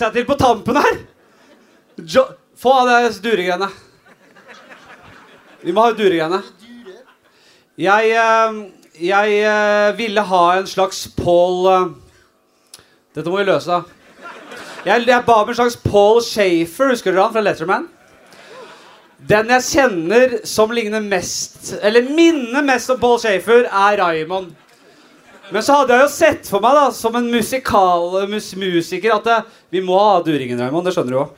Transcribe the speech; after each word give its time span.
seg 0.00 0.16
til 0.16 0.26
på 0.28 0.36
tampen 0.40 0.78
her. 0.80 0.98
Jo, 2.00 2.24
få 2.60 2.74
av 2.82 2.90
det 2.90 3.20
duregreiene. 3.24 3.68
Vi 5.60 5.74
må 5.76 5.84
ha 5.84 5.92
duregreiene. 5.96 6.40
Jeg, 7.80 8.12
eh, 8.12 8.60
jeg 9.00 9.40
eh, 9.48 9.90
ville 9.96 10.24
ha 10.28 10.44
en 10.58 10.68
slags 10.68 11.06
Paul 11.16 11.68
eh, 11.70 11.86
Dette 13.16 13.30
må 13.32 13.40
vi 13.40 13.46
løse. 13.48 13.80
Jeg, 14.84 15.04
jeg 15.08 15.24
ba 15.26 15.38
om 15.42 15.48
en 15.48 15.56
slags 15.56 15.76
Paul 15.80 16.20
Shafer, 16.24 16.92
husker 16.92 17.12
dere 17.12 17.24
han 17.26 17.34
fra 17.34 17.44
Letterman? 17.44 17.88
Den 19.30 19.52
jeg 19.52 19.66
kjenner 19.66 20.38
som 20.48 20.70
ligner 20.72 21.02
mest 21.04 21.74
Eller 21.84 22.08
minner 22.08 22.64
mest 22.64 22.92
om 22.92 23.00
Paul 23.00 23.18
Shafer, 23.20 23.66
er 23.68 24.00
Raymond. 24.00 24.54
Men 25.50 25.64
så 25.66 25.80
hadde 25.80 25.96
jeg 25.96 26.04
jo 26.04 26.12
sett 26.14 26.48
for 26.48 26.62
meg, 26.62 26.76
da 26.78 26.90
som 26.94 27.16
en 27.18 27.26
musikal 27.32 28.20
mus, 28.30 28.52
musiker, 28.56 29.16
at 29.16 29.26
det, 29.26 29.38
vi 29.70 29.80
må 29.84 29.96
ha 29.98 30.20
duringen, 30.26 30.58
Raymond. 30.60 30.86
Det 30.88 30.94
skjønner 30.96 31.14
du 31.14 31.20
òg. 31.22 31.34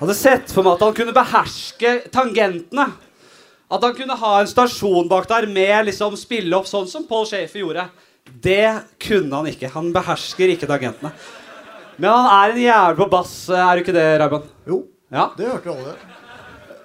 Hadde 0.00 0.16
sett 0.16 0.52
for 0.54 0.64
meg 0.64 0.78
at 0.78 0.84
han 0.86 0.94
kunne 0.96 1.12
beherske 1.16 1.90
tangentene. 2.14 2.86
At 3.70 3.84
han 3.84 3.94
kunne 3.94 4.16
ha 4.18 4.30
en 4.40 4.48
stasjon 4.50 5.08
bak 5.10 5.28
der 5.30 5.46
med 5.46 5.86
liksom 5.90 6.16
spille 6.18 6.56
opp 6.56 6.66
sånn 6.66 6.88
som 6.90 7.04
Paul 7.06 7.26
Shafer 7.28 7.60
gjorde. 7.62 7.84
Det 8.42 8.64
kunne 9.02 9.36
han 9.42 9.50
ikke. 9.52 9.68
Han 9.74 9.92
behersker 9.94 10.54
ikke 10.54 10.68
tangentene. 10.70 11.12
Men 12.00 12.10
han 12.16 12.30
er 12.32 12.54
en 12.54 12.62
jævel 12.64 12.96
på 13.02 13.10
bass, 13.12 13.34
er 13.52 13.76
du 13.76 13.82
ikke 13.84 13.94
det, 13.94 14.06
Raymond? 14.22 14.48
Jo, 14.66 14.80
Ja. 15.12 15.28
det 15.36 15.46
hørte 15.50 15.74
alle. 15.74 15.94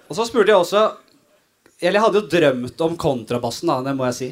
Og 0.09 0.16
så 0.18 0.25
spurte 0.28 0.52
jeg 0.52 0.59
også 0.59 0.96
Eller 1.81 2.00
jeg 2.00 2.03
hadde 2.06 2.19
jo 2.22 2.28
drømt 2.31 2.81
om 2.81 2.94
kontrabassen, 2.97 3.68
da. 3.68 3.81
Det 3.84 3.96
må 3.97 4.06
jeg 4.07 4.13
si. 4.16 4.28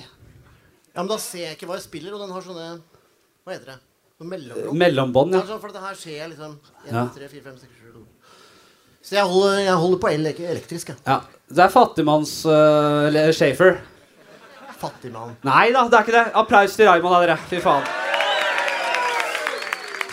Ja, 0.95 1.01
men 1.01 1.07
da 1.09 1.17
ser 1.17 1.39
jeg 1.47 1.57
ikke 1.57 1.67
hva 1.67 1.75
jeg 1.75 1.83
spiller, 1.87 2.13
og 2.13 2.21
den 2.23 2.31
har 2.31 2.41
sånne 2.45 2.67
Hva 3.43 3.51
heter 3.55 3.65
det? 3.73 3.79
Sånn. 4.19 4.77
Mellombånd, 4.77 5.33
ja. 5.33 5.41
er 5.41 5.47
sånn, 5.49 5.61
for 5.61 5.73
det 5.73 5.81
her 5.83 5.95
skjer 5.97 6.17
jeg 6.19 6.29
liksom 6.33 6.51
1, 6.85 6.91
Ja. 6.93 7.05
3, 7.15 7.29
4, 7.31 7.41
5, 7.47 7.55
6, 7.63 7.71
7, 7.81 7.95
8. 7.97 8.03
Så 9.03 9.15
jeg 9.17 9.25
holder, 9.27 9.57
jeg 9.65 9.79
holder 9.81 9.99
på 9.99 10.11
el 10.13 10.27
elektrisk, 10.31 10.93
jeg. 10.93 11.01
ja. 11.07 11.17
Det 11.53 11.63
er 11.65 11.73
fattigmanns 11.73 12.31
uh, 12.47 13.31
Shafer. 13.35 13.75
Fattigmann. 14.79 15.35
Nei 15.45 15.71
da, 15.75 15.83
det 15.91 15.97
er 15.97 16.05
ikke 16.05 16.15
det. 16.15 16.23
Applaus 16.39 16.77
til 16.77 16.87
Raymond, 16.89 17.13
da, 17.13 17.19
dere. 17.25 17.35
Fy 17.49 17.59
faen. 17.63 17.83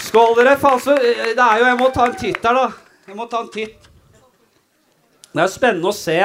Skål, 0.09 0.35
dere. 0.41 0.57
Faen, 0.61 0.83
så 0.83 0.97
Det 0.99 1.39
er 1.39 1.63
jo 1.63 1.69
Jeg 1.71 1.79
må 1.81 1.89
ta 1.95 2.07
en 2.11 2.19
titt 2.19 2.45
her, 2.45 2.59
da. 2.59 2.67
Jeg 3.07 3.17
må 3.19 3.27
ta 3.31 3.41
en 3.45 3.51
titt. 3.55 3.89
Det 5.31 5.39
er 5.39 5.47
jo 5.47 5.55
spennende 5.55 5.91
å 5.91 5.97
se. 5.97 6.19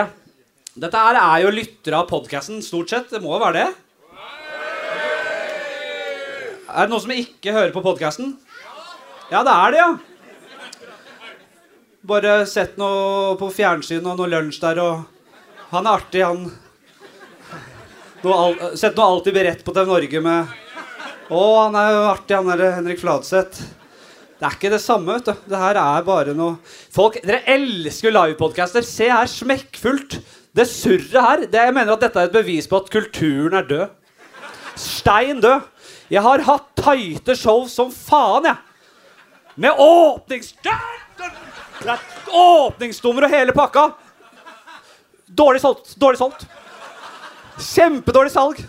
Dette 0.75 1.01
her 1.07 1.17
er 1.21 1.45
jo 1.45 1.53
lyttere 1.53 2.01
av 2.01 2.09
podkasten, 2.09 2.63
stort 2.65 2.91
sett. 2.91 3.11
Det 3.13 3.21
må 3.23 3.35
jo 3.35 3.43
være 3.45 3.61
det. 3.61 3.67
Er 6.75 6.89
det 6.89 6.91
noen 6.91 7.03
som 7.05 7.11
ikke 7.15 7.53
hører 7.55 7.71
på 7.71 7.79
podkasten? 7.85 8.33
Ja, 9.31 9.45
det 9.47 9.51
er 9.53 9.71
det, 9.71 9.79
ja. 9.79 9.91
Bare 12.05 12.33
sett 12.51 12.75
noe 12.77 13.37
på 13.39 13.47
fjernsyn 13.55 14.03
og 14.03 14.19
noe 14.19 14.27
lunsj 14.27 14.59
der, 14.59 14.81
og 14.83 15.05
Han 15.71 15.87
er 15.87 16.01
artig, 16.01 16.21
han. 16.21 16.43
Noe 18.25 18.35
al 18.41 18.75
sett 18.77 18.97
noe 18.99 19.07
alltid 19.07 19.33
beredt 19.37 19.63
på 19.65 19.73
TV 19.73 19.87
Norge 19.87 20.21
med 20.21 20.51
Å, 21.31 21.41
han 21.63 21.77
er 21.79 21.93
jo 21.95 22.03
artig, 22.11 22.35
han 22.35 22.51
der 22.51 22.75
Henrik 22.75 22.99
Fladseth. 23.01 23.63
Det 24.35 24.45
er 24.45 24.57
ikke 24.57 24.73
det 24.75 24.81
samme, 24.83 25.15
vet 25.15 25.31
du. 25.31 25.45
Det 25.47 25.61
her 25.61 25.79
er 25.79 26.05
bare 26.05 26.35
noe 26.35 26.57
Folk, 26.93 27.21
Dere 27.23 27.39
elsker 27.55 28.13
livepodcaster. 28.13 28.83
Se 28.85 29.07
her, 29.09 29.31
smekkfullt. 29.31 30.19
Det 30.55 30.67
surret 30.69 31.15
her. 31.15 31.45
Det, 31.47 31.63
jeg 31.69 31.75
mener 31.75 31.95
at 31.95 32.03
dette 32.03 32.19
er 32.19 32.29
et 32.29 32.35
bevis 32.35 32.67
på 32.67 32.83
at 32.83 32.91
kulturen 32.91 33.55
er 33.61 33.71
død. 33.71 33.95
Stein 34.75 35.39
død. 35.39 35.71
Jeg 36.11 36.21
har 36.21 36.43
hatt 36.45 36.67
tighte 36.77 37.35
show 37.38 37.66
som 37.71 37.91
faen, 37.93 38.51
jeg. 38.51 38.57
Med 39.55 39.79
åpnings... 39.79 40.53
Er 40.66 41.99
Åpningsnummer 42.35 43.27
og 43.27 43.33
hele 43.33 43.53
pakka. 43.55 43.89
Dårlig 45.25 45.61
solgt. 45.63 45.93
Dårlig 45.99 46.19
solgt. 46.19 46.45
Kjempedårlig 47.59 48.31
salg. 48.33 48.61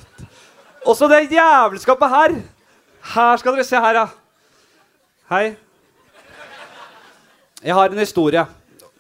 Og 0.87 0.97
så 0.99 1.09
det 1.11 1.27
jævelskapet 1.33 2.13
her. 2.13 2.37
Her 3.15 3.41
skal 3.41 3.57
dere 3.57 3.67
se 3.67 3.81
her, 3.83 4.01
ja. 4.01 4.07
Hei. 5.31 5.45
Jeg 7.63 7.75
har 7.75 7.91
en 7.91 8.03
historie. 8.03 8.45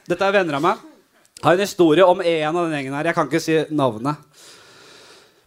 Dette 0.06 0.26
er 0.26 0.34
venner 0.34 0.58
av 0.58 0.64
meg. 0.64 0.82
Jeg 1.36 1.46
har 1.46 1.58
en 1.58 1.66
historie 1.66 2.06
om 2.06 2.22
en 2.22 2.48
av 2.48 2.62
den 2.64 2.74
gjengen 2.78 2.96
her. 2.98 3.10
Jeg 3.10 3.18
kan 3.18 3.30
ikke 3.30 3.42
si 3.42 3.60
navnet 3.70 4.42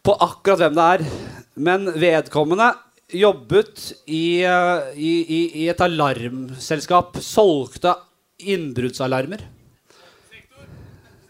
på 0.05 0.15
akkurat 0.15 0.63
hvem 0.63 0.77
det 0.77 0.87
er. 0.95 1.28
Men 1.59 1.89
vedkommende 1.99 2.71
jobbet 3.11 3.91
i, 4.05 4.43
eh, 4.47 4.91
i, 4.95 5.13
i, 5.27 5.39
i 5.63 5.65
et 5.71 5.81
alarmselskap. 5.83 7.17
Solgte 7.23 7.95
innbruddsalarmer. 8.39 9.43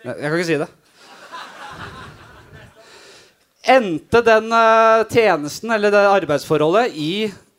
Jeg 0.06 0.20
kan 0.22 0.38
ikke 0.38 0.50
si 0.52 0.60
det. 0.62 0.70
Endte 3.70 4.22
den 4.26 4.54
eh, 4.54 5.08
tjenesten 5.10 5.74
eller 5.76 5.94
det 5.94 6.06
arbeidsforholdet 6.14 6.96
i 6.96 7.12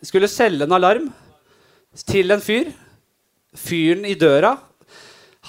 Skulle 0.07 0.31
selge 0.33 0.65
en 0.65 0.79
alarm 0.79 1.11
til 2.07 2.31
en 2.33 2.41
fyr. 2.41 2.71
Fyren 3.59 4.07
i 4.07 4.15
døra, 4.15 4.55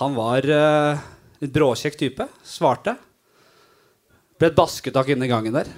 han 0.01 0.15
var 0.17 0.41
litt 0.41 1.53
bråkjekk 1.53 1.99
type. 1.99 2.25
Svarte. 2.41 2.95
Ble 4.41 4.49
et 4.49 4.57
basketak 4.57 5.13
inne 5.13 5.29
i 5.29 5.31
gangen 5.31 5.53
der. 5.53 5.69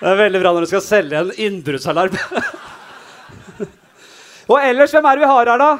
Det 0.00 0.08
er 0.08 0.16
veldig 0.16 0.40
bra 0.40 0.52
når 0.56 0.64
du 0.64 0.70
skal 0.70 0.80
selge 0.84 1.18
en 1.20 1.30
innbruddsalarm. 1.36 2.14
Og 4.50 4.56
ellers, 4.64 4.94
hvem 4.94 5.06
er 5.06 5.18
det 5.18 5.22
vi 5.22 5.28
har 5.30 5.50
her, 5.52 5.60
da? 5.60 5.70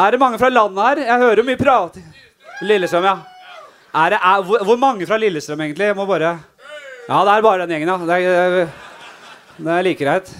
Er 0.00 0.14
det 0.14 0.20
mange 0.22 0.38
fra 0.40 0.48
landet 0.48 0.86
her? 0.86 1.02
Jeg 1.10 1.22
hører 1.24 1.46
mye 1.48 1.60
prat. 1.60 1.98
Lillestrøm, 2.62 3.08
ja. 3.10 3.16
Er 3.92 4.14
det, 4.14 4.20
er, 4.22 4.46
hvor, 4.46 4.62
hvor 4.64 4.78
mange 4.80 5.08
fra 5.10 5.18
Lillestrøm, 5.20 5.60
egentlig? 5.66 5.90
Jeg 5.90 5.98
må 5.98 6.06
bare 6.08 6.38
Ja, 7.08 7.18
det 7.26 7.34
er 7.34 7.44
bare 7.44 7.66
den 7.66 7.74
gjengen, 7.74 7.90
ja. 7.90 7.98
Det 8.06 8.30
er, 8.30 8.72
det 9.58 9.74
er 9.74 9.86
like 9.88 10.04
greit. 10.06 10.32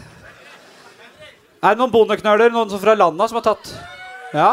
Er 1.63 1.75
det 1.75 1.83
noen 1.83 1.93
bondeknøler, 1.93 2.55
noen 2.55 2.71
fra 2.81 2.95
landet, 2.97 3.29
som 3.31 3.43
har 3.43 3.49
tatt 3.51 3.75
Ja? 4.33 4.51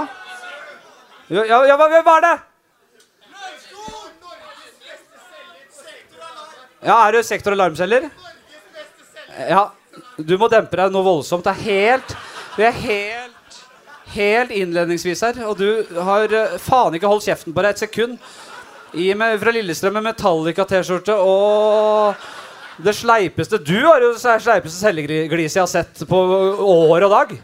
Ja, 1.29 1.45
ja, 1.45 1.75
hva, 1.77 1.85
hvem 1.93 2.09
er 2.17 2.25
det? 2.25 2.35
Ja, 6.85 6.95
er 7.07 7.11
du 7.11 7.23
sektor- 7.23 7.51
alarmselger? 7.55 8.09
Ja, 9.49 9.71
du 10.17 10.37
må 10.37 10.49
dempe 10.51 10.75
deg 10.79 10.91
noe 10.91 11.03
voldsomt. 11.03 11.43
Det 11.43 11.51
er 11.55 11.63
helt 11.63 12.15
Vi 12.57 12.63
er 12.67 12.71
helt 12.71 13.35
Helt 14.09 14.49
innledningsvis 14.51 15.21
her, 15.21 15.35
og 15.45 15.59
du 15.59 15.85
har 16.01 16.31
eh, 16.33 16.55
faen 16.57 16.95
ikke 16.97 17.05
holdt 17.11 17.27
kjeften 17.27 17.53
på 17.53 17.61
deg 17.61 17.75
et 17.75 17.81
sekund. 17.83 18.15
I 18.97 19.11
med, 19.13 19.35
fra 19.37 19.51
Lillestrøm 19.53 19.93
med 19.99 20.07
Metallica-T-skjorte 20.07 21.13
og 21.13 22.15
det 22.81 22.95
sleipeste 22.97 23.59
Du 23.61 23.75
har 23.85 24.01
jo 24.01 24.15
det 24.15 24.33
sleipeste 24.41 24.79
celleglis 24.81 25.53
jeg 25.53 25.61
har 25.61 25.69
sett 25.69 26.01
på 26.09 26.23
år 26.65 27.05
og 27.05 27.13
dag. 27.13 27.35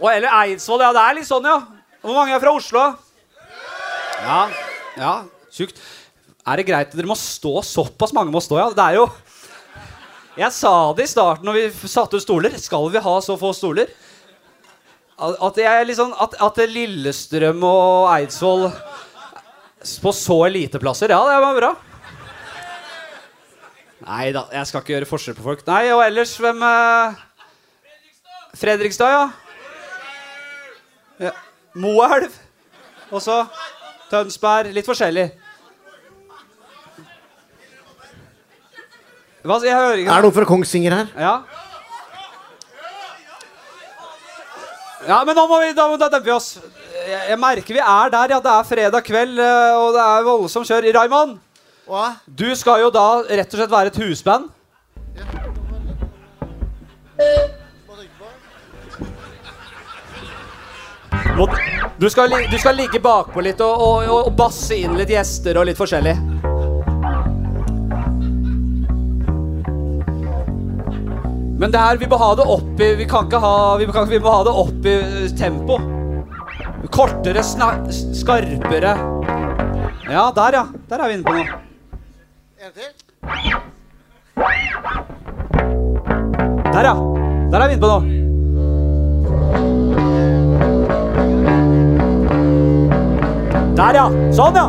Og 0.00 0.08
eller 0.08 0.32
Eidsvoll. 0.40 0.80
Ja, 0.86 0.92
det 0.96 1.02
er 1.04 1.18
litt 1.20 1.28
sånn, 1.28 1.44
ja. 1.52 1.58
Hvor 2.00 2.16
mange 2.16 2.32
er 2.34 2.40
fra 2.42 2.54
Oslo? 2.56 2.86
Ja. 4.24 4.40
Ja, 4.96 5.12
tjukt. 5.52 5.78
Er 6.42 6.58
det 6.58 6.66
greit? 6.66 6.94
Dere 6.96 7.06
må 7.06 7.16
stå 7.18 7.60
såpass 7.66 8.14
mange 8.16 8.34
må 8.34 8.42
stå, 8.42 8.58
ja. 8.58 8.70
Det 8.74 8.82
er 8.82 8.98
jo 8.98 9.06
Jeg 10.38 10.54
sa 10.56 10.72
det 10.96 11.06
i 11.06 11.12
starten 11.12 11.46
når 11.46 11.58
vi 11.58 11.90
satte 11.90 12.18
ut 12.18 12.24
stoler. 12.24 12.56
Skal 12.58 12.88
vi 12.90 13.02
ha 13.04 13.14
så 13.22 13.36
få 13.38 13.52
stoler? 13.54 13.92
At, 15.22 15.58
jeg 15.60 15.94
sånn, 15.94 16.14
at, 16.18 16.34
at 16.42 16.56
Lillestrøm 16.66 17.62
og 17.68 18.08
Eidsvoll 18.10 18.70
på 20.02 20.12
så 20.14 20.38
eliteplasser, 20.46 21.12
ja, 21.12 21.18
det 21.26 21.36
var 21.42 21.58
bra. 21.58 21.70
Nei 24.02 24.32
da, 24.34 24.46
jeg 24.50 24.66
skal 24.66 24.82
ikke 24.82 24.94
gjøre 24.96 25.08
forskjell 25.10 25.36
på 25.38 25.44
folk. 25.46 25.62
Nei, 25.68 25.84
og 25.94 26.02
ellers, 26.02 26.32
hvem 26.42 26.64
eh? 26.66 27.20
Fredrikstad, 28.58 29.14
ja. 29.14 29.28
ja. 31.28 31.32
Moelv. 31.78 32.34
Og 33.12 33.22
så 33.22 33.44
Tønsberg. 34.10 34.74
Litt 34.74 34.88
forskjellig. 34.88 35.28
Hva, 39.42 39.58
jeg 39.66 39.74
hører 39.74 39.98
ikke 39.98 40.12
Er 40.12 40.22
det 40.22 40.26
noen 40.28 40.34
fra 40.36 40.46
Kongsvinger 40.46 40.94
her? 40.94 41.08
Ja. 41.18 41.34
Ja, 45.02 45.16
men 45.26 45.34
nå 45.34 45.48
må 45.50 45.58
vi, 45.64 45.72
da, 45.74 45.88
da 45.98 46.08
demper 46.12 46.28
vi 46.28 46.34
oss. 46.36 46.50
jeg, 47.08 47.22
jeg 47.32 47.38
merker 47.42 47.74
vi 47.74 47.80
er 47.82 48.12
der, 48.14 48.36
ja. 48.36 48.40
Det 48.44 48.52
er 48.52 48.68
fredag 48.68 49.02
kveld, 49.08 49.40
eh, 49.42 49.74
og 49.74 49.96
det 49.96 50.04
er 50.04 50.26
voldsomt 50.28 50.68
kjør. 50.70 50.86
Raymond, 50.94 51.40
Hva? 51.90 52.04
du 52.26 52.46
skal 52.54 52.84
jo 52.84 52.92
da 52.94 53.06
rett 53.26 53.50
og 53.50 53.58
slett 53.58 53.74
være 53.74 53.90
et 53.90 53.98
husband. 54.04 54.50
Du, 61.98 62.08
skal, 62.10 62.30
du 62.50 62.58
skal 62.58 62.76
ligge 62.76 63.00
bakpå 63.02 63.42
litt 63.44 63.60
og, 63.64 63.74
og, 63.82 64.06
og, 64.06 64.30
og 64.30 64.36
basse 64.38 64.76
inn 64.78 64.94
litt 64.98 65.10
gjester 65.12 65.58
og 65.58 65.66
litt 65.68 65.78
forskjellig. 65.78 66.14
Men 71.62 71.70
det 71.70 71.78
her, 71.78 71.96
vi 71.96 72.08
må 72.10 72.16
ha 72.18 72.32
det 72.34 72.42
opp 72.50 72.80
i 72.82 72.86
Vi 72.98 73.04
kan 73.06 73.28
ikke 73.28 73.38
ha 73.38 73.76
Vi, 73.78 73.86
kan, 73.94 74.08
vi 74.10 74.18
må 74.18 74.30
ha 74.34 74.40
det 74.48 74.54
opp 74.62 74.86
i 74.90 74.94
eh, 74.98 75.28
tempo. 75.38 75.76
Kortere, 76.92 77.42
skarpere. 77.46 78.96
Ja, 80.10 80.24
der, 80.34 80.52
ja. 80.58 80.64
Der 80.90 80.98
er 80.98 81.08
vi 81.08 81.14
inne 81.14 81.24
på 81.24 81.32
noe. 81.38 81.46
En 82.58 82.72
til? 82.74 82.90
Der, 86.66 86.82
ja. 86.90 86.94
Der 87.54 87.58
er 87.60 87.66
vi 87.70 87.72
inne 87.78 87.84
på 87.86 87.90
noe. 87.94 88.02
Der, 93.78 93.92
ja. 94.02 94.06
Sånn, 94.34 94.54
ja. 94.58 94.66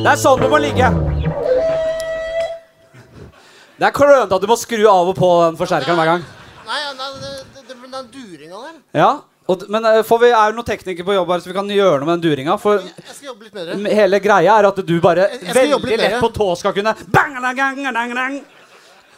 Det 0.00 0.10
er 0.16 0.22
sånn 0.24 0.40
du 0.40 0.48
må 0.48 0.64
ligge. 0.64 1.11
Det 3.82 3.88
er 3.88 3.94
klønete 3.96 4.36
at 4.36 4.42
du 4.44 4.46
må 4.46 4.54
skru 4.60 4.84
av 4.86 5.08
og 5.10 5.16
på 5.18 5.28
den 5.42 5.56
forsterkeren 5.58 5.96
hver 5.98 6.06
gang. 6.12 6.24
Nei, 6.68 6.80
nei 6.94 7.06
det, 7.18 7.30
det, 7.50 7.62
det, 7.66 7.76
den 7.90 8.10
duringa 8.14 8.60
der 8.62 8.76
Ja, 9.00 9.08
og, 9.50 9.64
Men 9.74 9.88
eh, 9.90 10.04
får 10.06 10.20
vi, 10.22 10.28
er 10.30 10.52
det 10.52 10.58
noen 10.60 10.68
teknikere 10.68 11.08
på 11.08 11.16
jobb 11.16 11.32
her 11.34 11.42
så 11.42 11.50
vi 11.50 11.56
kan 11.56 11.72
gjøre 11.74 11.96
noe 11.98 12.06
med 12.06 12.20
den 12.20 12.22
duringa? 12.28 12.54
For 12.62 12.78
Jeg 12.78 12.92
jeg 13.02 13.16
skal 13.16 13.28
jobbe 13.32 13.48
litt 13.48 13.56
bedre. 13.58 13.80
hele 13.98 14.20
greia 14.22 14.54
er 14.60 14.68
at 14.70 14.78
du 14.86 14.94
bare 15.02 15.26
Jeg- 15.32 15.42
jeg 15.48 15.56
veldig 15.58 15.98
lett 15.98 16.20
på 16.22 16.30
tå 16.38 16.46
skal 16.60 16.76
kunne 16.78 16.94
bang, 17.10 17.34
dang, 17.42 17.56
dang, 17.58 17.82
dang, 17.98 18.14
dang. 18.20 18.38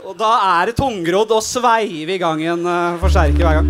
Og 0.04 0.16
da 0.18 0.32
er 0.62 0.72
det 0.72 0.76
tungrodd 0.80 1.28
å 1.36 1.42
sveive 1.44 2.16
i 2.16 2.18
gang 2.24 2.40
en 2.56 2.64
uh, 2.64 2.96
forsterker 3.04 3.44
hver 3.44 3.60
gang. 3.60 3.68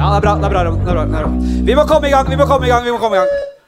Ja, 0.00 0.08
det 0.08 0.16
er 0.16 0.24
bra. 0.24 0.34
det 0.40 0.44
er 0.48 0.52
bra, 0.56 0.64
det 0.64 0.72
er 0.72 0.94
bra, 0.96 1.04
det 1.04 1.20
er 1.20 1.24
bra. 1.24 1.30
Vi 1.68 1.74
må 1.76 1.84
komme 1.84 2.08
i 2.08 2.16
gang, 2.16 2.28
vi 2.32 2.36
må 2.40 2.48
komme 2.48 2.64
i 2.66 2.72
gang. 2.72 2.84
vi 2.88 2.96
må 2.96 2.98
komme 2.98 3.20
i 3.20 3.20
gang 3.20 3.59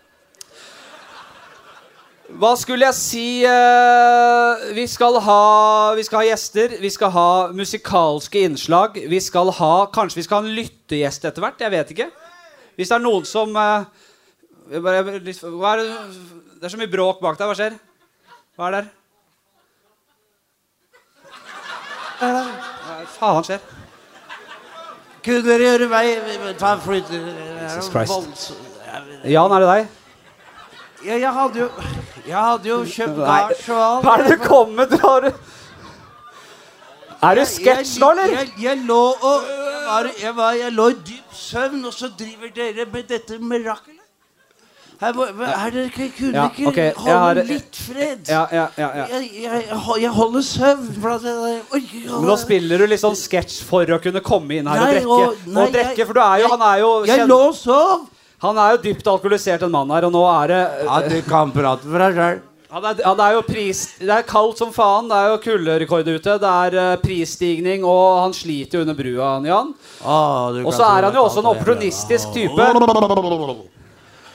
Hva 2.33 2.53
skulle 2.57 2.87
jeg 2.87 2.97
si 2.97 3.25
eh, 3.45 4.63
vi, 4.77 4.87
skal 4.89 5.19
ha, 5.21 5.41
vi 5.97 6.05
skal 6.07 6.23
ha 6.23 6.29
gjester, 6.31 6.77
vi 6.81 6.91
skal 6.93 7.13
ha 7.13 7.29
musikalske 7.53 8.45
innslag. 8.47 8.97
Vi 9.11 9.21
skal 9.21 9.53
ha, 9.59 9.73
Kanskje 9.93 10.23
vi 10.23 10.25
skal 10.27 10.41
ha 10.41 10.49
en 10.49 10.57
lyttegjest 10.57 11.29
etter 11.29 11.45
hvert? 11.45 11.61
Jeg 11.61 11.75
vet 11.75 11.93
ikke. 11.93 12.09
Hvis 12.79 12.89
det 12.89 12.97
er 12.97 13.05
noen 13.05 13.29
som 13.29 13.53
eh, 13.61 13.85
bare, 14.79 15.03
er 15.03 15.21
det, 15.21 15.37
det 15.37 16.67
er 16.69 16.73
så 16.73 16.81
mye 16.81 16.93
bråk 16.93 17.21
bak 17.21 17.37
deg. 17.37 17.53
Hva 17.53 17.59
skjer? 17.59 17.79
Hva 18.57 18.71
er 18.71 18.79
der? 18.79 18.91
Hva 22.17 22.29
er 22.31 22.37
det? 22.39 22.45
Hva 22.83 23.01
faen 23.19 23.49
skjer? 23.51 23.73
Kunne 25.23 25.47
dere 25.47 25.67
gjøre 25.69 25.87
meg 25.91 26.55
Ta 26.59 26.75
flyt 26.83 27.11
Jesus 27.13 27.93
Christ. 27.93 28.55
Jan, 29.29 29.53
er 29.53 29.63
det 29.63 29.69
deg? 29.69 29.99
Ja, 31.05 31.17
jeg 31.19 31.33
hadde 31.35 31.59
jo 31.59 31.69
Jeg 32.27 32.37
hadde 32.39 32.69
jo 32.69 32.77
kjøpt 32.87 33.17
gards 33.27 33.69
og 33.69 33.81
alt. 33.87 34.05
Hva 34.07 34.13
er 34.19 34.23
det 34.29 34.37
du 34.39 34.45
kommer 34.45 34.75
med? 34.77 34.91
Du 34.93 34.99
har 35.07 35.33
Er 37.23 37.35
du 37.39 37.45
sketsj 37.47 37.99
nå, 38.03 38.11
eller? 38.13 38.31
Jeg, 38.35 38.39
jeg, 38.39 38.63
jeg 38.65 38.85
lå 38.87 39.01
og 39.15 39.49
jeg 39.49 39.89
var, 39.89 40.07
jeg, 40.23 40.37
var, 40.37 40.53
jeg 40.59 40.73
lå 40.73 40.87
i 40.91 40.95
dyp 41.07 41.35
søvn, 41.37 41.83
og 41.87 41.93
så 41.95 42.09
driver 42.19 42.51
dere 42.55 42.87
med 42.93 43.05
dette 43.11 43.37
mirakelet. 43.39 43.99
Her, 45.03 45.13
her 45.19 45.71
dere 45.75 45.89
kan- 45.91 46.11
kunne 46.17 46.33
Ja, 46.39 46.45
ikke 46.49 46.67
okay, 46.71 46.93
holde 46.97 47.19
har- 47.19 47.35
litt 47.49 47.77
fred. 47.77 48.19
Ja, 48.29 48.45
ja, 48.55 48.67
ja, 48.79 48.89
ja. 49.01 49.07
Jeg, 49.11 49.31
jeg, 49.43 49.65
jeg 50.03 50.11
holder 50.15 50.43
søvn. 50.47 50.87
Jeg, 51.03 51.21
jeg, 51.25 51.61
orker 51.73 52.21
Men 52.21 52.29
nå 52.31 52.37
spiller 52.39 52.79
du 52.79 52.87
litt 52.87 53.03
sånn 53.03 53.19
sketsj 53.19 53.63
for 53.67 53.85
å 53.97 53.99
kunne 54.03 54.23
komme 54.23 54.59
inn 54.61 54.71
her 54.71 54.79
og 54.79 54.87
Nei, 54.87 54.93
drikke. 54.95 55.19
og- 55.19 55.47
nei, 55.47 55.65
og 55.67 55.73
drikke, 55.75 56.07
For 56.07 56.13
du 56.15 56.21
er 56.23 56.37
jo, 56.45 56.49
han 56.55 56.63
er 56.71 56.79
jo 56.85 56.93
Jeg 57.11 57.27
lå 57.29 57.41
og 57.49 57.55
sov. 57.59 58.07
Han 58.43 58.59
er 58.59 58.73
jo 58.75 58.81
dypt 58.89 59.07
alkoholisert, 59.07 59.63
en 59.63 59.71
mann 59.71 59.91
her, 59.95 60.09
og 60.09 60.15
nå 60.15 60.23
er 60.27 60.51
det 60.51 60.63
Ja, 60.87 60.97
du 61.07 61.21
kan 61.29 61.53
prate 61.55 61.87
for 61.87 62.03
deg 62.03 62.17
sjøl. 62.19 62.41
han 62.73 62.87
er, 62.89 63.03
han 63.05 63.21
er 63.21 63.35
jo 63.37 63.43
pris, 63.47 63.83
Det 64.01 64.11
er 64.11 64.25
kaldt 64.27 64.59
som 64.59 64.73
faen. 64.75 65.07
Det 65.11 65.19
er 65.19 65.29
jo 65.31 65.39
kulderekord 65.45 66.09
ute. 66.09 66.39
Det 66.43 66.51
er 66.67 66.77
eh, 66.81 66.97
prisstigning, 67.03 67.85
og 67.87 68.23
han 68.25 68.35
sliter 68.35 68.81
jo 68.81 68.87
under 68.87 68.97
brua, 68.99 69.29
han 69.37 69.47
Jan. 69.51 69.71
Og 70.65 70.73
så 70.75 70.89
er 70.89 71.07
han 71.07 71.15
jo 71.21 71.23
også 71.29 71.45
en 71.45 71.51
opportunistisk 71.53 72.33
type. 72.35 72.57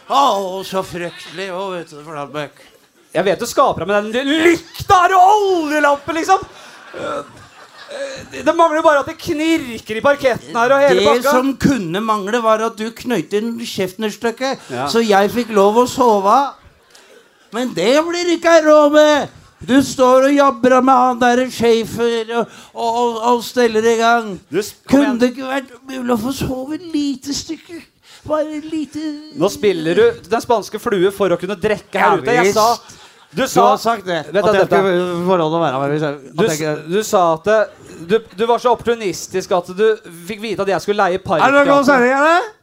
Å, 0.07 0.63
så 0.63 0.83
fryktelig. 0.87 1.49
Å, 1.51 1.65
vet 1.75 1.91
du, 1.91 1.99
Flatbøk. 2.05 2.63
Jeg 3.17 3.25
vet 3.25 3.41
du 3.43 3.47
skaper 3.49 3.83
deg 3.83 3.89
med 3.91 4.13
den 4.13 4.29
lykta 4.45 5.01
er 5.07 5.11
du 5.11 5.17
oljelampen, 5.17 6.15
liksom! 6.21 6.47
Eh, 7.87 8.43
Det 8.43 8.55
mangler 8.55 8.81
bare 8.83 8.99
at 8.99 9.05
det 9.07 9.17
knirker 9.17 9.97
i 9.97 10.01
parketten 10.03 10.55
her 10.55 10.73
og 10.75 10.81
hele 10.83 10.99
Det 10.99 11.07
pakka. 11.07 11.31
som 11.31 11.53
kunne 11.57 12.01
mangle, 12.03 12.41
var 12.43 12.59
at 12.65 12.75
du 12.77 12.89
knøyt 12.91 13.33
inn 13.33 13.53
kjeften 13.59 14.03
et 14.05 14.13
stykke, 14.13 14.57
Ja. 14.69 14.87
så 14.87 14.99
jeg 15.05 15.31
fikk 15.31 15.49
lov 15.55 15.75
å 15.77 15.87
sove. 15.87 16.53
Men 17.53 17.73
det 17.73 17.93
blir 18.05 18.33
ikke 18.37 18.61
råd 18.65 18.91
med! 18.91 19.29
Du 19.65 19.81
står 19.81 20.27
og 20.27 20.33
jabber 20.35 20.81
med 20.85 20.93
han 20.93 21.19
der 21.19 21.39
sjefer 21.49 22.29
og, 22.37 22.47
og, 22.75 22.97
og, 22.97 23.15
og 23.31 23.43
steller 23.43 23.81
i 23.89 23.95
gang. 23.97 24.39
Du, 24.51 24.59
s- 24.59 24.75
kom 24.85 24.99
Kunne 24.99 25.05
igjen. 25.07 25.19
det 25.19 25.29
ikke 25.31 25.47
vært 25.49 25.71
mulig 25.87 26.13
å 26.13 26.17
få 26.21 26.33
sove 26.37 26.75
et 26.75 26.83
lite 26.93 27.33
stykke? 27.33 27.79
Bare 28.27 28.57
et 28.57 28.65
lite 28.69 28.99
Nå 29.39 29.47
spiller 29.49 29.95
du 29.95 30.29
Den 30.29 30.41
spanske 30.41 30.79
flue 30.81 31.09
for 31.15 31.29
å 31.29 31.37
kunne 31.39 31.55
drikke 31.55 31.95
her 31.97 32.17
Ja, 32.17 32.21
ute. 32.21 32.33
Jeg 32.43 32.53
sa 32.53 32.77
Du 33.35 33.43
sa 33.47 33.65
har 33.73 33.77
sagt 33.77 34.05
det. 34.07 34.21
Vent, 34.31 34.47
at 34.47 34.55
jeg 34.55 34.67
skal 34.69 34.85
å 35.43 35.59
være 35.59 35.79
med. 35.81 35.89
Hvis 35.91 36.05
jeg, 36.05 36.19
du, 36.31 36.43
at 36.45 36.59
jeg, 36.61 36.83
du 36.87 37.01
sa 37.03 37.23
at 37.33 37.49
det, 37.49 37.57
du, 38.07 38.19
du 38.39 38.45
var 38.47 38.61
så 38.63 38.71
opportunistisk 38.71 39.51
at 39.57 39.73
du 39.75 39.87
fikk 40.29 40.39
vite 40.41 40.63
at 40.63 40.71
jeg 40.71 40.85
skulle 40.85 41.03
leie 41.03 41.19
er 41.19 41.51
det 41.51 41.65
noe 41.67 41.81
parkteater. 41.83 42.07
eller? 42.07 42.53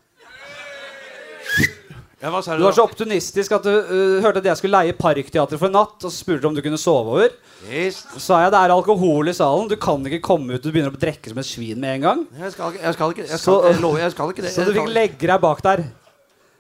Ja, 2.25 2.31
Du 2.33 2.63
var 2.65 2.73
så 2.73 2.87
opportunistisk 2.87 3.53
at 3.53 3.67
du 3.67 3.69
uh, 3.75 4.23
hørte 4.25 4.41
at 4.41 4.47
jeg 4.49 4.57
skulle 4.57 4.79
leie 4.79 4.95
Parkteatret 4.97 5.61
for 5.61 5.69
en 5.69 5.75
natt, 5.77 5.99
og 6.01 6.09
så 6.09 6.15
spurte 6.17 6.41
du 6.41 6.47
om 6.49 6.55
du 6.57 6.63
kunne 6.65 6.79
sove 6.81 7.19
over. 7.19 7.35
Visst. 7.69 8.07
Så 8.15 8.23
sa 8.31 8.39
jeg 8.41 8.55
det 8.55 8.63
er 8.65 8.73
alkohol 8.73 9.29
i 9.29 9.35
salen, 9.37 9.69
du 9.69 9.77
kan 9.77 10.01
ikke 10.09 10.23
komme 10.25 10.57
ut 10.57 10.65
og 10.65 10.73
begynne 10.73 10.89
å 10.89 10.97
drikke 11.03 11.29
som 11.35 11.43
et 11.43 11.49
svin 11.51 11.83
med 11.83 11.99
en 11.99 12.07
gang. 12.07 12.23
Jeg 12.41 12.55
skal 12.57 12.73
ikke, 12.73 12.81
jeg 12.87 12.97
skal 12.97 13.13
ikke, 13.13 13.27
jeg 13.29 13.43
Så- 13.43 13.59
jeg 13.69 13.81
lover, 13.85 13.99
jeg 14.07 14.17
skal 14.17 14.33
ikke 14.33 14.47
det. 14.47 14.55
Så 14.55 14.65
du 14.65 14.73
fikk 14.73 14.89
legge 14.89 15.27
deg 15.29 15.41
bak 15.45 15.61
der. 15.63 15.85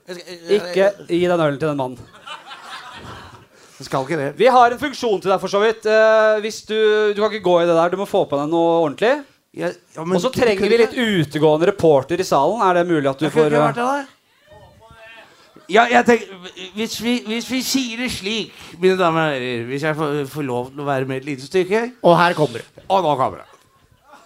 jeg 0.06 0.16
skal- 0.16 0.34
jeg- 0.34 0.60
Ikke 0.60 0.92
gi 1.08 1.26
den 1.26 1.40
ølen 1.40 1.58
til 1.58 1.68
den 1.68 1.76
mannen. 1.80 1.98
Skal 3.84 4.06
ikke 4.06 4.18
det. 4.20 4.30
Vi 4.38 4.48
har 4.50 4.72
en 4.74 4.80
funksjon 4.80 5.20
til 5.20 5.30
deg, 5.32 5.40
for 5.42 5.52
så 5.52 5.60
vidt. 5.62 5.86
Eh, 5.90 6.40
hvis 6.44 6.62
du, 6.68 6.76
du 7.14 7.20
kan 7.22 7.30
ikke 7.32 7.44
gå 7.44 7.56
i 7.62 7.68
det 7.68 7.76
der, 7.76 7.92
du 7.94 8.00
må 8.00 8.06
få 8.08 8.24
på 8.30 8.38
deg 8.40 8.50
noe 8.52 8.80
ordentlig. 8.82 9.14
Ja, 9.54 9.68
ja, 9.94 10.02
men 10.04 10.16
Og 10.16 10.22
så 10.24 10.30
kunne- 10.32 10.48
trenger 10.48 10.72
vi 10.72 10.78
litt 10.80 10.96
utegående 10.98 11.68
reporter 11.70 12.18
i 12.18 12.26
salen. 12.26 12.62
Er 12.66 12.80
det 12.80 12.86
mulig 12.90 13.06
at 13.10 13.20
du 13.20 13.28
kunne 13.28 13.34
får 13.36 13.52
ikke 13.52 13.60
eh, 13.60 13.66
vært 13.68 13.80
der. 13.82 14.12
Ja, 15.70 15.86
jeg 15.88 16.04
tenker, 16.04 16.50
hvis 16.76 16.98
vi, 17.00 17.12
hvis 17.24 17.46
vi 17.48 17.60
sier 17.64 18.02
det 18.02 18.10
slik, 18.12 18.50
mine 18.82 18.98
damer 19.00 19.30
og 19.30 19.32
herrer 19.32 19.62
Hvis 19.70 19.86
jeg 19.86 19.96
får, 19.96 20.18
får 20.28 20.44
lov 20.44 20.66
til 20.74 20.82
å 20.84 20.88
være 20.90 21.08
med 21.08 21.22
et 21.22 21.28
lite 21.30 21.46
stykke 21.48 21.80
Og 22.04 22.18
her 22.20 22.34
kommer 22.36 22.60
det. 22.60 22.84
Og 22.84 23.00
nå 23.06 23.14
kommer 23.16 23.40
det. 23.40 23.46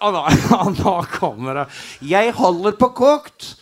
Og 0.02 0.16
nå, 0.16 0.24
og 0.62 0.72
nå 0.80 0.94
kommer 1.14 1.60
det. 1.60 1.66
Jeg 2.10 2.32
holder 2.34 2.74
på 2.80 2.88
kokt. 2.98 3.52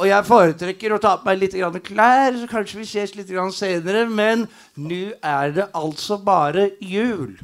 Og 0.00 0.06
jeg 0.08 0.24
foretrekker 0.24 0.94
å 0.96 0.98
ta 1.02 1.10
på 1.20 1.28
meg 1.28 1.42
litt 1.42 1.52
klær, 1.84 2.32
så 2.40 2.46
kanskje 2.48 2.78
vi 2.80 2.86
ses 2.88 3.12
litt 3.18 3.28
grann 3.28 3.52
senere. 3.52 4.06
Men 4.08 4.46
nå 4.80 5.00
er 5.20 5.52
det 5.52 5.66
altså 5.76 6.16
bare 6.24 6.70
jul. 6.80 7.34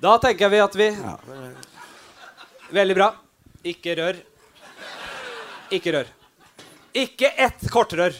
Da 0.00 0.14
tenker 0.22 0.48
vi 0.48 0.60
at 0.62 0.76
vi 0.78 0.86
Veldig 2.70 2.94
bra. 2.94 3.08
Ikke 3.66 3.96
rør. 3.98 4.20
Ikke 5.74 5.92
rør. 5.96 6.12
Ikke 6.94 7.32
ett 7.34 7.66
kortrør 7.70 8.14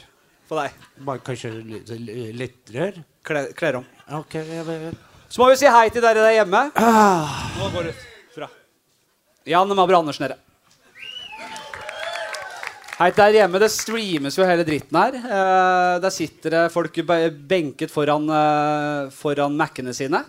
på 0.51 0.59
deg. 0.59 0.75
Bare 1.07 1.23
kanskje 1.23 1.53
litt, 1.63 1.89
litt 2.35 2.75
rør? 2.75 2.99
Kle- 3.27 3.53
Kler 3.55 3.79
om. 3.79 3.87
Ok, 4.19 4.35
jeg. 4.43 4.93
Så 5.31 5.39
må 5.39 5.53
vi 5.53 5.61
si 5.63 5.71
hei 5.71 5.87
til 5.95 6.03
dere 6.03 6.19
der 6.27 6.35
hjemme. 6.41 6.65
Ah, 6.75 7.47
Nå 7.61 7.71
går 7.71 7.87
det 7.89 7.95
ut 7.95 8.35
fra. 8.35 8.51
Jan 9.47 9.71
Mabro 9.79 10.01
Andersen, 10.03 10.27
dere. 10.27 10.39
Hei 13.01 13.07
der 13.17 13.33
hjemme. 13.33 13.57
Det 13.57 13.71
streames 13.73 14.35
jo 14.37 14.45
hele 14.45 14.61
dritten 14.69 14.97
her. 15.01 15.15
Eh, 15.17 15.95
der 16.05 16.13
sitter 16.13 16.53
det 16.53 16.65
folk 16.75 16.99
benket 17.49 17.89
foran, 17.89 18.27
eh, 18.29 19.09
foran 19.17 19.57
Mac-ene 19.57 19.95
sine. 19.97 20.21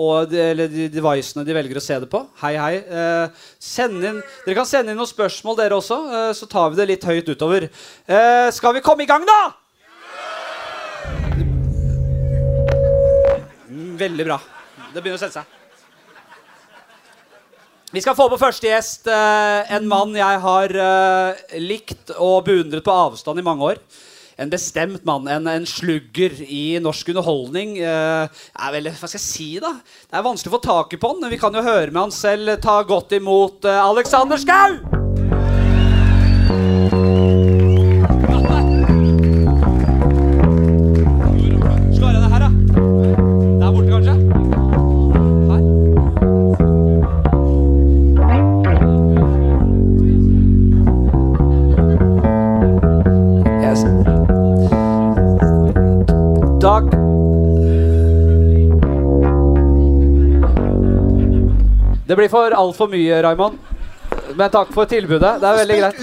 Og 0.00 0.30
de, 0.30 0.38
eller 0.40 0.72
de 0.72 0.86
devicene 0.88 1.44
de 1.44 1.52
velger 1.52 1.76
å 1.76 1.84
se 1.84 1.98
det 2.00 2.08
på. 2.08 2.22
Hei, 2.40 2.54
hei. 2.56 2.80
Eh, 2.80 3.44
inn, 4.14 4.22
dere 4.46 4.56
kan 4.56 4.64
sende 4.64 4.94
inn 4.94 4.96
noen 4.96 5.12
spørsmål, 5.12 5.58
dere 5.60 5.76
også. 5.76 6.00
eh, 6.08 6.32
så 6.40 6.48
tar 6.48 6.70
vi 6.70 6.80
det 6.80 6.88
litt 6.88 7.04
høyt 7.04 7.28
utover. 7.28 7.68
Eh, 8.08 8.48
skal 8.50 8.72
vi 8.72 8.80
komme 8.80 9.04
i 9.04 9.10
gang, 9.10 9.28
da? 9.28 9.52
Veldig 14.00 14.24
bra. 14.24 14.40
Det 14.94 15.02
begynner 15.02 15.20
å 15.20 15.26
sette 15.28 15.42
seg. 15.42 15.59
Vi 17.90 17.98
skal 17.98 18.14
få 18.14 18.28
på 18.30 18.38
første 18.38 18.68
gjest 18.68 19.08
eh, 19.10 19.72
en 19.74 19.88
mann 19.90 20.12
jeg 20.14 20.42
har 20.44 20.74
eh, 20.78 21.40
likt 21.58 22.12
og 22.22 22.44
beundret 22.46 22.86
på 22.86 22.94
avstand 22.94 23.42
i 23.42 23.44
mange 23.46 23.66
år. 23.72 23.80
En 24.40 24.52
bestemt 24.52 25.02
mann, 25.04 25.26
en, 25.26 25.50
en 25.50 25.66
slugger 25.66 26.38
i 26.46 26.78
norsk 26.80 27.10
underholdning. 27.10 27.74
Eh, 27.82 28.46
vel, 28.76 28.92
hva 28.94 29.10
skal 29.10 29.18
jeg 29.18 29.26
si, 29.26 29.50
da? 29.58 29.74
Det 30.06 30.20
er 30.20 30.28
vanskelig 30.28 30.54
å 30.54 30.56
få 30.60 30.64
tak 30.70 30.94
i 30.94 31.02
på 31.02 31.12
han, 31.16 31.20
men 31.24 31.34
vi 31.34 31.42
kan 31.42 31.58
jo 31.58 31.66
høre 31.66 31.90
med 31.90 32.04
han 32.04 32.14
selv. 32.14 32.54
Ta 32.62 32.78
godt 32.86 33.18
imot 33.18 33.66
Alexander 33.74 34.38
Schou! 34.38 34.99
Det 62.10 62.16
blir 62.18 62.26
for 62.26 62.50
altfor 62.58 62.88
mye, 62.90 63.20
Raymond. 63.22 63.58
Men 64.34 64.50
takk 64.50 64.72
for 64.74 64.88
tilbudet. 64.90 65.36
Det 65.38 65.46
er 65.46 65.58
veldig 65.60 65.76
greit. 65.78 66.00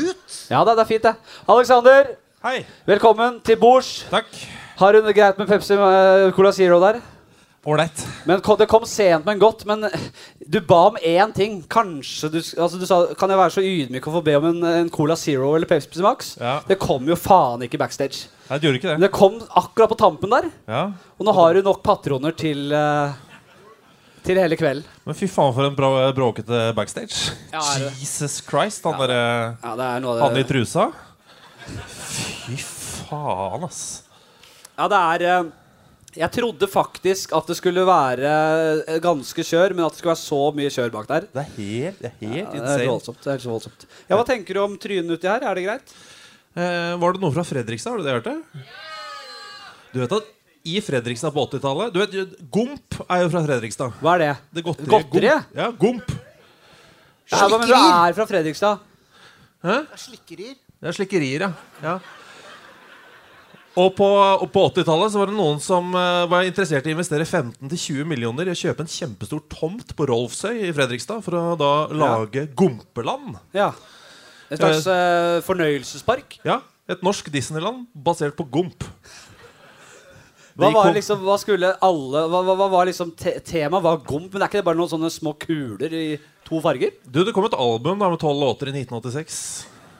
Ja 0.48 0.62
da, 0.64 0.72
det 0.78 0.86
er 0.86 0.88
fint, 0.88 1.04
det. 1.04 1.34
Alexander, 1.52 2.14
Hei. 2.46 2.62
velkommen 2.88 3.42
til 3.44 3.60
bords. 3.60 4.06
Takk. 4.08 4.30
Har 4.80 4.96
du 4.96 5.02
det 5.04 5.18
greit 5.18 5.42
med 5.42 5.50
Pepsi 5.52 5.76
eh, 5.76 6.30
Cola 6.38 6.54
Zero 6.56 6.80
der? 6.80 7.02
Ålreit. 7.68 8.06
Men 8.24 8.40
Det 8.40 8.70
kom 8.72 8.86
sent, 8.88 9.26
men 9.26 9.38
godt. 9.38 9.66
Men 9.68 9.84
du 10.48 10.62
ba 10.62 10.94
om 10.94 10.96
én 11.04 11.34
ting. 11.36 11.60
Kanskje 11.68 12.32
du, 12.32 12.40
altså 12.40 12.80
du 12.80 12.86
sa 12.88 13.02
Kan 13.20 13.30
jeg 13.30 13.42
være 13.44 13.56
så 13.58 13.68
ydmyk 13.68 14.08
å 14.08 14.16
få 14.16 14.24
be 14.24 14.38
om 14.40 14.48
en, 14.54 14.64
en 14.64 14.90
Cola 14.90 15.20
Zero 15.20 15.58
eller 15.58 15.68
Pepsi 15.68 16.00
Max? 16.00 16.38
Ja. 16.40 16.62
Det 16.70 16.80
kom 16.80 17.04
jo 17.04 17.20
faen 17.20 17.68
ikke 17.68 17.84
backstage. 17.84 18.30
Nei, 18.48 18.62
det 18.62 18.70
gjorde 18.70 18.80
ikke 18.80 18.94
Men 18.96 19.04
det. 19.04 19.10
det 19.10 19.18
kom 19.20 19.42
akkurat 19.60 19.92
på 19.92 20.00
tampen 20.00 20.32
der. 20.32 20.48
Ja. 20.72 20.86
Og 21.20 21.28
nå 21.28 21.36
har 21.36 21.60
du 21.60 21.66
nok 21.68 21.84
patroner 21.84 22.32
til 22.32 22.72
eh, 22.72 23.27
Til 24.28 24.40
hele 24.42 24.58
kvelden. 24.60 24.84
Men 25.08 25.16
fy 25.16 25.28
faen 25.32 25.54
for 25.56 25.70
en 25.70 25.76
bra, 25.78 25.92
bråkete 26.16 26.58
backstage. 26.76 27.32
Ja. 27.54 27.62
Jesus 27.96 28.42
Christ, 28.44 28.84
han 28.84 29.00
derre 29.00 29.22
Ja, 29.64 29.76
det 29.80 29.86
er 29.88 30.10
Han 30.20 30.42
i 30.42 30.44
trusa. 30.48 30.90
Fy 31.88 32.58
faen, 32.60 33.64
ass. 33.70 33.80
Ja, 34.78 34.90
det 34.92 35.00
er 35.00 35.26
eh, 35.30 35.48
Jeg 36.20 36.32
trodde 36.36 36.68
faktisk 36.68 37.32
at 37.40 37.48
det 37.48 37.58
skulle 37.60 37.88
være 37.88 38.36
eh, 38.84 39.00
ganske 39.04 39.48
kjør, 39.48 39.78
men 39.78 39.88
at 39.88 39.96
det 39.96 40.02
skulle 40.02 40.14
være 40.14 40.26
så 40.26 40.44
mye 40.60 40.76
kjør 40.76 40.94
bak 40.98 41.10
der. 41.14 41.28
Det 41.32 41.46
er 41.46 41.52
helt, 41.56 42.04
det 42.04 42.12
er 42.12 42.20
helt 42.26 42.38
Ja, 42.44 42.62
det 42.68 42.76
er 42.76 42.92
voldsomt. 42.92 43.24
Det 43.24 43.32
er 43.32 43.38
helt 43.38 43.48
så 43.48 43.56
voldsomt. 43.56 43.90
Ja, 44.10 44.20
Hva 44.20 44.28
tenker 44.28 44.60
du 44.60 44.64
om 44.66 44.76
trynet 44.82 45.16
uti 45.16 45.32
her? 45.32 45.48
Er 45.48 45.56
det 45.56 45.68
greit? 45.70 45.98
Eh, 46.58 46.94
var 47.00 47.16
det 47.16 47.24
noe 47.24 47.32
fra 47.32 47.48
Fredrikstad? 47.48 47.96
Har 47.96 48.04
du 48.04 48.10
det 48.10 48.18
hørt 48.20 48.28
det? 48.28 48.68
Du 49.94 50.04
vet 50.04 50.20
at 50.20 50.34
i 50.68 50.78
Fredrikstad 50.84 51.34
på 51.36 51.46
80-tallet 51.48 51.96
Du 51.96 52.00
vet, 52.02 52.38
Gomp 52.54 53.00
er 53.08 53.24
jo 53.24 53.32
fra 53.34 53.44
Fredrikstad. 53.46 53.98
Hva 54.04 54.18
er 54.18 54.24
det? 54.24 54.32
Det 54.58 54.66
godteriet. 54.68 54.92
Godteri? 54.92 55.32
Gomp. 55.32 55.58
Ja, 55.58 55.72
Gomp. 55.82 56.14
Ja, 57.28 57.42
hva 57.48 57.58
mener 57.60 57.74
du 57.74 57.80
er 57.80 58.16
fra 58.20 58.28
Fredrikstad? 58.30 58.86
Hæ? 59.66 59.82
Det 59.82 59.98
er 59.98 60.06
slikkerier. 60.06 60.56
Det 60.78 60.92
er 60.92 60.96
slikkerier, 60.96 61.48
ja. 61.48 61.52
ja. 61.84 61.98
Og 63.78 63.92
på, 63.94 64.06
og 64.08 64.48
på 64.50 64.64
80-tallet 64.72 65.14
så 65.14 65.20
var 65.22 65.30
det 65.30 65.38
noen 65.38 65.60
som 65.62 65.92
uh, 65.94 66.26
var 66.30 66.48
interessert 66.48 66.88
i 66.88 66.94
å 66.94 66.96
investere 66.96 67.28
15-20 67.28 68.08
millioner 68.10 68.50
i 68.50 68.54
å 68.54 68.58
kjøpe 68.58 68.86
en 68.86 68.90
kjempestor 68.90 69.44
tomt 69.54 69.94
på 69.98 70.08
Rolfsøy 70.10 70.64
i 70.66 70.74
Fredrikstad 70.74 71.22
for 71.26 71.38
å 71.38 71.44
da 71.60 71.72
lage 71.94 72.48
Gompeland. 72.58 73.38
Ja. 73.58 73.70
En 74.50 74.62
slags 74.62 74.88
uh, 74.90 75.44
fornøyelsespark? 75.46 76.40
Ja, 76.48 76.62
Et 76.88 77.02
norsk 77.04 77.28
Disneyland 77.30 77.86
basert 77.94 78.38
på 78.38 78.48
Gomp. 78.50 78.86
Hva 80.58 80.72
var 80.74 80.90
liksom, 80.96 81.22
hva 81.22 81.36
skulle 81.38 81.70
alle 81.86 82.24
Hva, 82.32 82.42
hva, 82.42 82.56
hva 82.58 82.68
var 82.72 82.90
liksom 82.90 83.12
te 83.18 83.36
Temaet 83.46 83.86
var 83.86 84.00
gomp, 84.06 84.32
men 84.34 84.42
er 84.42 84.50
ikke 84.50 84.62
det 84.64 84.66
bare 84.66 84.80
noen 84.80 84.90
sånne 84.90 85.12
små 85.14 85.36
kuler 85.38 85.94
i 85.94 86.06
to 86.48 86.62
farger? 86.64 86.96
Du, 87.06 87.22
Det 87.28 87.34
kom 87.36 87.46
et 87.46 87.58
album 87.58 88.02
da 88.02 88.10
med 88.10 88.22
tolv 88.22 88.42
låter 88.42 88.72
i 88.72 88.76
1986. 88.82 89.38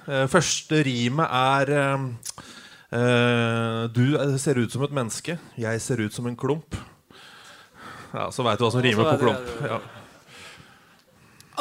Uh, 0.08 0.26
første 0.32 0.82
rimet 0.88 1.28
er 1.28 1.72
eh, 1.76 2.06
eh, 2.96 3.82
Du 3.92 4.04
ser 4.40 4.58
ut 4.58 4.74
som 4.74 4.86
et 4.88 4.96
menneske. 4.96 5.38
Jeg 5.60 5.84
ser 5.84 6.02
ut 6.02 6.16
som 6.16 6.30
en 6.30 6.38
klump. 6.40 6.78
Ja, 8.14 8.30
Så 8.32 8.46
veit 8.48 8.58
du 8.58 8.66
hva 8.66 8.74
som 8.74 8.82
rimer 8.82 9.12
på 9.12 9.18
klump. 9.28 9.56
Ja. 9.68 9.82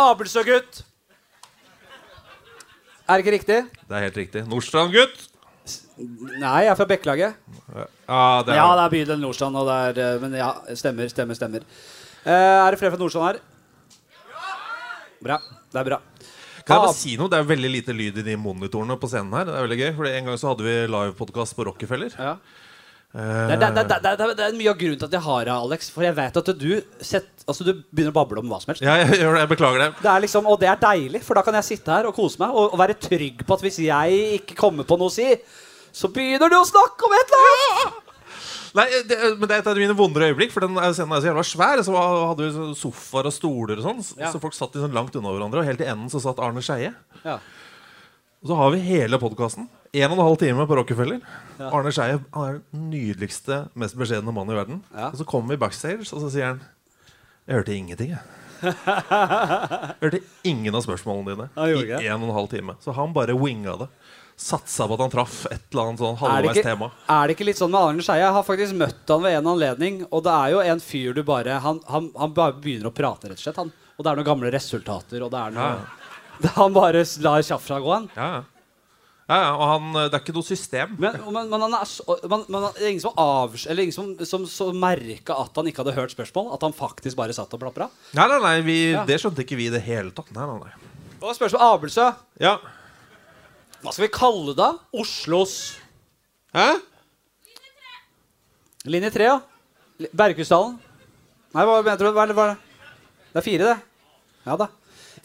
Abelstø-gutt! 0.07 0.85
Er 3.07 3.19
det 3.19 3.23
ikke 3.23 3.37
riktig? 3.37 3.59
Det 3.87 3.95
er 3.95 4.07
helt 4.09 4.17
riktig. 4.19 4.47
Nordstrand-gutt. 4.51 5.29
Nei, 5.97 6.63
jeg 6.67 6.71
er 6.73 6.79
fra 6.79 6.87
Bekkelaget. 6.91 7.37
Ja, 7.73 8.43
det 8.45 8.53
er 8.53 8.59
Ja, 8.59 8.67
det 8.77 8.85
er 8.85 8.93
bydel 8.93 9.21
Nordstrand, 9.23 9.57
og 9.59 9.69
det 9.69 9.77
er 9.89 10.01
eh, 10.05 10.21
Men 10.23 10.37
ja, 10.39 10.51
stemmer, 10.79 11.09
stemmer, 11.13 11.39
stemmer. 11.39 11.65
Eh, 12.27 12.33
er 12.33 12.71
det 12.71 12.81
flere 12.81 12.93
fra 12.95 13.01
Nordstrand 13.01 13.31
her? 13.31 13.41
Bra. 15.27 15.39
Det 15.73 15.81
er 15.81 15.89
bra. 15.89 16.01
Kan 16.67 16.81
jeg 16.81 16.83
bare 16.83 16.99
si 16.99 17.17
noe? 17.19 17.31
Det 17.31 17.39
er 17.39 17.49
veldig 17.49 17.69
lite 17.71 17.95
lyd 17.95 18.21
i 18.21 18.25
de 18.27 18.37
monitorene 18.43 18.97
på 18.99 19.09
scenen 19.11 19.35
her. 19.39 19.47
Det 19.49 19.55
er 19.55 19.67
veldig 19.69 19.81
gøy, 19.81 19.91
for 19.99 20.11
En 20.11 20.31
gang 20.31 20.39
så 20.41 20.51
hadde 20.51 20.67
vi 20.67 20.77
livepodkast 20.91 21.55
på 21.57 21.67
Rockefeller. 21.69 22.17
Ja. 22.19 22.37
Det, 23.17 23.55
er- 23.57 23.57
det, 23.57 23.67
er- 23.67 23.89
det, 23.89 24.11
er- 24.13 24.35
det, 24.37 24.45
er- 24.47 24.57
mye 24.59 24.71
av 24.73 24.79
grunnen 24.81 24.99
til 25.01 25.09
at 25.09 25.15
jeg 25.17 25.25
har 25.25 25.45
deg, 25.49 25.55
Alex. 25.57 25.91
For 25.95 26.05
jeg 26.05 26.17
vet 26.19 26.37
at 26.43 26.51
du, 26.61 26.71
sett, 27.01 27.29
altså, 27.49 27.65
du 27.65 27.73
begynner 27.91 28.13
å 28.13 28.17
bable 28.19 28.43
om 28.43 28.51
hva 28.53 28.59
som 28.61 28.73
helst. 28.75 28.83
ja, 28.85 28.97
jeg. 29.03 29.21
Jeg 29.25 29.49
beklager 29.55 29.79
det. 29.87 29.91
Det 30.03 30.11
er 30.13 30.21
liksom, 30.27 30.47
og 30.53 30.59
det 30.61 30.69
er 30.69 30.81
deilig, 30.83 31.23
for 31.25 31.35
da 31.39 31.45
kan 31.47 31.55
jeg 31.61 31.65
sitte 31.71 31.95
her 31.97 32.11
og 32.11 32.15
kose 32.19 32.39
meg 32.43 32.51
og, 32.53 32.75
og 32.75 32.79
være 32.83 32.99
trygg 33.01 33.41
på 33.49 33.57
at 33.57 33.65
hvis 33.65 33.79
jeg 33.87 34.21
ikke 34.41 34.59
kommer 34.59 34.85
på 34.89 34.99
noe 35.01 35.09
å 35.09 35.15
si, 35.17 35.31
så 35.97 36.11
begynner 36.13 36.53
du 36.53 36.59
å 36.59 36.67
snakke 36.69 37.09
om 37.09 37.15
et 37.17 37.33
eller 37.39 37.55
annet! 37.55 38.03
Nei, 38.77 38.85
det, 39.09 39.17
men 39.41 39.49
det 39.49 39.55
er 39.57 39.63
et 39.63 39.69
av 39.73 39.79
mine 39.81 39.95
vondere 39.97 40.27
øyeblikk, 40.29 40.51
for 40.53 40.61
den 40.67 40.77
scenen 40.93 41.15
er 41.17 41.23
så 41.25 41.31
jævla 41.31 41.45
svær. 41.49 41.81
Så 41.87 41.95
hadde 41.97 42.43
vi 42.45 42.51
sånn 42.53 42.75
sofaer 42.77 43.31
og 43.31 43.33
stoler 43.33 43.79
og 43.81 43.87
sånn, 43.87 44.03
så- 44.05 44.19
Ja. 44.21 44.29
så 44.35 44.41
folk 44.43 44.53
satt 44.53 44.75
liksom 44.77 44.93
langt 44.93 45.17
unna 45.17 45.33
hverandre. 45.33 45.63
Og 45.63 45.65
helt 45.71 45.81
i 45.81 45.89
enden 45.89 46.11
så 46.13 46.21
satt 46.21 46.37
Arne 46.45 46.61
Skeie. 46.61 46.91
Ja. 47.25 47.39
Og 48.45 48.51
så 48.51 48.59
har 48.61 48.71
vi 48.75 48.83
hele 48.85 49.17
podkasten. 49.23 49.71
En 49.93 50.11
og 50.11 50.17
en 50.19 50.25
halv 50.25 50.39
time 50.41 50.67
på 50.67 50.77
Rockefeller. 50.79 51.21
Arne 51.61 51.93
Skeie 51.95 52.19
er 52.19 52.59
den 52.73 52.89
nydeligste, 52.91 53.67
mest 53.79 53.97
beskjedne 53.99 54.33
mannen 54.35 54.55
i 54.55 54.59
verden. 54.59 54.81
Ja. 54.95 55.11
Og 55.13 55.21
så 55.21 55.27
kommer 55.29 55.55
vi 55.55 55.61
backstage, 55.63 56.09
og 56.13 56.25
så 56.25 56.31
sier 56.33 56.53
han 56.55 56.61
Jeg 57.47 57.61
hørte 57.61 57.77
ingenting, 57.77 58.17
jeg. 58.17 58.43
Jeg 58.67 59.97
hørte 60.01 60.21
ingen 60.49 60.75
av 60.75 60.83
spørsmålene 60.87 61.35
dine 61.35 61.69
gjorde 61.71 61.99
i 62.01 62.09
en 62.09 62.23
og 62.23 62.31
en 62.31 62.37
halv 62.39 62.49
time. 62.51 62.77
Så 62.83 62.95
han 62.97 63.13
bare 63.17 63.37
winga 63.37 63.77
det. 63.85 63.89
Satsa 64.37 64.85
på 64.89 64.97
at 64.97 65.01
han 65.01 65.13
traff 65.13 65.37
et 65.49 65.63
eller 65.73 65.91
annet 65.91 66.03
sånn 66.03 66.19
halvveis 66.21 66.59
tema. 66.65 66.91
er 67.09 67.29
det 67.29 67.37
ikke 67.37 67.47
litt 67.49 67.61
sånn 67.61 67.73
med 67.73 67.81
Arne 67.81 68.05
Skeie? 68.05 68.21
Jeg 68.25 68.35
har 68.37 68.45
faktisk 68.45 68.77
møtt 68.77 69.13
han 69.13 69.23
ved 69.25 69.39
en 69.39 69.53
anledning, 69.55 70.03
og 70.11 70.25
det 70.27 70.35
er 70.35 70.51
jo 70.53 70.65
en 70.75 70.83
fyr 70.85 71.15
du 71.17 71.23
bare 71.25 71.61
Han, 71.65 71.81
han, 71.89 72.11
han 72.21 72.35
bare 72.37 72.59
begynner 72.61 72.91
å 72.91 72.97
prate, 72.97 73.31
rett 73.31 73.41
og 73.41 73.45
slett. 73.47 73.61
Han. 73.63 73.73
Og 73.97 74.05
det 74.05 74.11
er 74.13 74.19
noen 74.21 74.29
gamle 74.29 74.53
resultater, 74.53 75.25
og 75.25 75.33
det 75.33 75.41
er 75.41 75.57
noe 75.57 75.71
Ja. 75.71 75.79
Han 76.59 76.75
bare 76.77 77.01
lar 77.25 77.41
tjafsa 77.41 77.79
gå, 77.81 77.89
han. 77.95 78.11
Ja, 78.13 78.43
ja. 79.27 79.37
ja, 79.43 79.51
og 79.57 79.65
han, 79.67 79.87
det 79.97 80.15
er 80.15 80.23
ikke 80.23 80.35
noe 80.37 80.47
system. 80.47 80.93
Men, 81.03 81.19
men, 81.35 81.49
men 81.51 81.65
han 81.67 81.77
er 81.81 81.89
så, 81.91 82.05
men, 82.31 82.45
man, 82.53 82.69
det 82.77 82.85
er 82.85 82.93
ingen 82.93 83.03
som, 83.03 83.17
avs, 83.19 83.67
eller 83.67 83.87
ingen 83.87 83.97
som, 83.97 84.13
som, 84.29 84.47
som 84.51 84.79
merka 84.79 85.35
at 85.43 85.59
han 85.59 85.67
ikke 85.71 85.83
hadde 85.83 85.97
hørt 85.97 86.15
spørsmål? 86.15 86.53
At 86.55 86.67
han 86.67 86.77
faktisk 86.77 87.19
bare 87.19 87.35
satt 87.35 87.55
og 87.57 87.63
plapra? 87.65 87.89
Nei, 88.15 88.29
nei, 88.31 88.41
nei, 88.45 88.57
vi, 88.67 88.77
Ja. 88.95 89.03
Det 89.09 89.19
skjønte 89.23 89.43
ikke 89.43 89.59
vi 89.59 89.67
i 89.67 89.75
det 89.75 89.83
hele 89.87 90.15
tatt. 90.15 90.31
Nei, 90.37 90.47
nei, 90.47 90.69
nei. 90.69 90.93
Og 91.19 91.35
spørsmål 91.35 91.65
Abelsø. 91.73 92.07
Ja. 92.43 92.57
Hva 93.83 93.93
skal 93.93 94.07
vi 94.07 94.13
kalle 94.15 94.55
det? 94.57 94.71
Oslos 94.97 95.57
Hæ? 96.57 96.69
Linje 97.47 97.75
3, 98.87 98.91
Linje 98.95 99.11
3, 99.19 99.27
ja. 99.29 100.09
Berghusdalen. 100.17 100.79
Nei, 101.57 101.65
hva 101.65 101.81
mener 101.81 101.99
du? 102.01 102.07
Det, 102.07 102.15
hva 102.15 102.25
er 102.27 102.33
det? 102.33 102.57
det 103.33 103.41
er 103.41 103.45
fire, 103.45 103.75
det. 103.75 103.77
Ja 104.47 104.57
da. 104.61 104.71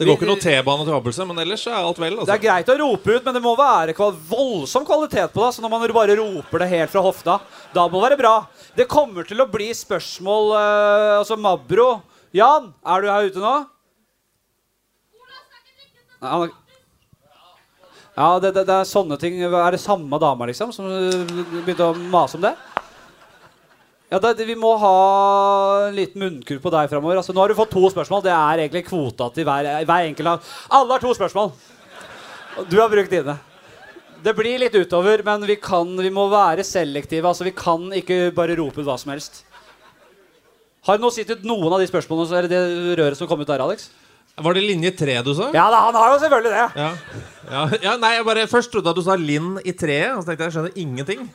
Det 0.01 0.07
går 0.09 0.17
ikke 0.17 0.27
noe 0.31 0.41
T-bane 0.41 0.85
til 0.87 0.95
Abelse, 0.97 1.25
men 1.29 1.41
ellers 1.43 1.63
er 1.69 1.77
alt 1.77 1.99
vel. 2.01 2.15
Altså. 2.17 2.25
Det 2.25 2.33
Altså. 2.33 2.37
er 2.39 2.45
greit 2.47 2.69
å 2.73 2.77
rope 2.81 3.15
ut, 3.15 3.25
men 3.27 3.35
det 3.37 3.41
må 3.43 3.51
være 3.59 3.93
voldsom 4.31 4.85
kvalitet 4.87 5.29
på 5.35 5.43
det. 5.45 5.51
Så 5.53 5.61
når 5.61 5.69
man 5.69 5.83
bare 5.93 6.15
roper 6.17 6.63
det 6.63 6.69
helt 6.71 6.89
fra 6.93 7.03
hofta, 7.05 7.35
da 7.75 7.83
må 7.85 8.01
det 8.01 8.07
være 8.09 8.21
bra. 8.23 8.33
Det 8.75 8.87
kommer 8.89 9.27
til 9.29 9.43
å 9.43 9.45
bli 9.51 9.69
spørsmål 9.77 10.55
uh, 10.57 11.19
Altså 11.19 11.37
Mabro. 11.37 12.01
Jan, 12.33 12.73
er 12.81 13.01
du 13.05 13.07
her 13.11 13.29
ute 13.29 13.43
nå? 13.43 13.53
Ja, 18.17 18.39
det, 18.39 18.51
det, 18.53 18.65
det 18.67 18.75
er 18.75 18.89
sånne 18.89 19.17
ting. 19.21 19.37
Er 19.41 19.71
det 19.73 19.79
samme 19.81 20.17
dama, 20.21 20.45
liksom, 20.49 20.73
som 20.75 20.85
eh, 20.89 21.31
begynte 21.63 21.87
å 21.87 21.95
mase 22.11 22.37
om 22.37 22.43
det? 22.43 22.55
Ja, 24.11 24.19
det, 24.19 24.33
det- 24.37 24.47
Vi 24.47 24.55
må 24.59 24.73
ha 24.79 25.87
en 25.87 25.95
liten 25.95 26.19
munnkurv 26.21 26.61
på 26.61 26.71
deg 26.73 26.89
framover. 26.91 27.17
Altså, 27.21 27.33
nå 27.33 27.39
har 27.39 27.47
du 27.47 27.55
fått 27.55 27.71
to 27.71 27.83
spørsmål. 27.93 28.23
Det 28.25 28.33
er 28.35 28.63
egentlig 28.65 28.85
kvota 28.89 29.29
til 29.33 29.45
hver, 29.47 29.69
hver 29.87 30.09
enkelt 30.09 30.27
av 30.27 30.49
Alle 30.69 30.97
har 30.97 30.99
to 30.99 31.13
spørsmål. 31.15 31.53
Du 32.69 32.75
har 32.81 32.89
brukt 32.91 33.09
dine. 33.13 33.37
Det 34.21 34.35
blir 34.37 34.59
litt 34.61 34.75
utover, 34.75 35.23
men 35.25 35.41
vi, 35.47 35.55
kan, 35.57 35.95
vi 35.97 36.11
må 36.13 36.27
være 36.29 36.61
selektive. 36.67 37.25
Altså, 37.25 37.43
Vi 37.47 37.55
kan 37.57 37.87
ikke 37.95 38.33
bare 38.35 38.57
rope 38.59 38.81
ut 38.83 38.85
hva 38.85 38.97
som 38.99 39.11
helst. 39.15 39.43
Har 40.85 40.97
du 40.97 41.03
nå 41.05 41.11
sittet 41.13 41.43
noen 41.45 41.71
av 41.71 41.79
de 41.79 41.87
spørsmålene 41.87 42.27
eller 42.27 42.43
er 42.43 42.47
det 42.49 42.59
det 42.59 42.95
røret 42.99 43.17
som 43.17 43.27
kom 43.29 43.39
ut 43.41 43.47
der, 43.47 43.61
Alex? 43.61 43.89
Var 44.41 44.53
det 44.57 44.63
linje 44.65 44.91
tre 44.97 45.17
du 45.21 45.33
sa? 45.37 45.49
Ja 45.53 45.67
da, 45.69 45.81
han 45.87 45.93
har 45.97 46.13
jo 46.13 46.19
selvfølgelig 46.23 46.51
det. 46.51 46.67
Ja. 46.81 46.91
Ja, 47.51 47.63
ja, 47.83 47.95
nei, 48.01 48.13
jeg 48.15 48.25
bare 48.25 48.45
Først 48.49 48.71
trodde 48.71 48.87
jeg 48.89 48.95
at 48.95 48.99
du 49.01 49.05
sa 49.05 49.15
Linn 49.19 49.57
i 49.67 49.73
treet. 49.77 50.15
Og 50.15 50.23
så 50.23 50.31
tenkte 50.31 50.45
jeg 50.45 50.49
jeg 50.51 50.55
skjønner 50.57 50.79
ingenting. 50.83 51.25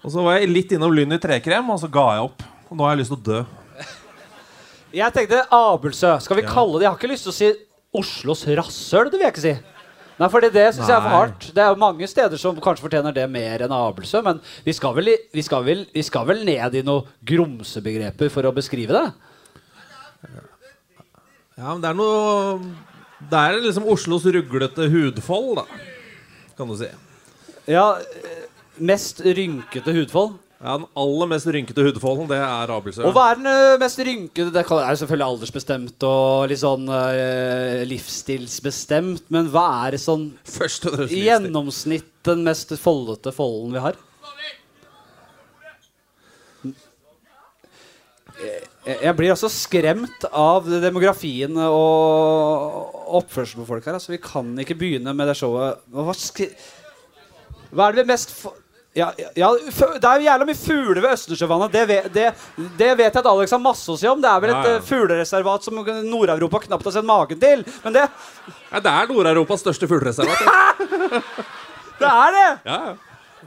Og 0.00 0.12
så 0.14 0.22
var 0.24 0.38
jeg 0.38 0.48
litt 0.50 0.70
innom 0.72 0.92
Lynn 0.96 1.12
i 1.12 1.18
trekrem, 1.20 1.68
og 1.74 1.80
så 1.82 1.90
ga 1.92 2.06
jeg 2.16 2.28
opp. 2.30 2.44
Og 2.70 2.76
nå 2.78 2.86
har 2.86 2.94
jeg 2.94 3.02
lyst 3.02 3.12
til 3.12 3.20
å 3.20 3.26
dø. 3.26 3.40
Jeg 4.96 5.14
tenkte 5.14 5.42
Abelsø. 5.54 6.14
Skal 6.24 6.36
vi 6.40 6.42
Ja. 6.42 6.48
kalle 6.50 6.78
det 6.78 6.82
Jeg 6.86 6.90
har 6.90 6.98
ikke 6.98 7.12
lyst 7.12 7.24
til 7.28 7.32
å 7.32 7.36
si 7.36 7.50
Oslos 7.94 8.44
rasshøl. 8.46 9.10
Det 9.10 9.18
vil 9.18 9.26
jeg 9.26 9.32
ikke 9.34 9.44
si. 9.44 9.58
Nei, 10.20 10.28
fordi 10.28 10.50
det 10.52 10.74
syns 10.74 10.88
jeg 10.88 10.96
er 10.96 11.00
for 11.00 11.08
hardt. 11.16 11.46
Det 11.54 11.62
er 11.62 11.68
jo 11.70 11.78
mange 11.80 12.06
steder 12.08 12.36
som 12.38 12.56
kanskje 12.60 12.84
fortjener 12.84 13.14
det 13.14 13.28
mer 13.30 13.62
enn 13.64 13.72
Abelsø, 13.72 14.22
men 14.22 14.40
vi 14.64 14.72
skal 14.72 14.92
vel, 14.94 15.16
vi 15.32 15.42
skal 15.42 15.64
vel, 15.64 15.86
vi 15.94 16.02
skal 16.02 16.26
vel 16.26 16.44
ned 16.44 16.74
i 16.74 16.82
noen 16.82 17.06
grumsebegreper 17.24 18.28
for 18.30 18.42
å 18.42 18.52
beskrive 18.52 18.88
det? 18.92 19.12
Ja, 21.56 21.72
men 21.74 21.80
det 21.80 21.90
er 21.90 21.94
noe 21.94 22.60
Det 23.30 23.36
er 23.36 23.60
liksom 23.60 23.84
Oslos 23.92 24.24
ruglete 24.24 24.86
hudfold, 24.92 25.56
da. 25.60 25.64
Kan 26.56 26.68
du 26.68 26.76
si. 26.76 26.88
Ja, 27.68 27.98
mest 28.80 29.20
rynkete 29.24 29.92
hudfold. 29.96 30.38
Ja, 30.60 30.74
Den 30.76 30.84
aller 31.00 31.28
mest 31.30 31.46
rynkete 31.48 31.80
hudfolden, 31.86 32.26
det 32.28 32.36
er 32.44 32.68
Abelsø. 32.74 33.00
Og 33.08 33.14
hva 33.16 33.30
er 33.32 33.38
den 33.38 33.48
eh, 33.48 33.78
mest 33.80 34.00
rynkete? 34.04 34.50
Det 34.52 34.60
er 34.60 34.98
selvfølgelig 35.00 35.26
aldersbestemt 35.30 36.04
og 36.04 36.50
litt 36.52 36.60
sånn 36.60 36.84
eh, 36.92 37.80
livsstilsbestemt, 37.88 39.24
men 39.32 39.48
hva 39.54 39.64
er 39.86 39.96
det 39.96 40.02
sånn 40.04 40.26
Først 40.44 40.84
og 40.90 40.98
fremst 40.98 41.14
i 41.14 41.22
livsstil. 41.22 41.30
gjennomsnitt 41.30 42.10
den 42.28 42.44
mest 42.44 42.74
foldete 42.82 43.32
folden 43.32 43.72
vi 43.78 43.84
har? 43.86 43.96
Jeg, 48.40 48.96
jeg 49.04 49.16
blir 49.18 49.32
altså 49.34 49.50
skremt 49.52 50.24
av 50.32 50.68
demografien 50.80 51.56
og 51.60 52.94
oppførselen 53.20 53.64
på 53.64 53.68
folk 53.74 53.84
her. 53.88 53.98
Altså, 53.98 54.14
vi 54.14 54.20
kan 54.24 54.52
ikke 54.62 54.76
begynne 54.80 55.12
med 55.16 55.28
det 55.28 55.36
showet. 55.40 55.82
Hva, 55.92 56.14
skri 56.16 56.48
hva 57.70 57.88
er 57.90 57.96
det 57.98 58.04
vi 58.06 58.12
mest 58.12 58.32
fo- 58.34 58.56
ja, 58.96 59.12
ja, 59.38 59.48
Det 59.54 60.04
er 60.08 60.18
jo 60.18 60.26
jævla 60.26 60.46
mye 60.48 60.58
fugler 60.58 61.00
ved 61.04 61.12
Østersjøvannet. 61.14 61.74
Det, 61.76 61.98
det, 62.14 62.24
det 62.78 62.88
vet 62.98 63.06
jeg 63.14 63.20
at 63.20 63.28
Alex 63.30 63.52
har 63.54 63.60
masse 63.62 63.86
å 63.92 63.98
si 64.00 64.08
om. 64.10 64.18
Det 64.22 64.30
er 64.30 64.40
vel 64.42 64.50
et 64.50 64.56
Ja, 64.56 64.72
ja. 64.72 64.78
eh, 64.80 64.86
fuglereservat 64.88 65.66
som 65.68 65.78
Nord-Europa 66.10 66.62
knapt 66.64 66.88
har 66.88 66.96
sett 66.96 67.06
maken 67.06 67.38
til. 67.42 67.62
Men 67.84 67.94
det, 67.94 68.06
Ja, 68.72 68.80
det 68.82 68.90
er 68.96 69.12
Nord-Europas 69.12 69.62
største 69.62 69.86
fuglereservat. 69.90 70.42
det 72.00 72.10
er 72.10 72.34
det! 72.38 72.48
Ja, 72.66 72.80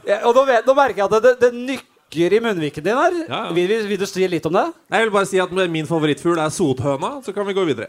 ja. 0.08 0.20
Og 0.28 0.32
nå, 0.36 0.46
vet, 0.48 0.64
nå 0.68 0.74
merker 0.76 1.04
jeg 1.04 1.12
at 1.12 1.26
det, 1.28 1.34
det 1.44 1.52
nykker 1.56 2.34
i 2.38 2.40
munnviken 2.44 2.84
din 2.84 2.98
her. 2.98 3.14
Vil, 3.56 3.68
vil, 3.68 3.84
vil 3.92 4.00
du 4.00 4.06
si 4.08 4.24
litt 4.30 4.44
om 4.48 4.56
det? 4.56 4.64
Jeg 4.92 5.06
vil 5.06 5.12
bare 5.14 5.28
si 5.28 5.40
at 5.42 5.52
min 5.72 5.86
favorittfugl 5.88 6.40
er 6.40 6.52
sothøna, 6.52 7.18
så 7.24 7.32
kan 7.36 7.46
vi 7.48 7.54
gå 7.56 7.64
videre. 7.68 7.88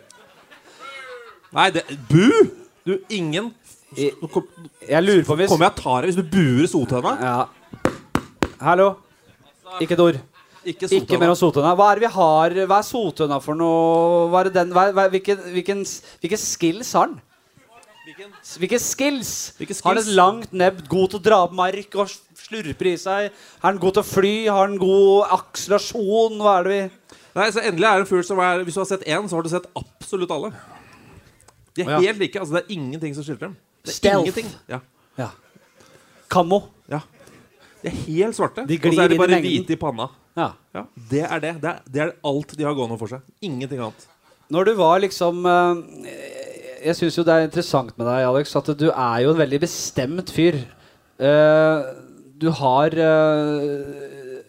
Nei, 1.56 1.70
det 1.76 1.86
Bu! 2.12 2.28
Du, 2.86 2.98
ingen 3.10 3.48
Kom, 4.32 4.48
Jeg 4.90 5.04
lurer 5.06 5.24
på 5.28 5.36
hvis 5.40 5.52
kommer 5.52 5.70
jeg 5.70 5.76
og 5.76 5.82
tar 5.84 6.02
deg 6.06 6.10
hvis 6.12 6.18
du 6.20 6.30
buer 6.32 6.68
sothøna. 6.68 7.12
ja. 7.22 7.36
Hallo? 8.66 8.96
Ikke 9.84 9.94
et 9.98 10.02
ord. 10.02 10.18
Ikke 10.66 10.88
Ikke 10.98 11.20
mer 11.22 11.30
om 11.30 11.38
sotønna. 11.38 11.76
Hva 11.78 11.92
er 11.92 12.00
det 12.00 12.08
vi 12.08 12.14
har 12.16 12.56
Hva 12.66 12.78
er 12.80 12.86
sotønna 12.88 13.38
for 13.44 13.58
noe? 13.60 14.26
Hva 14.34 14.42
er 14.42 14.50
den, 14.56 14.72
hva, 14.74 14.88
hva, 14.96 15.06
hvilken, 15.14 15.38
hvilken, 15.54 15.84
hvilke 16.24 16.40
skills 16.42 16.94
har 16.98 17.12
den? 17.12 17.20
Hvilke 18.58 18.80
skills? 18.82 19.34
Hvilke 19.60 19.76
Har 19.86 19.98
den 20.00 20.10
langt 20.18 20.54
nebb, 20.54 20.82
god 20.90 21.14
til 21.14 21.20
å 21.20 21.26
dra 21.28 21.40
opp 21.46 21.54
mark 21.58 21.98
og 22.02 22.10
slurper 22.40 22.90
i 22.92 22.96
seg? 23.02 23.30
Har 23.62 23.76
den 23.76 23.82
god 23.84 23.98
til 23.98 24.04
å 24.06 24.08
fly? 24.08 24.34
Har 24.50 24.72
den 24.72 24.82
god 24.82 25.30
akselerasjon? 25.38 26.40
Hva 26.42 26.58
er 26.60 26.68
det 26.70 26.74
vi 26.74 26.82
Nei, 27.36 27.50
så 27.52 27.60
Endelig 27.68 27.88
er 27.90 28.00
det 28.00 28.06
en 28.06 28.10
fugl 28.10 28.24
som 28.24 28.40
er 28.40 28.62
Hvis 28.64 28.78
du 28.78 28.80
har 28.80 28.90
sett 28.90 29.06
én, 29.12 29.26
så 29.28 29.36
har 29.36 29.44
du 29.46 29.52
sett 29.52 29.66
absolutt 29.76 30.32
alle. 30.32 30.54
De 31.76 31.84
er 31.84 31.98
helt 32.00 32.22
like. 32.22 32.40
altså 32.40 32.56
Det 32.56 32.64
er 32.64 32.74
ingenting 32.78 33.14
som 33.18 33.26
skiller 33.28 33.50
dem. 33.50 33.58
Stealth. 33.92 34.40
Ja. 34.70 34.80
Ja. 35.20 35.30
Kammo. 36.32 36.62
ja. 36.92 37.02
De 37.84 37.92
er 37.92 37.98
helt 38.08 38.36
svarte. 38.38 38.66
De 38.66 38.80
og 38.82 38.94
så 38.94 39.04
er 39.04 39.12
de 39.14 39.18
bare 39.20 39.42
hvite 39.44 39.76
i 39.76 39.80
panna. 39.80 40.08
Ja. 40.36 40.50
Ja, 40.76 40.84
Det 41.12 41.22
er 41.24 41.40
det. 41.40 41.54
Det 41.62 41.70
er, 41.70 41.82
det 41.88 42.02
er 42.02 42.14
alt 42.28 42.56
de 42.58 42.64
har 42.66 42.74
gående 42.76 42.98
for 43.00 43.08
seg. 43.12 43.22
Ingenting 43.46 43.80
annet. 43.80 44.08
Når 44.52 44.66
du 44.66 44.74
var 44.78 45.00
liksom 45.02 45.46
eh, 45.50 45.76
Jeg 46.86 46.98
syns 47.00 47.16
jo 47.18 47.24
det 47.26 47.34
er 47.34 47.46
interessant 47.48 47.96
med 47.98 48.06
deg, 48.06 48.26
Alex, 48.28 48.56
at 48.58 48.68
du 48.78 48.90
er 48.92 49.22
jo 49.24 49.32
en 49.34 49.40
veldig 49.40 49.62
bestemt 49.64 50.34
fyr. 50.34 50.60
Eh, 51.18 51.86
du 52.36 52.50
har 52.52 52.90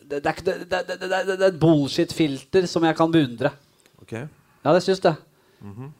det 0.07 0.20
er 0.22 1.46
et 1.49 1.61
bullshit-filter 1.61 2.66
som 2.70 2.85
jeg 2.87 2.96
kan 2.99 3.12
beundre. 3.12 3.51
Okay. 4.03 4.27
Ja, 4.64 4.75
det 4.75 4.83
syns 4.85 5.03
jeg. 5.03 5.16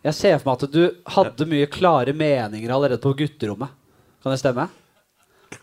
Jeg 0.07 0.15
ser 0.15 0.39
for 0.39 0.51
meg 0.53 0.63
at 0.67 0.73
du 0.75 0.83
hadde 1.17 1.47
mye 1.51 1.67
klare 1.73 2.13
meninger 2.15 2.71
allerede 2.75 3.01
på 3.03 3.15
gutterommet. 3.19 3.73
Kan 4.23 4.35
det 4.35 4.39
stemme? 4.43 4.69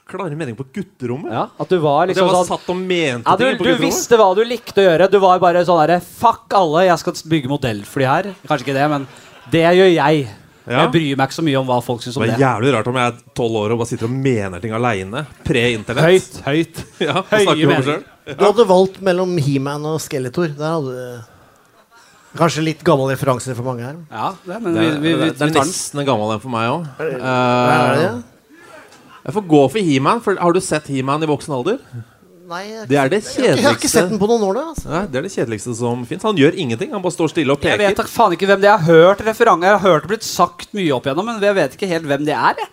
Klare 0.09 0.35
meninger 0.35 0.57
på 0.59 0.65
gutterommet? 0.75 1.31
Ja, 1.31 1.47
At 1.59 1.69
du 1.69 1.77
var 1.83 2.07
Det 2.07 2.13
liksom 2.13 2.27
var 2.29 2.37
sånn 2.41 2.49
satt 2.57 2.69
og 2.71 2.77
mente 2.79 3.27
ja, 3.29 3.35
du, 3.39 3.63
du 3.63 3.81
visste 3.81 4.17
hva 4.19 4.29
du 4.35 4.41
likte 4.47 4.79
å 4.81 4.85
gjøre. 4.87 5.09
Du 5.11 5.17
var 5.23 5.41
bare 5.43 5.63
sånn 5.67 5.81
derre 5.83 5.99
Fuck 6.03 6.55
alle, 6.57 6.85
jeg 6.87 7.01
skal 7.03 7.19
bygge 7.33 7.51
modellfly 7.51 8.07
her. 8.07 8.29
Kanskje 8.47 8.67
ikke 8.69 8.77
det, 8.79 8.87
men 8.93 9.07
det 9.51 9.63
gjør 9.77 9.91
jeg. 9.91 10.23
Ja. 10.63 10.85
Jeg 10.85 10.91
bryr 10.93 11.17
meg 11.19 11.27
ikke 11.27 11.35
så 11.35 11.43
mye 11.43 11.59
om 11.59 11.67
hva 11.67 11.81
folk 11.83 11.99
syns 12.05 12.15
Det 12.15 12.21
om 12.21 12.23
var 12.23 12.31
det. 12.31 12.39
jævlig 12.45 12.69
rart 12.77 12.87
om 12.87 12.99
jeg 13.01 13.11
er 13.11 13.17
tolv 13.35 13.57
år 13.59 13.73
og 13.75 13.81
bare 13.81 13.91
sitter 13.91 14.07
og 14.07 14.13
mener 14.29 14.63
ting 14.63 14.75
aleine. 14.77 15.25
Pre-internett. 15.43 16.07
Høyt, 16.07 16.37
høyt. 16.47 16.83
Ja, 17.03 17.17
Høye 17.33 17.55
meninger. 17.59 18.03
Ja. 18.23 18.37
Du 18.39 18.45
hadde 18.47 18.65
valgt 18.69 19.01
mellom 19.03 19.35
He-Man 19.43 19.83
og 19.91 19.99
Skeletor. 19.99 20.53
Der 20.55 20.77
hadde 20.77 20.93
du 20.95 21.32
Kanskje 22.37 22.63
litt 22.65 22.83
gammel 22.85 23.11
referanse 23.13 23.53
for 23.53 23.67
mange 23.67 23.85
her. 23.85 23.97
Ja, 24.09 24.29
det, 24.45 24.61
men 24.63 24.77
vi, 24.77 24.85
vi, 25.03 25.11
vi, 25.21 25.31
det 25.37 25.49
er 25.49 25.51
nesten 25.59 26.01
en 26.01 26.07
gammel 26.07 26.33
en 26.33 26.41
for 26.41 26.53
meg 26.53 26.71
òg. 26.71 26.87
Hva 26.97 27.75
er 27.93 28.23
jeg 29.23 29.35
får 29.37 29.45
gå 29.47 29.59
for 29.71 29.79
He-Man. 29.87 30.19
Har 30.25 30.55
du 30.55 30.59
sett 30.59 30.89
He-Man 30.91 31.23
i 31.23 31.29
voksen 31.29 31.53
alder? 31.55 31.77
Nei, 32.49 32.63
jeg, 32.67 32.87
Det 32.89 32.97
er 32.99 33.11
det 33.11 33.19
jeg, 33.23 33.53
jeg 33.55 33.63
har 33.63 33.77
ikke 33.77 33.89
sett 33.91 34.09
den 34.11 34.19
på 34.19 34.27
noen 34.27 34.43
år. 34.49 34.57
Da, 34.57 34.63
altså. 34.73 34.89
Nei, 34.91 35.03
Det 35.07 35.19
er 35.19 35.25
det 35.25 35.31
kjedeligste 35.31 35.75
som 35.79 36.01
fins. 36.09 36.25
Han 36.27 36.39
gjør 36.39 36.57
ingenting. 36.59 36.91
Han 36.91 37.03
bare 37.05 37.15
står 37.15 37.31
stille 37.31 37.55
og 37.55 37.61
peker. 37.61 37.79
Jeg 37.79 37.93
vet 37.93 38.01
da 38.01 38.05
faen 38.11 38.35
ikke 38.35 38.49
hvem 38.49 38.59
det 38.65 38.67
er. 38.67 38.73
Jeg 38.75 38.83
har 38.83 38.99
hørt 38.99 39.23
referanger. 39.29 39.69
jeg 39.69 39.77
har 39.77 39.85
hørt 39.93 40.03
det 40.03 40.11
blitt 40.11 40.27
sagt 40.27 40.73
mye 40.75 40.91
opp 40.97 41.07
igjennom, 41.07 41.29
men 41.31 41.39
jeg 41.47 41.57
vet 41.61 41.77
ikke 41.77 41.89
helt 41.93 42.09
hvem 42.11 42.27
det 42.27 42.35
er. 42.35 42.59
Jeg. 42.59 42.71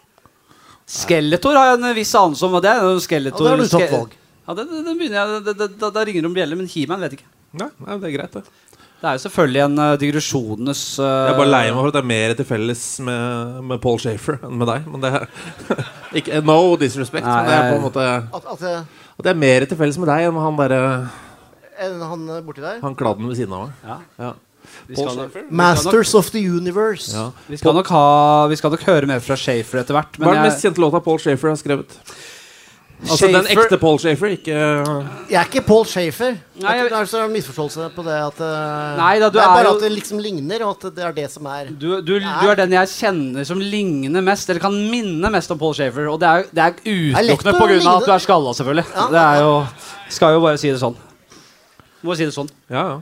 Skeletor 0.90 1.54
har 1.60 1.70
jeg 1.70 1.78
en 1.78 1.94
viss 2.00 2.14
anelse 2.18 2.48
om 2.48 2.56
hva 2.56 2.62
det 2.64 2.72
er. 2.72 2.98
Skeletor, 3.06 3.46
Ja, 3.46 3.52
da 3.52 3.54
har 3.54 3.62
du 3.62 3.70
tatt 3.76 3.94
valg. 3.94 4.16
Ja, 4.48 4.56
det, 4.58 4.64
det, 4.72 4.80
det 4.88 4.96
begynner 4.98 5.20
jeg, 5.20 5.54
da, 5.78 5.90
da 5.94 6.02
ringer 6.08 6.24
det 6.24 6.30
om 6.32 6.34
bjeller, 6.34 6.58
men 6.58 6.66
He-Man 6.72 7.04
vet 7.06 7.14
ikke. 7.20 7.28
Nei, 7.60 7.70
nei, 7.78 7.98
det 8.02 8.08
er 8.10 8.16
greit, 8.16 8.34
det. 8.34 8.42
Det 9.00 9.08
er 9.08 9.16
jo 9.16 9.22
selvfølgelig 9.22 9.60
en 9.64 9.78
uh, 9.80 9.94
digresjonenes 10.00 10.80
uh, 11.00 11.06
Jeg 11.06 11.32
er 11.32 11.38
bare 11.38 11.48
lei 11.48 11.62
meg 11.70 11.78
for 11.78 11.88
at 11.88 11.96
det 11.96 12.02
er 12.02 12.08
mer 12.10 12.34
til 12.36 12.46
felles 12.50 12.82
med, 13.06 13.54
med 13.70 13.80
Paul 13.80 13.96
Shafer 14.02 14.36
enn 14.44 14.58
med 14.60 14.68
deg. 14.68 14.90
Men 14.92 15.04
det 15.04 15.12
er 15.16 15.24
ikke, 16.20 16.42
No 16.44 16.58
disrespect. 16.80 17.24
Nei, 17.24 17.38
men 17.38 17.48
det 17.48 17.56
er 17.56 17.70
på 17.70 17.78
en 17.78 17.86
måte 17.86 18.04
At, 18.04 18.50
at 18.56 18.66
eh, 18.68 19.08
At 19.16 19.24
det 19.24 19.32
er 19.32 19.40
mer 19.40 19.64
til 19.70 19.80
felles 19.80 19.96
med 20.02 20.10
deg 20.12 20.28
enn 20.28 20.36
med 20.36 20.44
han 20.44 20.60
derre 20.60 20.84
Enn 21.80 22.04
han 22.10 22.28
borti 22.44 22.60
der 22.60 22.82
Han 22.84 22.98
kladden 22.98 23.30
ved 23.30 23.40
siden 23.40 23.56
av 23.56 23.68
meg. 23.70 23.88
Ja. 23.88 23.98
Ja. 24.20 24.36
Schaefer? 24.90 25.46
Masters 25.48 26.12
of 26.14 26.28
the 26.34 26.42
Universe. 26.44 27.16
Ja. 27.16 27.30
vi, 27.48 27.56
skal 27.56 27.74
nok 27.74 27.88
ha, 27.88 28.04
vi 28.52 28.58
skal 28.60 28.74
nok 28.74 28.84
høre 28.84 29.08
mer 29.08 29.24
fra 29.24 29.38
Shafer 29.40 29.80
etter 29.80 29.96
hvert. 29.96 30.20
Hva 30.20 30.28
er 30.28 30.42
den 30.42 30.50
mest 30.50 30.60
kjente 30.66 30.82
låta 30.82 31.00
Paul 31.04 31.18
Shafer 31.22 31.54
har 31.54 31.58
skrevet? 31.58 31.96
Altså 33.00 33.28
den 33.32 33.46
ekte 33.48 33.78
Paul 33.80 33.96
Shafer, 33.98 34.32
ikke 34.36 34.52
Jeg 34.52 35.36
er 35.40 35.46
ikke 35.48 35.62
Paul 35.66 35.86
Shafer. 35.88 36.34
Nei, 36.60 36.74
jeg- 36.76 36.90
det 36.90 36.98
er 36.98 37.06
så 37.08 37.22
en 37.24 37.32
misforståelse 37.32 37.86
på 37.96 38.02
det 38.04 38.16
at 38.26 38.40
eh, 38.44 38.96
Nei 38.98 39.18
da, 39.18 39.30
du 39.30 39.38
Det 39.38 39.40
er 39.40 39.48
er 39.48 39.54
bare 39.56 39.64
jo- 39.70 39.74
at 39.76 39.80
det 39.80 39.92
liksom 39.92 40.18
ligner, 40.20 40.62
og 40.66 40.76
at 40.84 40.94
det 40.94 41.04
er 41.04 41.12
det 41.16 41.30
som 41.30 41.46
er 41.46 41.70
du, 41.70 42.02
du, 42.02 42.18
du 42.20 42.48
er 42.50 42.54
den 42.56 42.70
jeg 42.76 42.88
kjenner 42.88 43.46
som 43.46 43.58
ligner 43.58 44.20
mest, 44.22 44.50
eller 44.50 44.60
kan 44.60 44.72
minne 44.90 45.30
mest 45.32 45.50
om 45.50 45.58
Paul 45.58 45.72
Shafer. 45.74 46.08
Og 46.12 46.20
det 46.20 46.28
er, 46.28 46.44
det 46.52 46.58
er 46.58 46.66
er 46.66 46.74
utelukkende 47.14 47.56
pga. 47.56 47.66
ligne. 47.72 47.96
at 47.96 48.04
du 48.04 48.12
er 48.12 48.18
skalla, 48.18 48.52
selvfølgelig. 48.52 48.86
Ja. 48.94 49.06
Det 49.08 49.22
er 49.24 49.40
jo 49.40 49.66
Skal 50.10 50.32
jo 50.34 50.40
bare 50.40 50.58
si 50.58 50.70
det 50.70 50.80
sånn. 50.80 50.96
Må 52.04 52.16
si 52.16 52.24
det 52.24 52.34
sånn. 52.34 52.48
Ja, 52.68 52.84
ja. 52.88 53.00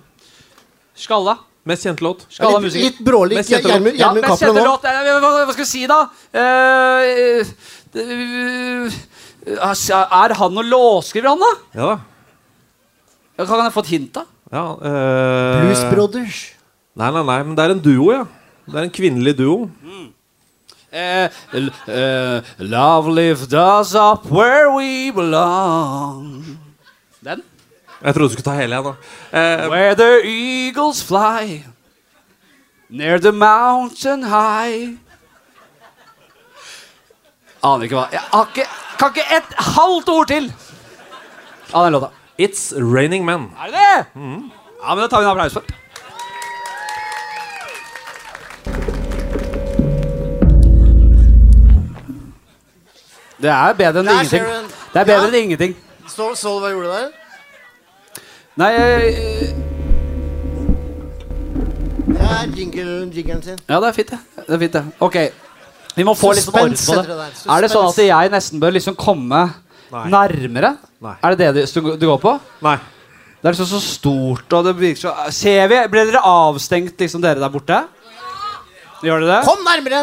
Skalla. 0.94 1.38
Mest 1.66 1.84
kjente 1.84 2.00
låt? 2.06 2.22
Skalla 2.30 2.58
litt, 2.60 2.72
litt 2.74 2.98
brålig. 3.04 3.34
Mest 3.36 3.50
kjente 3.50 3.66
låt. 3.68 3.72
Gjermund 3.74 3.98
Ja, 3.98 4.12
mest 4.14 4.24
Cappelen 4.24 4.54
kjente 4.54 4.64
nå. 4.64 4.72
låt 4.72 4.84
eh, 4.84 5.20
hva, 5.20 5.44
hva 5.44 5.52
skal 5.52 5.64
vi 5.64 5.68
si, 5.68 5.86
da? 5.86 6.00
Eh, 6.32 7.44
det- 7.92 9.07
er 9.56 10.34
han 10.38 10.54
noen 10.54 10.68
låtskriver, 10.68 11.28
han, 11.32 11.40
da? 11.40 11.52
Ja 11.78 11.86
da. 11.94 11.98
Ja, 13.38 13.44
Kan 13.46 13.64
jeg 13.64 13.72
få 13.72 13.80
et 13.86 13.92
hint, 13.94 14.12
da? 14.14 14.24
Ja, 14.52 14.64
øh... 14.82 15.60
Blues 15.62 15.82
Brothers. 15.94 16.38
Nei, 16.98 17.10
nei, 17.14 17.22
nei, 17.22 17.42
men 17.46 17.54
det 17.56 17.64
er 17.64 17.74
en 17.76 17.82
duo, 17.84 18.08
ja. 18.12 18.24
Det 18.68 18.74
er 18.80 18.86
en 18.88 18.90
kvinnelig 18.96 19.36
duo. 19.38 19.68
Eh, 20.90 21.28
l- 21.52 21.72
eh, 21.92 22.40
love 22.64 23.12
lift 23.14 23.52
us 23.52 23.94
up 23.94 24.24
where 24.32 24.70
we 24.74 25.12
belong. 25.12 26.58
Den? 27.24 27.42
Jeg 28.02 28.14
trodde 28.14 28.28
du 28.28 28.32
skulle 28.34 28.46
ta 28.48 28.54
hele, 28.58 28.74
jeg, 28.78 28.84
da. 28.84 28.94
Eh, 29.38 29.68
Where 29.70 29.94
the 29.94 30.10
eagles 30.24 31.02
fly 31.04 31.62
Near 32.88 33.18
the 33.18 33.32
mountain 33.32 34.22
high 34.22 34.94
Aner 37.66 37.84
ikke 37.88 37.98
hva 37.98 38.04
Jeg 38.14 38.22
har 38.32 38.46
ikke, 38.52 38.66
kan 38.98 39.08
ikke 39.14 39.26
et 39.36 39.54
halvt 39.76 40.08
ord 40.08 40.26
til 40.26 40.52
av 41.74 41.84
den 41.84 41.92
låta. 41.92 42.08
It's 42.40 42.72
Raining 42.94 43.24
Men. 43.24 43.50
Er 43.58 43.66
det 43.66 43.74
det? 43.74 44.06
Mm. 44.14 44.50
Ja, 44.82 44.94
men 44.94 45.02
Da 45.02 45.08
tar 45.08 45.20
vi 45.20 45.24
en 45.24 45.30
applaus 45.30 45.52
for. 45.52 45.62
Det 53.42 53.50
er 53.50 53.72
bedre 53.78 54.00
enn 54.00 54.08
ingenting. 54.08 54.44
Det 54.92 55.00
er 55.00 55.04
bedre 55.04 55.22
Ja. 55.22 55.28
enn 55.28 55.34
ingenting. 55.34 55.76
Så, 56.08 56.34
så 56.34 56.48
du 56.48 56.60
hva 56.60 56.68
jeg 56.68 56.74
gjorde 56.76 56.88
der? 56.88 57.08
Nei, 58.58 58.68
jeg... 58.74 59.54
Det 62.08 62.20
er 62.24 62.56
jingle, 62.56 63.42
sin. 63.42 63.58
ja, 63.68 63.80
det 63.80 63.88
er 63.88 63.92
fint, 63.92 64.10
det. 64.10 64.18
det, 64.36 64.54
er 64.54 64.58
fint, 64.58 64.72
det. 64.72 64.84
Ok, 65.00 65.16
vi 65.98 66.06
må 66.06 66.14
få 66.16 66.30
litt 66.36 66.46
orden 66.52 66.76
på 66.78 66.94
det. 67.02 67.16
Er 67.50 67.64
det 67.66 67.70
sånn 67.72 67.88
at 67.90 67.98
jeg 68.04 68.30
nesten 68.32 68.62
bør 68.62 68.76
liksom 68.78 68.94
komme 68.98 69.42
Nei. 69.90 70.04
nærmere? 70.12 70.76
Nei. 71.04 71.16
Er 71.24 71.34
det 71.36 71.50
det 71.56 71.66
du, 71.74 71.90
du 71.98 72.06
går 72.06 72.20
på? 72.22 72.32
Nei. 72.64 72.76
Det 73.38 73.46
er 73.46 73.54
liksom 73.54 73.68
så 73.70 73.80
stort, 73.82 74.48
og 74.58 74.64
det 74.66 74.72
virker 74.78 75.04
så 75.04 75.12
Ser 75.34 75.68
vi? 75.70 75.76
Ble 75.92 76.06
dere 76.08 76.22
avstengt, 76.26 76.96
liksom, 76.98 77.22
dere 77.22 77.38
der 77.42 77.52
borte? 77.54 77.82
Gjør 79.06 79.22
dere 79.22 79.36
det? 79.36 79.42
Kom 79.46 79.60
nærmere! 79.66 80.00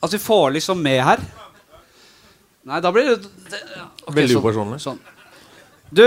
Altså, 0.00 0.16
vi 0.16 0.22
får 0.24 0.50
liksom 0.56 0.80
med 0.80 1.02
her? 1.04 1.20
Nei, 2.70 2.78
da 2.80 2.92
blir 2.92 3.10
det, 3.10 3.28
det 3.50 3.60
ok, 4.06 4.14
Veldig 4.16 4.34
sånn- 4.36 4.42
upersonlig. 4.44 4.78
Sånn. 4.84 5.00
Du, 5.90 6.04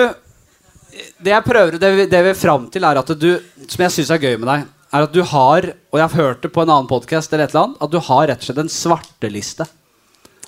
det 1.19 1.33
jeg 1.33 1.43
prøver 1.43 1.75
Det 1.81 1.89
vi, 1.97 2.05
det 2.07 2.19
vi 2.23 2.29
er 2.31 2.37
fram 2.39 2.69
til, 2.71 2.85
er 2.87 2.99
at 3.01 3.09
du 3.19 3.27
Som 3.67 3.81
jeg 3.83 3.91
syns 3.91 4.11
er 4.13 4.21
gøy 4.21 4.37
med 4.39 4.47
deg, 4.47 4.67
er 4.93 5.07
at 5.07 5.13
du 5.15 5.21
har 5.25 5.65
Og 5.93 5.97
jeg 5.99 6.05
har 6.05 6.17
hørt 6.19 6.43
det 6.45 6.51
på 6.53 6.61
en 6.63 6.69
annen 6.73 6.89
podkast 6.89 7.33
eller 7.33 7.47
et 7.47 7.53
eller 7.55 7.67
annet, 7.67 7.81
at 7.81 7.91
du 7.93 7.99
har 8.09 8.27
rett 8.29 8.43
og 8.43 8.47
slett 8.47 8.61
en 8.63 8.71
svarteliste. 8.71 9.67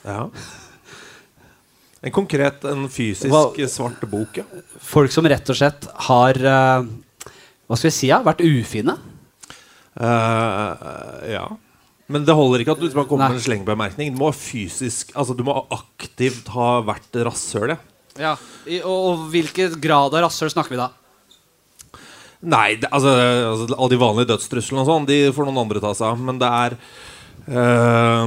Ja. 0.05 0.27
En 2.05 2.13
konkret, 2.13 2.63
en 2.69 2.85
fysisk 2.91 3.31
Hva- 3.33 3.67
svart 3.71 4.03
bok, 4.09 4.37
ja. 4.37 4.43
Folk 4.85 5.11
som 5.13 5.25
rett 5.25 5.49
og 5.49 5.57
slett 5.57 5.87
har 6.09 6.37
eh, 6.37 6.85
Hva 7.65 7.77
skal 7.79 7.89
vi 7.89 7.95
si? 7.97 8.09
Ja, 8.11 8.21
vært 8.25 8.43
ufine. 8.45 8.97
Uh, 9.95 11.23
ja. 11.31 11.45
Men 12.11 12.25
det 12.27 12.35
holder 12.37 12.61
ikke 12.61 12.75
at 12.75 12.81
du 12.83 12.89
bare 12.91 13.07
kommer 13.09 13.31
med 13.31 13.39
en 13.39 13.45
slengbemerkning. 13.47 14.11
Du 14.13 14.19
må 14.21 14.29
fysisk 14.35 15.13
Altså 15.17 15.33
du 15.33 15.41
må 15.47 15.55
aktivt 15.73 16.51
ha 16.53 16.81
vært 16.85 17.21
rasshøl. 17.25 17.73
ja. 17.73 17.79
Ja. 18.15 18.35
I, 18.67 18.77
og, 18.79 18.93
og 19.09 19.23
hvilken 19.33 19.73
grad 19.83 20.13
av 20.15 20.21
rasshøl 20.23 20.51
snakker 20.53 20.71
vi 20.75 20.77
da? 20.79 20.85
Nei, 22.45 22.75
det, 22.77 22.89
altså, 22.93 23.11
altså 23.49 23.73
alle 23.73 23.91
de 23.93 23.99
vanlige 24.01 24.29
dødstruslene 24.33 24.83
og 24.83 24.89
sånn, 24.89 25.09
de 25.09 25.19
får 25.33 25.47
noen 25.47 25.63
andre 25.63 25.81
ta 25.83 25.93
seg 25.97 26.11
av. 26.11 26.19
Men 26.27 26.39
det 26.41 26.49
er 26.61 26.75
uh, 27.49 28.25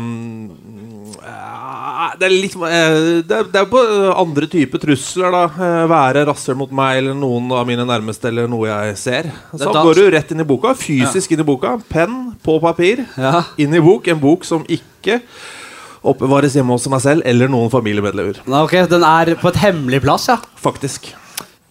det 2.18 2.26
er 2.26 2.34
litt 2.34 2.56
uh, 2.58 2.66
det, 2.66 3.36
er, 3.36 3.46
det 3.52 3.60
er 3.60 3.68
på 3.70 3.82
andre 4.12 4.48
typer 4.50 4.82
trusler, 4.82 5.34
da. 5.34 5.44
Uh, 5.54 5.84
Være 5.90 6.24
rasshøl 6.28 6.58
mot 6.58 6.74
meg 6.74 7.02
eller 7.02 7.18
noen 7.18 7.52
av 7.54 7.68
mine 7.68 7.86
nærmeste 7.88 8.32
eller 8.32 8.50
noe 8.50 8.66
jeg 8.70 8.98
ser. 9.00 9.30
Så 9.54 9.70
går 9.74 10.02
du 10.02 10.10
rett 10.16 10.34
inn 10.34 10.42
i 10.42 10.48
boka. 10.48 10.74
Fysisk 10.78 11.36
inn 11.36 11.44
i 11.44 11.48
boka. 11.48 11.76
Penn 11.92 12.18
på 12.42 12.58
papir. 12.64 13.06
Ja. 13.20 13.44
Inn 13.60 13.74
i 13.74 13.84
bok. 13.84 14.10
En 14.10 14.20
bok 14.22 14.48
som 14.48 14.66
ikke 14.66 15.20
oppbevares 16.08 16.54
hjemme 16.54 16.74
hos 16.74 16.86
meg 16.90 17.02
selv 17.04 17.26
eller 17.26 17.50
noen 17.50 17.70
familiemedlemmer. 17.72 18.42
Ok, 18.62 18.76
Den 18.90 19.06
er 19.06 19.34
på 19.38 19.50
et 19.50 19.62
hemmelig 19.62 20.02
plass, 20.04 20.28
ja. 20.30 20.38
Faktisk. 20.58 21.12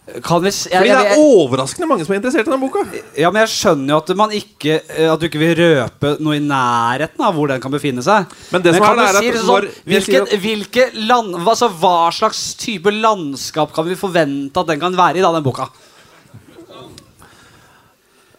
Vi, 0.08 0.20
jeg, 0.22 0.72
Fordi 0.72 0.88
det 0.88 1.10
er 1.12 1.20
overraskende 1.20 1.86
mange 1.90 2.04
som 2.06 2.14
er 2.14 2.18
interessert 2.22 2.46
i 2.48 2.52
den 2.52 2.62
boka. 2.62 2.80
ja, 3.18 3.28
men 3.28 3.42
jeg 3.42 3.50
skjønner 3.52 3.92
jo 3.92 3.98
at, 4.00 4.12
man 4.16 4.30
ikke, 4.32 4.78
eh, 4.88 5.08
at 5.12 5.20
du 5.20 5.26
ikke 5.28 5.40
vil 5.42 5.52
røpe 5.58 6.14
noe 6.24 6.38
i 6.38 6.40
nærheten 6.40 7.26
av 7.26 7.36
hvor 7.36 7.50
den 7.50 7.60
kan 7.60 7.74
befinne 7.74 8.04
seg. 8.04 8.30
Men 8.54 8.64
det 8.64 8.72
som 8.72 8.86
kan 8.86 9.02
er, 9.04 9.18
det 9.18 9.28
er 9.28 9.36
at 9.36 9.44
sånn, 9.44 9.68
vi 9.84 10.00
hvilke, 10.46 10.88
land, 11.10 11.36
altså, 11.42 11.68
hva 11.82 12.08
slags 12.16 12.40
type 12.56 12.94
landskap 12.94 13.76
kan 13.76 13.84
vi 13.90 13.98
forvente 14.00 14.64
at 14.64 14.72
den 14.72 14.80
kan 14.80 14.96
være 14.96 15.20
i, 15.20 15.26
da, 15.26 15.34
den 15.36 15.44
boka? 15.44 15.68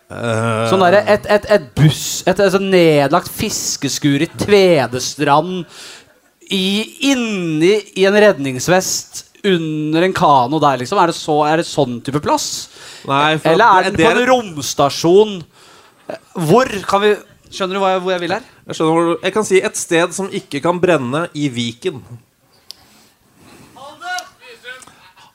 Eh, 0.10 0.65
Sånn 0.71 0.82
derre 0.82 1.03
et, 1.05 1.29
et, 1.29 1.43
et 1.53 1.65
buss 1.77 2.23
Et, 2.25 2.34
et 2.34 2.49
sånn 2.49 2.71
nedlagt 2.73 3.29
fiskeskur 3.29 4.23
i 4.25 4.32
Tvedestrand 4.41 5.67
i, 6.49 6.63
Inni 7.12 7.75
i 8.01 8.08
en 8.10 8.17
redningsvest 8.17 9.27
under 9.45 10.04
en 10.04 10.13
kano 10.13 10.60
der, 10.60 10.78
liksom. 10.82 10.97
Er 10.99 11.08
det, 11.08 11.15
så, 11.15 11.36
er 11.47 11.58
det 11.62 11.65
sånn 11.69 12.02
type 12.04 12.19
plass? 12.23 12.69
Nei, 13.08 13.38
Eller 13.43 13.65
er 13.65 13.84
det- 13.89 13.97
det 13.97 14.06
på 14.06 14.12
en 14.12 14.28
romstasjon? 14.28 15.43
Hvor 16.36 16.65
kan 16.88 17.02
vi 17.02 17.15
Skjønner 17.49 17.80
du 17.80 17.82
jeg, 17.82 18.02
hvor 18.02 18.12
jeg 18.12 18.21
vil 18.21 18.32
her? 18.36 18.43
Jeg 18.67 18.75
skjønner 18.78 19.23
Jeg 19.23 19.34
kan 19.34 19.43
si 19.43 19.58
et 19.60 19.75
sted 19.75 20.12
som 20.13 20.28
ikke 20.30 20.62
kan 20.62 20.78
brenne 20.80 21.28
i 21.34 21.47
Viken. 21.49 22.04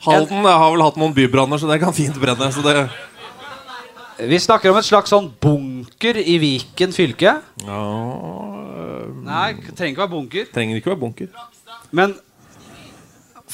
Halden 0.05 0.45
har 0.45 0.71
vel 0.75 0.83
hatt 0.85 0.97
noen 1.01 1.15
bybranner, 1.17 1.59
så 1.59 1.67
det 1.71 1.81
kan 1.83 1.95
fint 1.97 2.15
brenne. 2.21 2.51
Så 2.53 2.63
det 2.63 2.89
Vi 4.29 4.39
snakker 4.39 4.71
om 4.71 4.77
et 4.79 4.85
slags 4.87 5.11
sånn 5.11 5.31
bunker 5.43 6.17
i 6.23 6.37
Viken 6.39 6.93
fylke. 6.95 7.41
ja, 7.67 7.81
Nei, 9.25 9.55
trenger 9.75 9.91
ikke 9.91 10.05
være 10.05 10.11
bunker. 10.13 10.45
trenger 10.53 10.77
ikke 10.77 10.93
være 10.93 11.01
bunker. 11.01 11.29
Men 11.91 12.15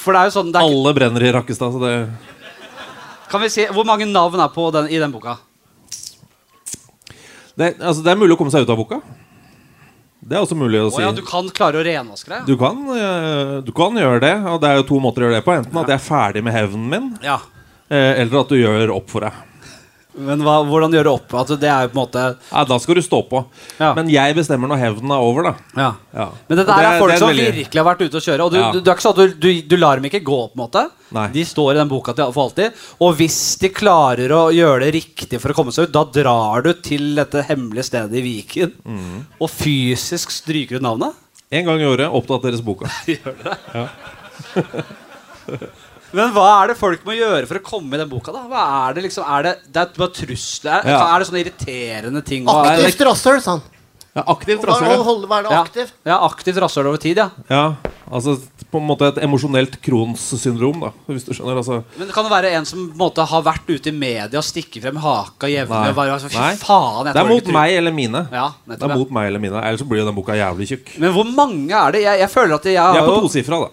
For 0.00 0.16
det 0.16 0.20
er 0.22 0.30
jo 0.30 0.34
sånn 0.38 0.50
det 0.54 0.60
er, 0.60 0.66
Alle 0.70 0.92
brenner 0.96 1.24
i 1.28 1.32
Rakkestad, 1.36 1.74
så 1.76 1.80
det 1.82 1.94
Kan 3.30 3.42
vi 3.44 3.50
si 3.52 3.66
Hvor 3.70 3.84
mange 3.86 4.06
navn 4.08 4.40
er 4.40 4.48
på 4.54 4.70
den, 4.74 4.88
i 4.88 4.98
den 5.02 5.12
boka? 5.12 5.36
det, 7.60 7.74
altså, 7.80 8.00
det 8.04 8.12
er 8.14 8.16
mulig 8.20 8.32
å 8.36 8.38
komme 8.40 8.52
seg 8.54 8.64
ut 8.64 8.70
av 8.72 8.78
boka. 8.80 9.00
Det 10.20 10.36
er 10.36 10.44
også 10.44 10.56
mulig 10.56 10.78
å 10.80 10.86
Å 10.88 10.94
si. 10.94 11.02
ja, 11.02 11.10
du 11.12 11.20
kan 11.26 11.48
klare 11.52 11.80
å 11.80 11.84
renvaske 11.84 12.30
deg? 12.32 12.46
Du 12.48 12.54
kan, 12.60 12.78
eh, 12.96 13.54
du 13.66 13.72
kan 13.76 13.96
gjøre 13.96 14.20
det, 14.22 14.32
og 14.48 14.60
det 14.62 14.70
er 14.70 14.76
jo 14.80 14.86
to 14.88 15.00
måter 15.02 15.24
å 15.24 15.28
gjøre 15.28 15.38
det 15.40 15.44
på. 15.44 15.54
Enten 15.58 15.80
at 15.82 15.90
jeg 15.92 15.98
er 15.98 16.04
ferdig 16.06 16.42
med 16.46 16.54
hevnen 16.56 16.88
min, 16.92 17.08
Ja. 17.24 17.38
eh, 17.90 18.20
eller 18.22 18.40
at 18.40 18.48
du 18.48 18.56
gjør 18.56 18.94
opp 18.96 19.08
for 19.10 19.20
deg. 19.26 19.32
Men 20.20 20.42
hva, 20.44 20.58
hvordan 20.68 20.92
gjøre 20.94 21.12
opp? 21.16 21.32
Altså, 21.40 21.56
det 21.60 21.68
er 21.72 21.86
jo 21.86 21.90
på 21.92 21.96
en 21.96 22.00
måte 22.02 22.22
Ja, 22.50 22.64
da 22.68 22.76
skal 22.82 22.98
du 22.98 23.02
stå 23.02 23.20
på. 23.30 23.40
Ja. 23.80 23.92
Men 23.96 24.10
jeg 24.12 24.34
bestemmer 24.36 24.68
når 24.70 24.80
hevnen 24.82 25.10
er 25.16 25.24
over, 25.24 25.42
da. 25.48 25.52
ja. 25.80 25.90
Ja. 26.14 26.26
Men 26.48 26.58
dette 26.60 26.76
det 26.76 26.86
er 26.90 26.98
folk 27.00 27.12
det 27.12 27.18
som 27.22 27.30
veldig- 27.30 27.54
virkelig 27.56 27.80
har 27.80 27.86
vært 27.88 28.02
ute 28.04 28.16
og 28.20 28.24
kjøre. 28.26 28.40
Og 28.46 28.50
du, 28.52 28.58
Ja. 28.60 28.70
du, 28.74 28.80
det 28.80 28.88
er 28.90 28.96
ikke 28.98 29.06
sånn 29.06 29.16
du, 29.20 29.34
du, 29.46 29.48
du 29.70 29.76
lar 29.80 29.96
dem 30.00 30.04
ikke 30.10 30.22
gå, 30.26 30.38
på 30.50 30.58
en 30.58 30.62
måte. 30.64 30.82
Nei. 31.16 31.28
De 31.34 31.44
står 31.44 31.72
i 31.72 31.78
den 31.80 31.88
boka 31.88 32.12
til, 32.14 32.32
for 32.32 32.48
alltid. 32.50 32.72
Og 33.00 33.14
hvis 33.18 33.38
de 33.62 33.68
klarer 33.74 34.30
å 34.36 34.42
gjøre 34.54 34.80
det 34.84 34.92
riktig 35.00 35.40
for 35.40 35.50
å 35.50 35.54
komme 35.58 35.72
seg 35.72 35.88
ut, 35.88 35.92
da 35.96 36.04
drar 36.04 36.62
du 36.66 36.72
til 36.82 37.14
dette 37.18 37.42
hemmelige 37.48 37.84
stedet 37.90 38.14
i 38.20 38.22
Viken 38.26 38.72
Mm. 38.84 39.26
og 39.40 39.48
fysisk 39.50 40.30
stryker 40.30 40.76
ut 40.76 40.82
navnet. 40.82 41.14
En 41.50 41.64
gang 41.66 41.80
i 41.80 41.86
året 41.88 42.10
oppdateres 42.12 42.60
boka. 42.62 42.86
Men 46.12 46.32
hva 46.34 46.46
er 46.64 46.72
det 46.72 46.76
folk 46.80 47.04
må 47.06 47.14
gjøre 47.14 47.46
for 47.46 47.60
å 47.60 47.62
komme 47.62 47.94
i 47.94 48.00
den 48.02 48.08
boka? 48.10 48.32
da? 48.34 48.44
Hva 48.50 48.64
Er 48.90 48.94
det 48.94 49.04
liksom, 49.08 49.24
er 49.28 49.42
det, 49.42 49.56
det 49.72 49.82
er 49.84 49.92
bare 49.98 50.14
trusler? 50.16 50.80
Er, 50.84 50.88
Ja. 50.90 51.02
er 51.14 51.18
det 51.18 51.28
sånne 51.28 51.44
irriterende 51.44 52.24
ting? 52.24 52.46
å- 52.46 52.64
Aktivt 52.66 53.06
rasshøl, 53.06 53.40
sa 53.40 53.50
han. 53.58 53.62
Ja, 54.16 54.22
aktivt 54.26 54.58
Hva, 54.64 54.74
rasshøl. 54.74 55.04
holde- 55.06 55.28
hva 55.28 55.38
er 55.38 55.42
det 55.44 55.50
ja. 55.52 55.62
aktivt? 55.62 55.92
ja, 56.04 56.18
aktivt 56.26 56.56
rasshøl 56.58 56.86
over 56.90 56.96
tid, 56.98 57.16
ja. 57.16 57.30
Ja, 57.48 57.76
altså 58.10 58.40
på 58.72 58.78
en 58.80 58.86
måte 58.88 59.06
et 59.06 59.22
emosjonelt 59.22 59.80
Crohns 59.82 60.18
syndrom, 60.38 60.80
da. 60.80 60.90
Hvis 61.08 61.24
du 61.26 61.32
skjønner. 61.32 61.56
Altså. 61.58 61.84
Men 61.96 62.06
det 62.08 62.14
kan 62.14 62.24
det 62.24 62.32
være 62.32 62.52
en 62.58 62.64
som 62.64 62.88
på 62.88 62.92
en 62.92 62.98
måte, 62.98 63.24
har 63.26 63.42
vært 63.42 63.66
ute 63.70 63.86
i 63.86 63.92
media 63.92 64.38
og 64.38 64.44
stikker 64.44 64.82
frem 64.82 64.96
haka 64.96 65.46
jevnlig? 65.46 65.68
Nei. 65.68 65.88
og 65.90 65.94
bare, 65.94 66.10
altså, 66.18 66.28
Fy 66.30 66.38
Nei. 66.38 66.54
faen, 66.56 67.04
jeg 67.06 67.14
Det 67.14 67.20
er 67.20 67.22
tåler 67.24 67.28
mot 67.34 67.42
ikke 67.44 67.52
meg 67.52 67.70
eller 67.78 67.92
mine. 67.92 68.28
Ja, 68.32 68.48
Det 68.66 68.78
nettopp, 68.78 68.82
er 68.90 68.92
ja. 68.94 68.98
mot 68.98 69.10
meg 69.12 69.26
eller 69.28 69.38
mine 69.38 69.62
Ellers 69.62 69.80
så 69.80 69.88
blir 69.88 69.98
jo 69.98 70.06
den 70.06 70.14
boka 70.14 70.32
jævlig 70.34 70.66
tjukk. 70.70 70.98
Men 70.98 71.12
hvor 71.12 71.24
mange 71.34 71.70
er 71.70 71.92
det? 71.92 72.02
Jeg, 72.02 72.18
jeg 72.18 72.30
føler 72.30 72.54
at 72.54 72.62
jeg 72.64 72.76
har, 72.78 72.94
Jeg 72.94 73.02
er 73.02 73.06
på 73.06 73.14
jo, 73.14 73.28
tosifra, 73.28 73.60
da. 73.60 73.70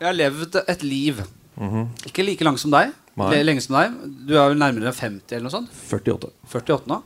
jeg 0.00 0.06
har 0.08 0.14
levd 0.14 0.64
et 0.68 0.82
liv. 0.82 1.22
Ikke 2.08 2.24
like 2.26 2.44
lang 2.46 2.58
som 2.60 2.72
deg. 2.74 2.92
Lenge 3.46 3.62
som 3.62 3.76
deg. 3.78 3.98
Du 4.26 4.34
er 4.36 4.50
vel 4.52 4.58
nærmere 4.58 4.92
50 4.94 5.36
eller 5.36 5.46
noe 5.46 5.54
sånt? 5.54 5.74
48. 5.90 6.32
48 6.50 6.90
nå. 6.90 7.00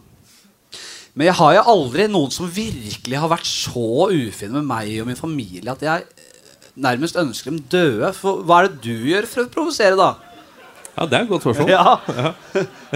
Men 1.19 1.27
jeg 1.31 1.37
har 1.41 1.55
jo 1.57 1.63
aldri 1.73 2.07
noen 2.11 2.31
som 2.31 2.47
virkelig 2.53 3.19
har 3.19 3.31
vært 3.33 3.49
så 3.49 4.07
ufin 4.13 4.53
med 4.55 4.69
meg 4.69 4.93
og 5.03 5.09
min 5.09 5.19
familie 5.19 5.73
at 5.73 5.83
jeg 5.83 6.05
eh, 6.07 6.37
nærmest 6.79 7.19
ønsker 7.19 7.51
dem 7.51 7.63
døde. 7.73 8.13
For 8.15 8.45
hva 8.47 8.61
er 8.63 8.69
det 8.69 8.83
du 8.87 9.09
gjør 9.11 9.27
for 9.27 9.45
å 9.45 9.53
provosere, 9.53 9.99
da? 9.99 10.13
Ja, 10.95 11.07
det 11.07 11.19
er 11.19 11.27
et 11.27 11.33
godt 11.33 11.45
spørsmål. 11.47 11.73
Ja. 11.75 11.99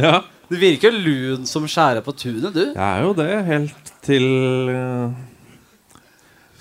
Ja. 0.06 0.14
Du 0.52 0.58
virker 0.60 0.92
lun 0.92 1.46
som 1.48 1.64
skjærer 1.70 2.04
på 2.04 2.12
tunet, 2.12 2.52
du. 2.54 2.64
Jeg 2.74 2.76
er 2.76 3.04
jo 3.06 3.12
det 3.16 3.28
helt 3.48 3.92
til 4.04 4.26
eh, 4.70 5.20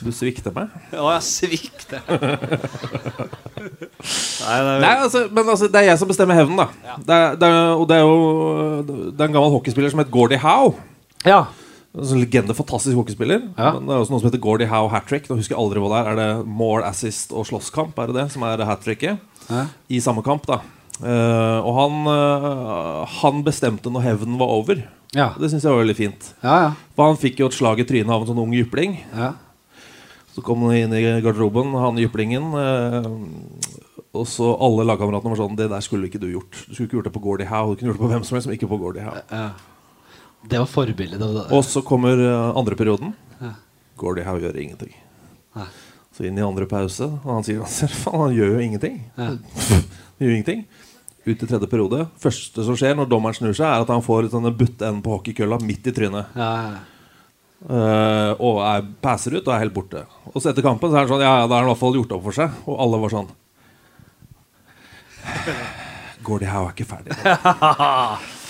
du 0.05 0.11
svikter 0.15 0.53
meg. 0.55 0.73
Ja, 0.93 1.05
jeg 1.15 1.23
svikter. 1.27 2.01
Nei, 4.41 4.57
det 4.65 4.75
Nei, 4.81 4.93
altså, 4.95 5.23
men 5.29 5.49
altså, 5.53 5.69
det 5.69 5.81
er 5.81 5.91
jeg 5.91 6.01
som 6.01 6.09
bestemmer 6.09 6.37
hevnen, 6.37 6.57
da. 6.61 6.97
Det 7.05 7.17
er, 7.17 7.35
det 7.39 7.49
er, 7.49 7.57
og 7.75 7.83
det 7.89 7.97
er 7.97 8.05
jo 8.05 8.15
Det 8.87 9.19
er 9.19 9.27
en 9.27 9.35
gammel 9.35 9.53
hockeyspiller 9.53 9.93
som 9.93 10.01
het 10.01 10.13
Gordie 10.13 10.41
Howe. 10.41 10.73
Ja. 11.27 11.43
En 11.91 12.07
sånn 12.07 12.21
legende, 12.23 12.55
fantastisk 12.55 12.95
hockeyspiller. 12.97 13.43
Ja. 13.57 13.73
Men 13.75 13.89
det 13.89 13.95
er 13.95 14.03
også 14.03 14.15
noe 14.15 14.23
som 14.23 14.29
heter 14.29 14.43
Gordie 14.43 14.69
Howe 14.71 14.89
hat 14.93 15.09
trick. 15.09 15.27
Nå 15.29 15.37
husker 15.39 15.57
jeg 15.57 15.61
aldri 15.61 15.83
hva 15.83 15.91
det 15.91 15.99
er. 15.99 16.11
Er 16.11 16.21
det 16.21 16.53
mål, 16.61 16.85
assist 16.87 17.35
og 17.35 17.45
slåsskamp? 17.49 17.99
Er 17.99 18.11
det 18.11 18.21
det 18.21 18.27
som 18.33 18.45
er 18.47 18.63
hat 18.67 18.85
tricket? 18.85 19.19
Ja. 19.49 19.65
I 19.91 19.99
samme 20.03 20.23
kamp, 20.25 20.47
da. 20.49 20.61
Uh, 21.01 21.59
og 21.65 21.71
han, 21.79 22.01
uh, 22.05 23.19
han 23.21 23.45
bestemte 23.45 23.91
når 23.91 24.05
hevnen 24.05 24.39
var 24.39 24.53
over. 24.53 24.83
Ja. 25.17 25.33
Det 25.35 25.49
syns 25.51 25.65
jeg 25.65 25.73
var 25.73 25.81
veldig 25.83 25.97
fint. 25.97 26.33
Ja, 26.39 26.57
ja. 26.67 26.73
For 26.95 27.11
han 27.11 27.19
fikk 27.19 27.41
jo 27.41 27.49
et 27.51 27.57
slag 27.57 27.81
i 27.83 27.87
trynet 27.87 28.13
av 28.13 28.23
en 28.23 28.31
sånn 28.31 28.43
ung 28.43 28.53
jypling. 28.55 29.01
ja. 29.11 29.33
Så 30.31 30.41
kom 30.45 30.61
han 30.63 30.75
inn 30.79 30.93
i 30.95 31.01
garderoben, 31.23 31.73
han 31.75 31.97
jyplingen. 31.99 32.45
Eh, 32.55 33.09
og 34.15 34.25
så 34.27 34.49
alle 34.63 34.85
lagkameratene 34.87 35.31
var 35.33 35.39
sånn 35.39 35.57
Det 35.59 35.69
der 35.71 35.83
skulle 35.83 36.07
ikke 36.09 36.19
du 36.19 36.29
gjort. 36.31 36.51
Du 36.67 36.73
skulle 36.75 36.87
ikke 36.89 36.97
gjort 36.99 37.09
det 37.09 37.13
på 37.15 37.23
Gordie 37.23 37.47
Howe. 37.49 37.73
Du 37.75 37.79
kunne 37.81 37.91
gjort 37.91 37.99
det 37.99 38.05
på 38.05 38.11
hvem 38.13 38.25
som 38.27 38.37
helst, 38.37 38.47
men 38.49 38.57
ikke 38.57 38.69
på 38.71 38.79
Gordie 38.81 39.03
Howe. 39.05 39.21
Det 40.51 40.57
var 40.59 40.69
forbildet. 40.71 41.21
Og 41.51 41.63
så 41.67 41.83
kommer 41.85 42.19
eh, 42.19 42.51
andre 42.57 42.75
perioden. 42.79 43.13
Ja. 43.41 43.53
Gordie 43.99 44.25
Howe 44.27 44.39
gjør 44.43 44.59
ingenting. 44.63 44.93
Så 46.11 46.25
inn 46.27 46.39
i 46.39 46.43
andre 46.43 46.65
pause, 46.67 47.07
og 47.07 47.27
han 47.37 47.43
sier 47.47 47.63
"Ser, 47.71 47.87
faen, 47.91 48.19
han 48.19 48.33
gjør 48.35 48.55
jo 48.55 48.63
ingenting. 48.63 48.97
Ja. 49.15 49.29
Han 49.35 49.83
gjør 50.19 50.33
ingenting. 50.37 50.63
Ut 51.21 51.43
i 51.43 51.45
tredje 51.47 51.67
periode. 51.69 52.07
Første 52.19 52.63
som 52.65 52.75
skjer 52.79 52.95
når 52.97 53.07
dommeren 53.11 53.37
snur 53.37 53.53
seg, 53.53 53.67
er 53.67 53.83
at 53.85 53.91
han 53.93 54.01
får 54.03 54.31
sånne 54.33 54.51
butte 54.57 54.87
enden 54.87 55.03
på 55.05 55.13
hockeykølla 55.13 55.59
midt 55.63 55.87
i 55.87 55.93
trynet. 55.95 56.33
Ja, 56.35 56.49
ja. 56.65 56.79
Eh, 57.61 58.31
og 58.41 58.57
jeg 58.63 58.87
passer 59.03 59.37
ut 59.37 59.45
og 59.45 59.53
er 59.53 59.63
helt 59.65 59.75
borte. 59.75 60.03
Og 60.31 60.41
så 60.41 60.49
etter 60.51 60.65
kampen 60.65 60.89
så 60.89 60.97
er 60.97 61.05
han 61.05 61.11
sånn 61.11 61.23
Ja, 61.23 61.33
ja, 61.43 61.47
da 61.47 61.59
har 61.59 61.63
han 61.63 61.69
i 61.69 61.73
hvert 61.73 61.83
fall 61.83 61.97
gjort 61.99 62.15
opp 62.17 62.25
for 62.25 62.37
seg. 62.37 62.59
Og 62.65 62.79
alle 62.81 63.01
var 63.03 63.13
sånn 63.13 63.31
Gordie 66.25 66.49
Howe 66.49 66.69
er 66.69 66.75
ikke 66.75 66.89
ferdig. 66.89 67.17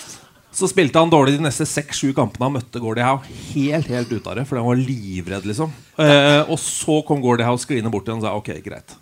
Så 0.52 0.68
spilte 0.68 1.00
han 1.00 1.12
dårlig 1.12 1.38
de 1.38 1.46
neste 1.46 1.64
seks-sju 1.68 2.10
kampene 2.16 2.50
han 2.50 2.56
møtte 2.58 2.80
Gordie 2.84 3.06
Howe. 3.08 3.24
Helt 3.54 3.88
helt 3.88 4.12
ut 4.12 4.26
av 4.28 4.36
det, 4.36 4.44
fordi 4.50 4.60
han 4.60 4.68
var 4.68 4.82
livredd, 4.82 5.46
liksom. 5.48 5.72
Uh, 5.96 6.44
og 6.52 6.58
så 6.60 6.98
kom 7.08 7.22
Gordie 7.24 7.48
Howe 7.48 7.62
skliende 7.62 7.92
bort 7.94 8.04
til 8.04 8.18
ham 8.18 8.20
og 8.20 8.28
sa 8.28 8.34
ok, 8.36 8.52
greit. 8.66 8.98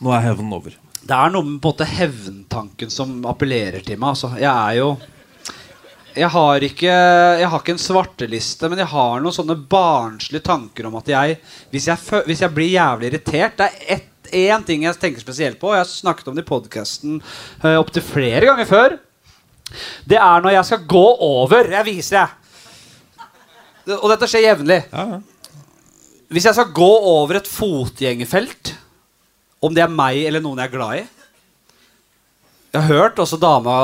Nå 0.00 0.14
er 0.16 0.24
hevnen 0.24 0.54
over. 0.56 0.78
Det 1.04 1.12
er 1.12 1.34
noe 1.34 1.44
med 1.44 1.58
på 1.60 1.68
en 1.68 1.74
måte 1.74 1.88
hevntanken 1.90 2.92
som 2.92 3.18
appellerer 3.28 3.84
til 3.84 4.00
meg. 4.00 4.14
Altså. 4.14 4.32
Jeg 4.40 4.48
er 4.48 4.78
jo 4.80 4.88
jeg 6.14 6.28
har, 6.30 6.62
ikke, 6.62 6.90
jeg 7.40 7.48
har 7.50 7.60
ikke 7.62 7.72
en 7.74 7.80
svarteliste, 7.82 8.68
men 8.70 8.78
jeg 8.78 8.86
har 8.92 9.20
noen 9.24 9.34
sånne 9.34 9.56
barnslige 9.70 10.44
tanker 10.46 10.86
om 10.86 10.94
at 11.00 11.08
jeg 11.10 11.38
Hvis 11.72 11.88
jeg, 11.90 12.22
hvis 12.28 12.42
jeg 12.44 12.54
blir 12.54 12.70
jævlig 12.70 13.08
irritert 13.12 13.56
Det 13.58 13.66
er 13.70 13.96
ett- 13.96 14.10
én 14.34 14.64
ting 14.66 14.82
jeg 14.82 14.96
tenker 14.98 15.20
spesielt 15.20 15.58
på, 15.60 15.68
og 15.68 15.74
jeg 15.76 15.82
har 15.84 15.90
snakket 15.90 16.28
om 16.30 16.34
det 16.34 16.42
i 16.46 16.48
podkasten 16.48 17.18
uh, 17.62 17.74
opptil 17.78 18.02
flere 18.02 18.40
ganger 18.48 18.66
før. 18.66 18.94
Det 20.08 20.16
er 20.16 20.40
når 20.42 20.54
jeg 20.56 20.64
skal 20.70 20.86
gå 20.90 21.02
over. 21.22 21.68
Jeg 21.70 21.84
viser, 21.86 22.24
deg. 22.24 23.26
Det- 23.84 23.98
Og 24.00 24.08
dette 24.10 24.26
skjer 24.32 24.46
jevnlig. 24.48 24.80
Ja, 24.90 25.04
ja. 25.12 25.20
Hvis 26.32 26.48
jeg 26.48 26.56
skal 26.56 26.72
gå 26.74 26.88
over 27.12 27.36
et 27.36 27.46
fotgjengerfelt, 27.52 28.72
om 29.62 29.74
det 29.76 29.84
er 29.84 29.92
meg 29.92 30.24
eller 30.24 30.42
noen 30.42 30.58
jeg 30.58 30.72
er 30.72 30.76
glad 30.78 30.96
i 30.96 31.04
Jeg 32.72 32.80
har 32.82 32.88
hørt 32.90 33.20
også 33.22 33.38
dama 33.38 33.76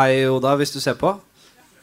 Hei, 0.00 0.24
Oda, 0.26 0.56
hvis 0.58 0.72
du 0.74 0.80
ser 0.80 0.96
på. 0.98 1.12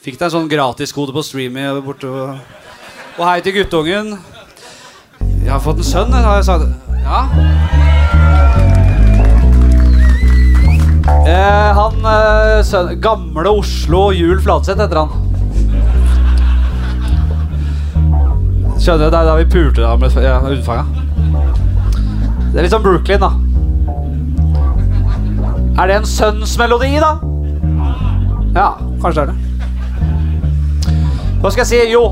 Fikk 0.02 0.16
deg 0.18 0.32
en 0.32 0.32
sånn 0.34 0.48
gratiskode 0.50 1.14
på 1.14 1.22
Streamy 1.22 1.62
borte. 1.86 2.10
Og, 2.10 3.20
hei 3.22 3.36
til 3.46 3.54
guttungen. 3.54 4.16
Jeg 5.44 5.52
har 5.52 5.60
fått 5.62 5.84
en 5.84 5.86
sønn, 5.86 6.16
har 6.16 6.40
jeg 6.40 6.48
sagt. 6.48 6.72
Ja. 7.04 7.20
Eh, 11.30 11.70
han 11.78 12.08
eh, 12.14 12.64
sønn, 12.66 12.96
Gamle 13.04 13.54
Oslo 13.60 14.08
Jul 14.18 14.42
Fladseth 14.42 14.82
heter 14.82 15.04
han. 15.04 15.14
Skjønner 18.82 19.06
du, 19.06 19.06
Det 19.06 19.22
er 19.22 19.30
da 19.30 19.38
vi 19.38 19.48
pulte 19.54 19.86
da 19.86 19.94
med 20.02 20.18
ja, 20.18 20.42
unnfanga. 20.42 20.86
Det 22.48 22.58
er 22.58 22.66
litt 22.66 22.74
som 22.74 22.82
Brooklyn, 22.82 23.22
da. 23.22 23.36
Er 25.78 25.94
det 25.94 26.02
en 26.02 26.12
sønnsmelodi, 26.16 26.96
da? 27.06 27.14
Ja, 28.58 28.70
kanskje 28.98 29.22
det 29.22 29.30
er 29.30 29.34
det. 29.36 29.51
Hva 31.42 31.50
skal 31.50 31.64
jeg 31.64 31.70
si? 31.72 31.78
Jo, 31.90 32.04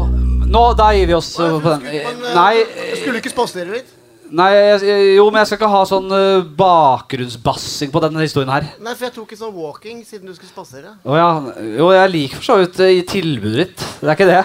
nå 0.50 0.62
da 0.74 0.88
gir 0.98 1.06
vi 1.06 1.14
oss 1.14 1.28
uh, 1.38 1.60
på 1.62 1.70
den. 1.76 1.84
Eh, 1.86 2.08
Nei, 2.34 2.64
Skulle 2.98 3.20
du 3.20 3.22
ikke 3.22 3.34
spasere 3.36 3.70
litt? 3.76 3.96
nei 4.30 4.48
jeg, 4.54 4.90
jo, 5.18 5.24
men 5.34 5.40
jeg 5.42 5.50
skal 5.50 5.58
ikke 5.58 5.70
ha 5.74 5.82
sånn 5.90 6.10
uh, 6.14 6.42
bakgrunnsbassing 6.58 7.90
på 7.94 8.02
denne 8.04 8.22
historien 8.26 8.50
her. 8.54 8.68
Nei, 8.82 8.94
for 8.98 9.08
jeg 9.08 9.16
tok 9.16 9.32
en 9.34 9.40
sånn 9.44 9.54
walking 9.54 10.02
siden 10.06 10.30
du 10.30 10.34
skulle 10.34 10.50
spasere. 10.50 10.96
Å 11.02 11.18
ja. 11.18 11.30
Jo, 11.78 11.92
jeg 11.94 12.14
liker 12.14 12.42
for 12.42 12.48
så 12.50 12.58
vidt 12.64 12.82
uh, 12.82 12.90
tilbudet 13.10 13.64
ditt. 13.64 13.86
Det 14.02 14.10
er 14.10 14.18
ikke 14.18 14.30
det. 14.30 14.44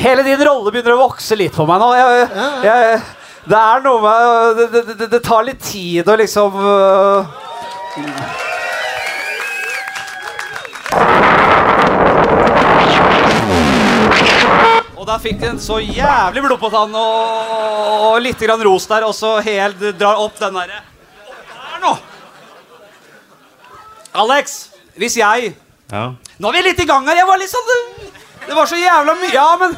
Hele 0.00 0.24
din 0.24 0.44
rolle 0.48 0.72
begynner 0.72 0.96
å 0.96 1.02
vokse 1.04 1.36
litt 1.36 1.56
på 1.56 1.68
meg 1.68 1.80
nå. 1.84 1.90
Jeg, 2.00 2.28
jeg, 2.64 3.00
det 3.52 3.60
er 3.60 3.84
noe 3.84 4.04
med 4.04 4.60
det, 4.60 4.68
det, 4.72 4.84
det, 4.94 5.10
det 5.18 5.24
tar 5.28 5.44
litt 5.48 5.60
tid 5.68 6.08
å 6.08 6.16
liksom 6.20 6.56
uh, 6.60 7.40
Da 15.10 15.16
fikk 15.18 15.40
den 15.42 15.56
så 15.58 15.80
jævlig 15.82 16.42
blod 16.44 16.60
på 16.62 16.68
tann 16.70 16.92
og, 16.94 17.54
og 18.06 18.20
litt 18.22 18.38
grann 18.38 18.60
ros 18.62 18.84
der, 18.86 19.02
og 19.08 19.14
så 19.16 19.32
helt 19.42 19.80
drar 19.98 20.20
opp 20.22 20.36
den 20.38 20.54
derre 20.54 20.76
Der 20.78 21.80
nå! 21.82 21.96
Alex, 24.22 24.68
hvis 24.98 25.16
jeg 25.18 25.52
Ja. 25.90 26.04
Nå 26.38 26.48
er 26.52 26.56
vi 26.60 26.62
litt 26.68 26.82
i 26.84 26.86
gang 26.86 27.06
her. 27.10 27.18
Jeg 27.18 27.26
var 27.26 27.40
litt 27.42 27.50
sånn 27.50 27.66
Det, 27.72 27.78
det 28.46 28.54
var 28.54 28.70
så 28.70 28.78
jævla 28.78 29.16
mye 29.18 29.34
Ja, 29.34 29.48
men 29.58 29.74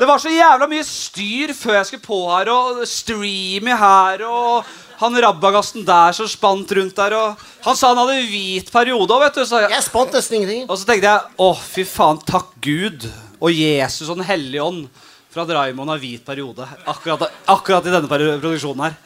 det 0.00 0.08
var 0.08 0.20
så 0.22 0.32
jævla 0.32 0.64
mye 0.70 0.84
styr 0.88 1.52
før 1.52 1.74
jeg 1.76 1.88
skulle 1.90 2.06
på 2.06 2.20
her, 2.30 2.48
og 2.48 2.78
streamy 2.88 3.74
her, 3.76 4.22
og 4.24 4.70
han 5.02 5.16
rabagasten 5.20 5.84
der 5.84 6.16
som 6.16 6.28
spant 6.28 6.72
rundt 6.76 6.96
der, 6.96 7.12
og 7.18 7.42
Han 7.66 7.76
sa 7.76 7.90
han 7.92 8.00
hadde 8.00 8.22
hvit 8.30 8.72
periode 8.72 9.12
òg, 9.12 9.26
vet 9.26 9.36
du. 9.36 9.44
Så 9.44 9.60
jeg, 9.60 9.74
Jeg 9.76 9.84
spant 9.84 10.16
nesten 10.16 10.38
ingenting. 10.40 10.64
og 10.70 10.78
så 10.80 10.88
tenkte 10.88 11.10
jeg 11.12 11.36
å, 11.36 11.50
fy 11.52 11.84
faen, 11.84 12.20
takk 12.24 12.48
Gud 12.64 13.10
og 13.40 13.50
Jesus 13.54 14.08
og 14.10 14.18
Den 14.20 14.26
hellige 14.28 14.62
ånd 14.64 14.84
fra 15.30 15.44
Draimond 15.46 15.90
har 15.92 15.98
hvit 16.02 16.24
periode 16.26 16.66
akkurat, 16.90 17.28
akkurat 17.48 17.86
i 17.86 17.92
denne 17.94 18.08
produksjonen 18.10 18.84
her. 18.88 18.96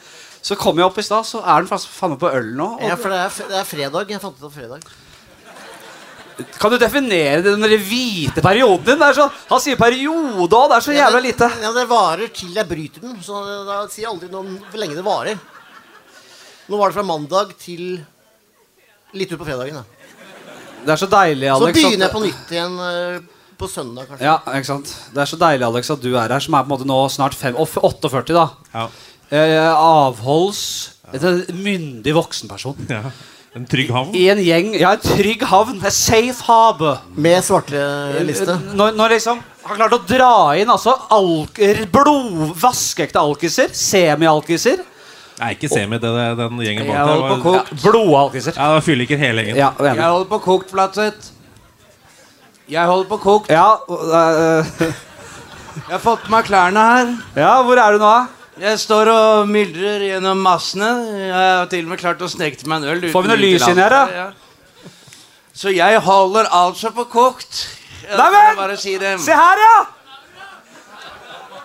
Så 0.45 0.57
kom 0.57 0.77
jeg 0.77 0.85
opp 0.85 0.97
i 1.01 1.05
stad, 1.05 1.25
så 1.25 1.39
er 1.41 1.61
den 1.63 1.69
fast- 1.69 1.89
faen 1.89 2.11
meg 2.13 2.19
på 2.21 2.29
øl 2.33 2.51
nå. 2.57 2.67
Ja, 2.85 2.95
for 2.97 3.09
det 3.13 3.17
er, 3.23 3.49
det 3.49 3.59
er 3.61 3.65
fredag. 3.69 4.09
Jeg 4.13 4.21
fant 4.21 4.37
ut 4.37 4.45
av 4.45 4.53
fredag. 4.53 4.83
Kan 6.59 6.73
du 6.73 6.75
definere 6.77 7.39
den 7.45 7.61
der 7.63 7.77
hvite 7.79 8.41
perioden 8.43 8.83
din? 8.99 9.03
Så, 9.15 9.29
han 9.49 9.61
sier 9.63 9.77
periode 9.79 10.51
òg. 10.51 10.67
Det 10.69 10.75
er 10.77 10.83
så 10.83 10.95
jævla 10.97 11.21
lite. 11.23 11.47
Ja, 11.63 11.71
det 11.71 11.85
varer 11.89 12.27
til 12.35 12.51
jeg 12.57 12.67
bryter 12.67 13.05
den. 13.05 13.15
Så 13.23 13.39
da 13.69 13.77
sier 13.87 14.03
jeg 14.03 14.11
aldri 14.11 14.29
noe 14.33 14.43
om 14.43 14.57
hvor 14.67 14.81
lenge 14.81 14.97
det 14.99 15.05
varer. 15.05 15.39
Nå 16.67 16.79
var 16.81 16.91
det 16.91 16.97
fra 16.97 17.05
mandag 17.07 17.53
til 17.61 18.01
litt 19.15 19.31
ut 19.31 19.39
på 19.39 19.47
fredagen. 19.47 19.79
Da. 19.79 19.85
Det 20.85 20.91
er 20.93 21.01
så 21.01 21.09
deilig, 21.09 21.47
Alex. 21.53 21.77
Så 21.79 21.79
begynner 21.79 22.05
jeg 22.09 22.13
på 22.17 22.23
nytt 22.25 22.51
igjen 22.53 22.75
eh, 22.83 23.19
på 23.57 23.67
søndag, 23.71 24.07
kanskje. 24.09 24.25
Ja, 24.27 24.37
ikke 24.57 24.65
sant? 24.69 24.91
Det 25.13 25.21
er 25.23 25.29
så 25.31 25.37
deilig, 25.39 25.65
Alex, 25.67 25.89
at 25.93 26.01
du 26.03 26.11
er 26.15 26.27
her, 26.33 26.39
som 26.43 26.53
er 26.57 26.63
på 26.65 26.69
en 26.71 26.73
måte 26.77 26.87
nå 26.89 26.97
snart 27.13 27.33
fem, 27.37 27.55
48, 27.55 28.33
da. 28.35 28.49
Ja. 28.73 28.87
Eh, 29.31 29.71
avholds 29.73 30.91
En 31.13 31.45
myndig 31.63 32.13
voksenperson. 32.15 32.75
ja. 32.89 33.01
En 33.55 33.63
trygg 33.71 33.87
havn. 33.95 34.09
I 34.19 34.25
en 34.33 34.39
gjeng 34.43 34.73
Ja, 34.75 34.89
en 34.97 34.99
trygg 34.99 35.41
havn. 35.47 35.77
A 35.85 35.89
safe 35.89 36.43
harbor. 36.43 36.97
Med 37.15 37.39
svarteliste. 37.47 38.57
Når, 38.75 38.91
når 38.99 39.13
liksom 39.15 39.39
har 39.63 39.77
klart 39.79 39.95
å 39.95 39.99
dra 40.05 40.31
inn 40.59 40.67
altså 40.73 40.91
alk 41.15 41.61
blod, 41.93 42.51
vaskeekte 42.59 43.15
alkiser, 43.21 43.71
semi-alkiser 43.71 44.83
Nei, 45.39 45.49
ikke 45.55 45.67
semi, 45.71 45.97
det, 45.99 46.11
det, 46.15 46.25
den 46.39 46.59
gjengen 46.63 46.85
Jeg 46.87 46.95
bak 46.95 47.31
der. 47.31 47.39
var- 47.43 47.55
ja, 47.55 47.79
Blodalkiser. 47.83 48.53
Ja, 48.55 48.67
det 48.71 48.75
var 48.77 48.83
fylliker 48.85 49.17
hele 49.19 49.43
gjengen. 49.43 49.57
Ja, 49.59 49.71
Jeg 49.83 50.03
holder 50.03 50.29
på 50.31 50.39
kokt, 50.45 50.69
Flatseth. 50.71 51.31
Jeg 52.71 52.85
holder 52.89 53.09
på 53.09 53.17
kokt. 53.21 53.49
Ja, 53.53 53.75
eh, 53.89 54.71
Jeg 55.85 55.91
har 55.91 56.01
fått 56.01 56.23
på 56.25 56.31
meg 56.33 56.47
klærne 56.47 56.81
her. 56.89 57.09
ja, 57.35 57.51
hvor 57.67 57.77
er 57.77 57.93
du 57.97 57.99
nå? 58.01 58.13
Jeg 58.57 58.79
står 58.79 59.09
og 59.11 59.49
myldrer 59.51 60.05
gjennom 60.07 60.39
massene. 60.39 60.87
Jeg 61.19 61.33
har 61.35 61.65
til 61.71 61.83
og 61.83 61.91
med 61.91 61.99
klart 61.99 62.21
å 62.23 62.29
sneke 62.31 62.57
til 62.61 62.69
meg 62.71 62.81
en 62.85 62.93
øl. 62.95 63.09
Får 63.11 63.25
vi 63.25 63.31
noe 63.33 63.41
lys 63.41 63.65
inn 63.67 63.81
her, 63.83 63.91
da? 63.91 64.03
Ja. 64.15 64.27
Så 65.55 65.73
jeg 65.75 65.99
holder 66.03 66.47
altså 66.55 66.93
på 66.95 67.03
kokt. 67.11 67.65
Neimen! 68.07 68.71
Si 68.79 68.95
det. 69.01 69.17
Se 69.23 69.35
her, 69.35 69.61
ja! 69.65 69.75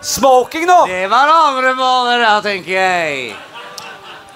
Smoking 0.01 0.65
nå! 0.67 0.77
Det 0.89 1.05
var 1.11 1.29
andre 1.31 1.73
måler, 1.77 2.23
da, 2.25 2.35
tenker 2.43 2.75
jeg. 2.75 3.33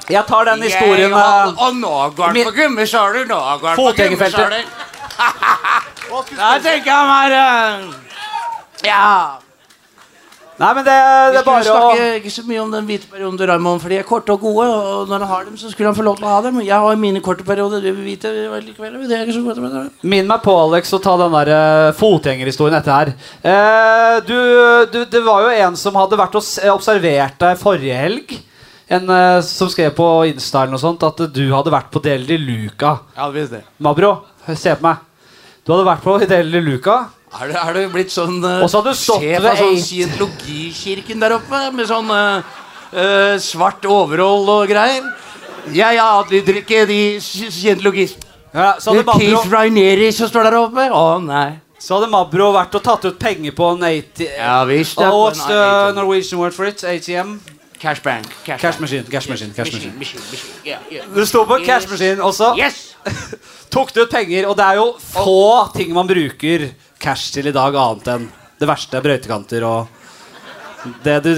Jeg 0.05 0.21
tar 0.29 0.45
den 0.45 0.61
historien 0.61 1.09
Jeg 1.09 1.13
hold- 1.17 1.55
Og 1.65 1.75
nå 1.81 1.93
går 2.15 2.33
den 2.35 2.45
på 2.45 2.51
gummisåler. 2.55 3.25
Nå 3.25 3.39
går 3.61 3.75
den 3.75 3.79
på 3.79 3.93
gummisåler. 3.97 4.67
Da 5.15 6.53
tenker 6.61 6.91
jeg 6.91 7.09
meg 7.09 7.35
eh, 7.39 7.89
Ja. 8.85 9.41
Nei, 10.55 10.69
men 10.71 10.85
det, 10.87 10.93
det 11.35 11.39
er 11.41 11.43
bare 11.43 11.63
å 11.67 11.67
snakke 11.67 12.03
ikke 12.21 12.31
så 12.31 12.43
mye 12.47 12.61
om 12.63 12.69
den 12.71 12.85
hvite 12.87 13.09
perioden 13.11 13.35
til 13.35 13.49
Raymond, 13.49 13.81
for 13.83 13.91
de 13.91 13.97
er 13.99 14.05
korte 14.07 14.31
og 14.31 14.45
gode. 14.45 14.67
Og 14.71 15.09
når 15.09 15.25
han 15.25 15.31
har 15.33 15.47
dem, 15.49 15.57
så 15.59 15.67
skulle 15.67 15.89
han 15.89 15.97
få 15.97 16.05
lov 16.07 16.15
til 16.15 16.29
å 16.29 16.31
ha 16.31 16.37
dem. 16.45 16.61
Jeg 16.63 16.79
har 16.85 17.01
mine 17.01 17.19
korte 17.23 17.43
perioder. 17.43 17.83
Du 17.83 17.89
vil 17.89 18.05
vite 18.07 18.31
likevel. 18.63 18.95
Det 19.03 19.17
er 19.17 19.25
ikke 19.25 19.35
så 19.35 19.43
godt 19.43 19.59
med 19.65 19.75
det. 19.75 19.83
Minn 20.07 20.29
meg 20.31 20.45
på, 20.45 20.55
Alex, 20.55 20.93
å 20.95 21.01
ta 21.03 21.17
den 21.19 21.35
der 21.35 21.51
uh, 21.51 21.91
fotgjengerhistorien 21.99 22.79
etter 22.79 22.95
her. 22.95 23.11
Eh, 23.51 24.15
du, 24.29 24.37
du, 24.93 25.01
det 25.11 25.23
var 25.27 25.43
jo 25.43 25.51
en 25.67 25.75
som 25.79 25.99
hadde 25.99 26.21
vært 26.23 26.39
og 26.39 26.47
observert 26.77 27.35
deg 27.43 27.59
forrige 27.59 27.99
helg. 27.99 28.37
En 28.95 29.09
eh, 29.09 29.41
som 29.43 29.67
skrev 29.73 29.91
på 29.97 30.07
Insta 30.29 30.61
eller 30.61 30.77
noe 30.77 30.85
sånt 30.85 31.03
at 31.03 31.19
du 31.35 31.43
hadde 31.51 31.73
vært 31.73 31.91
på 31.91 31.99
Del 32.05 32.23
de 32.29 32.37
Luca. 32.39 32.99
Ja, 33.17 33.27
visst 33.33 33.57
det. 33.57 33.65
Mabro, 33.83 34.13
se 34.53 34.75
på 34.77 34.85
meg. 34.85 35.01
Du 35.65 35.73
hadde 35.73 35.87
vært 35.87 36.03
på 36.05 36.17
de 36.29 36.61
Luca. 36.61 36.97
Er 37.35 37.49
du, 37.49 37.55
er 37.57 37.73
du 37.73 37.81
blitt 37.91 38.13
sånn 38.13 38.37
uh, 38.45 38.61
Og 38.63 38.69
så 38.71 38.79
hadde 38.79 38.93
du 38.93 38.99
stått 38.99 39.23
sjef 39.25 39.43
av 39.49 39.57
sånn 39.59 39.79
scientologikirken 39.81 41.23
der 41.23 41.33
oppe 41.35 41.61
med 41.75 41.89
sånn 41.89 42.11
uh, 42.13 42.45
uh, 42.93 43.33
svart 43.43 43.83
overhold 43.89 44.51
og 44.53 44.69
greier? 44.71 45.09
Ja, 45.73 45.89
ja, 45.95 46.05
de 46.29 46.39
drikker 46.45 46.85
de 46.87 46.99
sci- 47.19 47.49
scientologi... 47.51 48.07
Ja, 48.55 48.75
så, 48.79 48.93
hadde 48.93 49.17
Keith 49.17 49.49
Mabro, 49.51 50.11
som 50.15 50.29
står 50.31 50.47
der 50.47 50.55
oppe? 50.61 50.85
Å, 50.95 51.17
nei. 51.19 51.57
så 51.81 51.97
hadde 51.97 52.07
Mabro 52.13 52.53
vært 52.55 52.77
og 52.77 52.85
tatt 52.85 53.09
ut 53.09 53.17
penger 53.19 53.51
på 53.57 53.73
en 53.73 53.83
ATM. 53.89 54.37
Ja 54.37 54.61
visst. 54.69 54.95
det 55.01 55.09
the 55.41 55.57
ATM. 55.57 55.97
Norwegian 55.97 56.39
word 56.39 56.55
for 56.55 56.69
it? 56.69 56.85
ATM? 56.85 57.39
Cash 57.79 58.01
bank. 58.03 58.25
Cash, 58.45 58.61
Cash 58.61 58.75
bank. 58.75 58.81
machine. 58.81 59.03
Cash 59.11 59.27
machine. 59.29 59.51
Cash 59.53 59.73
machine. 59.73 59.93
Machine, 59.99 60.21
machine. 60.31 60.51
Yeah, 60.65 60.79
yeah. 60.91 61.05
Du 61.15 61.25
sto 61.25 61.43
på 61.45 61.57
cash 61.65 61.89
machine, 61.91 62.21
og 62.23 62.33
så 62.33 62.53
Yes! 62.57 62.95
tok 63.73 63.91
du 63.93 64.01
ut 64.05 64.11
penger. 64.11 64.47
Og 64.49 64.55
det 64.57 64.65
er 64.65 64.79
jo 64.79 64.87
få 64.99 65.73
ting 65.75 65.93
man 65.93 66.07
bruker 66.07 66.69
cash 66.99 67.33
til 67.35 67.47
i 67.51 67.55
dag, 67.55 67.75
annet 67.75 68.07
enn 68.15 68.29
det 68.59 68.67
verste 68.69 69.01
brøytekanter 69.03 69.65
og 69.67 69.87
det 71.03 71.17
du 71.25 71.31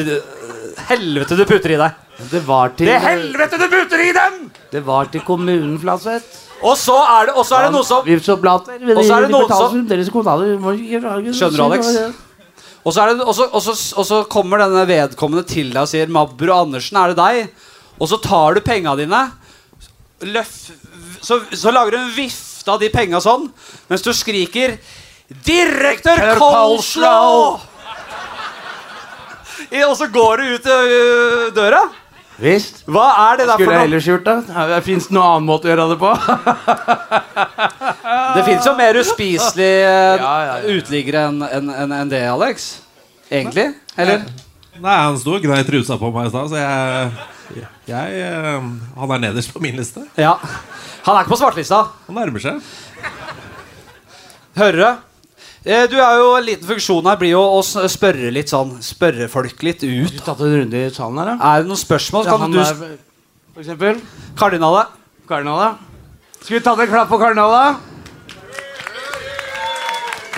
Helvete 0.88 1.36
du 1.40 1.46
putter 1.50 1.74
i 1.74 1.80
deg. 1.80 2.04
Det 2.32 2.42
var 2.46 2.70
til 2.78 2.88
Det 2.90 3.00
helvete 3.02 3.58
du 3.58 3.66
putter 3.72 4.04
i 4.04 4.12
dem! 4.14 4.38
Det 4.72 4.82
var 4.86 5.10
til 5.12 5.22
kommunen, 5.26 5.78
Flatseth. 5.82 6.46
Og 6.62 6.78
så 6.78 6.96
er 6.98 7.28
det, 7.30 7.34
og 7.38 7.46
så 7.46 7.58
er 7.60 7.68
det 7.68 7.74
noe 7.76 7.86
som 7.86 8.06
Og 8.06 9.04
så 9.06 9.18
er 9.18 9.26
det 9.26 9.32
noe 9.34 9.48
som- 9.50 9.74
Skjønner 11.34 11.58
du, 11.58 11.64
Alex? 11.64 11.92
Og 12.86 12.94
så, 12.94 13.06
det, 13.10 13.24
og, 13.24 13.34
så, 13.36 13.48
og, 13.52 13.62
så, 13.64 13.74
og 13.98 14.06
så 14.08 14.22
kommer 14.32 14.62
denne 14.62 14.86
vedkommende 14.88 15.44
til 15.48 15.74
deg 15.74 15.82
og 15.84 15.90
sier 15.92 16.08
'Mabro 16.08 16.54
Andersen, 16.56 16.98
er 16.98 17.14
det 17.14 17.18
deg?' 17.20 17.50
Og 17.98 18.10
så 18.12 18.20
tar 18.22 18.54
du 18.54 18.62
penga 18.62 18.94
dine, 18.96 19.24
løf, 20.22 20.52
så, 21.22 21.40
så 21.50 21.72
lager 21.74 21.92
du 21.92 21.98
en 21.98 22.14
vifte 22.14 22.70
av 22.70 22.80
de 22.80 22.90
penga 22.94 23.18
sånn, 23.24 23.48
mens 23.90 24.06
du 24.06 24.14
skriker 24.14 24.78
'Direktør 25.28 26.22
Herr 26.22 26.38
Og 29.88 29.98
så 29.98 30.08
går 30.08 30.38
du 30.38 30.44
ut 30.56 30.68
ø, 30.72 31.50
døra. 31.56 31.82
Visst. 32.38 32.84
Hva 32.86 33.06
er 33.32 33.40
det 33.40 33.46
der 33.48 33.56
for 33.56 33.64
Skulle 33.64 33.74
jeg 33.74 33.80
noe? 33.82 33.88
ellers 33.90 34.08
gjort 34.08 34.28
det? 34.28 34.82
Fins 34.86 35.08
det 35.10 35.16
noen 35.18 35.26
annen 35.26 35.48
måte 35.48 35.66
å 35.66 35.72
gjøre 35.72 35.88
det 35.90 35.98
på? 36.04 36.12
Det 38.38 38.44
fins 38.46 38.68
jo 38.68 38.74
mer 38.78 39.00
uspiselige 39.02 39.88
Ja, 39.88 40.18
ja, 40.22 40.58
ja. 40.62 40.76
uteliggere 40.78 41.24
enn 41.32 41.42
en, 41.48 41.72
en, 41.74 41.96
en 41.98 42.12
det, 42.12 42.22
Alex. 42.30 42.68
Egentlig. 43.32 43.72
Eller? 43.98 44.28
Nei, 44.78 44.98
han 45.02 45.18
sto 45.18 45.34
og 45.34 45.42
gnei 45.48 45.64
trusa 45.66 45.98
på 45.98 46.12
meg 46.14 46.30
i 46.30 46.34
stad, 46.36 46.52
så 46.54 46.62
jeg, 46.62 47.66
jeg 47.90 48.22
eh, 48.22 48.68
Han 49.02 49.14
er 49.18 49.24
nederst 49.26 49.50
på 49.56 49.64
min 49.64 49.80
liste. 49.80 50.06
Ja. 50.22 50.36
Han 51.08 51.16
er 51.18 51.26
ikke 51.26 51.34
på 51.34 51.42
svartelista. 51.42 51.82
Han 52.06 52.20
nærmer 52.22 52.44
seg. 52.44 52.62
Hører 54.58 54.84
du? 55.68 55.96
Eh, 55.98 56.06
er 56.08 56.20
jo 56.22 56.30
En 56.38 56.46
liten 56.48 56.68
funksjon 56.68 57.10
her 57.10 57.20
blir 57.20 57.34
jo 57.34 57.42
å 57.42 57.60
spørre 57.64 58.32
litt 58.34 58.52
sånn 58.52 58.78
Spørre 58.84 59.28
folk 59.32 59.64
litt 59.68 59.84
ut. 59.84 60.14
Du 60.14 60.24
tatt 60.24 60.40
en 60.46 60.56
runde 60.62 60.86
i 60.86 60.94
salen 60.96 61.20
her, 61.22 61.34
da? 61.34 61.52
Er 61.52 61.66
det 61.66 61.72
noen 61.72 61.82
spørsmål? 61.84 62.26
Kan 62.26 62.52
du 62.52 62.60
er- 62.60 62.98
For 63.54 63.62
eksempel 63.64 64.02
Kardinalet? 64.38 64.88
Kardinalet. 65.28 65.78
Skal 66.42 66.60
vi 66.60 66.64
ta 66.64 66.74
en 66.74 66.88
klapp 66.88 67.10
på 67.10 67.20
kardinalet? 67.20 67.78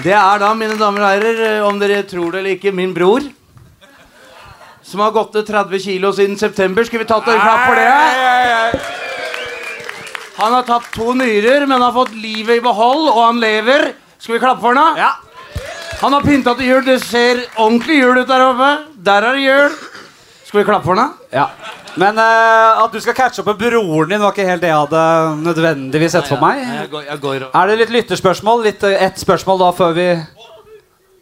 Det 0.03 0.13
er 0.15 0.39
da, 0.39 0.53
mine 0.55 0.77
damer 0.79 1.03
og 1.03 1.09
herrer, 1.11 1.39
eh, 1.45 1.65
om 1.67 1.79
dere 1.79 2.03
tror 2.07 2.31
det 2.31 2.39
eller 2.39 2.55
ikke, 2.55 2.73
min 2.73 2.93
bror. 2.93 3.19
Som 4.81 5.01
har 5.01 5.11
gått 5.11 5.33
ned 5.35 5.45
30 5.45 5.79
kilo 5.83 6.11
siden 6.15 6.37
september. 6.39 6.83
Skal 6.87 6.99
vi 6.99 7.05
ta 7.05 7.17
en 7.19 7.23
klapp 7.43 7.65
for 7.67 7.75
det? 7.75 8.81
Han 10.39 10.53
har 10.55 10.63
tatt 10.63 10.87
to 10.95 11.13
nyrer, 11.13 11.67
men 11.67 11.81
har 11.83 11.91
fått 11.91 12.13
livet 12.15 12.61
i 12.61 12.63
behold, 12.63 13.09
og 13.11 13.19
han 13.25 13.41
lever. 13.43 13.91
Skal 14.19 14.35
vi 14.35 14.39
klappe 14.43 14.61
for 14.61 14.75
ham? 14.75 14.95
da? 14.95 14.99
Ja. 14.99 15.11
Han 16.01 16.13
har 16.15 16.23
pynta 16.23 16.53
til 16.55 16.69
jul. 16.69 16.83
Det 16.85 16.99
ser 17.03 17.43
ordentlig 17.59 17.99
jul 18.01 18.21
ut 18.21 18.27
der 18.29 18.45
oppe. 18.45 18.69
Der 19.09 19.25
er 19.29 19.35
det 19.37 19.45
jul. 19.45 19.77
Skal 20.47 20.61
vi 20.61 20.65
klappe 20.67 20.87
for 20.87 20.99
ham? 20.99 21.13
da? 21.31 21.37
ja. 21.41 21.75
Men 21.99 22.19
uh, 22.21 22.83
at 22.83 22.93
du 22.93 22.99
skal 23.01 23.15
catche 23.17 23.41
opp 23.41 23.47
med 23.49 23.57
broren 23.59 24.11
din, 24.11 24.21
var 24.21 24.31
ikke 24.31 24.45
helt 24.47 24.61
det 24.61 24.69
jeg 24.69 24.77
hadde 24.77 24.99
nødvendigvis 25.43 26.13
sett 26.15 26.27
for 26.29 26.39
meg. 26.39 26.61
Jeg 26.61 26.89
går, 26.93 27.01
jeg 27.09 27.21
går. 27.23 27.45
Er 27.49 27.71
det 27.71 27.77
litt 27.81 27.93
lytterspørsmål? 27.95 28.61
Litt, 28.67 28.85
uh, 28.85 28.93
Ett 29.07 29.19
spørsmål 29.19 29.59
da 29.63 29.71
før 29.75 29.95
vi 29.97 30.05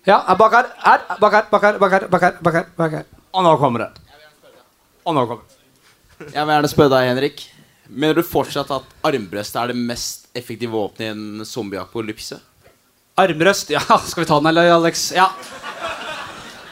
Ja, 0.08 0.20
er 0.28 0.38
bak 0.40 0.54
her. 0.54 0.68
Her. 0.84 1.06
Bak 1.24 1.34
her, 1.38 1.48
bak 1.52 1.64
her, 1.66 1.80
bak 1.82 1.96
her. 1.96 2.08
Bak 2.12 2.26
her, 2.28 2.36
bak 2.44 2.60
her, 2.60 2.68
bak 2.78 2.98
her. 3.00 3.08
Og 3.34 3.48
nå 3.48 3.56
kommer 3.62 3.86
det. 3.86 3.90
Og 5.08 5.16
nå 5.16 5.24
kommer 5.26 5.48
det. 5.48 6.30
Jeg 6.34 6.44
vil 6.44 6.54
gjerne 6.54 6.74
spørre 6.76 6.94
deg, 6.98 7.10
Henrik. 7.14 7.42
Mener 7.88 8.20
du 8.20 8.28
fortsatt 8.28 8.72
at 8.76 8.94
armbrøst 9.08 9.56
er 9.56 9.72
det 9.72 9.80
mest 9.80 10.28
effektive 10.36 10.76
våpenet 10.76 11.08
i 11.08 11.12
en 11.14 11.46
zombieapokalypse? 11.48 12.40
Armrøst. 13.18 13.72
Ja, 13.74 13.82
skal 14.10 14.24
vi 14.24 14.30
ta 14.30 14.40
den, 14.40 14.50
eller, 14.52 14.72
Alex? 14.78 15.12
Ja. 15.16 15.32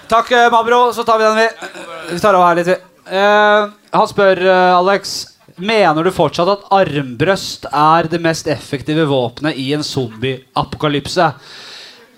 Takk, 0.08 0.31
eh, 0.31 0.49
Mabro. 0.53 0.88
Så 0.93 1.03
tar 1.03 1.21
vi 1.21 1.25
den, 1.25 1.39
vi. 1.39 1.71
Vi 2.13 2.19
tar 2.21 2.38
over 2.38 2.51
her 2.51 2.60
litt, 2.60 2.69
vi. 2.73 2.81
Uh, 3.05 3.71
han 3.93 4.10
spør, 4.10 4.39
uh, 4.41 4.79
Alex 4.79 5.15
Mener 5.55 6.03
du 6.03 6.10
fortsatt 6.12 6.49
at 6.51 6.63
armbrøst 6.73 7.69
er 7.69 8.10
det 8.12 8.17
mest 8.19 8.50
effektive 8.52 9.06
våpenet 9.08 9.56
i 9.56 9.69
en 9.71 9.85
zombieapokalypse? 9.87 11.29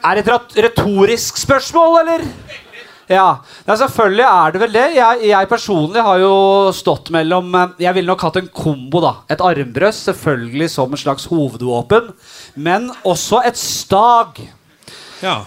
Er 0.01 0.17
det 0.17 0.23
et 0.25 0.55
retorisk 0.65 1.38
spørsmål, 1.38 1.99
eller? 2.01 2.23
Ja, 3.08 3.39
ja, 3.64 3.76
selvfølgelig 3.80 4.26
er 4.28 4.51
det 4.51 4.62
vel 4.62 4.74
det. 4.76 4.86
Jeg, 4.97 5.20
jeg 5.30 5.47
personlig 5.47 6.03
har 6.03 6.20
jo 6.20 6.32
stått 6.76 7.12
mellom 7.16 7.53
eh, 7.55 7.76
Jeg 7.86 7.95
ville 7.95 8.12
nok 8.12 8.26
hatt 8.28 8.39
en 8.41 8.49
kombo. 8.51 9.01
da 9.03 9.14
Et 9.32 9.43
armbrøst 9.43 10.10
selvfølgelig 10.10 10.70
som 10.74 10.91
en 10.91 11.03
slags 11.03 11.28
hovedvåpen, 11.32 12.12
men 12.55 12.89
også 13.08 13.43
et 13.47 13.60
stag. 13.60 14.41
Ja. 15.24 15.41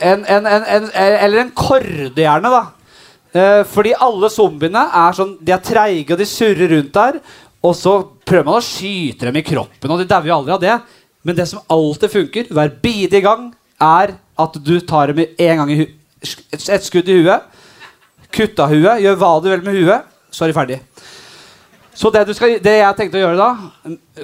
En, 0.00 0.22
en, 0.24 0.46
en, 0.46 0.62
en, 0.64 0.90
eller 0.94 1.42
en 1.42 1.56
korde, 1.56 2.14
gjerne. 2.16 2.52
da 2.54 2.66
Eh, 3.30 3.60
fordi 3.70 3.92
alle 3.94 4.26
zombiene 4.26 4.80
er 4.90 5.14
sånn 5.14 5.36
De 5.38 5.52
er 5.54 5.60
treige, 5.62 6.08
og 6.10 6.18
de 6.18 6.26
surrer 6.26 6.72
rundt 6.74 6.96
der. 6.96 7.20
Og 7.62 7.76
så 7.76 7.92
prøver 8.26 8.48
man 8.48 8.58
å 8.58 8.64
skyte 8.64 9.28
dem 9.28 9.38
i 9.38 9.44
kroppen, 9.46 9.92
og 9.92 10.00
de 10.00 10.08
dauer 10.08 10.30
jo 10.30 10.36
aldri 10.38 10.54
av 10.56 10.62
det. 10.62 10.76
Men 11.26 11.36
det 11.36 11.46
som 11.50 11.60
alltid 11.68 12.14
funker, 12.14 12.52
hver 12.56 12.72
bidige 12.82 13.20
gang, 13.26 13.50
er 13.80 14.14
at 14.40 14.56
du 14.64 14.74
tar 14.80 15.12
dem 15.12 15.20
en 15.28 15.60
gang 15.60 15.72
i 15.72 15.78
hu 15.82 15.84
et 16.22 16.84
skudd 16.84 17.08
i 17.08 17.20
huet. 17.22 17.42
Kutt 18.30 18.60
av 18.62 18.70
huet, 18.70 19.00
gjør 19.02 19.16
hva 19.18 19.30
du 19.42 19.48
vil 19.50 19.62
med 19.66 19.74
huet, 19.80 20.04
så 20.30 20.44
er 20.44 20.52
de 20.52 20.56
ferdig. 20.58 20.80
Så 22.00 22.08
det, 22.14 22.22
skal, 22.36 22.58
det 22.62 22.76
jeg 22.78 22.96
tenkte 22.96 23.18
å 23.18 23.24
gjøre 23.24 23.40
da, 23.40 23.48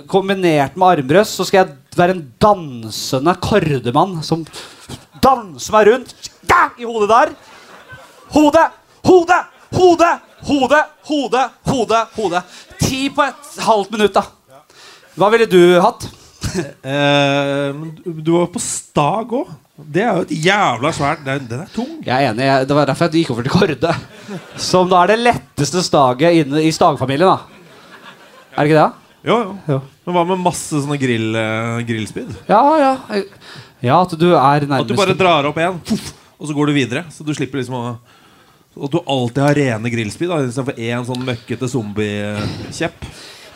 kombinert 0.08 0.76
med 0.78 0.86
armbrøst, 1.00 1.34
så 1.36 1.44
skal 1.48 1.64
jeg 1.64 1.98
være 1.98 2.14
en 2.14 2.22
dansende 2.40 3.34
kordemann 3.42 4.20
som 4.24 4.44
danser 5.24 5.74
meg 5.74 5.88
rundt 5.90 6.14
i 6.78 6.84
hodet 6.86 7.08
der. 7.10 7.32
Hode, 8.36 8.62
hode, 9.06 9.36
hode, 9.76 10.10
hode, 10.46 10.80
hode, 11.10 11.42
hode, 11.68 12.00
hode. 12.16 12.42
Ti 12.80 13.02
på 13.14 13.24
et 13.26 13.60
halvt 13.66 13.92
minutt, 13.96 14.14
da. 14.16 14.24
Hva 15.16 15.30
ville 15.32 15.46
du 15.50 15.80
hatt? 15.80 16.06
Eh, 16.56 17.72
du- 18.04 18.20
du 18.22 18.30
var 18.38 18.46
på 18.52 18.60
stag 18.62 19.32
òg. 19.36 19.50
Det 19.76 20.00
er 20.02 20.14
jo 20.16 20.22
et 20.24 20.30
jævla 20.46 20.88
svært 20.96 21.24
Den, 21.26 21.46
den 21.50 21.60
er 21.66 21.72
tung. 21.74 21.98
Jeg 22.06 22.24
er 22.24 22.30
enig. 22.32 22.44
jeg- 22.46 22.68
Det 22.68 22.76
var 22.76 22.86
derfor 22.86 23.10
jeg 23.10 23.24
gikk 23.26 23.30
over 23.34 23.42
til 23.42 23.52
Kårde. 23.52 23.96
Som 24.56 24.88
da 24.88 25.02
er 25.02 25.06
det 25.08 25.18
letteste 25.20 25.82
staget 25.84 26.46
inne 26.46 26.62
i 26.64 26.70
stagfamilien, 26.72 27.28
da. 27.28 27.38
Er 28.56 28.64
det 28.64 28.70
ikke 28.70 28.80
det? 28.80 28.92
Jo, 29.26 29.36
jo. 29.42 29.58
Jo. 29.68 29.80
Men 30.06 30.14
hva 30.14 30.24
med 30.30 30.38
masse 30.38 30.70
sånne 30.80 30.96
grill, 30.98 31.34
uh, 31.36 31.82
grillspyd? 31.84 32.30
Ja, 32.48 32.62
ja. 32.78 33.22
Ja, 33.82 34.00
at 34.00 34.14
du 34.18 34.30
er 34.32 34.60
nærmest 34.64 34.80
At 34.80 34.88
du 34.88 34.94
bare 34.96 35.14
drar 35.18 35.44
opp 35.50 35.58
en, 35.58 35.80
og 36.40 36.48
så 36.48 36.54
går 36.54 36.66
du 36.66 36.72
videre. 36.72 37.04
Så 37.12 37.24
du 37.26 37.34
slipper 37.34 37.58
liksom 37.60 37.74
å 37.76 37.98
At 38.82 38.90
du 38.92 38.98
alltid 39.08 39.42
har 39.42 39.54
rene 39.56 39.90
grillspyd 39.90 40.28
istedenfor 40.48 40.76
én 40.76 41.04
sånn 41.08 41.22
møkkete 41.24 41.68
zombiekjepp. 41.68 43.04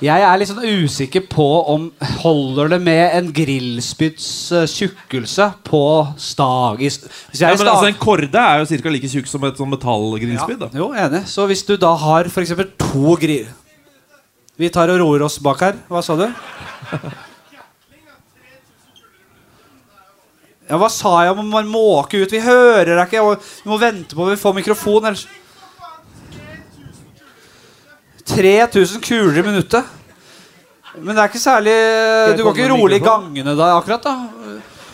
Jeg 0.01 0.23
er 0.25 0.39
litt 0.41 0.49
sånn 0.49 0.65
usikker 0.65 1.27
på 1.29 1.45
om 1.75 1.83
holder 2.23 2.71
det 2.73 2.79
med 2.81 3.17
en 3.19 3.27
grillspyds 3.37 4.29
eh, 4.57 4.63
tjukkelse 4.71 5.51
på 5.69 5.81
stag. 6.17 6.81
i 6.81 6.89
Ja, 6.89 7.51
men 7.51 7.59
stag- 7.61 7.69
altså, 7.69 7.89
en 7.91 7.99
korde 8.01 8.41
er 8.41 8.63
jo 8.63 8.81
ca. 8.81 8.89
like 8.95 9.11
tjukk 9.13 9.29
som 9.29 9.45
et 9.45 9.61
sånn 9.61 9.69
metallgrillspyd. 9.75 10.59
da 10.63 10.71
Jo, 10.73 10.89
enig. 10.97 11.27
Så 11.29 11.45
hvis 11.51 11.67
du 11.69 11.77
da 11.77 11.93
har 12.01 12.25
f.eks. 12.33 12.55
to 12.81 13.17
grill... 13.21 13.49
Vi 14.61 14.69
tar 14.73 14.89
og 14.93 14.99
roer 15.01 15.23
oss 15.25 15.39
bak 15.41 15.61
her. 15.65 15.77
Hva 15.89 16.01
sa 16.05 16.17
du? 16.17 16.27
Ja, 20.71 20.77
Hva 20.79 20.89
sa 20.93 21.13
jeg 21.27 21.33
om 21.37 21.49
man 21.51 21.69
måke 21.71 22.21
ut? 22.23 22.31
Vi 22.33 22.41
hører 22.45 22.93
deg 22.95 23.07
ikke. 23.09 23.23
Vi 23.65 23.71
må 23.73 23.79
vente 23.81 24.15
på 24.17 24.27
at 24.27 24.35
vi 24.37 24.41
får 24.43 24.57
mikrofon. 24.61 25.09
Ellers 25.11 25.25
3000 28.31 29.03
kuler 29.05 29.41
i 29.41 29.47
minuttet. 29.47 29.97
Men 30.97 31.15
det 31.15 31.23
er 31.23 31.31
ikke 31.31 31.43
særlig 31.43 31.75
Du 32.37 32.43
går 32.43 32.57
ikke 32.57 32.71
rolig 32.73 32.99
i 32.99 33.05
gangene 33.05 33.55
da 33.59 33.69
akkurat, 33.77 34.03
da. 34.03 34.15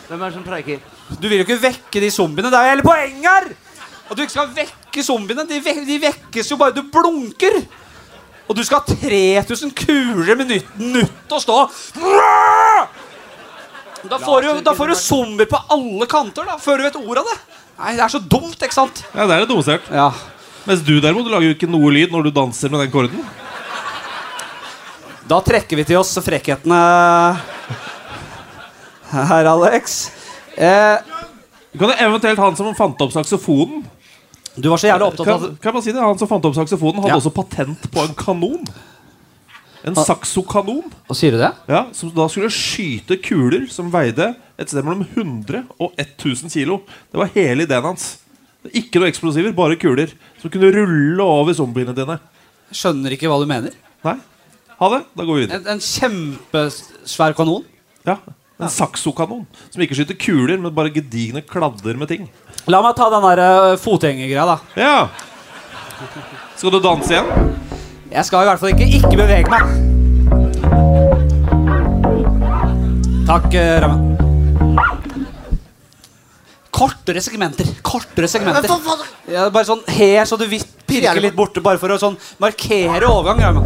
Hvem 0.06 0.20
er 0.20 0.26
det 0.28 0.34
som 0.36 0.44
preiker? 0.46 0.82
Du 1.16 1.28
vil 1.28 1.38
jo 1.40 1.46
ikke 1.46 1.60
vekke 1.62 2.02
de 2.02 2.10
zombiene. 2.12 2.50
Det 2.52 2.58
er 2.60 2.70
hele 2.74 2.84
poenget 2.84 3.26
her! 3.30 3.48
At 4.06 4.14
du 4.14 4.22
ikke 4.22 4.36
skal 4.36 4.52
vekke 4.54 5.02
zombiene. 5.02 5.46
De, 5.48 5.58
vek 5.64 5.80
de 5.88 5.98
vekkes 6.04 6.52
jo 6.52 6.58
bare 6.60 6.76
du 6.76 6.84
blunker. 6.92 7.58
Og 8.46 8.54
du 8.54 8.62
skal 8.66 8.82
ha 8.82 8.98
3000 9.00 9.72
kuler 9.74 10.34
i 10.34 10.38
minutt, 10.38 10.68
minutt 10.78 11.34
å 11.34 11.40
stå 11.42 11.56
da 14.06 14.18
får, 14.22 14.42
du, 14.42 14.60
da 14.62 14.74
får 14.76 14.92
du 14.92 14.94
zombier 14.94 15.48
på 15.50 15.58
alle 15.74 16.06
kanter 16.06 16.46
da 16.46 16.54
før 16.62 16.78
du 16.78 16.86
vet 16.86 16.98
ordet 17.00 17.24
av 17.24 17.30
det. 17.32 17.36
Nei, 17.76 17.94
Det 17.96 18.04
er 18.04 18.12
så 18.14 18.20
dumt, 18.22 18.56
ikke 18.62 18.76
sant? 18.76 19.02
Ja, 19.12 19.26
det 19.26 19.34
er 19.34 19.44
det 19.44 19.48
dummeste 19.50 19.74
jeg 19.74 19.80
har 19.82 19.82
hørt. 19.82 19.96
Ja. 19.98 20.35
Mens 20.66 20.82
du 20.82 20.96
derimot 21.00 21.26
du 21.26 21.30
lager 21.30 21.50
jo 21.52 21.54
ikke 21.56 21.68
noe 21.70 21.90
lyd 21.94 22.10
når 22.14 22.26
du 22.26 22.30
danser 22.34 22.72
med 22.72 22.80
den 22.84 22.90
korden. 22.94 23.22
Da 25.26 25.40
trekker 25.42 25.78
vi 25.80 25.84
til 25.88 25.98
oss 25.98 26.12
frekkhetene 26.22 26.80
her, 29.10 29.48
Alex. 29.50 29.98
Eh, 30.56 30.98
Du 31.72 31.78
kan 31.82 31.90
jo 31.92 31.96
eventuelt 32.08 32.38
han 32.40 32.56
som 32.56 32.74
fant 32.74 33.00
opp 33.04 33.12
saksofonen. 33.12 33.82
Du 34.56 34.70
var 34.72 34.80
så 34.80 34.88
jævlig 34.88 35.04
opptatt 35.10 35.28
av 35.28 35.42
kan 35.60 35.74
man 35.76 35.82
si 35.84 35.92
det? 35.92 36.00
Han 36.00 36.16
som 36.18 36.28
fant 36.30 36.46
opp 36.48 36.54
saksofonen, 36.56 37.02
hadde 37.02 37.12
Ja. 37.12 37.16
også 37.20 37.34
patent 37.34 37.90
på 37.92 38.00
en 38.06 38.14
kanon. 38.16 38.64
En 39.84 39.94
saksokanon. 39.94 40.86
Hva 41.06 41.14
sier 41.14 41.32
du 41.32 41.38
det? 41.38 41.52
Ja, 41.68 41.84
Som 41.92 42.10
da 42.10 42.26
skulle 42.28 42.48
skyte 42.48 43.18
kuler 43.22 43.68
som 43.70 43.90
veide 43.92 44.34
et 44.58 44.68
sted 44.70 44.82
mellom 44.82 45.04
100 45.14 45.66
og 45.78 45.92
1000 45.98 46.50
kilo. 46.50 46.80
Det 47.12 47.18
var 47.20 47.28
hele 47.34 47.62
ideen 47.68 47.82
hans. 47.84 48.18
Ikke 48.72 48.98
noe 48.98 49.10
eksplosiver, 49.12 49.52
bare 49.54 49.76
kuler. 49.76 50.08
Som 50.42 50.52
kunne 50.52 50.70
rulle 50.74 51.22
over 51.24 51.56
zombiene 51.56 51.94
dine. 51.96 52.18
Skjønner 52.74 53.14
ikke 53.16 53.30
hva 53.30 53.38
du 53.40 53.46
mener. 53.48 53.76
Nei? 54.06 54.16
Ha 54.76 54.88
det. 54.92 55.02
Da 55.16 55.24
går 55.24 55.38
vi 55.38 55.44
videre. 55.46 55.60
En, 55.62 55.76
en 55.76 55.80
kjempesvær 55.80 57.36
kanon. 57.38 57.64
Ja, 58.06 58.18
En 58.56 58.70
saksokanon. 58.72 59.44
Som 59.68 59.82
ikke 59.84 59.96
skyter 59.98 60.16
kuler, 60.16 60.56
men 60.60 60.72
bare 60.76 60.92
gedigne 60.94 61.42
kladder 61.44 61.98
med 62.00 62.08
ting. 62.12 62.28
La 62.72 62.80
meg 62.84 62.96
ta 62.96 63.08
den 63.12 63.24
der 63.26 63.42
uh, 63.44 63.76
fotgjengergreia, 63.78 64.46
da. 64.48 64.56
Ja 64.80 65.08
Skal 66.56 66.72
du 66.74 66.80
danse 66.82 67.12
igjen? 67.14 67.52
Jeg 68.10 68.24
skal 68.26 68.42
i 68.44 68.48
hvert 68.48 68.62
fall 68.62 68.72
ikke 68.72 68.88
ikke 68.96 69.16
bevege 69.20 69.52
meg. 69.52 69.64
Takk, 73.26 73.50
uh, 73.52 73.76
Ramme. 73.84 74.25
Kortere 76.76 77.22
segmenter. 77.24 77.68
Kortere 77.84 78.28
segmenter. 78.28 78.68
Ja, 79.32 79.46
bare 79.52 79.64
sånn 79.64 79.80
her, 79.88 80.26
så 80.28 80.36
du 80.36 80.44
vidt 80.50 80.68
pirker 80.86 81.22
litt 81.24 81.36
borte, 81.36 81.62
bare 81.64 81.80
for 81.80 81.94
å 81.94 81.96
sånn 82.00 82.18
markere 82.42 83.08
overgang. 83.08 83.62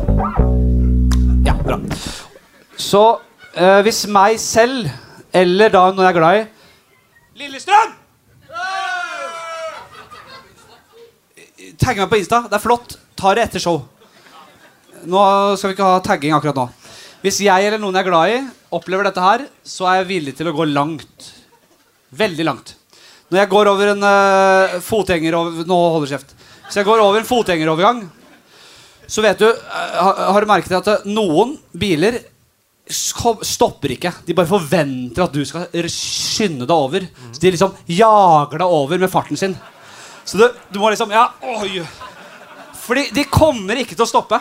Ja, 1.46 1.56
bra. 1.58 1.80
Så 2.78 3.02
eh, 3.54 3.80
hvis 3.86 4.04
meg 4.06 4.38
selv, 4.40 4.86
eller 5.34 5.74
da 5.74 5.88
noen 5.90 6.06
jeg 6.06 6.12
er 6.14 6.18
glad 6.20 6.38
i 6.38 6.46
Lillestrøm! 7.40 7.96
Tagg 11.80 11.96
meg 11.96 12.10
på 12.10 12.18
Insta. 12.20 12.42
Det 12.50 12.58
er 12.58 12.62
flott. 12.62 12.98
Ta 13.16 13.32
det 13.36 13.46
etter 13.46 13.62
show. 13.62 13.78
Nå 15.08 15.22
skal 15.56 15.70
vi 15.70 15.76
ikke 15.78 15.86
ha 15.88 16.02
tagging 16.04 16.34
akkurat 16.36 16.58
nå. 16.58 16.66
Hvis 17.24 17.40
jeg 17.44 17.68
eller 17.68 17.80
noen 17.80 17.96
jeg 17.96 18.04
er 18.04 18.10
glad 18.10 18.34
i, 18.34 18.42
opplever 18.76 19.08
dette 19.08 19.24
her, 19.24 19.46
så 19.64 19.88
er 19.88 20.02
jeg 20.02 20.10
villig 20.12 20.36
til 20.36 20.50
å 20.50 20.54
gå 20.56 20.68
langt. 20.68 21.30
Veldig 22.20 22.46
langt. 22.46 22.74
Når 23.30 23.38
jeg 23.38 23.50
går 23.52 23.70
over 23.70 23.92
en 23.92 24.02
uh, 24.06 24.80
fotgjenger 24.82 25.36
Nå 25.68 25.76
holder 25.94 26.16
kjeft. 26.16 26.34
Hvis 26.66 26.80
jeg 26.80 26.86
går 26.86 27.02
over 27.02 27.20
en 27.20 27.26
fotgjengerovergang, 27.26 28.02
så 29.10 29.22
vet 29.24 29.40
du 29.42 29.48
eh, 29.48 29.96
har, 29.98 30.20
har 30.30 30.44
du 30.44 30.46
merket 30.46 30.76
at 30.76 30.90
eh, 30.92 31.08
noen 31.10 31.56
biler 31.74 32.20
stopper 32.90 33.96
ikke. 33.96 34.12
De 34.26 34.36
bare 34.38 34.50
forventer 34.50 35.24
at 35.24 35.34
du 35.34 35.42
skal 35.46 35.66
skynde 35.90 36.66
deg 36.66 36.74
over. 36.76 37.06
Så 37.30 37.42
de 37.42 37.52
liksom 37.54 37.74
jager 37.90 38.62
deg 38.62 38.76
over 38.78 39.02
med 39.02 39.10
farten 39.10 39.38
sin. 39.38 39.56
Så 40.22 40.38
du, 40.38 40.46
du 40.70 40.78
må 40.78 40.92
liksom 40.94 41.10
Ja, 41.14 41.26
oi. 41.42 41.82
Fordi 42.80 43.08
de 43.14 43.26
kommer 43.30 43.82
ikke 43.82 43.96
til 43.96 44.06
å 44.06 44.10
stoppe. 44.10 44.38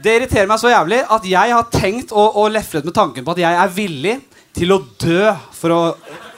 Det 0.00 0.16
irriterer 0.16 0.48
meg 0.48 0.62
så 0.62 0.70
jævlig 0.70 1.02
at 1.02 1.26
jeg 1.28 1.54
har 1.54 1.70
tenkt 1.74 2.14
og, 2.14 2.38
og 2.40 2.54
leflet 2.54 2.86
med 2.86 2.94
tanken 2.96 3.26
på 3.26 3.34
at 3.34 3.42
jeg 3.42 3.58
er 3.62 3.74
villig 3.74 4.16
til 4.56 4.74
å 4.74 4.82
dø 5.02 5.32
for 5.54 5.74
å 5.74 5.80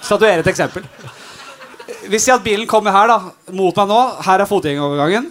statuere 0.02 0.40
et 0.40 0.50
eksempel. 0.50 0.88
Hvis 2.10 2.28
jeg 2.28 2.36
at 2.36 2.44
bilen 2.44 2.68
kommer 2.70 2.94
her 2.94 3.10
da 3.10 3.18
mot 3.54 3.76
meg 3.76 3.90
nå, 3.90 4.00
her 4.26 4.42
er 4.42 4.48
fotgjengerovergangen, 4.48 5.28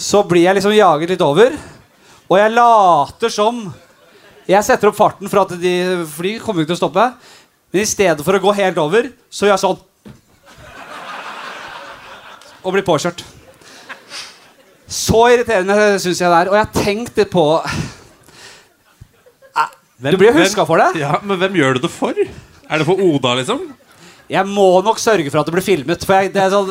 så 0.00 0.22
blir 0.26 0.46
jeg 0.46 0.58
liksom 0.58 0.74
jaget 0.76 1.14
litt 1.14 1.24
over. 1.24 1.54
Og 2.30 2.38
jeg 2.38 2.54
later 2.54 3.32
som 3.32 3.62
Jeg 4.50 4.66
setter 4.66 4.88
opp 4.90 4.96
farten 4.98 5.30
for 5.30 5.44
at 5.44 5.52
de 5.62 5.72
fly 6.10 6.32
kommer 6.42 6.64
ikke 6.64 6.72
til 6.72 6.78
å 6.78 6.80
stoppe. 6.80 7.04
Men 7.70 7.84
i 7.84 7.86
stedet 7.86 8.24
for 8.26 8.34
å 8.34 8.42
gå 8.42 8.54
helt 8.58 8.78
over, 8.82 9.12
så 9.30 9.46
gjør 9.46 9.52
jeg 9.54 9.62
sånn. 9.62 9.78
Og 12.64 12.74
blir 12.74 12.82
påkjørt. 12.86 13.22
Så 14.90 15.20
irriterende 15.30 15.76
syns 16.02 16.18
jeg 16.18 16.32
det 16.32 16.40
er. 16.40 16.50
Og 16.50 16.58
jeg 16.58 16.66
har 16.66 16.82
tenkt 16.82 17.20
litt 17.20 17.30
på 17.30 17.44
Du 20.00 20.16
blir 20.18 20.34
huska 20.34 20.64
for 20.66 20.82
det. 20.82 20.98
Ja, 20.98 21.20
Men 21.22 21.38
hvem 21.38 21.60
gjør 21.60 21.76
du 21.78 21.84
det 21.84 21.92
for? 21.94 22.16
Er 22.16 22.80
det 22.80 22.88
for 22.88 22.98
Oda, 23.04 23.36
liksom? 23.38 23.68
Jeg 24.30 24.46
må 24.46 24.68
nok 24.86 25.00
sørge 25.02 25.30
for 25.32 25.42
at 25.42 25.48
det 25.48 25.56
blir 25.56 25.66
filmet. 25.66 26.06
For 26.06 26.20
jeg, 26.20 26.32
det 26.36 26.44
er 26.44 26.54
sånn 26.54 26.70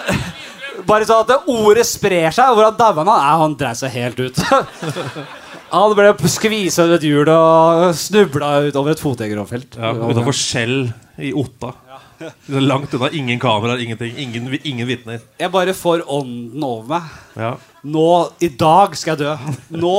Bare 0.88 1.06
sånn 1.06 1.22
at 1.22 1.48
ordet 1.48 1.86
sprer 1.86 2.34
seg. 2.34 2.50
Hvordan 2.56 2.76
daua 2.76 2.98
han? 2.98 3.08
Nei, 3.08 3.38
han 3.44 3.56
dreiv 3.60 3.78
seg 3.78 3.94
helt 3.94 4.20
ut. 4.26 4.42
Han 5.74 5.90
ble 5.96 6.12
skvisa 6.30 6.84
under 6.84 7.00
et 7.00 7.06
hjul 7.08 7.26
og 7.32 7.96
snubla 7.98 8.50
utover 8.68 8.92
et 8.92 9.00
fotgjengeroverfelt. 9.02 9.74
Ja, 9.80 9.90
Utafor 9.90 10.36
Skjell 10.36 10.84
i 11.18 11.32
Otta. 11.34 11.72
Så 11.74 11.93
Langt 12.70 12.94
unna. 12.94 13.10
Ingen 13.10 13.40
kameraer, 13.40 13.80
ingenting. 13.82 14.16
Ingen, 14.18 14.58
ingen 14.62 14.88
vitner. 14.88 15.22
Jeg 15.38 15.52
bare 15.54 15.74
får 15.76 16.04
ånden 16.10 16.64
over 16.66 16.88
meg. 16.94 17.14
Ja. 17.38 17.52
Nå, 17.84 18.06
I 18.40 18.48
dag 18.58 18.96
skal 18.96 19.14
jeg 19.14 19.26
dø. 19.26 19.54
Nå, 19.76 19.94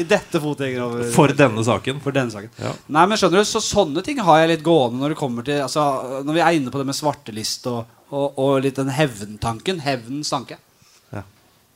I 0.00 0.06
dette 0.08 0.40
fotgjengerover... 0.40 1.04
For 1.14 1.34
denne 1.36 1.64
saken. 1.66 2.00
For 2.04 2.16
denne 2.16 2.32
saken. 2.32 2.52
Ja. 2.62 2.72
Nei, 2.96 3.06
men 3.10 3.20
skjønner 3.20 3.42
du, 3.42 3.48
så 3.48 3.62
Sånne 3.64 4.04
ting 4.06 4.20
har 4.24 4.42
jeg 4.42 4.54
litt 4.54 4.64
gående 4.66 5.02
når 5.02 5.14
det 5.14 5.18
kommer 5.20 5.46
til 5.46 5.60
altså, 5.64 5.84
Når 6.24 6.38
vi 6.38 6.44
er 6.44 6.58
inne 6.58 6.72
på 6.72 6.80
det 6.80 6.86
med 6.88 6.96
svartelist 6.96 7.66
og, 7.72 7.82
og, 8.08 8.38
og 8.40 8.52
litt 8.64 8.78
den 8.80 8.92
hevntanken. 8.94 9.82
Hevnens 9.84 10.32
tanke. 10.32 10.60
Ja. 11.12 11.26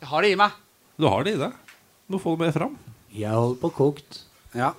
Jeg 0.00 0.12
har 0.12 0.24
det 0.24 0.32
i 0.32 0.38
meg. 0.40 0.56
Du 1.00 1.08
har 1.10 1.26
det 1.26 1.36
i 1.36 1.42
deg. 1.42 1.58
Nå 2.10 2.22
får 2.22 2.36
du 2.38 2.46
mer 2.46 2.54
fram. 2.56 2.78
Jeg 3.14 3.34
holder 3.34 3.60
på 3.60 3.74
kokt. 3.74 4.22
Ja. 4.56 4.72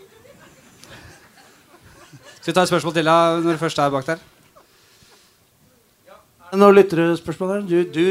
Skal 2.42 2.50
vi 2.50 2.58
ta 2.58 2.64
et 2.66 2.72
spørsmål 2.72 2.94
til 2.96 3.06
da, 3.06 3.16
når 3.38 3.54
du 3.54 3.62
først 3.62 3.80
er 3.80 3.92
bak 3.94 4.08
der? 4.08 4.22
Noen 6.52 7.16
spørsmål 7.18 7.54
her? 7.54 7.62
Du, 7.68 7.78
du 7.96 8.06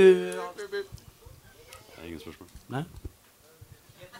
Ingen 2.07 2.21
spørsmål. 2.23 2.49
Nei? 2.73 2.85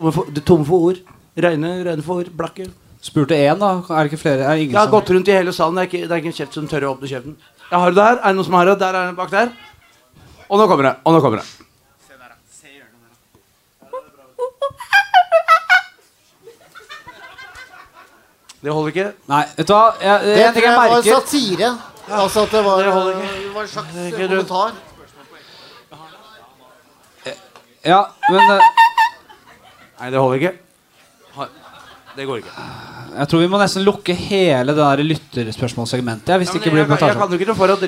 Du 0.01 0.41
er 0.41 0.45
tom 0.45 0.65
for 0.69 0.91
ord. 0.91 1.01
Regne, 1.41 1.71
regne 1.87 2.05
for 2.05 2.21
ord. 2.21 2.29
Blakke. 2.37 2.69
Spurte 3.01 3.35
én, 3.39 3.57
da. 3.61 3.71
Er 3.89 4.05
det 4.05 4.13
ikke 4.13 4.21
flere? 4.21 4.45
Er 4.45 4.55
det 4.59 4.67
ingen 4.67 4.75
Jeg 4.75 4.81
har 4.81 4.91
som... 4.91 4.93
gått 4.99 5.11
rundt 5.15 5.29
i 5.29 5.33
hele 5.39 5.53
salen. 5.57 5.79
Det 5.79 5.83
er 5.87 5.89
ikke, 5.89 6.03
det 6.05 6.13
er 6.13 6.21
ikke 6.21 6.33
en 6.35 6.39
kjeft 6.43 6.59
som 6.59 6.69
tør 6.69 6.85
å 6.85 6.93
åpne 6.97 7.09
kjeften. 7.09 7.39
Jeg 7.71 7.79
har 7.81 7.95
det 7.95 8.01
der. 8.03 8.21
Er 8.21 8.29
det 8.29 8.37
noen 8.37 8.49
som 8.51 8.59
har 8.61 8.69
det? 8.69 8.77
Der 8.83 9.01
er 9.01 9.09
det 9.09 9.17
bak 9.17 9.33
der. 9.33 9.53
Og 10.51 10.61
nå 10.61 10.69
kommer 10.69 10.91
det. 10.91 10.95
Og 11.07 11.17
nå 11.17 11.25
kommer 11.25 11.41
det. 11.41 11.49
Det 18.61 18.73
holder 18.77 18.93
ikke. 18.93 19.07
Nei, 19.31 19.45
vet 19.57 19.69
du 19.69 19.73
hva? 19.73 19.85
Jeg, 20.05 20.21
Det 20.21 20.33
en 20.45 20.53
ting 20.53 20.53
tror 20.53 20.67
jeg 20.67 20.75
jeg 20.77 20.91
var 20.93 21.07
satire. 21.07 21.71
Altså 22.11 22.43
at 22.43 22.51
det 22.51 22.63
var, 22.65 22.81
Det 22.83 22.87
ikke. 22.87 23.29
det 23.45 23.55
var 23.55 23.63
en 23.63 23.69
slags 23.69 23.93
kommentar. 24.17 24.73
Ja, 27.81 28.01
men 28.29 28.51
eh, 28.51 28.65
Nei, 30.01 30.11
det 30.11 30.19
holder 30.21 30.37
ikke. 30.41 30.57
Det 32.17 32.25
går 32.27 32.41
ikke. 32.41 32.53
jeg 33.15 33.29
tror 33.31 33.41
vi 33.41 33.49
må 33.49 33.59
nesten 33.61 33.85
lukke 33.87 34.15
hele 34.19 34.75
det 34.75 34.83
der 34.83 35.03
lytterspørsmålssegmentet. 35.07 36.29
ja, 36.29 36.39
Hvis 36.43 36.51
det 36.51 36.59
ikke 36.59 36.73
blir 36.75 36.83
jeg, 36.83 36.91
jeg, 36.91 36.99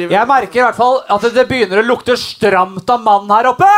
jeg 0.01 0.11
Jeg 0.15 0.29
merker 0.31 0.61
i 0.61 0.63
hvert 0.63 0.79
fall 0.79 1.01
at 1.11 1.27
det 1.35 1.45
begynner 1.51 1.83
å 1.83 1.87
lukte 1.87 2.17
stramt 2.17 2.89
av 2.95 3.03
mann 3.03 3.29
her 3.35 3.51
oppe! 3.51 3.69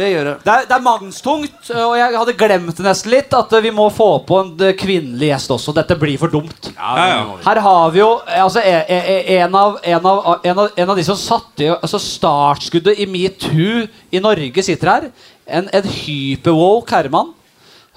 Det 0.00 0.06
gjør 0.08 0.28
det. 0.30 0.34
Det 0.46 0.52
er, 0.52 0.66
det 0.70 0.74
er 0.76 0.84
mannstungt, 0.84 1.70
og 1.76 1.94
jeg 1.98 2.14
hadde 2.16 2.34
glemt 2.40 2.78
det 2.78 2.84
nesten 2.86 3.12
litt 3.12 3.34
at 3.36 3.50
vi 3.66 3.72
må 3.74 3.88
få 3.92 4.06
på 4.24 4.38
en 4.40 4.52
kvinnelig 4.80 5.28
gjest 5.28 5.52
også. 5.56 5.74
Dette 5.76 5.96
blir 6.00 6.16
for 6.22 6.32
dumt. 6.32 6.70
Ja, 6.72 7.08
ja. 7.10 7.18
Her 7.44 7.60
har 7.66 7.92
vi 7.92 8.00
jo 8.00 8.08
altså, 8.24 8.62
e- 8.64 8.86
e- 8.88 9.02
e- 9.18 9.36
en, 9.42 9.58
av, 9.60 9.76
en, 9.84 10.06
av, 10.12 10.30
en, 10.40 10.62
av, 10.64 10.78
en 10.80 10.94
av 10.94 10.96
de 11.00 11.04
som 11.04 11.18
satte 11.20 11.68
altså 11.76 12.00
startskuddet 12.00 13.02
i 13.04 13.08
metoo 13.10 13.84
i 14.08 14.24
Norge, 14.24 14.64
sitter 14.64 14.92
her. 14.94 15.06
En, 15.50 15.68
en 15.74 15.92
hyperwoke 16.00 16.96
herremann. 16.96 17.34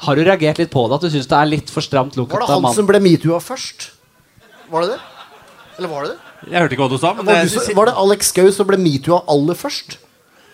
Har 0.04 0.20
du 0.20 0.26
reagert 0.28 0.60
litt 0.60 0.74
på 0.74 0.84
det? 0.90 1.00
At 1.00 1.08
du 1.08 1.14
syns 1.14 1.30
det 1.32 1.40
er 1.40 1.52
litt 1.54 1.72
for 1.72 1.86
stramt 1.86 2.18
lukket 2.20 2.36
Var 2.36 2.44
det 2.44 2.52
han 2.58 2.76
som 2.76 2.90
ble 2.90 3.00
metoo-a 3.04 3.40
først? 3.40 3.92
Var 4.74 4.84
det 4.84 4.96
det? 4.98 5.02
Eller 5.78 5.92
var 5.92 6.04
det 6.04 6.16
det? 6.18 6.20
Jeg 6.52 6.60
hørte 6.60 6.76
ikke 6.76 6.84
hva 6.84 6.92
du 6.92 7.00
sa. 7.00 7.14
Men 7.16 7.30
Var, 7.30 7.46
det, 7.46 7.54
du, 7.54 7.76
var 7.78 7.88
det 7.88 7.94
Alex 8.04 8.34
Gaus 8.36 8.58
som 8.60 8.68
ble 8.68 8.82
metoo-a 8.82 9.22
aller 9.32 9.56
først? 9.56 10.02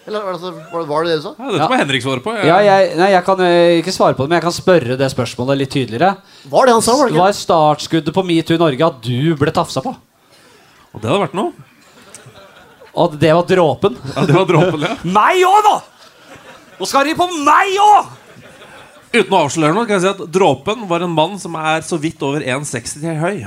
Eller 0.09 0.25
var 0.25 0.33
det, 0.35 0.51
var 0.73 0.81
det- 0.81 0.89
var 0.89 1.03
det 1.05 1.11
det 1.13 1.17
du 1.19 1.23
sa? 1.27 1.33
ja, 1.37 1.51
dette 1.53 1.69
må 1.69 1.77
Henrik 1.83 2.03
svare 2.05 2.23
på. 2.25 2.33
Jeg, 2.35 2.47
Ja, 2.49 2.57
jeg, 2.65 2.91
nei, 2.97 3.09
jeg 3.13 3.23
kan 3.29 3.41
eh, 3.45 3.77
ikke 3.83 3.93
svare 3.93 4.17
på 4.17 4.25
det, 4.25 4.29
men 4.33 4.39
jeg 4.39 4.45
kan 4.47 4.55
spørre 4.57 4.97
det 4.97 5.09
spørsmålet 5.13 5.61
litt 5.61 5.73
tydeligere. 5.75 6.11
Var 6.49 6.65
det 6.69 6.73
han 6.73 6.81
sa? 6.85 6.95
Var 6.97 7.07
det 7.09 7.13
ikke? 7.15 7.23
Var 7.27 7.37
startskuddet 7.37 8.15
på 8.17 8.23
Metoo 8.25 8.57
Norge 8.57 8.87
at 8.89 9.01
du 9.05 9.35
ble 9.39 9.53
tafsa 9.53 9.83
på? 9.85 9.93
Og 10.89 11.03
det 11.03 11.09
hadde 11.11 11.21
vært 11.27 11.37
noe. 11.37 11.53
Og 12.99 13.13
det 13.21 13.29
var 13.37 13.45
dråpen? 13.47 13.95
Ja, 14.15 14.25
det 14.25 14.35
var 14.35 14.47
dråpen, 14.49 14.81
ja. 14.87 14.95
Meg 15.19 15.43
òg, 15.45 15.59
da! 15.69 15.75
Nå 16.79 16.87
skal 16.89 17.05
de 17.05 17.13
på 17.19 17.27
meg 17.45 17.75
òg! 17.83 18.15
Uten 19.13 19.33
å 19.33 19.43
avsløre 19.45 19.73
noe 19.73 19.87
kan 19.89 19.97
jeg 19.97 20.03
si 20.05 20.09
at 20.11 20.19
dråpen 20.33 20.83
var 20.89 21.01
en 21.05 21.13
mann 21.13 21.37
som 21.41 21.55
er 21.57 21.81
så 21.85 21.97
vidt 22.01 22.21
over 22.25 22.41
1,60 22.45 23.15
høy. 23.21 23.45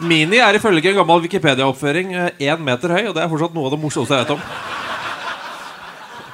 Mini 0.00 0.38
er 0.40 0.56
ifølge 0.56 0.88
en 0.92 0.96
gammel 1.02 1.20
Wikipedia-oppføring 1.26 2.08
én 2.40 2.60
meter 2.64 2.88
høy, 2.96 3.04
og 3.10 3.14
det 3.16 3.22
er 3.24 3.32
fortsatt 3.32 3.54
noe 3.56 3.66
av 3.68 3.72
det 3.74 3.80
morsomste 3.82 4.14
jeg 4.16 4.22
vet 4.24 4.36
om. 4.36 4.42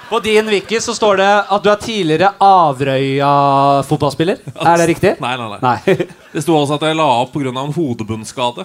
På 0.07 0.21
din 0.23 0.47
wiki 0.47 0.79
så 0.81 0.95
står 0.95 1.17
det 1.19 1.27
at 1.51 1.63
du 1.65 1.71
er 1.73 1.81
tidligere 1.83 2.29
Averøya-fotballspiller. 2.39 4.39
Er 4.63 4.77
det 4.79 4.87
riktig? 4.93 5.17
Nei, 5.23 5.37
nei, 5.41 5.49
nei. 5.51 5.59
Nei. 5.65 5.79
Det 6.37 6.43
sto 6.45 6.53
også 6.55 6.75
at 6.77 6.83
jeg 6.87 6.97
la 6.99 7.09
opp 7.25 7.33
pga. 7.35 7.51
en 7.51 7.75
hodebunnskade. 7.75 8.63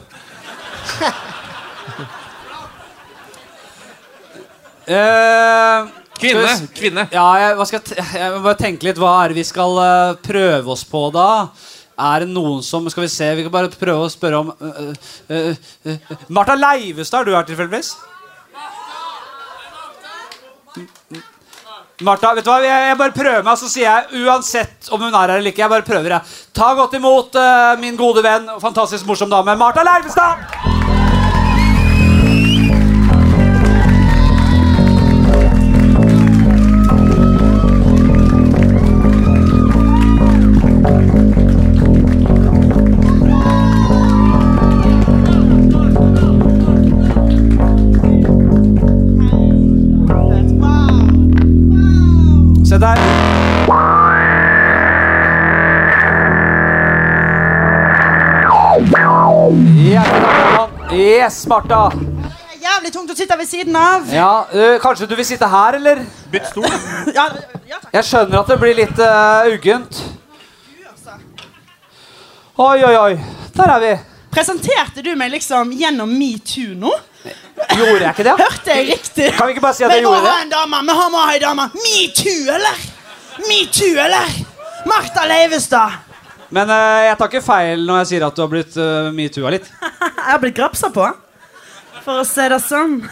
uh, 4.86 5.80
Kvinne. 6.22 6.46
vi 6.46 6.68
Kvinne. 6.78 7.04
Ja, 7.10 7.26
jeg, 7.42 7.58
jeg, 7.58 7.82
jeg 8.20 8.30
må 8.36 8.40
bare 8.46 8.62
tenke 8.62 8.86
litt. 8.86 9.02
Hva 9.02 9.12
er 9.24 9.28
det 9.32 9.38
vi 9.42 9.46
skal 9.48 9.72
uh, 9.82 10.14
prøve 10.22 10.68
oss 10.76 10.84
på 10.86 11.10
da? 11.16 11.48
Er 12.00 12.24
det 12.24 12.32
noen 12.32 12.64
som 12.66 12.88
Skal 12.90 13.06
vi 13.06 13.12
se, 13.12 13.28
vi 13.36 13.44
kan 13.46 13.54
bare 13.54 13.72
prøve 13.76 14.08
å 14.08 14.12
spørre 14.12 14.40
om 14.42 14.54
uh, 14.54 14.94
uh, 15.32 15.68
uh, 15.88 16.16
Martha 16.30 16.56
Leivestad, 16.56 17.22
er 17.22 17.30
du 17.30 17.36
her 17.36 17.48
tilfeldigvis? 17.50 17.96
Martha, 22.02 22.34
vet 22.34 22.46
du 22.46 22.50
hva? 22.50 22.60
Jeg, 22.66 22.90
jeg 22.90 22.98
bare 22.98 23.16
prøver 23.16 23.46
meg, 23.46 23.60
så 23.60 23.70
sier 23.70 23.88
jeg 23.88 24.26
uansett 24.26 24.90
om 24.90 25.04
hun 25.04 25.12
er 25.14 25.20
her 25.20 25.38
eller 25.38 25.54
ikke. 25.54 25.66
Jeg 25.66 25.74
bare 25.76 25.86
prøver, 25.86 26.18
jeg. 26.18 26.38
Ta 26.58 26.74
godt 26.78 26.98
imot 26.98 27.38
eh, 27.38 27.74
min 27.82 28.00
gode 28.00 28.26
venn 28.26 28.50
fantastisk 28.64 29.06
morsom 29.10 29.30
dame, 29.30 29.58
Martha 29.60 29.86
Leivestad! 29.86 30.81
Se 52.72 52.78
der. 52.80 52.98
Yes, 60.94 61.48
Martha. 61.48 61.92
Jævlig 62.62 62.94
tungt 62.94 63.12
å 63.12 63.18
sitte 63.18 63.36
ved 63.36 63.50
siden 63.50 63.76
av. 63.76 64.08
Ja, 64.16 64.46
øh, 64.56 64.78
Kanskje 64.80 65.10
du 65.12 65.18
vil 65.20 65.28
sitte 65.28 65.52
her, 65.52 65.82
eller? 65.82 66.06
Bytt 66.32 66.48
stol. 66.54 66.70
Ja, 67.18 67.28
ja. 67.68 67.82
Jeg 67.92 68.08
skjønner 68.08 68.40
at 68.40 68.56
det 68.56 68.60
blir 68.64 68.80
litt 68.80 69.04
øh, 69.04 69.52
uggent. 69.52 70.04
Oi, 72.56 72.80
oi, 72.88 72.96
oi. 72.96 73.14
Der 73.60 73.76
er 73.76 73.84
vi. 73.84 73.94
Presenterte 74.32 75.04
du 75.04 75.12
meg 75.20 75.36
liksom 75.36 75.76
gjennom 75.76 76.16
metoo 76.24 76.72
nå? 76.80 76.96
Gjorde 77.82 78.06
jeg 78.06 78.14
ikke 78.16 78.26
det? 78.28 78.36
Hørte 78.42 78.76
jeg 78.78 78.88
riktig? 78.92 79.28
Kan 79.38 79.50
vi 79.50 79.56
ikke 79.56 79.64
bare 79.66 79.78
si 79.78 79.86
at 79.88 79.92
Vi 79.92 80.00
jeg 80.00 80.06
må 80.06 80.14
ha 80.16 80.36
en 80.44 80.52
dame! 80.54 80.80
Vi 80.88 80.96
må 81.16 81.26
ha 81.26 81.36
en 81.36 81.44
dame! 81.48 81.68
Metoo, 81.82 82.38
eller? 82.58 82.86
Metoo, 83.48 83.92
eller? 84.06 84.38
Martha 84.90 85.26
Leivestad. 85.30 86.00
Men 86.52 86.68
uh, 86.68 87.00
jeg 87.08 87.18
tar 87.20 87.30
ikke 87.32 87.44
feil 87.46 87.84
når 87.88 88.02
jeg 88.02 88.10
sier 88.12 88.26
at 88.28 88.36
du 88.38 88.42
har 88.44 88.50
blitt 88.52 88.78
uh, 88.80 89.10
metoo-a 89.16 89.54
litt. 89.56 89.70
Jeg 90.22 90.28
har 90.34 90.42
blitt 90.44 90.58
grapsa 90.58 90.90
på. 90.94 91.06
For 92.02 92.22
å 92.22 92.26
se 92.28 92.48
det 92.52 92.60
sånn. 92.66 93.00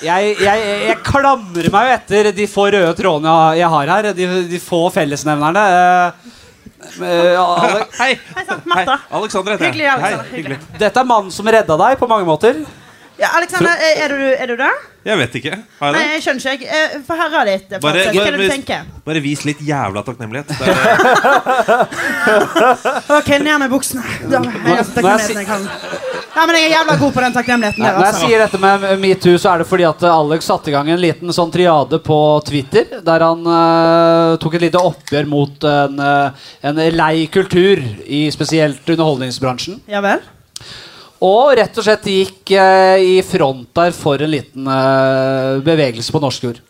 Jeg, 0.00 0.30
jeg, 0.40 0.60
jeg 0.88 0.94
klamrer 1.04 1.66
meg 1.68 1.82
jo 1.84 1.94
etter 1.98 2.28
de 2.32 2.46
få 2.48 2.62
røde 2.72 2.94
trådene 2.96 3.28
jeg- 3.50 3.58
jeg 3.58 3.68
har 3.68 3.90
her. 3.92 4.06
De, 4.16 4.28
de 4.48 4.60
få 4.64 4.78
fellesnevnerne. 4.94 5.64
Uh, 5.68 7.02
eh, 7.04 7.36
Ale- 7.42 7.82
Hei. 7.98 8.14
Hei 8.38 8.44
Martha. 8.64 8.96
Alexander 9.18 9.52
heter 9.58 9.66
jeg. 9.66 9.74
Hyggelig, 9.74 9.88
Alexander. 9.92 10.24
Hei, 10.30 10.38
hyggelig. 10.38 10.58
Dette 10.80 11.02
er 11.02 11.10
mannen 11.10 11.34
som 11.34 11.50
redda 11.52 11.76
deg 11.82 12.00
på 12.00 12.08
mange 12.08 12.24
måter. 12.24 12.62
Ja, 13.20 13.28
Alexander, 13.36 13.74
er, 13.76 13.98
er, 14.04 14.08
du, 14.16 14.28
er 14.42 14.46
du 14.48 14.56
der? 14.56 14.76
Jeg 15.04 15.16
vet 15.20 15.34
ikke. 15.40 15.56
Har 15.80 15.92
Nei, 15.92 16.00
jeg 16.00 16.08
det? 16.08 16.12
jeg 16.14 16.22
skjønner 16.24 16.54
ikke. 16.54 16.66
jeg. 16.68 16.86
Eh, 16.96 17.02
Få 17.04 17.16
høre 17.20 17.42
litt. 17.48 17.68
Bare- 17.70 17.80
Frances. 17.80 18.14
Hva 18.16 18.22
er 18.24 18.30
det 18.30 18.32
du 18.32 18.42
bare- 18.46 18.54
tenker? 18.56 18.80
Bare 19.10 19.20
vis 19.24 19.42
litt 19.48 19.60
jævla 19.64 20.02
takknemlighet. 20.06 20.48
Det 20.48 20.56
er, 20.68 20.74
Ok, 23.18 23.28
ned 23.44 23.58
med 23.62 23.70
buksene. 23.72 24.02
Da, 24.30 24.40
jeg 24.40 24.78
er 24.78 24.84
så 25.24 25.36
jeg 25.36 25.46
kan. 25.48 25.64
Ja, 26.30 26.44
men 26.46 26.54
jeg 26.56 26.64
er 26.68 26.74
jævla 26.76 26.96
god 27.00 27.12
på 27.16 27.24
den 27.24 27.34
takknemligheten 27.36 27.82
der. 27.84 27.92
Når 27.96 28.04
jeg 28.04 28.12
Altså. 28.14 28.26
sier 28.26 28.38
dette 28.44 28.58
med 28.62 28.84
metoo, 29.02 29.36
så 29.42 29.52
er 29.54 29.58
det 29.64 29.68
fordi 29.68 29.84
at 29.88 30.04
Alex 30.10 30.48
satte 30.48 30.70
i 30.70 30.74
gang 30.76 30.88
en 30.94 31.00
liten 31.02 31.32
sånn 31.36 31.52
triade 31.52 31.98
på 32.06 32.18
Twitter, 32.48 32.84
der 33.04 33.24
han 33.26 33.40
eh, 33.44 34.36
tok 34.40 34.54
et 34.60 34.64
lite 34.68 34.80
oppgjør 34.80 35.26
mot 35.28 35.64
en, 35.76 35.98
eh, 36.00 36.52
en 36.70 36.82
lei 36.96 37.26
kultur 37.32 37.82
i 38.06 38.24
spesielt 38.32 38.84
underholdningsbransjen. 38.94 39.80
Ja 39.90 40.00
vel? 40.04 40.20
Og 41.20 41.52
rett 41.58 41.76
og 41.76 41.84
slett 41.84 42.06
gikk 42.08 42.50
eh, 42.56 43.02
i 43.16 43.16
front 43.26 43.68
der 43.76 43.92
for 43.92 44.22
en 44.24 44.30
liten 44.32 44.68
eh, 44.72 45.58
bevegelse 45.64 46.12
på 46.14 46.22
norsk 46.22 46.46
jord. 46.46 46.60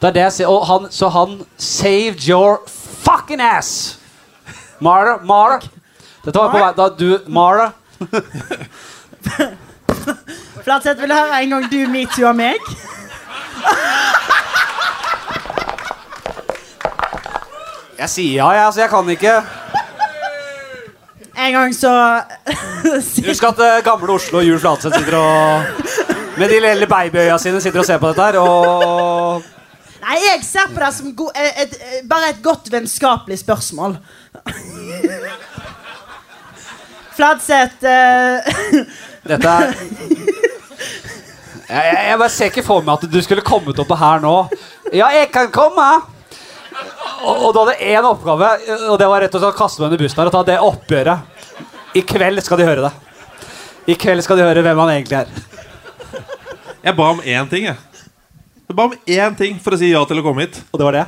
Det 0.00 0.08
er 0.08 0.14
det 0.14 0.22
jeg 0.28 0.34
sier. 0.38 0.52
Og 0.52 0.62
han, 0.68 0.86
så 0.94 1.10
han 1.10 1.40
saved 1.58 2.22
your 2.28 2.60
fucking 3.02 3.42
ass! 3.42 3.98
Mara, 4.80 5.18
Mara. 5.26 5.58
Dette 6.24 6.38
var 6.38 6.52
på 6.54 6.60
vei 6.62 6.72
da 6.78 6.88
du 6.94 7.18
Mara. 7.28 7.72
Flatseth, 10.64 11.00
vil 11.00 11.10
du 11.10 11.16
høre 11.16 11.42
en 11.42 11.56
gang 11.56 11.66
du 11.72 11.80
metoo 11.90 12.30
av 12.30 12.38
meg? 12.38 12.62
Jeg 18.00 18.08
sier 18.08 18.38
ja, 18.38 18.48
jeg. 18.54 18.64
Altså, 18.68 18.80
jeg 18.80 18.90
kan 18.94 19.10
ikke 19.12 19.34
En 21.36 21.52
gang 21.52 21.74
så 21.74 22.20
Husk 23.28 23.44
at 23.46 23.58
uh, 23.62 23.84
gamle 23.84 24.12
Oslo 24.16 24.38
og 24.40 24.46
Jul 24.48 24.60
Flatseth 24.60 24.98
sitter 24.98 25.16
og 25.18 25.62
Med 26.38 26.48
de 26.50 26.60
lille 26.62 26.86
babyøya 26.90 27.38
sine 27.38 27.60
sitter 27.60 27.80
og 27.82 27.86
ser 27.86 27.98
på 28.00 28.08
dette 28.10 28.24
her. 28.24 28.36
Og 28.40 29.42
Nei, 30.00 30.16
jeg 30.24 30.44
ser 30.46 30.66
på 30.72 30.80
det 30.80 30.94
som 30.96 31.06
et, 31.10 31.20
et, 31.36 31.74
et, 31.76 31.82
bare 32.08 32.28
et 32.32 32.42
godt 32.42 32.72
vennskapelig 32.72 33.38
spørsmål. 33.42 33.92
Fladseth 37.18 37.84
uh... 37.84 38.36
dette 39.30 39.50
er 39.50 39.64
jeg, 41.70 41.84
jeg, 41.84 42.06
jeg 42.08 42.18
bare 42.18 42.32
ser 42.32 42.44
ikke 42.50 42.64
for 42.66 42.82
meg 42.86 42.92
at 42.96 43.12
du 43.12 43.20
skulle 43.22 43.44
kommet 43.46 43.78
opp 43.78 43.92
her 44.00 44.18
nå. 44.24 44.48
Ja, 44.90 45.06
jeg 45.14 45.28
kan 45.34 45.52
komme! 45.54 45.86
Og, 47.20 47.44
og 47.46 47.52
du 47.52 47.58
hadde 47.60 47.76
én 47.84 48.06
oppgave, 48.08 48.48
og 48.88 48.96
det 49.00 49.08
var 49.10 49.24
rett 49.24 49.34
og 49.36 49.42
slett 49.42 49.54
å 49.54 49.58
kaste 49.58 49.82
meg 49.82 49.90
under 49.90 50.00
bussen 50.04 50.20
her 50.22 50.30
og 50.30 50.34
ta 50.34 50.42
det 50.48 50.58
oppgjøret. 50.64 51.18
I 51.98 52.02
kveld 52.06 52.40
skal 52.46 52.60
de 52.60 52.68
høre 52.68 52.86
det. 52.86 52.92
I 53.90 53.96
kveld 53.98 54.22
skal 54.24 54.38
de 54.40 54.46
høre 54.46 54.62
hvem 54.64 54.80
han 54.84 54.92
egentlig 54.94 55.18
er. 55.20 55.28
jeg 56.86 56.96
ba 56.96 57.10
om 57.12 57.20
én 57.20 57.50
ting, 57.50 57.68
jeg. 57.68 58.08
Jeg 58.70 58.78
ba 58.78 58.86
om 58.86 58.94
én 58.94 59.36
ting 59.36 59.58
for 59.60 59.74
å 59.74 59.80
si 59.80 59.90
ja 59.90 60.02
til 60.08 60.22
å 60.22 60.24
komme 60.24 60.46
hit. 60.46 60.60
Og 60.70 60.80
det 60.80 60.86
var 60.86 60.98
det. 61.00 61.06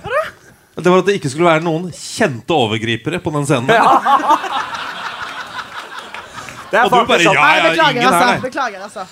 Det 0.83 0.89
var 0.89 1.03
at 1.03 1.09
det 1.11 1.19
ikke 1.21 1.31
skulle 1.31 1.51
være 1.51 1.65
noen 1.65 1.91
kjente 1.95 2.57
overgripere 2.57 3.21
på 3.23 3.33
den 3.35 3.45
scenen. 3.49 3.69
Ja. 3.73 4.01
Det 6.73 6.81
er 6.81 6.87
Og 6.89 6.95
du 6.95 7.05
bare 7.05 7.21
ja, 7.21 7.33
Nei, 7.37 7.57
ja, 7.59 7.65
beklager, 7.69 7.91
ingen 7.93 8.03
her, 8.03 8.15
altså. 8.17 8.29
nei. 8.31 8.41
Beklager, 8.47 8.85
altså. 8.87 9.03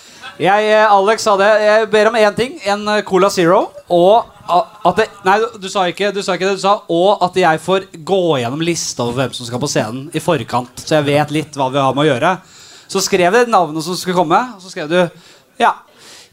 Jeg, 0.41 0.71
eh, 0.73 0.89
Alex 0.89 1.27
sa 1.27 1.35
det. 1.37 1.49
Jeg 1.61 1.89
ber 1.93 2.09
om 2.09 2.15
én 2.17 2.37
ting. 2.37 2.55
En 2.65 2.87
eh, 2.89 3.03
Cola 3.05 3.29
Zero. 3.29 3.67
Og 3.93 4.25
at 4.49 4.97
det, 4.97 5.07
Nei, 5.27 5.37
du, 5.61 5.67
sa 5.69 5.85
ikke, 5.91 6.09
du 6.17 6.23
sa 6.25 6.35
ikke 6.39 6.49
det. 6.49 6.57
Du 6.57 6.63
sa 6.63 6.79
og 6.89 7.21
at 7.27 7.37
jeg 7.37 7.61
får 7.61 7.91
gå 8.09 8.23
gjennom 8.41 8.65
lista 8.65 9.05
over 9.05 9.21
hvem 9.21 9.37
som 9.37 9.49
skal 9.49 9.61
på 9.61 9.69
scenen 9.69 10.09
i 10.17 10.23
forkant, 10.25 10.81
så 10.81 10.97
jeg 10.97 11.09
vet 11.11 11.35
litt 11.37 11.61
hva 11.61 11.69
vi 11.71 11.83
har 11.83 11.93
med 11.93 12.07
å 12.07 12.09
gjøre. 12.09 12.33
Så 12.91 13.05
skrev 13.05 13.37
jeg 13.37 13.53
navnet 13.53 13.85
som 13.85 13.99
skulle 13.99 14.17
komme, 14.17 14.41
og 14.57 14.65
så 14.65 14.73
skrev 14.73 14.89
du 14.91 14.99
Ja, 15.61 15.75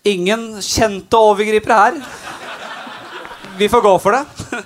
ingen 0.07 0.53
kjente 0.63 1.19
overgripere 1.19 1.81
her. 1.83 1.99
Vi 3.59 3.67
får 3.67 3.83
gå 3.83 3.97
for 4.01 4.15
det. 4.15 4.63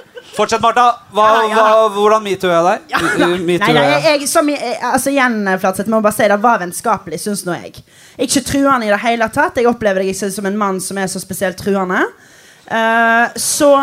Fortsett, 0.40 0.62
Martha. 0.64 0.86
Hva, 1.12 1.26
Ja, 1.28 1.48
ja. 1.50 1.62
hva, 1.62 1.88
hvordan 1.92 2.22
metoo 2.24 2.48
er 2.48 2.80
Ja, 2.88 3.00
deg? 3.20 3.20
nei, 3.20 3.58
nei, 3.60 3.72
nei, 3.76 3.98
jeg, 4.06 4.28
som, 4.30 4.48
jeg, 4.48 4.78
altså 4.80 5.12
igjen, 5.12 5.42
Flatseth, 5.60 5.90
må 5.92 6.00
bare 6.00 6.16
si 6.16 6.28
det 6.32 6.38
var 6.40 6.62
vennskapelig, 6.62 7.18
syns 7.20 7.44
nå 7.44 7.58
jeg. 7.58 7.82
Ikke 8.24 8.40
truende 8.48 8.88
i 8.88 8.92
det 8.92 9.00
hele 9.04 9.28
tatt. 9.32 9.60
Jeg 9.60 9.68
opplever 9.68 10.00
deg 10.00 10.14
ikke 10.14 10.30
som 10.32 10.48
en 10.48 10.56
mann 10.60 10.80
som 10.80 10.98
er 11.00 11.10
så 11.12 11.20
spesielt 11.20 11.60
truende. 11.60 12.06
Uh, 12.70 13.28
så 13.36 13.74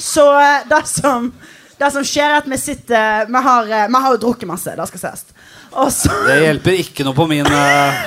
Så 0.00 0.24
eh, 0.40 0.62
det 0.68 0.86
som 0.88 1.32
Det 1.78 1.90
som 1.92 2.04
skjer, 2.04 2.30
er 2.30 2.40
at 2.40 2.48
vi 2.50 2.58
sitter 2.58 3.26
Vi 3.30 3.42
har, 3.44 3.68
eh, 3.68 3.86
vi 3.88 4.00
har 4.02 4.14
jo 4.16 4.20
drukket 4.26 4.48
masse, 4.48 4.74
det 4.76 4.86
skal 4.90 5.02
sies. 5.04 5.24
Og 5.70 5.92
så 5.94 6.14
Det 6.26 6.38
hjelper 6.42 6.78
ikke 6.82 7.06
noe 7.06 7.14
på 7.14 7.26
min 7.30 7.46
eh, 7.46 8.00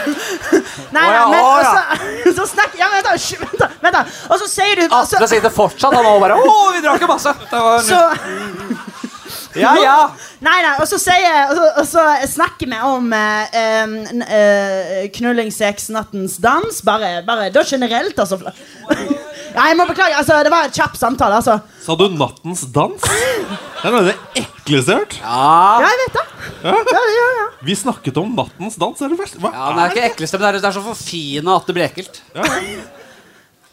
Nei, 0.93 1.03
nei, 1.07 1.19
men 1.31 1.37
å, 1.39 1.43
og 1.47 1.61
så, 2.25 2.33
så 2.39 2.47
snakker 2.51 2.81
Ja, 2.81 2.89
vent, 2.91 3.07
da. 3.07 3.15
Vent, 3.43 3.59
da. 3.61 3.69
Vent 3.85 3.97
da. 3.97 4.03
Og 4.29 4.41
så 4.41 4.49
sier 4.51 4.81
du 4.81 4.87
så, 4.89 5.19
Atle 5.21 5.43
det 5.47 5.53
fortsatt, 5.55 5.95
han 5.95 6.23
bare 6.23 6.39
Å, 6.39 6.57
vi 6.75 6.83
drakk 6.83 7.05
jo 7.05 7.13
masse! 7.13 7.35
Så 7.89 8.01
ja, 9.53 9.69
ja. 9.77 9.97
Nei, 10.41 10.55
nei, 10.65 10.71
og 10.81 10.87
så, 10.89 10.97
sier, 10.97 11.51
og 11.51 11.57
så, 11.57 11.65
og 11.83 11.85
så 11.89 12.03
snakker 12.31 12.69
vi 12.71 12.79
om 12.87 13.11
eh, 13.13 13.57
em, 13.59 13.93
eh, 14.25 15.03
knulling, 15.13 15.51
sex, 15.53 15.91
nattens 15.93 16.39
dans. 16.41 16.79
Bare, 16.85 17.19
bare 17.27 17.51
da 17.53 17.61
generelt, 17.67 18.17
altså. 18.17 18.39
Ja, 19.53 19.67
jeg 19.69 19.77
må 19.77 19.85
beklage. 19.89 20.17
altså, 20.17 20.39
Det 20.45 20.53
var 20.53 20.69
en 20.69 20.73
kjapp 20.73 20.97
samtale. 20.97 21.37
altså. 21.37 21.59
Sa 21.85 21.95
du 21.95 22.07
'nattens 22.09 22.65
dans'? 22.73 22.97
Det 23.83 23.89
er 23.89 23.91
noe 23.91 24.01
av 24.01 24.09
det 24.09 24.47
ekleste 24.63 24.95
jeg. 24.95 25.19
Ja, 25.21 25.79
jeg 25.83 25.99
vet 26.01 26.17
det. 26.17 26.23
Ja, 26.63 26.73
ja, 26.95 27.27
ja. 27.37 27.47
Vi 27.63 27.75
snakket 27.75 28.17
om 28.17 28.35
'nattens 28.35 28.77
dans'. 28.77 29.01
Er 29.03 29.09
det 29.09 29.19
verste? 29.19 29.39
Hva 29.39 29.51
Ja, 29.53 29.69
Den 29.69 29.79
er 29.79 29.89
ikke 29.91 30.05
ekleste, 30.11 30.37
men 30.39 30.47
det 30.47 30.55
er, 30.55 30.59
det 30.61 30.65
er 30.65 30.79
så 30.79 30.83
forfina 30.83 31.55
at 31.55 31.65
det 31.67 31.75
blir 31.75 31.85
ekkelt. 31.85 32.21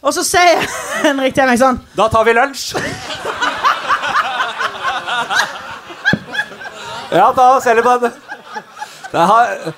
Og 0.02 0.14
så 0.14 0.24
sier 0.24 0.66
Henrik 1.04 1.34
til 1.34 1.46
meg 1.46 1.58
sånn 1.60 1.80
Da 1.96 2.08
tar 2.08 2.24
vi 2.24 2.32
lunsj. 2.32 2.74
Ja, 7.10 7.32
ta 7.34 7.56
og 7.56 7.62
selg 7.62 7.82
på 7.82 7.96
den. 8.00 8.12
Det 9.12 9.20
har 9.26 9.72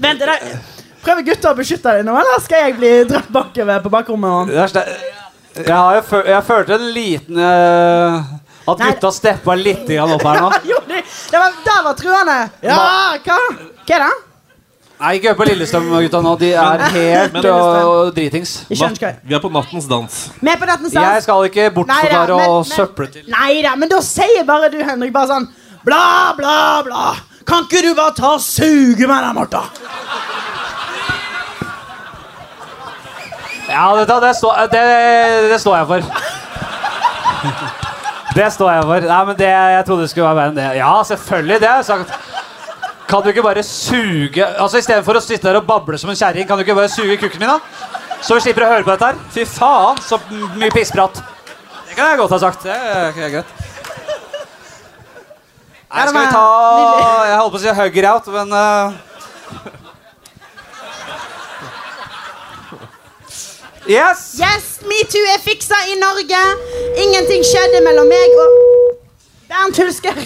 Vent, 0.00 0.22
er 0.22 0.26
det, 0.26 0.58
Prøver 1.04 1.22
gutta 1.22 1.52
å 1.52 1.56
beskytte 1.56 1.92
deg 1.98 2.06
nå, 2.06 2.14
eller 2.16 2.40
skal 2.40 2.64
jeg 2.64 2.76
bli 2.78 2.92
dratt 3.04 3.28
bakover 3.32 3.82
på 3.84 3.90
bakrommet? 3.92 4.48
Det 4.48 4.80
er 4.80 5.23
Jeg, 5.54 5.70
har 5.74 5.96
jo 5.98 6.02
føl, 6.08 6.26
jeg 6.32 6.44
følte 6.48 6.74
en 6.80 6.86
liten 6.94 7.38
uh, 7.38 8.22
At 8.72 8.80
Nei. 8.80 8.90
gutta 8.92 9.10
steppa 9.14 9.54
litt 9.58 9.86
grann 9.86 10.14
opp 10.16 10.24
her 10.26 10.40
nå. 10.42 10.52
Jo, 10.72 10.78
det, 10.88 11.02
det 11.30 11.40
var, 11.40 11.58
der 11.66 11.82
var 11.84 11.98
truende. 11.98 12.38
Ja, 12.64 12.78
hva? 13.24 13.40
Hva 13.84 13.98
er 13.98 14.06
det? 14.06 14.14
Nei, 14.94 15.10
ikke 15.18 15.32
hør 15.32 15.38
på 15.40 15.46
Lillestrøm-gutta 15.50 16.20
nå. 16.24 16.32
De 16.40 16.50
er 16.54 16.84
helt 16.94 17.34
men- 17.34 17.48
og, 17.50 17.88
og 17.90 18.12
dritings. 18.16 18.54
Jeg. 18.70 19.16
Vi 19.26 19.36
er 19.36 19.42
på 19.42 19.50
nattens 19.52 19.88
dans. 19.90 20.20
Med 20.40 20.58
på 20.60 20.68
dette 20.70 20.92
Jeg 20.94 21.24
skal 21.26 21.48
ikke 21.50 21.66
bortforklare 21.74 22.24
Neida, 22.24 22.38
bare 22.38 22.56
og 22.56 22.66
søple 22.70 23.08
til. 23.12 23.26
Nei 23.34 23.58
da, 23.66 23.74
men 23.76 23.90
da 23.90 24.00
sier 24.06 24.46
bare 24.48 24.70
du, 24.72 24.78
Henrik, 24.86 25.12
bare 25.12 25.32
sånn 25.34 25.48
bla, 25.84 26.32
bla, 26.38 26.56
bla. 26.86 27.04
Kan 27.44 27.66
ikke 27.66 27.82
du 27.84 27.92
bare 27.98 28.14
ta 28.16 28.36
og 28.38 28.40
suge 28.42 29.04
meg 29.10 29.26
der, 29.26 29.34
Martha? 29.36 29.64
Ja, 33.74 33.88
det, 33.98 34.06
det, 34.22 34.34
står, 34.38 34.60
det, 34.70 34.82
det 35.50 35.58
står 35.58 35.76
jeg 35.80 35.86
for. 35.90 36.00
Det 38.34 38.46
står 38.54 38.70
jeg 38.70 38.86
for. 38.86 39.06
Nei, 39.10 39.18
men 39.28 39.36
det, 39.38 39.50
Jeg 39.50 39.86
trodde 39.88 40.06
det 40.06 40.12
skulle 40.12 40.28
være 40.30 40.38
mer 40.38 40.52
enn 40.52 40.58
det. 40.58 40.68
Ja, 40.78 40.92
selvfølgelig. 41.10 41.60
Det 41.62 41.68
har 41.70 41.82
jeg 41.82 41.88
sagt. 41.90 42.14
Kan 43.10 43.22
du 43.22 43.28
ikke 43.28 43.42
bare 43.44 43.62
suge 43.66 44.46
Altså 44.46 44.80
Istedenfor 44.80 45.18
å 45.18 45.20
sitte 45.22 45.44
der 45.44 45.58
og 45.58 45.66
bable 45.68 45.98
som 46.00 46.08
en 46.10 46.16
kjerring, 46.16 46.46
kan 46.48 46.56
du 46.56 46.64
ikke 46.64 46.76
bare 46.78 46.88
suge 46.88 47.18
kukken 47.20 47.42
min, 47.42 47.50
da? 47.52 47.58
Så 48.24 48.38
vi 48.38 48.46
slipper 48.46 48.64
å 48.64 48.70
høre 48.70 48.86
på 48.86 48.94
dette 48.94 49.10
her. 49.10 49.18
Fy 49.34 49.44
faen, 49.44 50.00
så 50.00 50.16
mye 50.56 50.72
pissprat. 50.72 51.20
Det 51.90 51.98
kan 51.98 52.08
jeg 52.08 52.22
godt 52.22 52.32
ha 52.34 52.40
sagt. 52.46 52.64
Det 52.64 52.74
er 52.74 53.12
greit. 53.36 53.50
Nei, 55.94 56.06
skal 56.08 56.16
vi 56.16 56.30
ta 56.32 56.46
Jeg 57.28 57.36
holdt 57.38 57.52
på 57.54 57.58
å 57.60 57.62
si 57.62 57.74
hugger 57.78 58.08
out, 58.10 58.30
men 58.34 58.56
eh, 58.58 59.83
Yes! 63.84 64.40
Yes, 64.40 64.80
metoo 64.88 65.20
er 65.28 65.40
fiksa 65.44 65.76
i 65.92 65.98
Norge. 66.00 66.40
Ingenting 67.04 67.44
skjedde 67.44 67.82
mellom 67.84 68.08
meg 68.08 68.36
og 68.40 68.54
Bernt 69.50 69.76
Hulsker. 69.82 70.20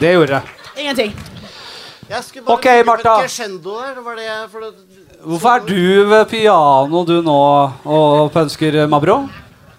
Det 0.00 0.14
gjorde 0.14 0.38
jeg. 0.38 0.54
Ingenting. 0.80 1.12
Jeg 2.08 2.24
skulle 2.24 2.46
bare 2.46 2.56
Ok, 2.56 2.66
Martha. 2.86 3.14
Crescendo 3.20 3.76
der. 3.82 4.00
Var 4.00 4.16
det, 4.16 4.30
for 4.52 4.64
det, 4.64 4.72
Hvorfor 5.26 5.48
er 5.50 5.64
du 5.68 6.08
ved 6.08 6.24
piano 6.30 7.04
du 7.04 7.16
nå 7.24 7.38
og 7.84 8.32
pønsker 8.32 8.86
Mabro? 8.88 9.20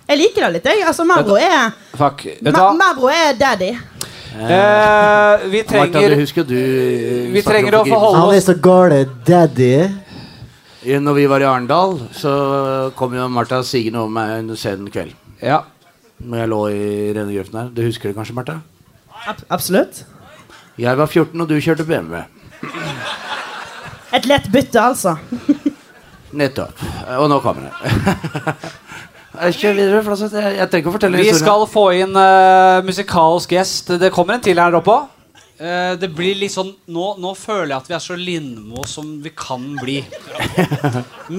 Jeg 0.08 0.18
liker 0.22 0.46
det 0.46 0.54
litt, 0.60 0.66
jeg. 0.70 0.86
Altså, 0.88 1.04
Mabro 1.10 1.36
er, 1.42 1.72
Fuck. 1.98 2.26
Vet 2.26 2.44
du 2.46 2.52
Ma 2.52 2.68
hva? 2.68 2.74
Mabro 2.78 3.10
er 3.12 3.34
daddy. 3.40 3.74
Eh, 4.38 5.46
vi 5.50 5.64
Martha, 5.64 5.72
trenger 5.72 6.14
du 6.14 6.20
husker 6.20 6.46
du 6.46 6.58
Vi 7.34 7.42
trenger 7.42 7.80
å 7.80 7.80
forholde 7.82 7.90
forholde 7.90 8.20
Han 8.22 8.36
er 8.36 8.44
så 8.46 8.54
gale 8.62 9.00
daddy. 9.26 9.72
Når 10.86 11.14
vi 11.18 11.26
var 11.30 11.42
i 11.42 11.48
Arendal, 11.48 11.98
så 12.14 12.32
kom 12.96 13.16
jo 13.18 13.26
Martha 13.34 13.64
sigende 13.66 14.04
over 14.04 14.14
meg 14.14 14.34
en 14.38 14.56
sen 14.60 14.86
kveld. 14.94 15.16
Ja. 15.42 15.64
Når 16.22 16.44
jeg 16.44 16.52
lå 16.52 16.60
i 16.70 16.84
rennegrøften 17.18 17.60
her. 17.60 17.72
Du 17.74 17.82
husker 17.86 18.10
det 18.12 18.18
kanskje, 18.18 18.36
Martha? 18.38 18.60
Ab 19.28 19.42
absolutt. 19.50 20.04
Jeg 20.78 20.98
var 20.98 21.10
14, 21.10 21.42
og 21.42 21.50
du 21.50 21.58
kjørte 21.58 21.86
BMW. 21.88 22.22
Et 24.14 24.30
lett 24.30 24.46
bytte, 24.54 24.82
altså. 24.82 25.18
Nettopp. 26.38 26.78
Og 27.18 27.30
nå 27.32 27.40
kommer 27.42 27.68
det. 27.68 27.74
Kjør 29.58 29.76
videre, 29.78 30.00
for 30.02 30.18
Jeg, 30.18 30.56
jeg 30.58 30.70
trenger 30.70 30.82
ikke 30.82 30.90
å 30.90 30.96
fortelle 30.96 31.20
Vi 31.20 31.28
historien. 31.28 31.44
skal 31.46 31.66
få 31.70 31.84
inn 31.94 32.16
uh, 32.18 32.80
musikalsk 32.86 33.52
gjest. 33.54 33.92
Det 34.02 34.10
kommer 34.14 34.38
en 34.38 34.46
til 34.46 34.58
her 34.62 34.78
oppe 34.80 34.94
òg. 34.94 35.12
Det 35.58 36.10
blir 36.14 36.36
litt 36.38 36.54
sånn 36.54 36.70
nå, 36.94 37.06
nå 37.18 37.32
føler 37.34 37.72
jeg 37.72 37.78
at 37.80 37.88
vi 37.90 37.96
er 37.98 38.04
så 38.04 38.18
Lindmo 38.20 38.84
som 38.86 39.16
vi 39.24 39.32
kan 39.34 39.64
bli. 39.80 40.04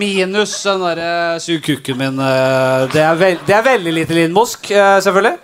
Minus 0.00 0.56
den 0.66 0.82
derre 0.82 1.10
sug 1.42 1.62
kukken 1.62 2.00
min. 2.00 2.18
Uh, 2.18 2.88
det, 2.90 3.04
er 3.04 3.38
det 3.46 3.54
er 3.54 3.68
veldig 3.68 3.94
lite 4.00 4.16
lindmosk, 4.18 4.72
eh, 4.74 4.96
selvfølgelig. 5.06 5.36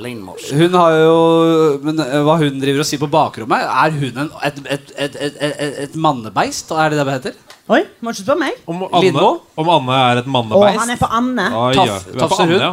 Lindmosk. 0.00 0.52
Hun 0.56 0.76
har 0.76 0.94
jo 0.96 1.16
Men 1.84 1.98
hva 2.24 2.36
hun 2.40 2.60
driver 2.60 2.82
og 2.82 2.88
sier 2.88 3.00
på 3.00 3.08
bakrommet 3.10 3.64
Er 3.64 3.92
hun 3.92 4.20
en, 4.22 4.30
et, 4.46 4.60
et, 4.64 5.18
et, 5.18 5.34
et, 5.84 5.96
mannebeist? 5.98 6.70
Er 6.72 6.92
det 6.92 7.00
det 7.00 7.06
det 7.08 7.16
heter? 7.18 7.58
Oi, 7.70 7.82
må 8.02 8.12
ikke 8.14 8.24
spørre 8.24 8.40
meg. 8.40 8.56
Om 8.70 8.86
Anne, 8.88 9.26
om 9.62 9.72
Anne 9.76 9.98
er 10.08 10.22
et 10.22 10.30
mannebeist? 10.30 10.78
Å, 10.78 10.80
han 10.82 10.94
er 10.94 11.00
på 11.00 11.10
Anne. 11.20 11.50
Taff- 11.50 11.90
ja. 11.90 11.98
Er 12.00 12.22
tafser 12.24 12.50
hun? 12.50 12.64
ja. 12.64 12.72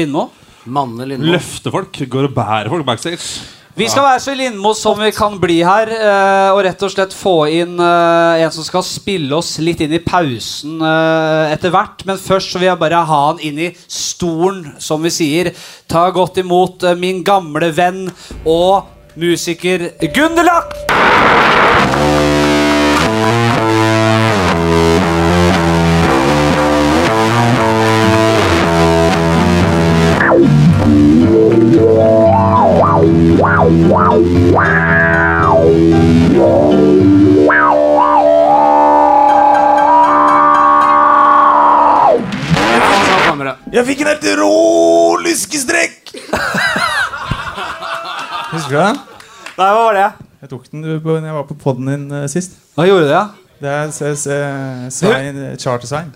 Lindmo? 0.00 0.24
Manne 0.66 1.06
Lindmo. 1.06 1.30
Løfter 1.34 1.74
folk. 1.74 2.00
Går 2.10 2.30
og 2.30 2.34
bærer 2.34 2.72
folk 2.72 2.88
backstage. 2.88 3.44
Vi 3.76 3.84
skal 3.92 4.06
være 4.06 4.20
så 4.24 4.32
Lindmo 4.32 4.70
som 4.72 4.96
vi 4.96 5.10
kan 5.12 5.34
bli 5.36 5.58
her, 5.60 5.90
eh, 5.92 6.50
og 6.54 6.62
rett 6.64 6.80
og 6.86 6.92
slett 6.94 7.12
få 7.12 7.34
inn 7.58 7.74
eh, 7.76 8.44
en 8.46 8.54
som 8.54 8.64
skal 8.64 8.80
spille 8.88 9.36
oss 9.36 9.58
litt 9.60 9.82
inn 9.84 9.92
i 9.92 10.00
pausen 10.00 10.80
eh, 10.80 11.52
etter 11.52 11.74
hvert. 11.74 12.00
Men 12.08 12.16
først 12.16 12.54
så 12.54 12.62
vil 12.62 12.70
jeg 12.70 12.80
bare 12.80 13.02
ha 13.04 13.18
han 13.26 13.42
inn 13.44 13.60
i 13.66 13.68
stolen, 13.84 14.78
som 14.80 15.04
vi 15.04 15.12
sier. 15.12 15.52
Ta 15.92 16.06
godt 16.08 16.40
imot 16.40 16.88
min 16.96 17.20
gamle 17.26 17.68
venn 17.76 18.06
og 18.48 18.88
musiker 19.20 19.90
Gunderlach! 20.08 20.72
Rå 44.38 45.16
lyskestrekk! 45.22 46.12
Husker 48.52 48.70
du 48.72 48.78
den? 48.80 48.98
Nei, 49.56 49.66
hva 49.72 49.82
var 49.86 49.96
det? 49.96 50.06
Jeg 50.42 50.50
tok 50.52 50.66
den 50.70 50.84
på- 51.02 51.16
når 51.20 51.26
jeg 51.30 51.34
var 51.34 51.46
på 51.48 51.56
poden 51.58 51.86
din 51.90 52.06
uh, 52.12 52.26
sist. 52.30 52.52
Hva 52.76 52.86
gjorde 52.86 53.06
du, 53.08 53.12
ja? 53.12 53.24
Det 53.60 53.70
er 53.72 53.88
s- 53.88 54.02
s- 54.02 54.26
eh, 54.28 54.88
sign, 54.92 55.38
charter 55.58 55.88
sign. 55.88 56.10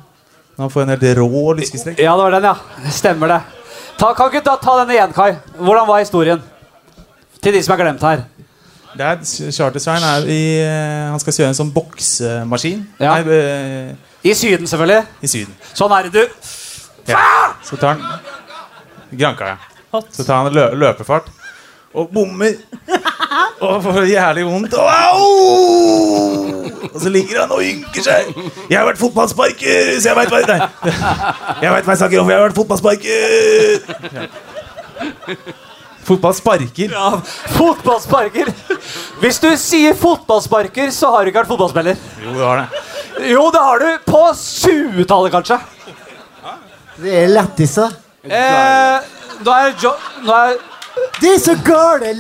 Han 0.59 0.69
får 0.71 0.83
en 0.83 0.89
helt 0.93 1.07
rå 1.19 1.55
lyskestrekk. 1.57 1.99
Ja, 1.99 2.13
det 2.17 2.23
var 2.27 2.31
den, 2.37 2.43
ja. 2.51 2.55
Stemmer 2.93 3.29
det. 3.33 3.41
Ta, 3.99 4.13
kan 4.15 4.29
ikke 4.29 4.45
ta, 4.45 4.57
ta 4.61 4.75
den 4.85 4.91
igjen, 4.95 5.13
Kai? 5.17 5.33
Hvordan 5.57 5.87
var 5.89 5.99
historien? 6.03 6.43
Til 7.43 7.53
de 7.57 7.63
som 7.65 7.73
er 7.75 7.81
glemt 7.85 8.03
her. 8.05 8.25
Det 8.93 9.07
er, 9.07 9.51
charter 9.55 9.81
sign 9.81 10.03
er 10.05 10.25
i 10.29 10.41
eh, 10.61 11.11
Han 11.15 11.21
skal 11.23 11.33
kjøre 11.33 11.49
en 11.53 11.55
sånn 11.55 11.71
boksemaskin 11.73 12.81
Ja. 12.99 13.13
Nei, 13.23 13.37
eh, 13.37 13.93
I 14.27 14.35
Syden, 14.35 14.67
selvfølgelig. 14.67 15.05
i 15.23 15.27
Syden. 15.31 15.55
Sånn 15.79 15.93
er 15.97 16.09
det, 16.11 16.13
du. 16.13 16.49
Ja. 17.11 17.53
Så 17.67 17.77
tar 17.81 17.95
han 17.95 18.01
Granka, 19.11 19.45
ja. 19.55 19.57
Så 20.11 20.23
tar 20.25 20.45
han 20.45 20.55
lø 20.55 20.69
løpefart 20.79 21.27
og 21.95 22.11
bommer. 22.15 22.55
Og 23.61 23.83
får 23.85 24.05
jævlig 24.09 24.45
vondt. 24.47 24.75
Og, 24.75 24.89
au! 24.89 25.25
og 26.95 27.01
så 27.03 27.09
ligger 27.13 27.41
han 27.43 27.51
og 27.53 27.61
ynker 27.65 28.03
seg. 28.03 28.31
Jeg 28.71 28.79
har 28.79 28.87
vært 28.89 29.01
fotballsparker, 29.01 30.01
så 30.01 30.09
jeg 30.09 30.17
veit 30.17 30.31
hva 30.33 30.41
Nei. 30.49 30.61
Jeg 31.61 31.69
vet 31.75 31.85
hva 31.85 31.93
jeg 31.93 32.01
snakker 32.01 32.21
om, 32.23 32.25
for 32.25 32.33
jeg 32.33 32.39
har 32.41 32.47
vært 32.47 32.61
fotballsparker. 32.61 33.19
Fotballsparker? 36.09 36.89
Ja, 36.97 37.21
fotballsparker. 37.59 38.47
Hvis 39.21 39.39
du 39.45 39.51
sier 39.61 39.95
fotballsparker, 39.99 40.89
så 40.95 41.13
har 41.13 41.21
du 41.23 41.31
ikke 41.31 41.43
vært 41.43 41.53
fotballspiller. 41.53 42.01
Jo, 42.25 42.31
det 42.39 42.47
har 42.47 42.57
det. 42.63 42.69
Jo, 43.31 43.45
det 43.53 43.63
har 43.67 43.77
du. 43.85 43.89
På 44.09 44.23
20-tallet, 44.41 45.31
kanskje. 45.37 45.61
Det 46.99 47.15
er 47.23 47.29
lættiser. 47.33 47.93
Eh, 48.25 49.11
nå 49.45 49.53
er 49.57 49.75
jo... 49.83 49.93
Nå 50.27 50.35
er, 50.37 50.57
Det 51.21 51.31
er 51.35 51.39
så 51.41 51.55
gale 51.65 52.11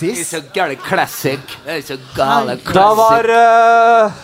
Det 0.00 0.10
er 0.12 0.24
så 0.26 0.40
gale 0.54 0.76
classic. 0.76 1.40
Det 1.64 1.76
er 1.78 1.82
så 1.86 1.96
gale 2.16 2.58
classic. 2.60 2.74
da 2.74 2.88
var 2.98 3.30
eh, 3.34 4.18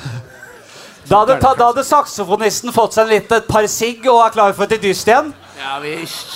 da 1.05 1.19
hadde, 1.21 1.35
ta, 1.41 1.51
da 1.59 1.67
hadde 1.69 1.85
saksofonisten 1.85 2.73
fått 2.73 2.95
seg 2.97 3.05
en 3.05 3.11
litt, 3.13 3.33
et 3.37 3.49
par 3.49 3.67
sigg 3.69 4.07
og 4.09 4.23
er 4.25 4.33
klar 4.33 4.55
for 4.57 4.65
et 4.65 4.81
dyst 4.81 5.09
igjen. 5.09 5.33
Ja 5.61 5.75
visst. 5.83 6.31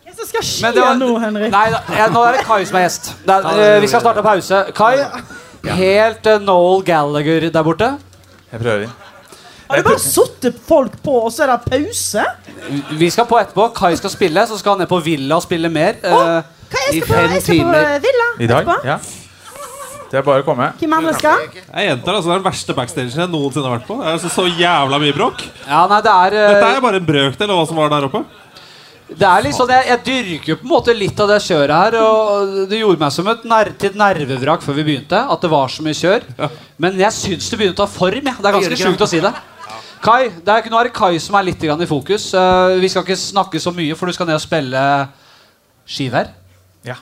Hva 0.00 0.08
det 0.10 0.16
som 0.16 0.30
skal 0.30 0.46
skje 0.48 0.70
var- 0.78 0.96
nå, 0.96 1.10
Henrik? 1.20 1.50
Nei, 1.52 1.66
da, 1.74 1.82
ja, 1.92 2.06
nå 2.12 2.22
er 2.24 2.38
det 2.38 2.44
Kai 2.48 2.62
som 2.64 2.78
er 2.80 2.86
gjest. 2.86 3.10
Da, 3.28 3.38
eh, 3.52 3.80
vi 3.84 3.90
skal 3.92 4.00
starte 4.00 4.24
pause. 4.24 4.62
Kai, 4.76 4.94
helt 5.76 6.26
eh, 6.32 6.38
Noel 6.40 6.82
Gallagher 6.88 7.50
der 7.50 7.62
borte. 7.66 7.90
Jeg 8.52 8.60
prøver. 8.64 9.03
Har 9.68 9.80
du 9.80 9.86
bare 9.86 10.00
sittet 10.02 10.58
folk 10.68 10.96
på, 11.02 11.14
og 11.24 11.32
så 11.32 11.46
er 11.46 11.54
det 11.54 11.70
pause? 11.72 12.24
Vi 13.00 13.08
skal 13.10 13.26
på 13.30 13.38
etterpå. 13.40 13.68
Kai 13.76 13.94
skal 13.96 14.12
spille, 14.12 14.44
så 14.50 14.58
skal 14.60 14.76
han 14.76 14.84
ned 14.84 14.90
på 14.90 14.98
Villa 15.04 15.38
og 15.40 15.44
spille 15.46 15.70
mer. 15.72 15.96
Eh, 16.04 16.54
Hva 16.74 16.82
jeg 16.92 17.02
skal 17.02 17.08
på? 17.08 17.20
Jeg 17.20 17.30
skal 17.30 17.40
på 17.40 17.46
timer. 17.50 17.92
Villa 18.04 18.28
I 18.38 18.50
dag? 18.50 18.66
etterpå. 18.68 18.88
Ja. 18.88 18.98
Det 20.14 20.20
er 20.20 20.26
bare 20.28 20.44
å 20.44 20.46
komme. 20.46 20.68
Hvem 20.78 20.92
andre 20.94 21.12
skal? 21.16 21.46
Jeg 21.50 21.88
gjentar 21.88 22.14
altså, 22.14 22.28
Det 22.28 22.34
er 22.36 22.42
den 22.42 22.46
verste 22.46 22.74
backstagen 22.76 23.16
jeg 23.24 23.30
noensinne 23.32 23.66
har 23.66 23.78
vært 23.80 23.86
på. 23.88 23.96
Det 23.98 24.06
er 24.06 24.18
altså 24.18 24.30
så 24.30 24.44
jævla 24.46 25.00
mye 25.02 25.14
bråk. 25.16 25.40
ja, 25.66 25.80
nei, 25.90 26.00
det 26.04 26.12
er 26.12 26.36
eh, 26.38 26.50
Dette 26.52 26.68
er 26.76 26.84
bare 26.84 27.00
en 27.00 27.08
brøkdel 27.08 27.50
av 27.50 27.58
hva 27.58 27.64
som 27.70 27.80
var 27.80 27.90
der 27.96 28.06
oppe. 28.10 28.20
Det 29.14 29.26
er 29.28 29.48
sånn, 29.52 29.68
jeg, 29.74 29.84
jeg 29.90 30.00
dyrker 30.06 30.48
jo 30.52 30.56
på 30.60 30.64
en 30.64 30.70
måte 30.70 30.94
litt 30.96 31.18
av 31.20 31.28
det 31.32 31.40
kjøret 31.44 31.74
her. 31.76 31.96
Og 32.00 32.54
det 32.70 32.78
gjorde 32.78 33.02
meg 33.02 33.12
som 33.16 33.26
et 33.32 33.42
ner 33.50 33.72
til 33.78 33.90
et 33.90 33.98
nervevrak 34.00 34.62
før 34.64 34.78
vi 34.78 34.86
begynte. 34.86 35.18
At 35.34 35.42
det 35.44 35.50
var 35.52 35.72
så 35.72 35.84
mye 35.86 35.98
kjør. 35.98 36.24
Men 36.80 36.96
jeg 37.02 37.12
syns 37.18 37.50
det 37.50 37.58
begynner 37.60 37.76
å 37.76 37.82
ta 37.82 37.88
form. 37.90 38.30
Ja. 38.30 38.36
Det 38.38 38.48
er 38.52 38.56
ganske 38.60 38.80
sjukt 38.80 39.04
å 39.04 39.10
si 39.10 39.20
det. 39.24 39.34
Kai, 40.04 40.28
det 40.28 40.52
er, 40.52 40.68
Nå 40.68 40.78
er 40.80 40.90
det 40.90 40.96
Kai 40.96 41.16
som 41.22 41.36
er 41.38 41.46
litt 41.48 41.62
i 41.64 41.88
fokus. 41.88 42.28
Uh, 42.36 42.76
vi 42.80 42.90
skal 42.92 43.06
ikke 43.06 43.16
snakke 43.16 43.60
så 43.62 43.72
mye, 43.72 43.96
for 43.96 44.06
du 44.06 44.16
skal 44.16 44.28
ned 44.28 44.36
og 44.36 44.44
spille 44.44 44.82
skivær. 45.88 46.28
Ja. 46.84 46.98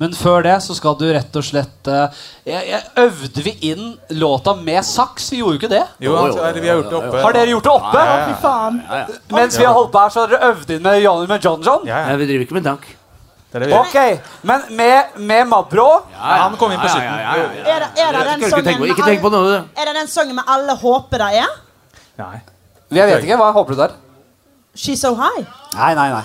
Men 0.00 0.12
før 0.16 0.42
det 0.44 0.54
så 0.64 0.76
skal 0.76 0.96
du 1.00 1.04
rett 1.12 1.36
og 1.36 1.44
slett 1.44 1.88
uh, 1.88 2.08
jeg, 2.44 2.62
jeg, 2.68 2.80
Øvde 3.00 3.44
vi 3.44 3.54
inn 3.72 3.94
låta 4.16 4.56
med 4.56 4.84
saks? 4.88 5.28
Vi 5.32 5.42
gjorde 5.42 5.56
jo 5.56 5.60
ikke 5.60 5.72
det. 5.72 5.84
Jo, 6.00 6.16
altså, 6.16 6.48
vi 6.56 6.68
har 6.68 6.80
gjort 6.80 6.92
det 6.92 7.00
oppe. 7.02 7.24
Har 7.26 7.36
dere 7.36 7.52
gjort 7.52 7.68
det 7.68 7.74
oppe? 7.74 8.04
Fy 8.30 8.38
faen. 8.44 8.78
Mens 9.36 9.58
vi 9.60 9.68
har 9.68 9.76
holdt 9.76 9.92
på 9.92 10.04
her, 10.04 10.14
så 10.14 10.24
har 10.24 10.32
dere 10.32 10.52
øvd 10.54 10.72
inn 10.78 10.86
med 10.86 11.02
John, 11.04 11.26
med 11.28 11.44
John 11.44 11.66
John? 11.66 11.84
Ja, 11.88 12.06
ja. 12.08 12.16
Vi 12.16 12.30
driver 12.30 12.46
ikke 12.48 12.56
med 12.56 12.70
dank. 12.70 12.88
Det 13.52 13.62
det. 13.62 13.76
Ok, 13.76 13.94
Men 14.42 14.64
med, 14.76 15.14
med 15.22 15.46
Mabro 15.48 16.02
Han 16.18 16.56
kom 16.60 16.72
inn 16.74 16.80
på 16.80 16.88
slutten. 16.90 17.20
Er 17.22 17.84
det, 17.84 17.92
er 18.02 18.10
det 18.16 18.24
den 18.26 18.42
ikke 18.42 18.50
sangen 18.50 18.80
med 18.80 18.90
ikke 18.90 19.06
alle, 19.38 19.62
Er 19.76 19.88
det 19.88 19.94
den 20.00 20.10
sangen 20.12 20.34
med 20.36 20.50
alle 20.56 20.74
håper 20.80 21.22
det 21.22 21.30
er? 21.44 21.54
Nei. 22.18 22.40
Jeg 22.96 23.08
vet 23.10 23.24
ikke. 23.26 23.36
Hva 23.40 23.52
håper 23.56 23.74
du 23.76 23.80
der? 23.80 23.94
She's 24.76 25.00
so 25.00 25.14
high. 25.16 25.44
Nei, 25.74 25.94
nei, 25.94 26.08
nei. 26.12 26.24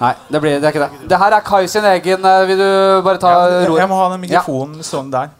Nei, 0.00 0.12
det, 0.28 0.40
blir, 0.42 0.56
det 0.60 0.66
er 0.66 0.72
ikke 0.74 0.84
det. 0.86 1.08
Det 1.08 1.18
her 1.22 1.34
er 1.36 1.44
Kai 1.46 1.66
sin 1.70 1.84
egen. 1.86 2.24
eh, 2.26 2.46
Vil 2.48 2.58
du 2.58 3.02
bare 3.06 3.18
ta 3.22 3.32
roret? 3.66 3.78
jeg 3.80 3.88
må 3.88 3.98
ha 4.00 4.08
den 4.12 4.20
mikrofonen 4.24 4.82
sånn 4.86 5.10
der. 5.12 5.30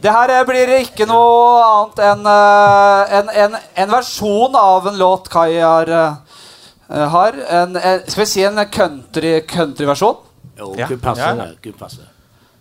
Det 0.00 0.12
her 0.14 0.32
eh, 0.38 0.44
blir 0.48 0.72
ikke 0.78 1.06
noe 1.10 1.60
annet 1.66 2.00
enn 2.08 2.30
eh, 2.32 3.14
en, 3.18 3.32
en, 3.44 3.58
en 3.84 3.92
versjon 3.92 4.56
av 4.56 4.88
en 4.88 4.96
låt 4.98 5.28
Kai 5.32 5.58
har. 5.60 5.92
har. 6.88 7.36
En, 7.60 7.76
en, 7.76 8.00
skal 8.08 8.24
vi 8.24 8.30
si 8.32 8.44
en 8.48 8.64
Country, 8.72 9.40
country 9.46 9.84
Jo, 9.86 10.74
Ja. 10.76 10.86
kunne 10.86 11.00
passe. 11.00 11.20
Ja. 11.36 11.46
kunne 11.62 11.78
passe. 11.78 12.09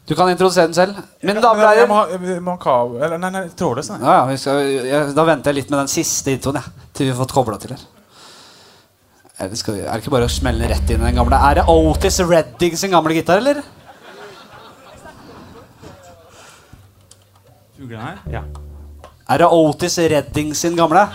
Du 0.09 0.15
kan 0.17 0.29
introdusere 0.31 0.65
den 0.65 0.73
selv. 0.73 0.95
Min 1.21 1.35
Men 1.35 1.43
ha 1.43 2.55
kabel 2.57 3.03
Eller 3.03 3.19
nei, 3.21 3.29
nei 3.29 3.43
trådløs. 3.53 3.85
sånn. 3.91 4.01
Ja, 4.01 4.15
ja, 4.17 4.25
vi 4.25 4.37
skal, 4.41 4.61
jeg, 4.65 5.13
da 5.13 5.25
venter 5.27 5.53
jeg 5.53 5.59
litt 5.59 5.69
med 5.69 5.83
den 5.83 5.91
siste 5.91 6.33
introen, 6.33 6.57
jeg. 6.57 6.87
Til 6.97 7.05
vi 7.05 7.11
har 7.13 7.19
fått 7.19 7.35
kobla 7.35 7.59
til 7.61 7.75
her. 7.75 7.83
Er 9.39 9.51
det, 9.51 9.59
skal 9.61 9.77
vi, 9.77 9.83
er 9.85 9.93
det 9.93 10.01
ikke 10.01 10.15
bare 10.15 10.25
å 10.25 10.33
smelle 10.33 10.67
rett 10.71 10.89
inn 10.89 10.99
i 10.99 11.05
den 11.05 11.15
gamle 11.15 11.37
Er 11.37 11.61
det 11.61 11.67
Otis 11.71 12.17
Redding 12.25 12.73
sin 12.75 12.91
gamle 12.91 13.13
gitar, 13.13 13.37
eller? 13.37 13.61
Fuglene 17.77 18.09
her? 18.09 18.19
Ja. 18.33 18.43
Er 19.29 19.45
det 19.45 19.53
Otis 19.61 20.01
Redding 20.01 20.55
sin 20.57 20.75
gamle? 20.75 21.05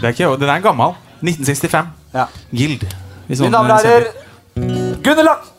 Det 0.00 0.08
er 0.08 0.16
ikke, 0.16 0.32
den 0.40 0.48
er 0.48 0.64
gammel. 0.64 0.96
1965. 1.20 1.92
Ja. 2.16 2.30
Gild. 2.50 2.88
Mine 3.28 3.52
damer 3.52 3.76
og 3.76 3.84
herrer, 3.84 4.12
Gunderland! 5.04 5.51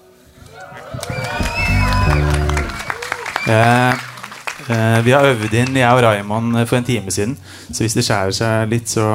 Eh, 3.48 3.94
eh, 4.70 5.00
vi 5.04 5.12
har 5.12 5.26
øvd 5.28 5.54
inn, 5.54 5.76
jeg 5.76 5.92
og 5.92 6.04
Raymond, 6.04 6.58
eh, 6.58 6.66
for 6.66 6.78
en 6.78 6.84
time 6.88 7.12
siden. 7.12 7.38
Så 7.72 7.84
hvis 7.84 7.96
det 7.98 8.06
skjærer 8.08 8.32
seg 8.32 8.70
litt, 8.72 8.88
så, 8.88 9.08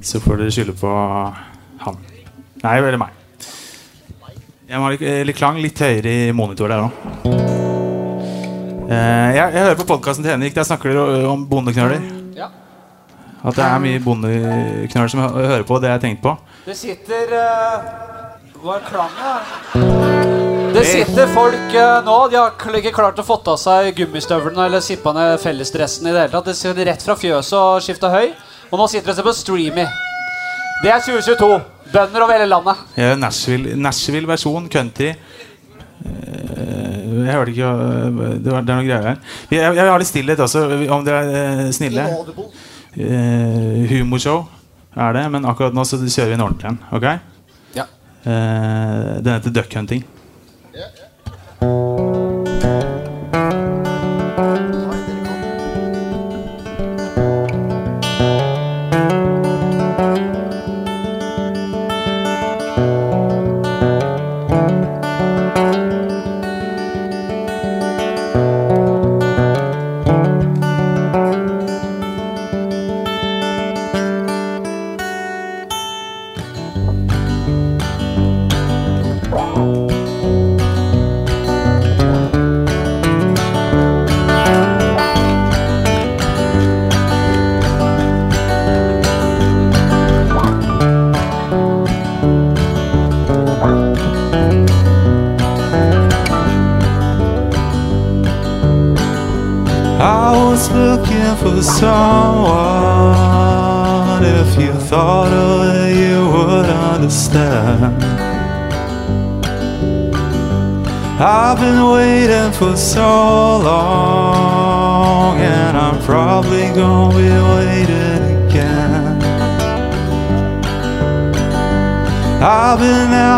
så 0.00 0.20
får 0.20 0.40
dere 0.40 0.54
skylde 0.54 0.76
på 0.80 0.92
han. 1.84 1.98
Nei, 2.62 2.76
eller 2.78 3.00
meg. 3.02 3.18
Jeg 4.68 4.80
må 4.80 4.86
ha 4.86 4.92
litt, 4.94 5.04
litt 5.28 5.36
klang 5.36 5.58
litt 5.60 5.80
høyere 5.84 6.12
i 6.30 6.32
monitor 6.32 6.72
der 6.72 6.86
òg. 6.86 6.92
Eh, 8.88 9.28
jeg, 9.36 9.44
jeg 9.44 9.60
hører 9.66 9.76
på 9.82 9.88
podkasten 9.92 10.24
til 10.24 10.32
Henrik. 10.32 10.56
Der 10.56 10.68
snakker 10.68 10.92
dere 10.92 11.28
om 11.28 11.44
bondeknøler. 11.48 12.00
Ja. 12.36 12.48
At 13.42 13.58
det 13.58 13.66
er 13.66 13.84
mye 13.84 14.00
bondeknøler 14.00 15.12
som 15.12 15.20
hører 15.20 15.66
på. 15.68 15.82
Det 15.82 15.90
har 15.90 15.98
jeg 16.00 16.06
tenkt 16.08 16.24
på. 16.24 16.32
Det 16.64 16.76
sitter 16.78 17.36
uh, 17.36 18.11
Hva 18.62 18.76
er 18.78 18.84
klangen? 18.86 20.70
Det 20.72 20.82
sitter 20.86 21.28
folk 21.34 21.74
eh, 21.76 21.96
nå. 22.06 22.14
De 22.30 22.38
har 22.38 22.76
ikke 22.78 22.92
klart 22.94 23.18
å 23.18 23.24
få 23.26 23.36
av 23.50 23.58
seg 23.60 23.90
gummistøvlene 23.98 24.68
eller 24.68 24.82
sippa 24.84 25.12
ned 25.16 25.34
fellesdressen 25.42 26.06
i 26.06 26.12
det 26.14 26.20
hele 26.24 26.32
tatt. 26.32 26.48
Det 26.52 26.54
sitter 26.58 26.86
rett 26.88 27.02
fra 27.04 27.16
fjøset 27.18 27.56
og 27.58 27.82
skifta 27.84 28.10
høy. 28.12 28.30
Og 28.70 28.78
nå 28.80 28.86
sitter 28.88 29.10
de 29.10 29.12
og 29.12 29.18
ser 29.18 29.26
på 29.26 29.34
Streamy. 29.36 29.86
Det 30.82 30.92
er 30.94 31.02
2022. 31.04 31.50
Bønder 31.92 32.24
over 32.24 32.38
hele 32.38 32.46
landet. 32.48 32.84
Jeg 32.96 33.10
er 33.12 33.18
Nashville- 33.20 33.74
Nashville-versjon 33.76 34.70
country. 34.72 35.10
Eh, 36.06 36.78
Jeg 37.22 37.34
hørte 37.36 37.52
ikke 37.52 37.72
Det, 38.42 38.50
var, 38.50 38.62
det 38.64 38.72
er 38.72 38.78
noe 38.78 38.86
greier 38.86 39.04
her. 39.10 39.18
Jeg, 39.50 39.58
jeg 39.60 39.74
vil 39.76 39.90
ha 39.92 39.98
litt 40.00 40.08
stillhet 40.10 40.40
også, 40.46 40.62
om 40.96 41.04
dere 41.06 41.20
er 41.26 41.60
eh, 41.66 41.74
snille. 41.76 42.06
Eh, 42.96 43.84
humorshow 43.92 44.46
er 44.96 45.12
det, 45.18 45.26
men 45.34 45.44
akkurat 45.48 45.74
nå 45.76 45.84
så 45.88 46.00
kjører 46.00 46.32
vi 46.32 46.38
en 46.38 46.46
ordentlig 46.46 46.70
en. 46.72 46.80
Ok? 46.96 47.06
Eh, 48.24 49.22
den 49.22 49.34
heter 49.34 49.50
Duck 49.50 49.74
Hunting. 49.74 50.04
I 51.60 51.91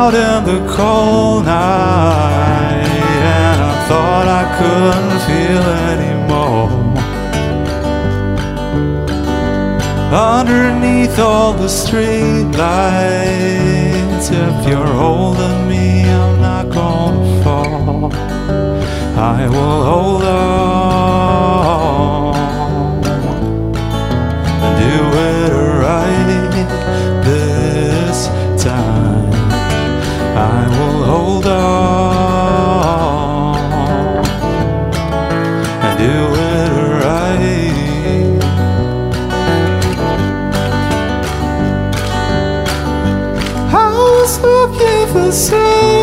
out 0.04 0.14
in 0.14 0.44
the 0.44 0.60
cold 0.70 1.46
night, 1.46 2.88
and 3.32 3.58
I 3.70 3.74
thought 3.88 4.26
I 4.42 4.44
couldn't 4.58 5.20
feel 5.28 5.64
anymore. 5.92 6.68
Underneath 10.12 11.18
all 11.18 11.54
the 11.54 11.68
street 11.68 12.50
lights, 12.64 14.26
if 14.30 14.68
you're 14.68 14.94
holding 15.04 15.68
me, 15.68 16.04
I'm 16.04 16.40
not 16.40 16.68
gonna 16.68 17.42
fall. 17.42 18.12
I 19.16 19.48
will 19.48 19.82
hold 19.90 20.24
on 20.24 20.53
soul. 45.34 45.93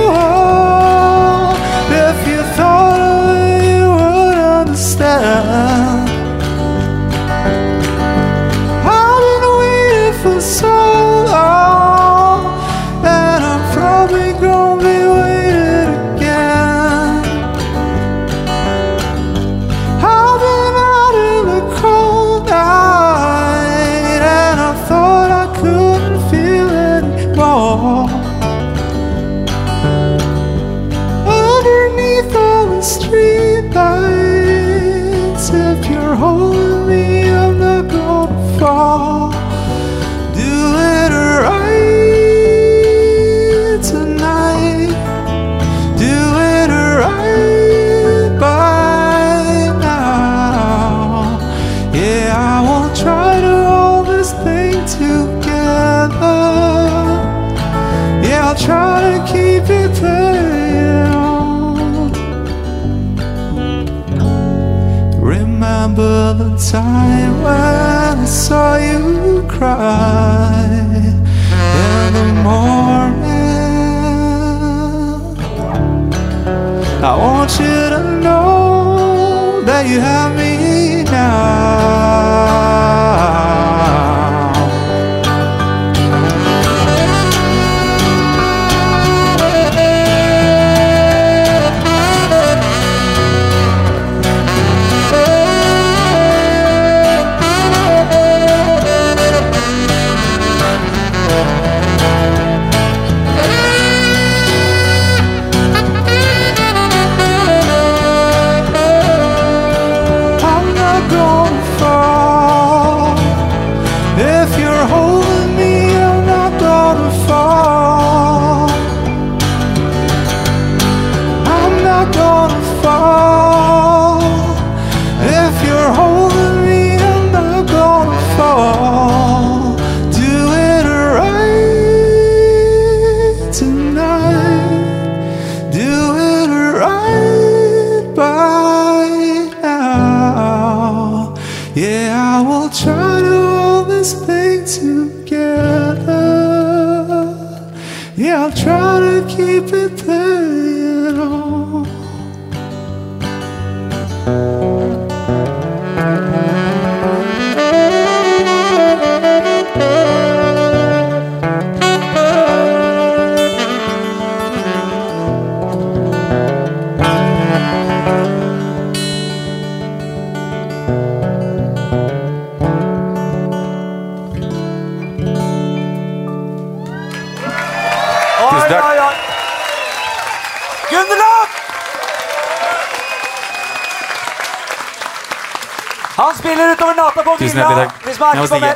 Må 188.22 188.34
på 188.42 188.48
stikke. 188.48 188.76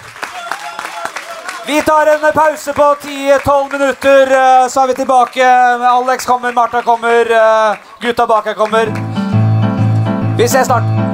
Vi 1.65 1.81
tar 1.81 2.07
en 2.07 2.27
pause 2.33 2.73
på 2.73 2.95
10-12 3.01 3.71
minutter, 3.71 4.31
eh, 4.31 4.67
så 4.69 4.83
er 4.83 4.87
vi 4.87 4.93
tilbake. 4.93 5.47
Alex 5.89 6.25
kommer, 6.25 6.53
Martha 6.53 6.81
kommer, 6.81 7.31
eh, 7.31 7.77
gutta 8.01 8.27
bak 8.27 8.45
her 8.45 8.53
kommer. 8.53 8.93
Vi 10.37 10.43
ses 10.43 10.65
snart. 10.65 11.04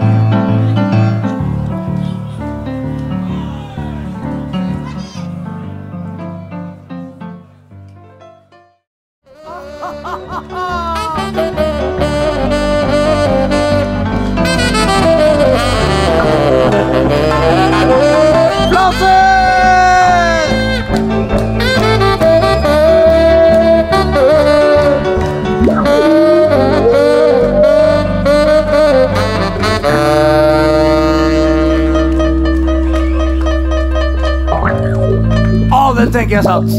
Å, 36.32 36.42
sant? 36.46 36.72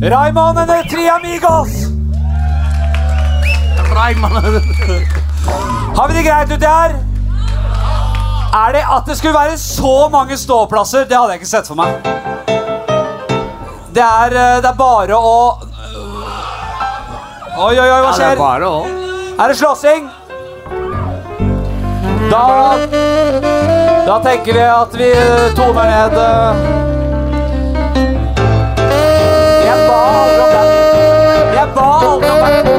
Raymond 0.00 0.58
and 0.58 0.70
the 0.70 0.82
Tre 0.88 1.08
Amigos. 1.12 1.74
Har 5.94 6.08
vi 6.08 6.14
det 6.14 6.22
greit 6.24 6.50
uti 6.50 6.66
her? 6.66 6.94
Er 8.54 8.72
det 8.72 8.82
at 8.96 9.06
det 9.06 9.16
skulle 9.18 9.34
være 9.34 9.58
så 9.58 10.08
mange 10.12 10.36
ståplasser? 10.38 11.04
Det 11.10 11.16
hadde 11.18 11.34
jeg 11.36 11.42
ikke 11.42 11.50
sett 11.50 11.68
for 11.68 11.78
meg. 11.78 11.94
Det 13.94 14.02
er, 14.02 14.34
eh, 14.34 14.60
det 14.62 14.70
er 14.72 14.78
bare 14.78 15.14
å 15.14 15.58
Oi, 17.54 17.78
oi, 17.78 17.86
oi, 17.86 17.86
hva 17.86 17.98
Ja, 18.00 18.06
det 18.08 18.14
skjer? 18.16 18.32
er 18.32 18.36
bare 18.40 18.66
å 18.66 18.80
Er 19.38 19.48
det 19.48 19.56
slåssing? 19.60 20.08
Da 22.32 22.46
Da 24.08 24.18
tenker 24.24 24.52
vi 24.58 24.64
at 24.66 24.92
vi 24.98 25.12
toner 25.54 25.86
ned 25.92 26.93
ba 32.44 32.50
aldri 32.58 32.73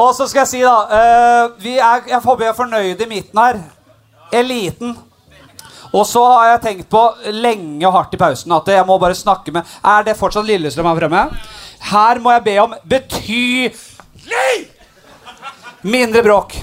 og 0.00 0.14
så 0.16 0.26
skal 0.28 0.44
jeg 0.44 0.50
si, 0.50 0.60
da 0.64 0.74
uh, 0.90 1.66
er, 1.74 2.06
Jeg 2.08 2.20
håper 2.20 2.42
vi 2.42 2.48
er 2.50 2.56
fornøyd 2.56 3.02
i 3.04 3.10
midten 3.10 3.40
her. 3.40 3.60
Eliten. 4.34 4.96
Og 5.94 6.06
så 6.10 6.22
har 6.26 6.48
jeg 6.48 6.62
tenkt 6.64 6.88
på 6.90 7.02
lenge 7.30 7.86
og 7.86 7.94
hardt 7.94 8.14
i 8.16 8.18
pausen 8.18 8.52
at 8.56 8.70
jeg 8.72 8.86
må 8.86 8.96
bare 8.98 9.14
snakke 9.14 9.52
med 9.54 9.62
Er 9.78 10.02
det 10.02 10.16
fortsatt 10.18 10.46
Lillestrøm 10.48 10.88
her 10.90 10.98
fremme? 10.98 11.22
Her 11.92 12.20
må 12.22 12.32
jeg 12.34 12.44
be 12.48 12.54
om 12.62 12.74
betydelig 12.90 14.54
mindre 15.84 16.22
bråk. 16.24 16.56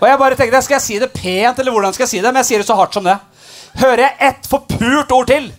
Og 0.00 0.08
jeg 0.08 0.18
bare 0.18 0.38
tenkte, 0.38 0.62
Skal 0.62 0.78
jeg 0.80 0.86
si 0.86 0.98
det 0.98 1.12
pent, 1.12 1.58
eller 1.58 1.72
hvordan 1.72 1.94
skal 1.94 2.04
jeg 2.04 2.14
si 2.16 2.22
det? 2.22 2.32
Men 2.32 2.42
jeg 2.42 2.50
sier 2.50 2.64
det 2.64 2.68
så 2.68 2.78
hardt 2.78 2.96
som 2.96 3.06
det. 3.06 3.18
Hører 3.78 4.02
jeg 4.06 4.16
ett 4.30 4.48
forpult 4.50 5.12
ord 5.12 5.30
til, 5.30 5.52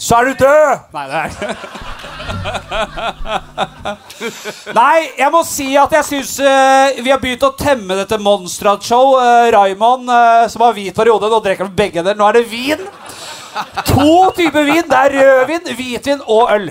så 0.00 0.16
er 0.16 0.24
du 0.30 0.32
død! 0.40 0.68
Nei, 0.96 1.04
det 1.10 1.16
er 1.18 1.26
ikke 1.30 1.48
Nei, 4.80 4.98
jeg 5.18 5.30
må 5.32 5.40
si 5.44 5.68
at 5.80 5.92
jeg 5.98 6.04
syns 6.08 6.32
vi 7.00 7.10
har 7.12 7.20
begynt 7.20 7.44
å 7.44 7.52
temme 7.58 7.96
dette 7.98 8.18
Monstrat-show. 8.20 9.16
Uh, 9.20 9.48
Raymond, 9.52 10.08
uh, 10.08 10.48
som 10.52 10.64
har 10.64 10.76
hvit 10.76 10.96
periode, 10.96 11.28
nå 11.28 11.40
drikker 11.44 11.66
han 11.66 11.76
begge 11.76 12.04
der. 12.06 12.16
Nå 12.16 12.24
er 12.28 12.34
det 12.38 12.46
vin. 12.50 12.82
To 13.90 14.30
typer 14.36 14.64
vin. 14.68 14.86
Det 14.88 15.02
er 15.04 15.16
rødvin, 15.18 15.74
hvitvin 15.76 16.24
og 16.26 16.54
øl. 16.54 16.70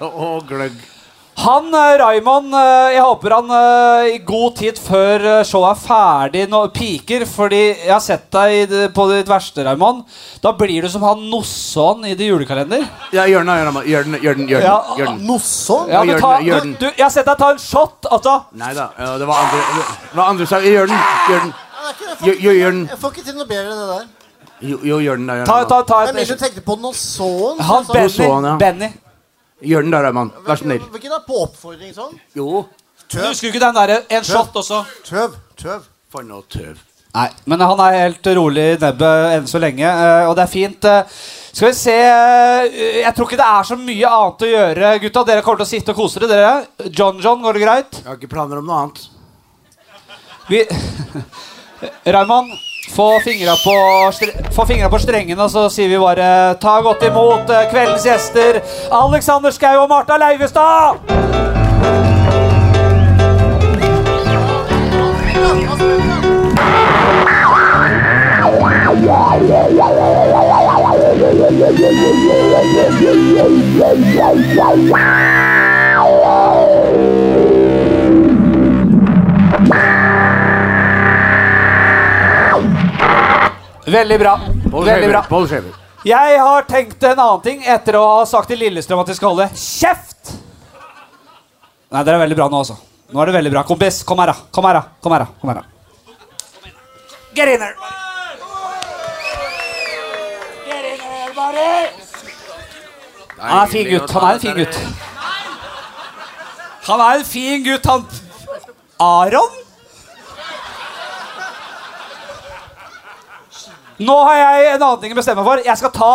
Og 0.00 0.48
gløgg. 0.48 0.91
Han, 1.34 1.74
eh, 1.74 1.96
Raymond, 1.98 2.52
eh, 2.54 2.92
jeg 2.92 3.02
håper 3.02 3.32
han 3.34 3.50
eh, 3.56 4.08
i 4.14 4.18
god 4.26 4.56
tid 4.58 4.76
før 4.78 5.22
showet 5.48 5.70
er 5.72 5.80
ferdig 5.80 6.42
nå 6.52 6.60
piker, 6.74 7.24
fordi 7.26 7.60
jeg 7.86 7.88
har 7.90 8.02
sett 8.04 8.26
deg 8.36 8.74
på 8.94 9.06
ditt 9.10 9.30
verste, 9.30 9.64
Raymond. 9.64 10.04
Da 10.44 10.52
blir 10.52 10.84
du 10.84 10.90
som 10.92 11.02
han 11.08 11.24
Nosson 11.30 12.04
i 12.04 12.12
det 12.18 12.28
julekalender. 12.28 12.84
Ja, 13.16 13.24
gjør 13.26 13.46
den, 13.48 13.54
gjør 13.56 13.72
den. 13.72 13.80
Gjør 13.88 14.04
den, 14.04 14.18
gjør 14.20 14.34
den, 14.36 14.48
gjør 14.52 15.06
den. 15.08 15.20
Nosson? 15.26 15.88
Ja, 15.90 16.02
gjør 16.04 16.20
du 16.20 16.50
den, 16.60 16.74
du, 16.74 16.84
du, 16.84 16.88
jeg 16.90 17.06
har 17.06 17.14
sett 17.14 17.26
deg 17.30 17.40
ta 17.40 17.52
en 17.56 17.62
shot, 17.64 18.10
altså. 18.12 18.34
Nei 18.60 18.74
da, 18.76 18.90
ja, 19.00 19.12
det 19.18 19.28
var 19.30 19.46
andre, 19.46 19.62
det 20.12 20.18
var 20.20 20.34
andre 20.34 20.48
sak. 20.52 20.66
Gjør 20.68 20.92
den. 20.92 21.06
Gjør 21.30 21.46
den. 21.46 21.54
Gjør 22.42 22.74
den. 22.76 22.82
Jeg 22.92 23.00
får 23.00 23.16
ikke 23.16 23.24
til 23.30 23.38
noe 23.40 23.48
bedre 23.48 23.72
enn 23.72 23.80
det 23.80 23.94
der. 23.96 24.10
Jo, 24.62 24.76
jo, 24.86 24.98
gjør 25.02 25.16
den, 25.18 25.26
da. 25.26 25.38
Gjør 25.40 25.48
Ta, 25.48 25.56
den, 25.58 25.68
ta, 25.72 25.80
ta, 25.80 25.82
ta 25.82 26.04
ta, 26.04 26.12
ta. 26.12 26.20
et 26.20 26.28
du 26.28 26.44
tenkte 26.44 26.62
på 26.68 26.76
Nosson? 26.78 27.58
Han 27.58 27.88
sånn- 27.88 27.96
Benny. 27.96 28.58
Benny. 28.60 28.92
Gjør 29.62 29.84
den 29.86 29.92
da, 29.94 30.00
Raymond. 30.02 30.32
Vær 30.46 30.58
så 30.58 30.64
snill. 30.66 30.86
Hvilken 30.94 31.12
da? 31.14 31.20
På 31.26 31.42
oppfordring 31.46 31.92
sånn? 31.94 32.16
Jo. 32.36 32.64
Tøv. 33.12 33.28
husker 33.28 33.48
du 33.48 33.52
ikke 33.52 33.62
den 33.66 33.76
derre 33.76 34.00
en 34.16 34.24
shot 34.26 34.56
også? 34.58 34.80
Tøv. 35.06 35.36
Tøv. 35.60 35.84
For 36.12 36.26
noe 36.26 36.42
tøv. 36.50 36.80
Nei, 37.12 37.26
men 37.44 37.60
han 37.60 37.80
er 37.84 37.98
helt 37.98 38.28
rolig 38.38 38.62
i 38.72 38.76
nebbet 38.80 39.34
enn 39.36 39.48
så 39.50 39.60
lenge, 39.60 39.84
eh, 39.84 40.24
og 40.30 40.32
det 40.38 40.46
er 40.46 40.50
fint. 40.52 40.84
eh. 40.88 41.16
Skal 41.52 41.68
vi 41.68 41.76
se 41.76 41.92
eh, 41.92 43.02
Jeg 43.02 43.12
tror 43.14 43.28
ikke 43.28 43.36
det 43.36 43.48
er 43.52 43.66
så 43.68 43.76
mye 43.76 44.08
annet 44.16 44.44
å 44.46 44.48
gjøre. 44.48 44.92
Gutta, 45.02 45.24
dere 45.28 45.42
kommer 45.44 45.60
til 45.60 45.68
å 45.68 45.72
sitte 45.74 45.92
og 45.92 45.98
kose 46.00 46.22
dere, 46.24 46.32
dere. 46.32 46.88
John 46.88 47.20
John, 47.20 47.42
går 47.44 47.58
det 47.58 47.64
greit? 47.66 47.98
Jeg 48.00 48.08
har 48.08 48.16
ikke 48.16 48.32
planer 48.32 48.62
om 48.62 48.70
noe 48.70 48.80
annet. 48.80 49.02
Vi 50.48 50.62
Raymond, 52.16 52.52
få 52.90 53.20
fingra 53.20 53.54
på, 53.64 53.76
på 54.90 54.98
strengene, 54.98 55.42
og 55.42 55.50
så 55.50 55.68
sier 55.72 55.88
vi 55.92 56.00
bare 56.00 56.54
ta 56.62 56.80
godt 56.84 57.06
imot 57.08 57.50
eh, 57.50 57.68
kveldens 57.70 58.06
gjester. 58.06 58.62
Alexander 58.92 59.54
Schou 59.54 59.84
og 59.84 59.88
Marta 59.92 60.18
Leivestad! 60.20 61.00
Veldig 83.86 84.18
bra. 84.18 84.36
Veldig 84.70 85.08
bra. 85.10 85.22
Jeg 86.06 86.38
har 86.38 86.64
tenkt 86.66 87.02
en 87.06 87.18
annen 87.18 87.42
ting 87.42 87.62
etter 87.66 87.96
å 87.98 88.02
ha 88.18 88.22
sagt 88.26 88.48
til 88.50 88.58
Lillestrøm 88.62 89.02
at 89.02 89.10
de 89.10 89.14
skal 89.18 89.34
holde 89.34 89.48
kjeft. 89.54 90.32
Nei, 91.92 92.02
dere 92.02 92.16
er 92.16 92.22
veldig 92.24 92.38
bra 92.38 92.48
nå, 92.50 92.62
altså. 92.62 92.78
Nå 93.12 93.20
er 93.22 93.30
det 93.30 93.34
veldig 93.36 93.52
bra. 93.52 93.62
Kompis, 93.68 94.00
kom 94.08 94.22
her, 94.22 94.32
da. 94.32 94.48
Kom 94.54 94.66
her, 94.66 94.78
da. 94.80 94.82
Kom 95.04 95.14
her, 95.14 95.26
da. 95.26 95.28
Kom 95.40 95.52
her, 95.52 95.60
da. 95.60 95.64
Get 97.34 97.48
in 97.48 97.60
there. 97.60 97.76
Get 100.66 100.84
in 100.90 100.98
there, 100.98 101.30
buddy. 101.36 101.72
Han 103.38 103.56
er 103.58 103.62
en 103.62 103.72
fin 103.74 103.90
gutt. 103.90 104.10
Han 104.10 104.28
er 104.28 104.34
en 104.34 104.44
fin 104.46 104.56
gutt. 104.62 104.78
Han 106.82 107.00
er 107.00 107.18
en 107.20 107.24
fin 107.24 107.66
gutt, 107.66 107.86
han 107.86 108.06
Aron? 109.02 109.61
Nå 114.02 114.16
har 114.26 114.38
jeg 114.38 114.68
en 114.74 114.82
annen 114.82 115.00
ting 115.02 115.14
å 115.14 115.18
bestemme 115.18 115.42
meg 115.42 115.48
for. 115.48 115.64
Jeg 115.66 115.78
skal 115.80 115.92
ta 115.94 116.12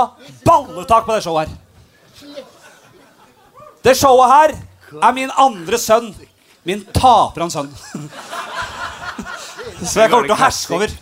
balletak 0.47 1.07
på 1.07 1.15
det 1.15 1.23
showet 1.25 1.47
her. 1.47 2.43
Det 3.85 3.93
showet 3.95 4.33
her 4.33 4.55
er 4.97 5.15
min 5.15 5.31
andre 5.39 5.79
sønn. 5.79 6.09
Min 6.67 6.83
taperens 6.95 7.55
sønn. 7.55 7.69
Så 9.83 10.01
jeg 10.01 10.09
kommer 10.11 10.25
til 10.27 10.35
å 10.35 10.39
herske 10.39 10.75
over. 10.75 10.95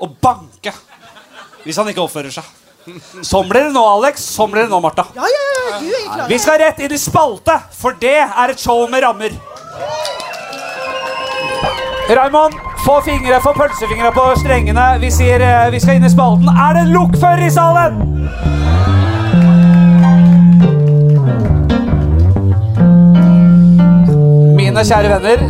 Og 0.00 0.16
banke. 0.22 0.72
Hvis 1.66 1.78
han 1.78 1.90
ikke 1.92 2.02
oppfører 2.06 2.32
seg. 2.34 2.56
Sånn 3.26 3.48
blir 3.50 3.68
det 3.68 3.74
nå, 3.74 3.82
Alex. 3.84 4.24
Sånn 4.32 4.50
blir 4.52 4.64
det 4.64 4.72
nå, 4.72 4.80
Martha. 4.82 5.04
Ja, 5.14 5.28
ja, 5.28 5.42
ja, 5.44 5.78
du 5.78 5.88
er 5.92 6.06
klar. 6.06 6.26
Vi 6.32 6.38
skal 6.40 6.58
rett 6.62 6.80
inn 6.82 6.94
i 6.96 7.00
spalte, 7.00 7.58
for 7.76 7.98
det 8.00 8.16
er 8.24 8.54
et 8.54 8.62
show 8.62 8.86
med 8.90 9.04
rammer. 9.04 9.36
Raymond, 12.10 12.56
få 12.84 13.00
fingre, 13.04 13.40
få 13.42 13.52
pølsefingre 13.56 14.12
på 14.14 14.24
strengene. 14.40 14.86
Vi 15.02 15.10
sier 15.12 15.42
eh, 15.44 15.70
vi 15.74 15.80
skal 15.82 15.98
inn 15.98 16.06
i 16.06 16.12
spalten. 16.12 16.48
Er 16.48 16.78
det 16.78 16.86
lokfører 16.92 17.44
i 17.46 17.52
salen? 17.52 18.00
Mine 24.56 24.84
kjære 24.86 25.14
venner. 25.16 25.46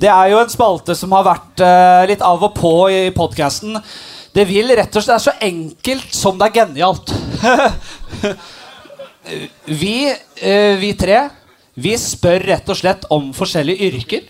Det 0.00 0.08
er 0.08 0.30
jo 0.32 0.38
en 0.40 0.52
spalte 0.52 0.94
som 0.96 1.12
har 1.12 1.26
vært 1.26 1.60
eh, 1.64 2.06
litt 2.08 2.22
av 2.24 2.40
og 2.46 2.54
på 2.56 2.72
i 2.88 3.02
podkasten. 3.14 3.76
Det 4.32 4.46
vil 4.48 4.72
rett 4.78 4.94
og 4.96 5.04
slett 5.04 5.18
er 5.18 5.26
så 5.26 5.34
enkelt 5.44 6.14
som 6.14 6.38
det 6.40 6.48
er 6.48 6.56
genialt. 6.62 7.12
vi, 9.82 10.08
eh, 10.08 10.78
vi 10.80 10.94
tre, 10.98 11.26
vi 11.80 11.94
spør 12.00 12.42
rett 12.50 12.68
og 12.72 12.76
slett 12.78 13.06
om 13.14 13.30
forskjellige 13.36 13.88
yrker. 13.90 14.28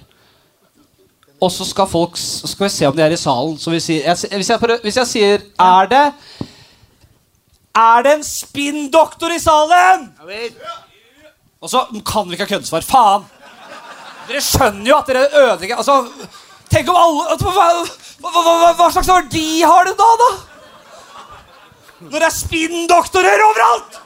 Og 1.41 1.49
så 1.55 1.65
skal 1.65 1.89
folk 1.89 2.19
så 2.21 2.49
skal 2.51 2.67
vi 2.67 2.73
se 2.75 2.89
om 2.89 2.97
de 2.97 3.03
er 3.05 3.15
i 3.17 3.21
salen. 3.21 3.55
Så 3.59 3.73
vi 3.73 3.81
sier, 3.81 4.03
jeg, 4.11 4.31
hvis, 4.37 4.51
jeg, 4.53 4.61
prøver- 4.61 4.83
hvis 4.85 4.99
jeg 5.01 5.09
sier 5.09 5.45
Er 5.65 5.87
det 5.89 6.03
Er 7.81 8.03
det 8.05 8.13
en 8.19 8.25
spinndoktor 8.27 9.33
i 9.33 9.39
salen? 9.41 10.11
Og 11.61 11.71
så 11.73 11.87
kan 12.07 12.29
vi 12.29 12.37
ikke 12.37 12.45
ha 12.49 12.51
køddesvar. 12.57 12.85
Faen! 12.85 13.25
Dere 14.29 14.41
skjønner 14.45 14.87
jo 14.93 14.97
at 14.99 15.09
dere 15.11 15.25
ødelegger 15.33 15.81
Altså, 15.81 15.97
Tenk 16.71 16.89
om 16.93 16.97
alle 17.01 17.25
altså, 17.33 17.51
hva, 17.51 17.65
hva, 18.21 18.43
hva, 18.45 18.69
hva 18.79 18.91
slags 18.95 19.09
verdi 19.11 19.63
har 19.67 19.89
det 19.89 19.97
da, 19.99 20.11
da? 20.21 20.29
Når 22.05 22.15
det 22.21 22.29
er 22.29 22.37
spinndoktorer 22.37 23.43
overalt! 23.49 24.00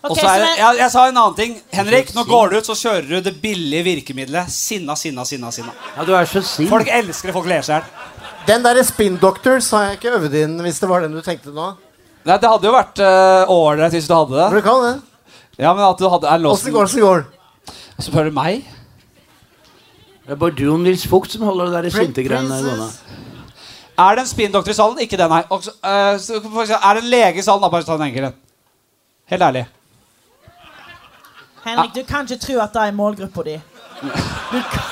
Ok, 0.00 0.14
Og 0.14 0.16
så 0.16 0.28
er, 0.32 0.42
jeg, 0.56 0.76
jeg 0.80 0.92
sa 0.94 1.02
en 1.10 1.18
annen 1.20 1.34
ting. 1.36 1.56
Henrik, 1.76 2.14
nå 2.16 2.22
går 2.24 2.52
du 2.52 2.54
ut 2.56 2.68
så 2.70 2.76
kjører 2.78 3.08
du 3.10 3.26
det 3.26 3.34
billige 3.42 3.84
virkemidlet 3.84 4.48
Sinna, 4.48 4.94
sinna, 4.96 5.26
sinna. 5.28 5.50
sinna 5.52 5.74
Ja, 5.92 6.06
du 6.08 6.14
er 6.16 6.28
så 6.30 6.40
sin. 6.46 6.70
Folk 6.70 6.88
elsker 6.88 7.28
det, 7.28 7.34
folk 7.36 7.50
ler 7.50 7.66
seg 7.66 7.74
i 7.74 7.82
hjel. 7.82 8.08
Den 8.48 8.64
derre 8.64 8.84
Spin 8.88 9.18
Doctors 9.20 9.68
har 9.76 9.90
jeg 9.90 9.98
ikke 9.98 10.14
øvd 10.16 10.38
inn, 10.40 10.56
hvis 10.64 10.80
det 10.80 10.88
var 10.88 11.04
den 11.04 11.12
du 11.12 11.20
tenkte 11.24 11.52
nå. 11.52 11.74
Nei, 12.24 12.38
Det 12.40 12.48
hadde 12.48 12.68
jo 12.68 12.72
vært 12.72 13.02
uh, 13.04 13.88
hvis 13.92 14.08
du 14.08 14.14
hadde 14.16 14.38
det. 14.38 14.46
det. 14.46 14.62
du 14.62 14.64
kan 14.64 14.86
det. 14.86 14.94
Ja, 15.60 15.74
men 15.76 15.84
at 15.84 16.00
du 16.00 16.08
hadde 16.08 16.30
er 16.30 16.48
Åssen 16.48 16.72
låsen 16.72 16.72
går 16.72 16.88
det? 16.88 17.02
Går 17.04 17.24
det? 17.24 17.74
Så 18.00 18.08
spør 18.08 18.30
du 18.30 18.36
meg? 18.36 18.64
Det 20.24 20.32
er 20.32 20.40
bare 20.40 20.56
du 20.56 20.64
og 20.72 20.80
Nils 20.80 21.04
Fugt 21.10 21.34
som 21.34 21.44
holder 21.44 21.68
det 21.68 21.82
der 21.90 21.98
sinte 21.98 22.24
greiene 22.24 22.62
gående. 22.64 22.88
Er 24.00 24.16
det 24.16 24.24
en 24.24 24.30
spinndoktor 24.30 24.72
i 24.72 24.78
salen? 24.78 25.00
Ikke 25.04 25.18
det, 25.20 25.26
nei. 25.28 25.42
Også, 25.52 25.74
eh, 25.84 26.14
så 26.22 26.40
for 26.40 26.62
eksempel, 26.62 26.86
er 26.88 26.96
det 26.96 27.04
en 27.04 27.10
lege 27.12 27.42
i 27.42 27.44
salen? 27.44 27.60
Da, 27.60 27.68
bare 27.68 27.84
ta 27.84 27.98
den 28.00 28.08
enkle. 28.08 28.32
Helt 29.28 29.44
ærlig. 29.44 29.66
Henrik, 31.64 31.94
du 31.94 32.02
kan 32.08 32.24
ikke 32.26 32.40
tro 32.46 32.60
at 32.64 32.72
det 32.74 32.86
er 32.88 32.96
målgruppa 32.96 33.44
di. 33.46 33.56
Du 34.00 34.60
kan... 34.72 34.88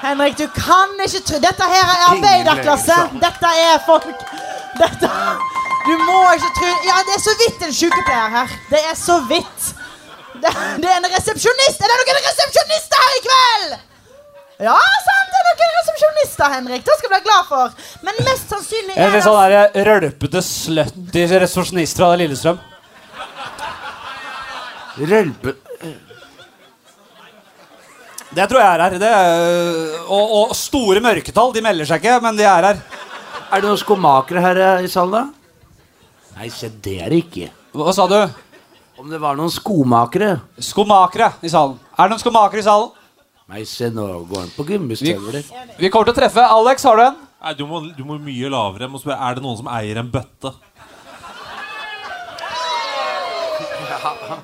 Henrik, 0.00 0.38
du 0.38 0.46
kan 0.54 0.94
ikke 1.04 1.20
tro 1.28 1.38
Dette 1.42 1.66
her 1.72 1.90
er 1.94 2.04
arbeiderklasse. 2.08 2.96
Dette 3.20 3.50
er 3.64 3.82
folk 3.84 4.06
Dette 4.78 5.10
Du 5.88 5.92
må 6.06 6.20
ikke 6.38 6.52
tro 6.56 6.70
Ja, 6.86 6.96
det 7.08 7.16
er 7.18 7.22
så 7.24 7.34
vidt 7.42 7.66
en 7.66 7.74
sykepleier 7.74 8.32
her. 8.36 8.56
Det 8.70 8.80
er 8.80 8.96
så 8.96 9.18
vidt. 9.28 9.68
Det, 10.40 10.52
det 10.80 10.88
er 10.88 10.96
en 11.02 11.08
resepsjonist. 11.16 11.84
Er 11.84 11.92
det 11.92 11.98
noen 12.00 12.22
resepsjonister 12.30 13.04
her 13.04 13.16
i 13.18 13.22
kveld? 13.26 13.78
Ja, 14.70 14.76
sant. 15.04 15.34
Det 15.34 15.40
er 15.42 15.48
noen 15.48 15.76
resepsjonister, 15.80 16.54
Henrik. 16.54 16.84
Det 16.86 16.96
skal 16.98 17.10
du 17.10 17.14
være 17.16 17.26
glad 17.28 17.48
for. 17.50 17.78
Men 18.06 18.20
mest 18.28 18.52
sannsynlig 18.52 18.96
er 18.96 19.12
det 19.16 19.24
sånn 19.26 19.40
der 19.52 19.88
rølpete 19.90 20.44
slutty 20.44 21.26
resepsjonister 21.34 22.06
fra 22.06 22.20
Lillestrøm. 22.20 22.62
Rølpe... 25.00 25.56
Det 28.30 28.46
tror 28.46 28.60
jeg 28.62 28.70
er 28.70 28.82
her. 28.84 28.96
Det 29.02 29.10
er, 29.10 29.94
og, 30.06 30.34
og 30.38 30.52
store 30.54 31.02
mørketall. 31.02 31.50
De 31.54 31.62
melder 31.64 31.88
seg 31.88 32.02
ikke, 32.02 32.18
men 32.22 32.38
de 32.38 32.46
er 32.46 32.68
her. 32.68 32.82
Er 33.50 33.58
det 33.58 33.66
noen 33.66 33.80
skomakere 33.80 34.42
her 34.44 34.60
eh, 34.62 34.84
i 34.86 34.90
salen, 34.90 35.16
da? 35.16 35.56
Nei, 36.36 36.46
se 36.54 36.70
det 36.70 37.00
er 37.02 37.10
det 37.10 37.24
ikke. 37.24 37.48
Hva 37.74 37.94
sa 37.94 38.06
du? 38.10 38.20
Om 39.00 39.10
det 39.10 39.18
var 39.22 39.34
noen 39.38 39.50
skomakere? 39.50 40.36
Skomakere 40.62 41.32
i 41.42 41.50
salen. 41.50 41.74
Er 41.96 42.06
det 42.06 42.14
noen 42.14 42.22
skomakere 42.22 42.62
i 42.62 42.66
salen? 42.68 42.92
Nei, 43.50 43.64
se 43.66 43.88
nå 43.90 44.06
går 44.30 44.44
han 44.44 44.54
på 44.54 44.66
gummistøvler. 44.68 45.42
Vi 45.80 45.90
kommer 45.90 46.12
til 46.12 46.14
å 46.14 46.18
treffe. 46.20 46.44
Alex, 46.54 46.86
har 46.86 47.00
du 47.00 47.04
en? 47.08 47.18
Nei, 47.40 47.54
du 47.58 47.64
må, 47.66 47.80
du 47.96 48.04
må 48.06 48.20
mye 48.22 48.52
lavere. 48.52 48.86
Må 48.92 49.00
spørre, 49.02 49.18
er 49.26 49.38
det 49.40 49.42
noen 49.42 49.58
som 49.58 49.70
eier 49.74 49.98
en 49.98 50.12
bøtte? 50.12 50.52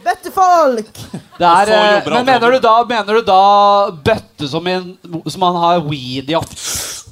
Bøttefolk. 0.05 0.95
Det 1.39 1.47
er, 1.51 1.67
eh, 1.77 2.11
men 2.13 2.27
mener 2.27 2.51
du 2.57 2.61
da, 2.65 2.75
mener 2.89 3.13
du 3.21 3.25
da 3.27 3.41
bøtte 4.07 4.49
som, 4.51 4.67
en, 4.71 4.85
som 5.31 5.43
han 5.49 5.57
har 5.63 5.77
weed 5.87 6.27
i? 6.31 6.35
opp- 6.39 6.57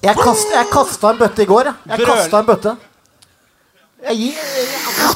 Jeg, 0.05 0.17
kast, 0.21 0.49
jeg 0.53 0.67
kasta 0.73 1.11
en 1.15 1.19
bøtte 1.23 1.43
i 1.43 1.47
går. 1.49 1.65
Jeg, 1.71 1.75
jeg 1.89 1.97
Brøl. 2.03 2.11
kasta 2.17 2.37
en 2.43 2.47
bøtte. 2.51 2.73
Jeg, 4.05 4.15
gir, 4.19 4.35
jeg 4.35 4.43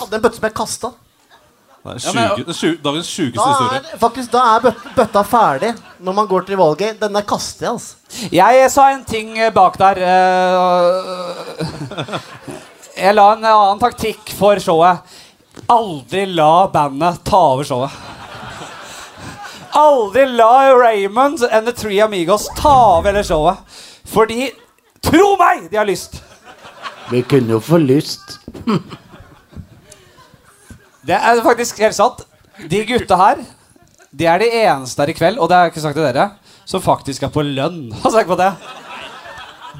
hadde 0.01 0.14
en 0.16 0.22
bøtte 0.24 0.37
som 0.41 0.47
jeg 0.49 0.55
kasta. 0.57 0.89
Det 1.89 1.95
er 2.05 2.11
sju- 2.53 2.81
dagens 2.85 3.07
sjukeste 3.09 3.39
Da 3.39 3.43
historie. 3.49 3.79
er, 3.79 3.83
faktisk, 4.03 4.29
da 4.33 4.41
er 4.57 4.61
bøt, 4.66 4.79
bøtta 4.97 5.22
ferdig 5.24 5.70
når 6.05 6.12
man 6.18 6.26
går 6.29 6.43
til 6.49 6.57
valget. 6.61 6.99
Denne 7.01 7.22
kaster 7.24 7.66
jeg, 7.66 7.72
altså. 7.72 7.95
Jeg 8.35 8.70
sa 8.74 8.83
en 8.93 9.05
ting 9.09 9.29
eh, 9.39 9.51
bak 9.55 9.74
der. 9.81 9.97
eh, 10.05 10.09
Jeg 12.99 13.14
la 13.14 13.29
en 13.37 13.45
annen 13.47 13.79
taktikk 13.81 14.33
for 14.37 14.59
showet. 14.61 14.99
Aldri 15.69 16.25
la 16.33 16.69
bandet 16.73 17.21
ta 17.29 17.41
over 17.53 17.64
showet. 17.64 17.91
Aldri 19.77 20.25
la 20.27 20.73
Raymond 20.73 21.43
and 21.51 21.66
The 21.66 21.73
Three 21.73 22.01
Amigos 22.01 22.49
ta 22.57 22.97
over 22.99 23.12
hele 23.12 23.25
showet. 23.25 23.59
Fordi 24.09 24.51
Tro 25.05 25.37
meg, 25.39 25.69
de 25.71 25.77
har 25.79 25.87
lyst! 25.87 26.19
Vi 27.09 27.23
kunne 27.23 27.55
jo 27.55 27.61
få 27.62 27.79
lyst. 27.81 28.41
Det 31.07 31.16
er 31.16 31.41
faktisk 31.45 31.79
helt 31.81 31.97
sant. 31.97 32.25
De 32.69 32.81
gutta 32.85 33.16
her 33.16 33.45
De 34.11 34.27
er 34.27 34.43
de 34.43 34.49
eneste 34.51 35.01
her 35.01 35.12
i 35.12 35.14
kveld, 35.16 35.39
og 35.39 35.49
det 35.49 35.57
har 35.57 35.69
jeg 35.69 35.73
ikke 35.73 35.85
sagt 35.85 35.97
til 35.97 36.05
dere, 36.09 36.27
som 36.66 36.83
faktisk 36.83 37.23
er 37.23 37.33
på 37.33 37.45
lønn. 37.45 37.93
Har 38.03 38.12
sagt 38.12 38.29
på 38.29 38.37
det. 38.41 38.51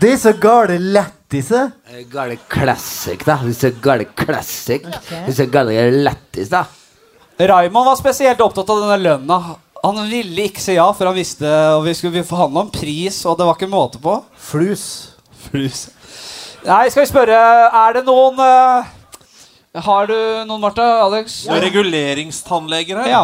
Det 0.01 0.13
er 0.15 0.21
så 0.23 0.33
gale 0.39 1.03
lættise. 1.29 1.73
Gale 2.11 2.39
classic, 2.49 3.25
da. 3.25 3.37
Hvis 3.43 3.61
det 3.61 3.75
er 3.75 3.81
gale 3.83 4.07
classic. 4.17 4.83
Hvis 5.27 5.37
det 5.37 5.47
er 5.47 5.53
gale 5.53 5.91
lættis, 6.05 6.49
da. 6.49 6.65
Raymond 7.39 7.87
var 7.87 7.97
spesielt 7.97 8.41
opptatt 8.41 8.71
av 8.71 8.81
denne 8.83 8.99
lønna. 8.99 9.57
Han 9.85 10.01
ville 10.11 10.49
ikke 10.49 10.61
si 10.61 10.75
ja, 10.75 10.89
for 10.93 11.07
han 11.07 11.15
visste 11.15 11.47
og 11.77 11.85
vi 11.85 11.95
skulle 11.95 12.25
forhandle 12.27 12.65
om 12.65 12.71
pris, 12.71 13.25
og 13.27 13.39
det 13.39 13.47
var 13.47 13.55
ikke 13.55 13.71
måte 13.71 14.01
på. 14.03 14.17
Flus. 14.37 15.15
Flus. 15.49 15.89
Nei, 16.67 16.89
skal 16.91 17.05
vi 17.05 17.09
spørre 17.13 17.37
Er 17.71 17.93
det 17.95 18.01
noen 18.03 18.35
uh, 18.43 18.83
Har 19.87 20.09
du 20.11 20.17
noen, 20.49 20.61
Martha? 20.61 20.83
Alex? 21.05 21.45
Ja. 21.47 21.61
reguleringstannleger 21.63 22.99
her. 23.05 23.13
Ja. 23.13 23.23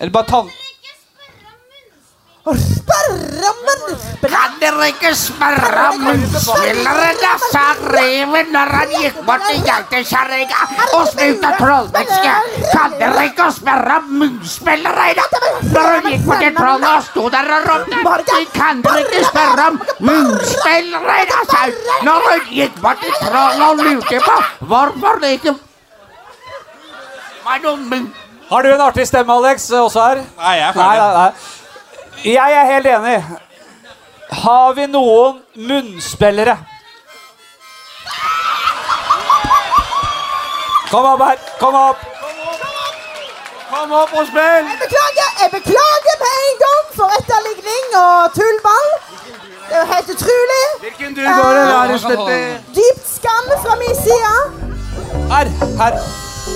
Eller 0.00 0.12
bare 0.16 0.26
tann... 0.26 0.50
Kan 4.30 4.54
dere 4.60 4.86
ikke 4.88 5.10
sperre 5.18 5.90
munnspilleren, 6.00 7.18
da, 7.20 7.32
sa 7.52 7.64
reven 7.92 8.48
når 8.54 8.70
han 8.76 8.94
gikk 8.94 9.18
bort 9.26 9.44
til 9.44 9.60
geitekjerringa 9.66 10.60
og 10.96 11.04
spruta 11.10 11.50
trollmennesket. 11.58 12.56
Kan 12.72 12.96
dere 13.00 13.26
ikke 13.28 13.48
sperre 13.58 13.98
munnspilleren, 14.08 15.20
da, 15.20 15.24
når 15.74 15.90
han 15.94 16.08
gikk 16.14 16.24
bort 16.30 16.42
til 16.46 16.56
trollet 16.56 16.88
og 16.94 17.02
sto 17.10 17.26
der 17.36 17.52
og 17.58 17.68
ropte? 17.68 17.96
Kan 18.56 18.82
dere 18.86 19.04
ikke 19.04 19.22
sperre 19.28 19.68
munnspilleren, 20.08 21.28
da, 21.34 21.44
sa 21.52 21.60
hun, 21.68 21.78
når 22.08 22.28
hun 22.30 22.50
gikk 22.56 22.80
bort 22.80 23.04
til 23.04 23.14
trollet 23.20 23.68
og 23.68 23.84
lurte 23.84 24.24
på 24.30 24.40
hvorfor 24.72 25.20
det 25.26 25.36
ikke 25.40 25.56
var 27.44 27.62
noen 27.64 27.86
munn... 27.92 28.10
Har 28.50 28.64
du 28.66 28.68
en 28.72 28.80
artig 28.82 29.04
stemme, 29.06 29.32
Alex, 29.32 29.68
også 29.70 30.00
her? 30.08 30.16
Nei, 30.40 30.54
jeg 30.58 30.68
er 30.68 30.74
Nei, 30.74 30.82
ferdig. 30.82 31.00
nei, 31.00 31.12
nei. 31.20 31.32
Jeg 32.24 32.52
er 32.52 32.64
helt 32.72 32.86
enig. 32.86 33.24
Har 34.30 34.72
vi 34.72 34.86
noen 34.86 35.40
munnspillere? 35.56 36.56
Kom 40.90 41.06
opp 41.12 41.22
her. 41.24 41.38
Kom 41.60 41.74
opp. 41.74 42.02
Kom 43.70 43.92
opp 43.94 44.12
og 44.18 44.26
spill! 44.28 44.66
Jeg 44.68 44.78
beklager, 44.82 45.28
jeg 45.42 45.50
beklager 45.50 46.16
med 46.22 46.32
en 46.46 46.56
gang 46.64 46.88
for 46.96 47.14
etterligning 47.18 47.94
og 48.00 48.34
tullball. 48.38 48.90
Det 49.68 49.76
er 49.76 49.84
jo 49.84 49.86
helt 49.92 50.10
utrolig. 50.14 50.64
Hvilken 50.80 51.14
du 51.14 51.22
går 51.22 51.52
det, 51.58 51.62
Larestøtte? 51.70 52.40
Dypt 52.80 53.06
skam 53.14 53.48
fra 53.64 53.78
min 53.84 53.96
side. 54.02 54.34
Her. 55.32 55.54
Her. 55.80 56.02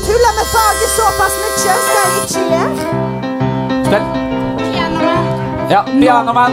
Tuller 0.08 0.34
med 0.40 0.46
faget 0.56 0.92
såpass 0.98 1.40
mye 1.40 1.56
skal 1.62 1.96
jeg 2.02 2.10
ikke 2.26 2.44
gjøre. 2.52 2.68
Spill. 3.86 4.23
Ja, 5.74 5.82
Pianoman. 5.82 6.52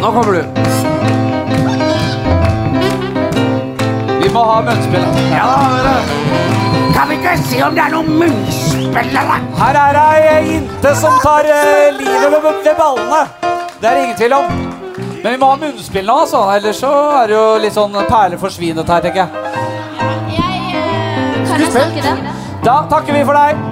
Nå 0.00 0.12
kommer 0.12 0.32
du. 0.32 0.44
Vi 4.22 4.30
må 4.32 4.40
ha 4.40 4.62
munnspill. 4.62 5.00
Ja, 5.30 5.44
da 5.44 5.82
det. 5.82 6.00
Kan 6.94 7.08
vi 7.08 7.14
ikke 7.14 7.36
se 7.50 7.62
om 7.66 7.76
det 7.76 7.84
er 7.84 7.92
noen 7.98 8.10
munnspillere? 8.22 9.38
Her 9.60 9.82
er 9.82 10.00
ei 10.06 10.40
jente 10.54 10.96
som 11.04 11.20
tar 11.20 11.52
eh, 11.52 11.92
livet 12.00 12.32
ved 12.32 12.74
ballene. 12.80 13.22
Det 13.78 13.92
er 13.92 13.94
det 13.94 14.02
ingen 14.08 14.20
tvil 14.24 14.38
om. 14.40 14.67
Men 15.22 15.32
vi 15.32 15.38
må 15.40 15.50
ha 15.50 15.56
munnspill 15.58 16.06
nå, 16.06 16.16
altså. 16.24 16.44
Ellers 16.54 16.78
så 16.82 16.92
er 17.18 17.30
det 17.30 17.36
jo 17.36 17.46
litt 17.62 17.74
sånn 17.74 17.96
perler 18.08 18.38
forsvinet 18.40 18.92
her, 18.92 19.02
tenker 19.02 19.24
jeg. 19.24 19.30
jeg 20.36 21.46
Kan 21.48 21.64
jeg 21.64 21.72
snakke 21.74 22.04
den? 22.04 22.22
Da 22.64 22.80
takker 22.90 23.16
vi 23.16 23.24
for 23.26 23.38
deg. 23.38 23.64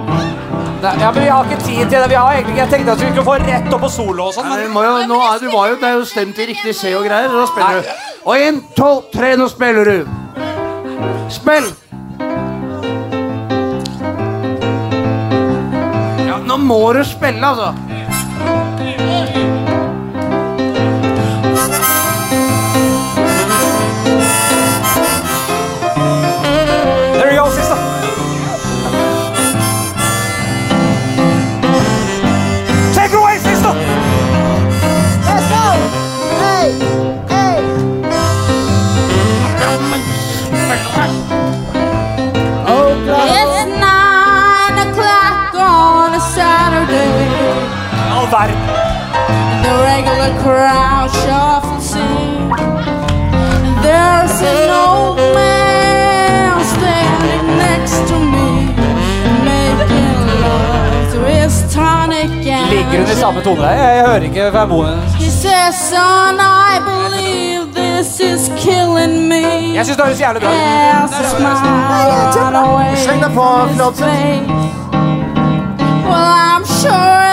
Nei, 0.77 0.91
ja, 1.01 1.09
men 1.11 1.23
Vi 1.23 1.29
har 1.29 1.47
ikke 1.47 1.63
tid 1.63 1.89
til 1.89 1.97
det. 1.97 2.09
Vi 2.09 2.15
har 2.19 2.35
egentlig 2.35 2.57
Jeg 2.57 2.69
tenkte 2.69 2.91
at 2.91 3.01
vi 3.01 3.09
skulle 3.09 3.25
få 3.25 3.37
rett 3.41 3.73
opp 3.73 3.81
på 3.81 3.89
solo 3.89 4.27
og 4.27 4.35
sånn. 4.35 4.51
Men 4.51 4.85
jo, 4.85 4.93
nå 5.09 5.17
er, 5.29 5.41
du 5.41 5.49
var 5.53 5.71
jo, 5.71 5.79
det 5.81 5.89
er 5.89 5.97
jo 5.97 6.05
stemt 6.05 6.39
i 6.39 6.51
riktig 6.51 6.75
C 6.75 6.93
og 6.97 7.07
greier. 7.07 7.33
Da 7.33 7.47
spiller 7.49 7.81
du. 7.81 8.05
Og 8.27 8.45
en, 8.47 8.61
to, 8.77 8.91
tre, 9.13 9.33
nå 9.39 9.47
spiller 9.49 9.91
du. 9.91 9.97
Spill! 11.31 11.71
Ja, 16.27 16.39
nå 16.43 16.59
må 16.59 16.81
du 16.93 17.03
spille, 17.07 17.41
altså. 17.41 17.86
Regular 50.47 50.67
crowd 50.67 51.09
shuffles 51.11 51.95
in. 51.95 52.49
There's 53.83 54.41
an 54.41 54.69
old 54.69 55.17
man 55.35 56.63
standing 56.65 57.57
next 57.57 58.07
to 58.09 58.17
me, 58.19 58.73
making 59.43 60.17
love 60.41 61.13
to 61.13 61.19
his 61.25 61.73
tonic 61.73 62.29
Ligger 62.69 62.97
hun 62.97 63.07
i 63.07 63.09
and 63.09 63.19
samme 63.19 63.41
tone? 63.41 63.61
Jeg, 63.61 63.95
jeg 63.95 64.05
hører 64.05 64.21
ikke 64.21 64.51
fermonen. 64.51 64.99
he 65.19 65.29
says, 65.29 65.75
"Son, 65.89 66.35
I 66.39 66.79
believe 66.91 67.73
this 67.73 68.19
is 68.19 68.51
killing 68.57 69.27
me." 69.29 69.75
Jeg 69.75 69.85
syns 69.85 69.97
det 69.97 70.05
høres 70.05 70.19
jævlig 70.19 70.41
bra 70.41 70.49
ut. 70.49 70.55
As 71.03 71.11
a 71.11 71.37
smile 71.37 72.55
away 72.55 72.95
Sleng 72.95 73.23
deg 73.23 73.31
på, 73.33 73.41
from 73.41 73.69
his 73.69 73.99
face. 73.99 74.47
Well, 76.09 76.33
I'm 76.51 76.65
sure 76.81 77.26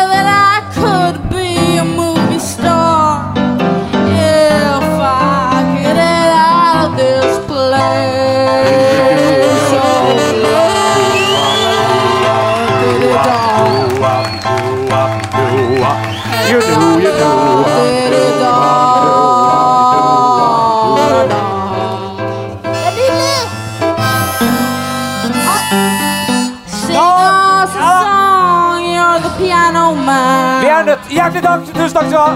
Tusen 31.84 31.96
takk 31.98 32.06
skal 32.08 32.16
du 32.16 32.20
ha. 32.24 32.28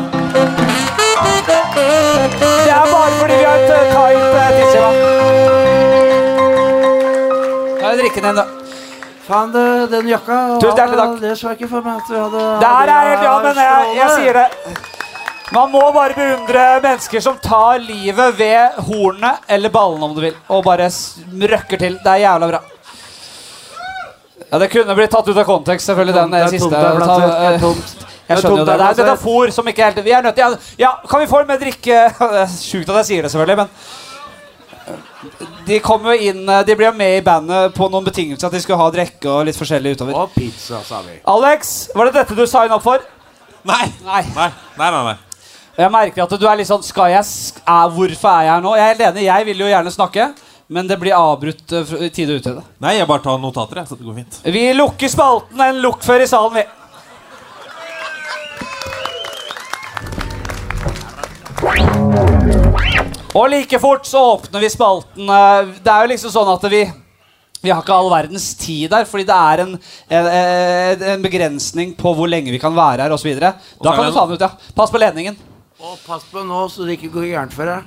Det 1.49 2.69
er 2.69 2.85
bare 2.93 3.13
fordi 3.17 3.37
vi 3.39 3.45
har 3.49 3.55
et 3.57 3.71
eh, 3.73 3.85
tight 3.95 4.23
eh, 4.37 4.51
tidsskjema. 4.59 4.91
Kan 7.79 7.87
jeg 7.89 7.99
drikke 8.03 8.21
den, 8.27 8.35
da? 8.37 8.45
Faen, 9.29 9.49
det, 9.55 9.63
den 9.95 10.11
jakka 10.13 10.37
Tusen 10.61 10.77
hjertelig 10.77 10.99
takk. 11.01 11.15
Det 11.23 11.31
så 11.41 11.49
jeg 11.49 11.57
ikke 11.63 11.71
for 11.71 11.87
meg 11.87 11.95
at 12.03 12.11
vi 12.13 12.19
hadde 12.21 12.43
Det 12.61 12.69
er 12.69 12.93
helt 12.93 13.25
ja, 13.25 13.33
men 13.47 13.61
jeg, 13.63 13.95
jeg 13.97 14.09
sier 14.19 14.35
det. 14.37 14.49
Man 15.57 15.73
må 15.73 15.81
bare 15.97 16.13
beundre 16.19 16.65
mennesker 16.85 17.25
som 17.25 17.39
tar 17.41 17.81
livet 17.87 18.37
ved 18.43 18.77
hornene 18.91 19.31
eller 19.49 19.73
ballene, 19.73 20.11
om 20.11 20.13
du 20.19 20.21
vil, 20.27 20.37
og 20.53 20.61
bare 20.69 20.91
røkker 21.55 21.81
til. 21.87 21.97
Det 22.05 22.11
er 22.19 22.21
jævla 22.27 22.51
bra. 22.53 22.61
Ja, 24.51 24.61
Det 24.61 24.69
kunne 24.77 24.93
blitt 25.01 25.17
tatt 25.17 25.25
ut 25.33 25.41
av 25.41 25.49
kontekst, 25.49 25.89
selvfølgelig. 25.89 26.17
den 26.21 26.37
eh, 26.37 26.45
er 26.45 26.53
siste. 26.53 26.69
tomt, 26.69 26.77
det 26.77 26.85
er 26.85 27.01
Ta- 27.01 27.17
Det 27.25 27.49
er 27.55 27.59
tomt. 27.65 27.97
Jeg 28.29 28.37
Det 28.37 28.37
er 28.37 28.43
skjønner 28.45 28.61
jo 28.61 28.65
det. 28.69 28.77
Det 28.79 29.05
er 29.05 29.09
metafor 29.09 29.53
som 29.57 29.71
ikke 29.73 29.87
helt 29.87 30.03
Vi 30.05 30.13
er 30.13 30.27
nødt 30.27 30.37
til 30.37 30.59
ja, 30.83 30.91
kan 31.09 31.23
vi 31.23 31.31
få 31.31 31.41
med 31.49 31.63
drikke 31.63 32.03
Det 32.35 32.43
er 32.45 32.53
sjukt 32.53 32.93
at 32.93 33.01
jeg 33.01 33.09
sier 33.11 33.25
det, 33.25 33.33
selvfølgelig, 33.33 33.65
men 33.65 33.69
de 35.69 35.79
kommer 35.85 36.17
jo 36.17 36.31
inn 36.31 36.49
eh, 36.49 36.65
De 36.65 36.77
blir 36.79 36.89
jo 36.89 36.97
med 36.97 37.19
i 37.19 37.25
bandet 37.25 37.75
på 37.77 37.89
noen 37.93 38.07
betingelser 38.07 38.49
at 38.49 38.57
de 38.57 38.61
skulle 38.65 38.81
ha 38.81 38.89
drikke 38.95 39.29
og 39.29 39.47
litt 39.49 39.59
forskjellig 39.59 39.97
utover. 39.99 40.17
Og 40.17 40.33
pizza, 40.33 40.81
sa 40.87 41.03
vi. 41.05 41.19
Alex, 41.29 41.91
var 41.97 42.09
det 42.09 42.21
dette 42.23 42.37
du 42.39 42.45
signa 42.49 42.79
opp 42.79 42.87
for? 42.87 43.05
Nei. 43.69 43.85
Nei. 44.07 44.23
Nei, 44.37 44.49
nei, 44.79 44.91
nei, 44.95 45.03
nei. 45.11 45.17
Jeg 45.79 45.93
merker 45.95 46.25
at 46.25 46.33
du 46.41 46.47
er 46.49 46.59
litt 46.59 46.67
sånn 46.71 46.83
Skal 46.87 47.13
jeg 47.13 47.27
sk 47.27 47.61
er, 47.63 47.91
Hvorfor 47.95 48.31
er 48.33 48.47
jeg 48.47 48.53
her 48.55 48.65
nå? 48.65 48.73
Jeg 48.79 48.85
er 48.85 48.93
helt 48.95 49.05
enig, 49.11 49.27
jeg 49.29 49.49
vil 49.51 49.61
jo 49.63 49.69
gjerne 49.71 49.93
snakke, 49.95 50.31
men 50.75 50.89
det 50.91 50.99
blir 51.03 51.19
avbrutt 51.19 51.77
eh, 51.77 51.93
i 52.09 52.11
tide 52.15 52.35
og 52.35 52.43
utide. 52.43 52.65
Nei, 52.85 52.97
jeg 52.99 53.11
bare 53.11 53.25
tar 53.27 53.39
notater, 53.43 53.83
jeg, 53.83 53.91
så 53.91 53.99
det 53.99 54.09
går 54.09 54.19
fint. 54.23 54.41
Vi 54.57 54.65
lukker 54.79 55.13
spalten. 55.13 55.63
En 55.69 55.83
lukk 55.85 56.03
før 56.07 56.25
i 56.25 56.31
salen, 56.31 56.57
vi. 56.59 56.65
Og 63.37 63.51
like 63.53 63.79
fort 63.83 64.07
så 64.09 64.23
åpner 64.35 64.63
vi 64.65 64.71
spalten. 64.73 65.29
eh, 65.29 65.75
Det 65.85 65.93
er 65.93 66.07
jo 66.07 66.13
liksom 66.15 66.33
sånn 66.33 66.55
at 66.55 66.65
vi 66.73 66.87
vi 67.61 67.71
har 67.75 67.83
ikke 67.83 67.91
all 67.93 68.07
verdens 68.11 68.53
tid 68.55 68.89
der, 68.93 69.03
fordi 69.05 69.25
det 69.27 69.35
er 69.35 69.61
en, 69.65 69.73
en, 70.15 70.27
en 71.11 71.23
begrensning 71.25 71.91
på 71.99 72.13
hvor 72.15 72.29
lenge 72.31 72.53
vi 72.55 72.59
kan 72.63 72.71
være 72.77 73.03
her 73.03 73.11
osv. 73.11 73.33
Da 73.35 73.51
kan 73.83 74.05
du 74.07 74.13
ta 74.15 74.23
den 74.27 74.37
ut, 74.39 74.45
ja. 74.47 74.51
Pass 74.79 74.93
på 74.95 75.01
ledningen. 75.03 75.35
Og 75.83 75.99
pass 76.07 76.23
på 76.31 76.45
nå, 76.47 76.61
så 76.71 76.87
det 76.87 77.01
ikke 77.01 77.11
går 77.17 77.27
gærent 77.33 77.53
for 77.57 77.67
deg. 77.67 77.83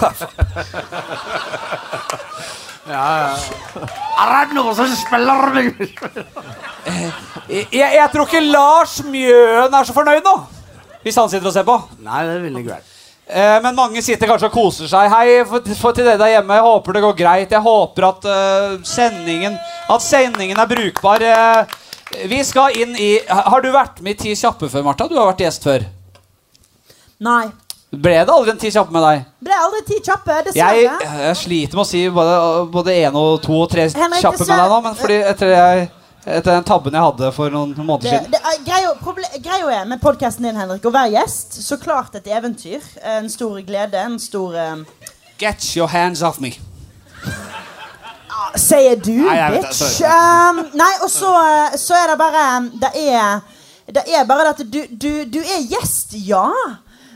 ja, 2.86 3.20
ja. 3.20 3.36
Er 4.20 4.46
det 4.46 4.54
noen 4.56 4.74
som 4.76 4.86
spiller 4.96 5.70
Jeg, 7.50 7.66
jeg 7.74 8.08
tror 8.12 8.26
ikke 8.26 8.40
Lars 8.46 9.00
Mjøen 9.06 9.74
er 9.76 9.84
så 9.88 9.94
fornøyd 9.96 10.24
nå. 10.26 10.34
Hvis 11.04 11.16
han 11.16 11.30
sitter 11.32 11.48
og 11.48 11.54
ser 11.54 11.66
på. 11.68 11.76
Nei, 12.04 12.24
det 12.26 12.34
er 12.34 12.42
veldig 12.44 12.64
greit. 12.66 12.96
Eh, 13.30 13.56
men 13.62 13.76
mange 13.78 14.02
sitter 14.02 14.28
kanskje 14.28 14.50
og 14.50 14.56
koser 14.56 14.90
seg. 14.90 15.06
Hei 15.12 15.40
for, 15.48 15.64
for 15.78 15.96
til 15.96 16.08
dere 16.08 16.18
der 16.20 16.34
hjemme. 16.34 16.58
Jeg 16.58 16.66
håper 16.66 16.96
det 16.96 17.04
går 17.04 17.16
greit. 17.20 17.54
Jeg 17.54 17.62
håper 17.64 18.08
at 18.08 18.26
uh, 18.26 18.74
sendingen 18.86 19.56
At 19.90 20.04
sendingen 20.04 20.58
er 20.58 20.70
brukbar. 20.70 21.22
Eh, 21.22 21.78
vi 22.26 22.40
skal 22.42 22.74
inn 22.74 22.96
i 22.98 23.12
Har 23.28 23.62
du 23.62 23.70
vært 23.70 24.00
med 24.02 24.18
i 24.18 24.22
Ti 24.24 24.34
kjappe 24.34 24.68
før, 24.72 24.82
Martha? 24.88 25.06
Du 25.06 25.14
har 25.18 25.30
vært 25.30 25.44
gjest 25.44 25.66
før. 25.66 25.86
Nei. 27.22 27.44
Ble 27.90 28.18
det 28.22 28.34
aldri 28.34 28.52
en 28.54 28.60
Ti 28.60 28.70
kjappe 28.74 28.94
med 28.94 29.06
deg? 29.06 29.22
Ble 29.46 29.56
aldri 29.56 29.80
ti 29.86 29.96
kjappe, 30.06 30.36
Jeg, 30.54 30.82
jeg 30.86 31.38
sliter 31.38 31.78
med 31.78 31.82
å 31.82 31.88
si 31.88 32.02
både, 32.14 32.36
både 32.70 32.94
en 33.02 33.16
og 33.18 33.40
to 33.42 33.56
og 33.56 33.70
tre 33.72 33.88
Henrik, 33.88 34.22
kjappe 34.22 34.44
med 34.44 34.52
deg 34.52 34.70
nå, 34.70 34.76
men 34.84 34.98
fordi 34.98 35.16
etter, 35.26 35.50
jeg, 35.56 35.88
etter 36.24 36.52
den 36.52 36.64
tabben 36.68 36.96
jeg 36.96 37.06
hadde 37.06 37.30
for 37.32 37.52
noen 37.52 37.72
måneder 37.78 38.18
siden 38.18 38.34
det 38.34 38.40
er, 38.40 38.58
greia, 39.40 39.80
er 39.80 39.86
med 39.88 40.00
podkasten 40.02 40.44
din, 40.44 40.58
Henrik, 40.60 40.84
å 40.84 40.92
være 40.92 41.14
gjest, 41.14 41.56
så 41.64 41.78
klart 41.80 42.16
et 42.18 42.28
eventyr. 42.28 42.84
En 43.16 43.30
stor 43.32 43.60
glede. 43.64 43.96
En 43.96 44.18
stor 44.20 44.56
um... 44.56 44.84
Get 45.40 45.64
your 45.76 45.88
hands 45.88 46.22
off 46.22 46.40
me. 46.40 46.52
Sier 48.58 48.98
du, 48.98 49.14
Nei, 49.24 49.36
det, 49.38 49.62
bitch? 49.62 50.00
Um, 50.04 50.60
nei, 50.74 50.92
og 51.04 51.10
så, 51.12 51.30
eh, 51.38 51.76
så 51.78 51.94
er 51.94 52.10
det 52.10 52.16
bare 52.18 52.44
Det 52.82 52.90
er, 52.98 53.40
det 53.94 54.04
er 54.10 54.24
bare 54.26 54.48
det 54.48 54.54
at 54.56 54.72
du, 54.72 54.80
du, 54.90 55.10
du 55.38 55.40
er 55.40 55.62
gjest, 55.70 56.16
ja. 56.26 56.48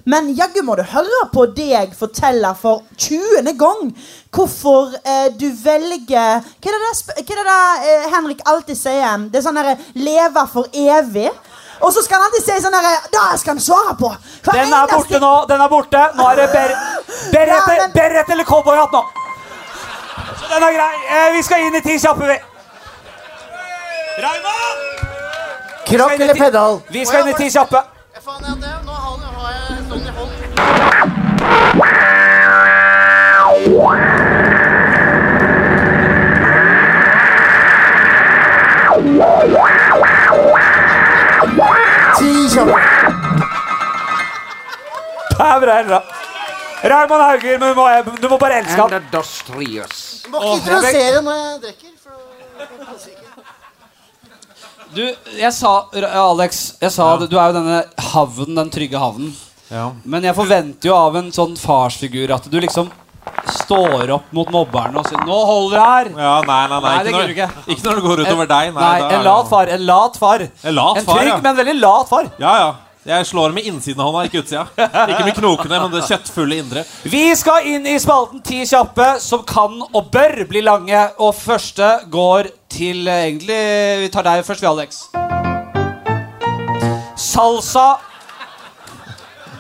Men 0.05 0.29
jaggu 0.37 0.61
må 0.65 0.75
du 0.77 0.83
høre 0.85 1.21
på 1.33 1.47
deg 1.57 1.95
fortelle 1.97 2.51
for 2.61 2.83
20. 3.01 3.49
gang 3.57 3.89
hvorfor 4.35 4.93
eh, 5.01 5.31
du 5.33 5.47
velger 5.63 6.43
Hva 6.45 6.73
er 6.73 6.77
det, 6.77 6.93
hva 7.25 7.39
er 7.39 7.49
det 7.49 7.57
eh, 7.95 8.07
Henrik 8.13 8.43
alltid 8.45 8.77
sier? 8.77 9.25
Det 9.33 9.41
er 9.41 9.47
sånn 9.47 9.57
derre 9.61 9.79
'leve 9.97 10.45
for 10.53 10.69
evig'. 10.69 11.33
Og 11.81 11.93
så 11.93 12.05
skal 12.05 12.21
han 12.21 12.29
alltid 12.29 12.45
si 12.45 12.61
sånn 12.63 12.77
herre 12.77 12.95
Da 13.13 13.25
skal 13.41 13.57
han 13.57 13.65
svare 13.65 13.97
på! 13.99 14.13
Hver 14.45 14.61
Den 14.61 14.73
er 14.77 14.93
borte 14.93 15.21
nå. 15.25 15.33
Den 15.49 15.61
er 15.65 15.73
borte. 15.73 16.03
Nå 16.19 16.29
er 16.31 16.37
det 16.43 16.49
ber 16.53 16.75
beret 17.33 17.57
Ja, 17.57 17.63
men- 17.67 17.93
beret 17.97 18.31
eller 18.37 18.45
cowboyhatt 18.45 18.93
nå. 18.93 19.03
Så 20.39 20.49
den 20.53 20.63
er 20.69 20.73
grei. 20.77 20.95
Eh, 21.17 21.33
vi 21.37 21.43
skal 21.43 21.65
inn 21.65 21.75
i 21.75 21.81
ti 21.81 21.99
kjappe, 21.99 22.29
vi. 22.29 22.39
Raymond! 24.25 24.81
Krakk 25.89 26.21
eller 26.21 26.35
pedal? 26.35 26.83
Vi 26.91 27.05
skal 27.07 27.25
inn 27.25 27.35
i 27.35 27.39
ti 27.39 27.51
kjappe. 27.51 27.81
Jeg 28.15 28.23
faen, 28.23 28.45
ja, 28.47 28.55
det, 28.63 28.74
Det 45.35 45.47
er 45.51 45.61
bra. 45.61 45.83
bra. 45.89 46.03
Raymond 46.85 47.23
Hauger, 47.23 47.59
men 47.59 47.69
du 47.69 47.75
må, 47.75 47.89
du 48.23 48.29
må 48.29 48.37
bare 48.39 48.59
elske 48.61 48.77
han. 48.77 48.91
Du 48.91 50.31
må 50.31 50.41
ikke 50.43 50.55
introdusere 50.59 51.23
når 51.25 51.41
jeg 51.41 51.61
drikker. 51.65 51.91
Du, 54.95 55.03
jeg 55.41 55.51
sa, 55.57 55.73
Alex, 56.07 56.61
jeg 56.81 56.93
sa 56.95 57.09
du 57.19 57.25
er 57.35 57.49
jo 57.51 57.57
denne 57.57 57.81
havnen, 58.13 58.55
den 58.61 58.71
trygge 58.71 59.01
havnen. 59.01 59.33
Ja. 59.75 59.89
Men 60.05 60.27
jeg 60.29 60.37
forventer 60.37 60.91
jo 60.91 60.95
av 60.95 61.17
en 61.19 61.33
sånn 61.35 61.57
farsfigur 61.59 62.31
at 62.37 62.47
du 62.51 62.61
liksom 62.63 62.93
står 63.51 64.13
opp 64.15 64.33
mot 64.37 64.51
mobberne 64.53 65.01
og 65.01 65.09
sier 65.09 65.21
'Nå 65.25 65.39
holder 65.49 65.77
det 65.77 65.85
her'. 65.89 66.11
Ja, 66.23 66.35
nei, 66.47 66.63
nei, 66.69 66.81
nei, 66.81 66.95
Nei, 66.95 67.05
ikke, 67.05 67.19
når, 67.19 67.35
ikke. 67.35 67.49
ikke 67.73 67.87
når 67.89 67.95
det 67.95 68.05
går 68.07 68.25
utover 68.25 68.51
deg. 68.55 68.73
Nei, 68.75 68.95
Nei, 69.01 69.13
en 69.19 69.25
lat 69.27 69.49
far. 69.51 69.75
En 69.77 69.87
lat 69.91 70.19
far. 70.21 70.49
En 70.63 70.75
lat 70.79 70.99
En 70.99 71.07
trygg, 71.09 71.31
ja. 71.33 71.39
men 71.43 71.57
veldig 71.57 71.77
lat 71.81 72.09
far. 72.09 72.31
Ja, 72.39 72.57
ja. 72.63 72.73
Jeg 73.05 73.27
slår 73.29 73.53
med 73.53 73.67
innsiden 73.69 74.01
av 74.01 74.09
hånda, 74.09 74.23
ikke 74.31 74.41
utsida. 74.41 74.63
Ikke 74.81 75.27
med 75.27 75.35
knokene, 75.37 75.77
men 75.77 75.91
det 75.93 76.07
kjøttfulle 76.09 76.57
indre. 76.63 76.87
Vi 77.05 77.27
skal 77.37 77.67
inn 77.69 77.85
i 77.91 77.99
spalten 78.01 78.41
Ti 78.41 78.63
kjappe, 78.65 79.09
som 79.21 79.43
kan 79.45 79.77
og 79.91 80.09
bør 80.15 80.47
bli 80.49 80.63
lange. 80.65 81.03
Og 81.21 81.35
første 81.37 81.91
går 82.09 82.49
til 82.73 83.05
eh, 83.05 83.27
egentlig 83.29 83.61
Vi 84.07 84.09
tar 84.15 84.25
deg 84.25 84.41
først, 84.47 84.65
vi, 84.65 84.71
Alex. 84.73 85.05
Salsa 87.21 88.14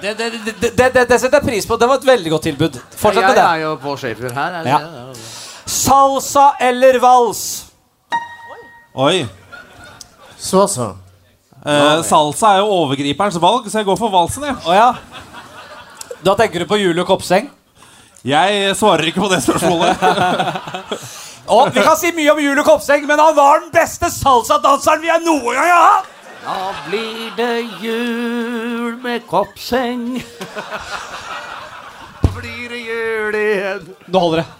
det, 0.05 0.14
det, 0.18 0.40
det, 0.44 0.70
det, 0.76 0.89
det, 0.94 1.05
det 1.09 1.18
setter 1.20 1.40
jeg 1.40 1.47
pris 1.47 1.66
på. 1.68 1.78
Det 1.81 1.89
var 1.89 2.01
et 2.01 2.06
veldig 2.06 2.32
godt 2.35 2.44
tilbud. 2.51 2.76
Fortsett 3.01 3.24
med 3.24 3.39
Jeg 3.40 3.47
er 3.47 3.62
jo 3.64 3.72
på 3.81 3.94
Schaefer 4.01 4.35
her. 4.36 4.59
Er 4.60 4.66
det 4.66 4.74
Ja. 4.74 4.81
Salsa 5.64 6.51
eller 6.60 6.98
vals? 7.01 7.40
Oi. 8.94 9.24
Så, 10.36 10.66
så. 10.68 10.90
Eh, 11.64 12.02
salsa 12.05 12.52
er 12.52 12.60
jo 12.60 12.68
overgriperens 12.82 13.40
valg, 13.40 13.70
så 13.70 13.81
jeg 13.81 13.89
går 13.89 13.97
for 13.97 14.12
valsen. 14.12 14.44
Jeg, 14.44 14.56
Oh, 14.68 14.74
ja. 14.76 14.90
Da 16.24 16.35
tenker 16.36 16.60
du 16.60 16.68
på 16.68 16.76
Julie 16.81 17.05
Kopseng? 17.05 17.51
jeg 18.24 18.76
svarer 18.76 19.09
ikke 19.09 19.20
på 19.20 19.28
det 19.32 19.43
spørsmålet. 19.44 20.01
Og 21.55 21.74
vi 21.74 21.82
kan 21.85 21.97
si 22.01 22.12
mye 22.16 22.32
om 22.32 22.40
Julie 22.40 22.64
Kopseng, 22.64 23.05
men 23.09 23.20
han 23.20 23.36
var 23.36 23.60
den 23.60 23.72
beste 23.72 24.09
salsadanseren 24.12 25.02
vi 25.02 25.12
har 25.12 25.20
noen 25.24 25.52
gang 25.52 25.72
hatt! 25.72 26.14
Da 26.44 26.74
blir 26.88 27.30
det 27.36 27.60
jul 27.80 28.96
med 29.02 29.22
koppseng. 29.26 30.22
Da 32.20 32.28
blir 32.36 32.68
det 32.68 32.80
jul 32.84 33.38
igjen. 33.38 33.86
Nå 34.12 34.20
holder 34.26 34.42
det. 34.42 34.50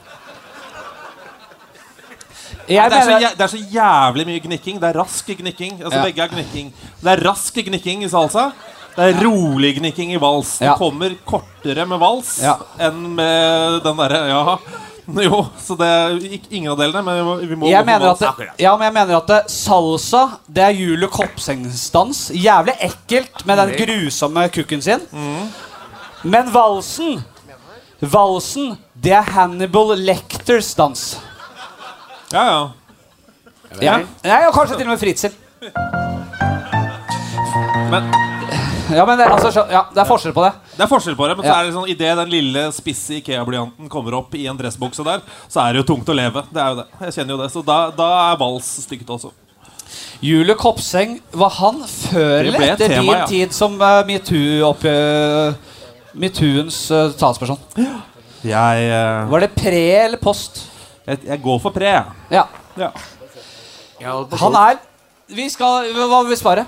Jeg 2.65 2.89
det, 2.91 2.97
er 2.97 3.05
så, 3.05 3.19
det 3.37 3.45
er 3.45 3.51
så 3.53 3.61
jævlig 3.75 4.25
mye 4.31 4.41
gnikking. 4.47 4.79
Det 4.81 4.89
er 4.89 4.97
rask 5.03 5.27
gnikking. 5.37 5.83
Altså 5.83 5.99
Ja. 5.99 6.05
Begge 6.07 6.25
er 6.25 6.33
gnikking. 6.33 6.71
Det 7.03 7.13
er 7.13 7.21
rask 7.29 7.55
gnikking 7.67 8.07
i 8.07 8.09
salsa. 8.09 8.47
Det 8.95 9.11
er 9.11 9.21
rolig 9.27 9.75
gnikking 9.77 10.15
i 10.15 10.21
vals. 10.23 10.55
Ja. 10.63 10.73
Det 10.73 10.79
kommer 10.81 11.13
kortere 11.29 11.85
med 11.91 12.01
vals 12.01 12.39
Ja. 12.41 12.57
enn 12.81 13.15
med 13.19 13.83
den 13.85 13.97
derre 14.01 14.23
Ja. 14.31 14.57
Jo, 15.27 15.43
så 15.61 15.77
det 15.77 15.87
er 15.87 16.15
ikke- 16.39 16.51
ingen 16.57 16.71
av 16.73 16.79
delene, 16.81 17.03
men 17.05 17.17
vi 17.19 17.25
må, 17.27 17.35
vi 17.51 17.57
må 17.61 17.69
jeg 17.69 17.85
mener 17.85 18.11
at 18.15 18.19
det, 18.23 18.49
ja, 18.63 18.73
men 18.77 18.87
jeg 18.89 18.95
mener 18.97 19.17
at 19.19 19.27
det, 19.29 19.41
salsa 19.53 20.23
Det 20.49 20.63
er 20.65 20.71
Julie 20.79 21.09
Kopsengs 21.13 21.91
dans. 21.93 22.23
Jævlig 22.33 22.75
ekkelt 22.81 23.45
med 23.47 23.59
den 23.61 23.75
grusomme 23.83 24.49
kukken 24.55 24.83
sin. 24.83 25.01
Men 26.25 26.49
valsen 26.55 27.23
Valsen, 28.01 28.75
det 29.01 29.13
er 29.17 29.23
Hannibal 29.23 29.95
Lecters 29.97 30.75
dans. 30.75 31.05
Ja, 32.33 32.43
ja. 32.45 32.69
Ja. 33.81 33.95
Nei, 34.25 34.41
og 34.49 34.53
kanskje 34.55 34.77
til 34.77 34.87
og 34.89 34.93
med 34.93 35.01
Fritzel. 35.01 35.33
Men 37.91 38.11
Ja, 38.93 39.05
men 39.07 39.19
det, 39.19 39.27
altså, 39.31 39.65
ja, 39.71 39.87
det 39.95 40.01
er 40.03 40.09
forskjell 40.09 40.35
på 40.37 40.43
det. 40.45 40.53
det 40.77 40.83
er 40.85 40.91
forskjell 40.91 41.17
på 41.17 41.29
det. 41.29 41.37
Men 41.39 41.47
Ja. 41.47 41.53
så 41.53 41.57
er 41.61 41.65
det 41.65 41.75
sånn 41.77 41.89
idet 41.89 42.17
den 42.19 42.31
lille, 42.33 42.73
spisse 42.73 43.15
Ikea-blyanten 43.21 43.89
kommer 43.89 44.15
opp 44.19 44.35
i 44.37 44.47
en 44.51 44.59
dressbukse 44.59 45.05
der, 45.07 45.23
så 45.49 45.61
er 45.65 45.73
det 45.73 45.79
jo 45.85 45.95
tungt 45.95 46.09
å 46.09 46.15
leve. 46.17 46.45
Det 46.53 46.61
er 46.61 46.69
jo 46.69 46.77
det. 46.83 46.87
Jeg 47.07 47.13
kjenner 47.19 47.33
jo 47.37 47.41
det. 47.43 47.51
Så 47.55 47.65
da, 47.65 47.79
da 47.97 48.33
er 48.33 48.37
vals 48.41 48.69
stygt 48.85 49.09
også. 49.09 49.31
Julie 50.25 50.55
Kopseng, 50.57 51.21
var 51.33 51.51
han 51.59 51.83
før 51.89 52.45
eller 52.45 52.61
etter 52.73 52.89
tema, 52.89 53.13
din 53.13 53.21
ja. 53.21 53.27
tid 53.29 53.53
som 53.55 53.75
uh, 53.81 54.05
metoo-ens 56.15 56.91
uh, 56.91 57.13
talsperson? 57.19 57.59
Jeg 58.45 58.89
uh... 58.91 59.31
Var 59.31 59.41
det 59.45 59.51
pre 59.57 59.85
eller 60.05 60.21
post? 60.21 60.65
Jeg, 61.07 61.19
jeg 61.27 61.43
går 61.45 61.59
for 61.61 61.71
pre. 61.75 61.91
jeg. 61.93 62.05
Ja. 62.33 62.47
Ja. 62.81 62.91
Han 64.41 64.57
er 64.59 64.81
Vi 65.31 65.47
skal 65.49 65.87
Hva 65.95 66.23
vil 66.25 66.33
vi 66.35 66.37
spare? 66.41 66.65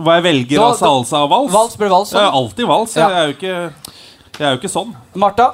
Hva 0.00 0.14
jeg 0.16 0.24
velger 0.24 0.56
Da- 0.56 0.68
av 0.70 0.78
salsa 0.80 1.18
og 1.26 1.30
vals? 1.30 1.52
Vals 1.52 1.76
blir 1.76 1.90
vals. 1.92 2.10
Sånn. 2.10 2.20
Jeg 2.22 2.28
er 2.30 2.36
alltid 2.40 2.66
vals. 2.70 2.96
Ja. 2.96 3.08
Jeg, 3.08 3.18
er 3.18 3.26
jo 3.26 3.34
ikke, 3.36 3.90
jeg 4.38 4.46
er 4.46 4.54
jo 4.54 4.60
ikke 4.62 4.72
sånn. 4.72 4.94
Martha? 5.14 5.48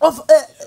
Og, 0.00 0.12
f- 0.12 0.24
eh, 0.30 0.66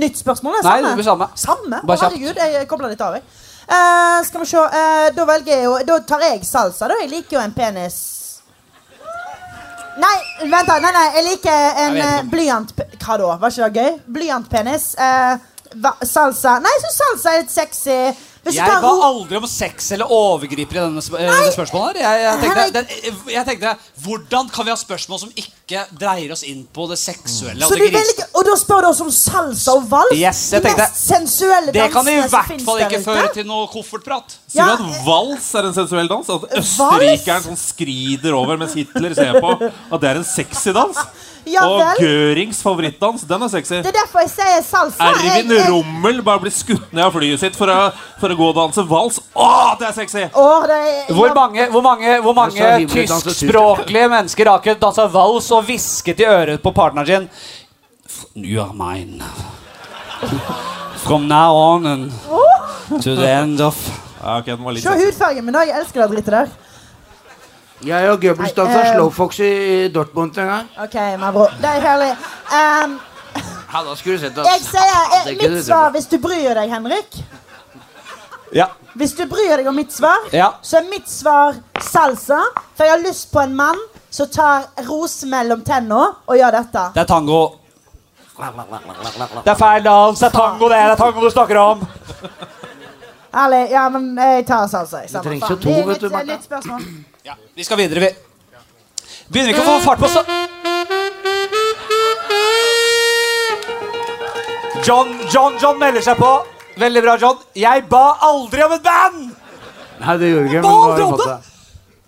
nytt 0.00 0.16
spørsmål? 0.18 0.58
er 0.58 0.62
samme? 0.64 0.80
Nei, 0.82 0.88
det 0.90 0.96
blir 0.98 1.04
samme. 1.10 1.28
Samme? 1.36 1.80
Bare 1.86 1.98
kjapt. 1.98 2.16
herregud, 2.16 2.36
jeg 2.36 2.68
kobler 2.68 2.88
litt 2.94 3.00
av. 3.06 3.14
Jeg. 3.14 3.22
Uh, 3.70 4.24
skal 4.26 4.40
vi 4.42 4.46
se. 4.50 4.58
Uh, 4.58 5.10
da 5.14 5.24
velger 5.28 5.52
jeg 5.54 5.64
jo 5.64 5.76
Da 5.86 5.98
tar 6.00 6.20
jeg 6.26 6.40
salsa. 6.42 6.88
Da 6.90 6.94
Jeg 7.00 7.10
liker 7.12 7.36
jo 7.36 7.42
en 7.44 7.52
penis 7.54 8.00
Nei, 10.00 10.16
vent 10.48 10.66
da. 10.66 10.78
Nei, 10.80 10.90
nei, 10.96 11.06
jeg 11.16 11.24
liker 11.26 11.78
en 11.84 11.96
ikke. 11.98 12.30
blyant... 12.32 12.70
Hva 13.04 13.16
da? 13.20 13.30
Var 13.42 13.50
ikke 13.52 13.68
det 13.70 13.82
gøy? 13.82 13.96
Blyantpenis. 14.16 14.84
Eh, 14.98 15.38
salsa 16.08 16.56
Nei, 16.62 16.70
jeg 16.76 16.82
syns 16.86 16.98
salsa 17.02 17.32
er 17.34 17.42
litt 17.42 17.52
sexy. 17.54 17.96
Hvis 18.40 18.56
Jeg 18.56 18.80
ba 18.80 18.90
aldri 19.04 19.36
om 19.36 19.44
sex 19.46 19.90
eller 19.92 20.08
overgriper 20.16 20.78
i 20.78 20.80
denne, 20.80 21.02
sp- 21.04 21.18
Nei. 21.20 21.40
det 21.44 21.52
spørsmålet. 21.52 21.98
her 22.00 22.00
jeg, 22.00 22.22
jeg, 22.24 22.38
tenkte, 22.40 22.70
den, 22.72 23.18
jeg 23.34 23.44
tenkte 23.50 23.72
Hvordan 24.04 24.48
kan 24.54 24.64
vi 24.64 24.72
ha 24.72 24.76
spørsmål 24.80 25.20
som 25.20 25.32
ikke 25.42 25.82
dreier 26.00 26.32
oss 26.32 26.42
inn 26.48 26.62
på 26.72 26.86
det 26.88 26.96
seksuelle? 26.98 27.66
Og 27.68 27.74
det, 27.76 27.90
velger, 27.92 28.24
og 28.32 28.46
da 28.48 28.54
spør 28.62 28.86
du 28.86 28.88
oss 28.94 29.02
om 29.04 29.10
salsa 29.12 29.74
og 29.76 29.84
vals? 29.92 30.14
Yes, 30.16 30.40
jeg 30.54 30.62
De 30.64 30.68
tenkte- 30.70 30.86
mest 30.88 31.04
sensuelle 31.10 31.74
det 31.76 31.86
kan 31.92 32.08
i 32.08 32.16
hvert 32.22 32.64
fall 32.64 32.80
ikke 32.86 33.02
føre 33.04 33.28
til 33.36 33.46
noe 33.50 33.68
koffertprat. 33.72 34.38
Sier 34.50 34.64
Ja, 34.64 34.76
du 34.80 34.88
at 34.88 35.04
vals 35.06 35.50
er 35.60 35.68
en 35.68 35.76
sensuell 35.76 36.08
dans? 36.08 36.32
At 36.32 36.48
østerrikeren 36.62 37.42
som 37.50 37.56
skrider 37.60 38.32
over 38.40 38.56
mens 38.56 38.72
Hitler 38.78 39.14
ser 39.14 39.36
på, 39.40 39.52
at 39.68 40.00
det 40.00 40.10
er 40.14 40.22
en 40.22 40.24
sexy 40.24 40.72
dans? 40.72 40.96
Ja 41.46 41.62
og. 41.64 41.96
Gørings 42.00 42.58
favorittdans, 42.62 43.22
den 43.28 43.42
er 43.42 43.48
sexy. 43.48 43.74
Det 43.80 43.86
er 43.86 43.96
derfor 43.96 44.20
jeg 44.24 44.30
sier 44.34 44.62
salsa. 44.66 45.04
Ervin 45.10 45.50
Jeg- 45.50 45.58
jeg- 45.60 45.70
Rommel 45.72 46.22
bare 46.22 46.40
blir 46.40 46.50
skutt 46.52 46.92
ned 46.92 47.04
av 47.04 47.12
flyet 47.12 47.40
sitt 47.40 47.56
for 47.56 47.66
å, 47.66 47.92
for 48.20 48.28
å 48.28 48.36
gå 48.36 48.48
og 48.50 48.54
danse 48.56 48.84
vals. 48.88 49.20
Å, 49.34 49.78
det 49.78 49.88
er 49.88 49.92
sexy! 49.92 50.24
Åh, 50.34 50.66
det 50.66 50.80
er, 50.80 51.14
Hvor 51.14 51.34
mange, 51.34 51.68
hvor 51.70 51.82
mange, 51.82 52.20
hvor 52.22 52.34
mange 52.34 52.86
tyskspråklige 52.88 54.08
mennesker 54.10 54.50
har 54.50 54.58
ikke 54.60 54.78
dansa 54.80 55.06
vals 55.10 55.50
og 55.52 55.64
hvisket 55.64 56.20
i 56.20 56.24
øret 56.24 56.62
på 56.62 56.72
partneren 56.74 57.06
sin 57.06 57.30
You 58.36 58.60
are 58.62 58.72
mine. 58.74 59.22
From 61.04 61.26
now 61.28 61.54
on 61.54 61.86
and 61.86 62.12
to 63.02 63.14
the 63.16 63.26
end 63.28 63.60
of 63.60 63.76
Ja, 64.22 64.38
ok, 64.38 64.44
den 64.46 64.64
var 64.64 64.72
litt 64.72 64.82
Se 64.84 64.90
hudfargen 64.90 65.44
min, 65.46 65.54
da. 65.54 65.62
Jeg 65.64 65.78
elsker 65.80 66.02
det 66.02 66.10
drittet 66.12 66.34
der. 66.34 66.48
Jeg 67.86 68.10
og 68.10 68.20
Goebbels 68.20 68.52
dansa 68.52 68.80
uh, 68.80 68.88
slowfox 68.94 69.38
i 69.40 69.88
Dortmund 69.94 70.36
en 70.38 70.46
gang. 70.46 70.66
Ok, 70.82 70.96
my 71.20 71.30
bro. 71.32 71.46
Det 71.62 71.70
er 71.70 71.86
herlig. 71.86 72.10
Um, 72.52 72.98
Ja, 73.72 73.82
da 73.86 73.94
skulle 73.94 74.16
du 74.18 74.22
sett 74.24 74.38
jeg 74.42 74.62
sier 74.64 74.80
eh, 74.82 75.10
det 75.12 75.18
er 75.20 75.34
ikke 75.36 75.48
mitt 75.52 75.66
svar 75.66 75.92
hvis 75.94 76.08
du 76.10 76.16
bryr 76.18 76.56
deg, 76.58 76.72
Henrik. 76.72 77.18
Ja. 78.54 78.66
Hvis 78.98 79.12
du 79.14 79.22
bryr 79.30 79.60
deg 79.60 79.68
om 79.70 79.76
mitt 79.78 79.94
svar, 79.94 80.26
Ja. 80.34 80.48
så 80.62 80.80
er 80.80 80.88
mitt 80.90 81.06
svar 81.08 81.54
salsa. 81.78 82.40
For 82.74 82.84
jeg 82.84 82.96
har 82.96 83.04
lyst 83.04 83.30
på 83.32 83.44
en 83.44 83.54
mann 83.54 83.78
som 84.10 84.26
tar 84.26 84.66
ros 84.88 85.20
mellom 85.30 85.62
tenna 85.62 86.00
og 86.26 86.34
gjør 86.36 86.56
dette. 86.58 86.86
Det 86.96 87.04
er 87.04 87.10
tango. 87.12 87.40
Det 89.44 89.52
er 89.52 89.54
feil 89.54 89.84
dans. 89.84 90.18
Det 90.18 90.26
er 90.26 90.32
tango, 90.34 90.68
det. 90.68 90.76
Det 90.76 90.92
er 90.92 90.96
tango 90.96 91.20
du 91.20 91.30
snakker 91.30 91.56
om. 91.60 91.86
Ærlig. 93.34 93.66
Ja, 93.70 93.88
men 93.88 94.16
jeg 94.18 94.46
tar 94.46 94.66
salsa. 94.66 95.04
Du 95.06 95.20
trenger 95.22 95.50
jo 95.50 95.56
to, 95.56 95.70
er 95.70 95.86
vet 95.86 96.00
du, 96.00 96.08
Martha. 96.10 96.78
Ja, 97.30 97.36
vi 97.54 97.64
skal 97.64 97.78
videre, 97.78 98.00
vi. 98.00 98.08
Begynner 99.30 99.52
vi 99.52 99.54
ikke 99.54 99.62
å 99.62 99.76
få 99.76 99.80
fart 99.84 100.00
på 100.02 100.08
så 100.10 100.24
John, 104.82 105.12
John, 105.30 105.54
John 105.62 105.78
melder 105.78 106.02
seg 106.02 106.18
på. 106.18 106.44
Veldig 106.80 107.02
bra, 107.04 107.16
John. 107.20 107.36
Jeg 107.54 107.84
ba 107.90 108.16
aldri 108.26 108.62
om 108.64 108.72
et 108.74 108.82
band! 108.82 109.30
Nei, 110.00 110.18
det 110.18 110.30
gjorde 110.32 110.46
ikke, 110.48 110.62
men 110.64 110.70
det? 111.20 111.26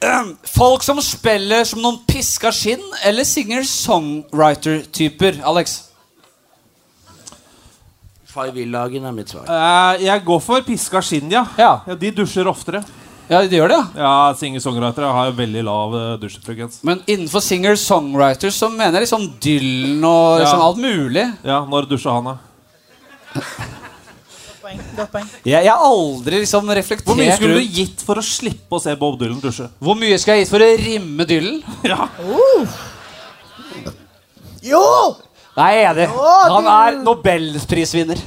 det. 0.02 0.14
Folk 0.50 0.82
som 0.82 1.00
spiller 1.04 1.64
som 1.68 1.80
noen 1.84 1.98
piska 2.08 2.52
skinn, 2.56 2.82
eller 3.06 3.24
singer-songwriter-typer, 3.28 5.32
Alex? 5.46 5.82
Five 8.32 8.52
Villagen 8.56 9.04
er 9.06 9.12
mitt 9.14 9.28
svar. 9.30 9.44
Eh, 9.46 10.02
jeg 10.08 10.24
går 10.26 10.40
for 10.42 10.60
piska 10.66 11.02
skinn, 11.04 11.30
ja. 11.30 11.46
Ja. 11.60 11.80
ja. 11.86 11.94
De 11.94 12.10
dusjer 12.16 12.46
oftere. 12.50 12.82
Ja, 13.30 13.38
de 13.46 13.56
gjør 13.56 13.70
det, 13.70 13.76
ja. 13.78 13.84
Ja, 14.02 14.14
Singer-songwritere 14.36 15.08
har 15.14 15.28
jo 15.30 15.36
veldig 15.38 15.62
lav 15.64 15.94
uh, 15.94 16.00
dusjfrekvens. 16.20 16.80
Men 16.84 17.00
innenfor 17.06 17.40
singer-songwriter 17.44 18.52
så 18.52 18.68
mener 18.72 18.98
jeg 18.98 19.06
liksom 19.06 19.28
Dylan 19.40 20.02
og 20.04 20.40
liksom 20.42 20.58
Ja. 20.58 20.66
alt 20.66 20.80
mulig. 20.82 21.24
Ja, 21.46 21.60
når 21.70 21.86
dusja 21.88 22.12
han, 22.18 22.24
da? 22.32 22.36
Poeng. 24.62 24.80
Godt 24.96 25.12
poeng. 25.14 25.30
Jeg, 25.48 25.64
jeg 25.64 25.72
har 25.72 25.86
aldri 25.86 26.42
liksom 26.42 26.68
reflektert 26.76 27.08
Hvor 27.08 27.16
mye 27.18 27.34
skulle 27.38 27.62
du 27.62 27.72
gitt 27.78 28.02
for 28.04 28.20
å 28.20 28.24
slippe 28.26 28.76
å 28.76 28.82
se 28.82 28.92
Bob 29.00 29.16
Dylan 29.20 29.40
dusje? 29.42 29.66
Hvor 29.82 29.96
mye 29.98 30.18
skal 30.20 30.36
jeg 30.38 30.44
gitt 30.46 30.52
for 30.52 30.64
å 30.66 30.70
rimme 30.82 31.26
Dylan? 31.28 31.62
Ja. 31.92 32.06
Uh. 32.20 32.78
Jo! 34.62 34.82
Nei, 35.56 35.70
jeg 35.76 35.84
er 35.88 35.90
enig. 35.96 36.06
Han 36.52 36.68
er 36.70 37.00
nobelprisvinner 37.02 38.20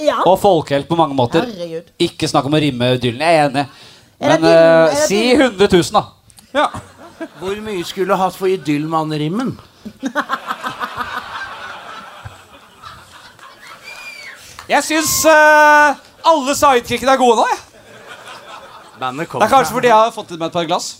Ja. 0.00 0.22
og 0.24 0.38
folkehelt 0.40 0.88
på 0.88 0.96
mange 0.98 1.14
måter. 1.14 1.44
Herregud. 1.44 1.90
Ikke 2.00 2.28
snakk 2.30 2.46
om 2.48 2.56
å 2.56 2.62
rimme 2.62 2.94
Dylan. 3.02 3.20
Jeg 3.26 3.36
er 3.42 3.50
enig. 3.50 3.66
Men 4.20 4.44
eh, 4.44 4.94
si 5.06 5.20
Dylan? 5.32 5.54
100 5.56 5.68
000, 5.72 5.82
da. 5.96 6.04
ja. 6.52 6.68
Hvor 7.40 7.56
mye 7.60 7.84
skulle 7.84 8.08
du 8.08 8.16
hatt 8.16 8.36
for 8.36 8.48
Dylman-rimmen? 8.66 9.50
Jeg 14.70 14.86
syns 14.86 15.12
eh, 15.26 16.00
alle 16.30 16.54
sidekickene 16.54 17.14
er 17.16 17.20
gode 17.20 17.40
nå. 17.42 17.46
jeg. 17.50 17.60
Bandet 19.00 19.30
kom 19.30 19.40
Det 19.40 19.48
er 19.48 19.54
kanskje 19.54 19.74
fordi 19.78 19.88
jeg 19.90 19.96
har 19.96 20.12
fått 20.14 20.34
i 20.34 20.38
meg 20.38 20.50
et 20.50 20.56
par 20.60 20.68
glass. 20.68 20.90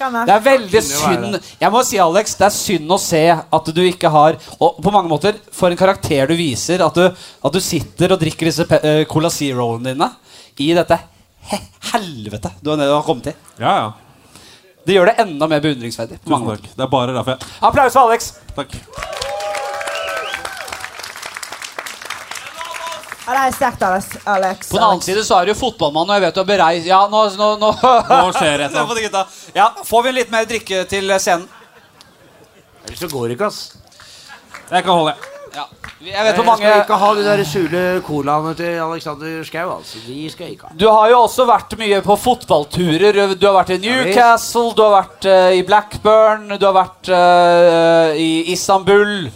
Kan. 0.00 0.14
Det 0.24 0.32
er 0.32 0.40
veldig 0.40 0.80
synd 0.86 1.34
Jeg 1.60 1.68
må 1.74 1.80
si, 1.84 1.98
Alex, 2.00 2.32
det 2.38 2.46
er 2.46 2.52
synd 2.54 2.92
å 2.94 2.96
se 3.02 3.20
at 3.36 3.66
du 3.76 3.80
ikke 3.84 4.08
har 4.08 4.38
Og 4.64 4.78
på 4.80 4.92
mange 4.94 5.10
måter, 5.10 5.36
for 5.52 5.68
en 5.68 5.76
karakter 5.76 6.30
du 6.30 6.38
viser, 6.38 6.80
at 6.86 6.96
du, 6.96 7.02
at 7.44 7.52
du 7.52 7.58
sitter 7.60 8.14
og 8.14 8.22
drikker 8.22 8.48
disse 8.48 8.64
pe- 8.70 8.78
eh, 8.80 9.02
Cola 9.10 9.28
Zero-ene 9.34 9.92
dine 9.92 10.08
i 10.60 10.70
dette 10.76 10.96
he 11.50 11.58
helvete 11.92 12.50
du 12.62 12.70
har, 12.70 12.76
du 12.76 12.92
har 12.92 13.02
kommet 13.06 13.24
til. 13.30 13.34
ja, 13.58 13.74
ja. 13.84 13.90
Det 14.86 14.94
gjør 14.96 15.10
det 15.10 15.18
enda 15.20 15.46
mer 15.46 15.60
beundringsverdig. 15.60 16.16
Tusen 16.24 16.46
takk. 16.48 16.62
Det 16.74 16.82
er 16.82 16.88
bare 16.90 17.12
derfor 17.12 17.34
jeg 17.36 17.48
Applaus 17.68 17.92
for 17.92 18.08
Alex. 18.08 18.30
Takk. 18.56 18.72
Ja, 23.26 23.34
det 23.36 23.42
er 23.44 23.52
sterkt, 23.54 23.82
Alex. 23.86 24.08
Alex. 24.24 24.70
På 24.70 24.78
den 24.78 24.86
annen 24.86 25.02
side 25.04 25.22
så 25.28 25.36
er 25.38 25.46
du 25.46 25.52
jo 25.52 25.58
fotballmann, 25.60 26.08
og 26.08 26.16
jeg 26.16 26.24
vet 26.24 26.34
du 26.34 26.40
har 26.40 26.48
bereist 26.48 26.88
Ja, 26.88 27.02
nå, 27.12 27.20
nå, 27.38 27.50
nå. 27.60 27.68
Nå 28.08 28.32
skjer 28.34 28.64
det 28.64 28.70
gutta. 29.04 29.26
Ja, 29.54 29.68
Får 29.86 30.02
vi 30.08 30.14
litt 30.16 30.32
mer 30.32 30.48
drikke 30.50 30.82
til 30.90 31.12
scenen? 31.20 31.46
Ellers 32.88 33.04
så 33.04 33.10
går 33.12 33.28
det 33.28 33.36
ikke, 33.36 33.52
ass. 33.52 33.76
Jeg 34.72 34.82
kan 34.82 34.96
holde. 34.96 35.14
Jeg 36.00 36.24
vet 36.24 36.38
hvor 36.38 36.46
Jeg 36.48 36.60
skal 36.62 36.78
ikke 36.80 36.96
ha 36.96 37.08
de 37.12 37.24
der 37.26 37.40
sule 37.44 37.80
colaene 38.06 38.54
til 38.56 38.78
Alexander 38.80 39.42
Schou, 39.44 39.72
altså. 39.74 39.98
De 40.06 40.30
skal 40.32 40.46
jeg 40.46 40.54
ikke 40.54 40.70
ha. 40.70 40.76
Du 40.80 40.86
har 40.88 41.10
jo 41.12 41.18
også 41.26 41.44
vært 41.44 41.76
mye 41.76 41.98
på 42.06 42.16
fotballturer. 42.22 43.18
Du 43.36 43.44
har 43.44 43.58
vært 43.58 43.74
i 43.74 43.78
Newcastle, 43.82 44.72
du 44.72 44.80
har 44.86 44.94
vært 44.94 45.28
uh, 45.28 45.50
i 45.52 45.60
Blackburn, 45.68 46.48
du 46.56 46.64
har 46.64 46.76
vært 46.78 47.12
uh, 47.12 48.16
i 48.16 48.48
Istanbul. 48.54 49.28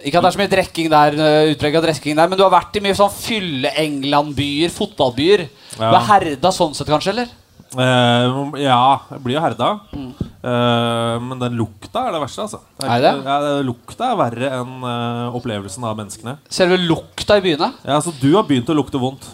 Ikke 0.00 0.20
at 0.20 0.24
det 0.24 0.30
er 0.30 0.36
så 0.38 0.40
mye 0.40 0.54
drekking 0.56 0.90
der, 0.94 1.20
uh, 1.20 1.52
utprega 1.52 1.84
drikking 1.84 2.16
der, 2.16 2.32
men 2.32 2.40
du 2.40 2.46
har 2.46 2.56
vært 2.56 2.80
i 2.80 2.84
mye 2.84 2.96
sånn 2.96 3.12
fylle-England-byer, 3.18 4.72
fotballbyer. 4.72 5.48
Du 5.76 5.84
er 5.90 6.08
herda 6.08 6.54
sånn 6.54 6.72
sett, 6.72 6.88
kanskje? 6.88 7.12
eller? 7.12 7.40
Eh, 7.78 8.60
ja, 8.62 8.80
jeg 9.10 9.22
blir 9.24 9.36
jo 9.36 9.42
herda. 9.44 9.68
Eh, 9.94 11.14
men 11.24 11.38
den 11.40 11.56
lukta 11.58 12.06
er 12.08 12.16
det 12.16 12.20
verste, 12.24 12.44
altså. 12.46 12.60
Det 12.80 12.90
Er 12.90 13.00
det? 13.04 13.12
Ja, 13.24 13.38
det- 13.40 13.64
lukta 13.66 14.10
er 14.10 14.18
verre 14.20 14.50
enn 14.60 14.74
uh, 14.84 15.34
opplevelsen 15.34 15.84
av 15.84 15.96
menneskene. 15.96 16.36
Selve 16.48 16.78
lukta 16.78 17.38
i 17.38 17.44
byene? 17.44 17.72
Ja, 17.84 18.00
Så 18.00 18.12
Du 18.20 18.34
har 18.36 18.44
begynt 18.44 18.68
å 18.68 18.76
lukte 18.76 19.00
vondt. 19.00 19.26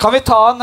Kan 0.00 0.12
vi 0.14 0.20
ta 0.24 0.38
en 0.50 0.58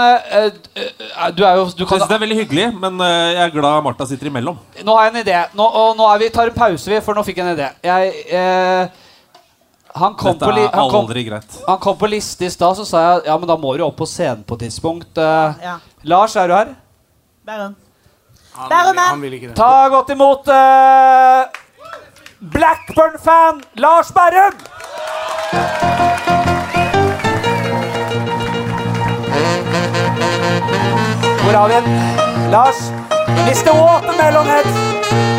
Du 1.35 1.43
er 1.45 1.55
jo 1.59 1.65
du 1.77 1.85
kan, 1.85 1.99
det 1.99 2.15
er 2.15 2.23
veldig 2.23 2.37
hyggelig, 2.39 2.79
men 2.79 2.97
jeg 2.97 3.43
er 3.43 3.51
glad 3.53 3.83
Martha 3.85 4.05
sitter 4.09 4.31
imellom. 4.31 4.57
Nå 4.83 4.95
har 4.97 5.05
jeg 5.05 5.13
en 5.13 5.19
idé. 5.21 5.41
Nå, 5.53 5.63
og 5.63 5.97
nå 5.99 6.07
er 6.09 6.23
vi, 6.23 6.29
tar 6.33 6.49
en 6.49 6.55
pause, 6.55 6.89
vi, 6.89 7.01
for 7.05 7.13
nå 7.13 7.21
fikk 7.27 7.37
jeg 7.37 7.45
en 7.45 7.53
idé. 7.53 7.67
Jeg, 7.85 8.15
eh, 8.33 8.87
han, 9.93 10.15
kom 10.17 10.33
Dette 10.33 10.45
på 10.45 10.55
li, 10.55 10.63
er 10.65 10.73
han, 10.73 10.89
kom, 10.89 11.05
aldri 11.05 11.23
greit. 11.27 11.59
han 11.67 11.77
kom 11.81 11.97
på 11.97 12.09
liste 12.09 12.45
i 12.45 12.49
stad, 12.49 12.77
så 12.79 12.85
sa 12.85 13.03
jeg 13.03 13.27
ja, 13.29 13.37
men 13.37 13.49
da 13.49 13.57
må 13.61 13.75
du 13.77 13.83
opp 13.85 13.97
på 14.01 14.09
scenen 14.09 14.41
på 14.45 14.57
et 14.57 14.65
tidspunkt. 14.65 15.17
Ja. 15.17 15.77
Lars, 16.07 16.35
er 16.35 16.47
du 16.47 16.53
her? 16.53 16.65
Bærum. 17.45 17.75
Han, 18.55 18.71
er 18.71 18.99
han 18.99 19.21
vil 19.21 19.33
ikke 19.33 19.47
det. 19.47 19.55
Ta 19.55 19.87
godt 19.87 20.09
imot 20.09 20.47
uh, 20.47 21.43
Blackburn-fan 22.51 23.61
Lars 23.73 24.11
Bærum! 24.11 24.53
Hvor 31.43 31.57
har 31.57 31.67
vi 31.67 31.73
en 31.73 32.51
Lars. 32.51 32.79
Mr. 33.47 33.71
Watermelonhead. 33.81 34.65
Mr. 34.65 35.36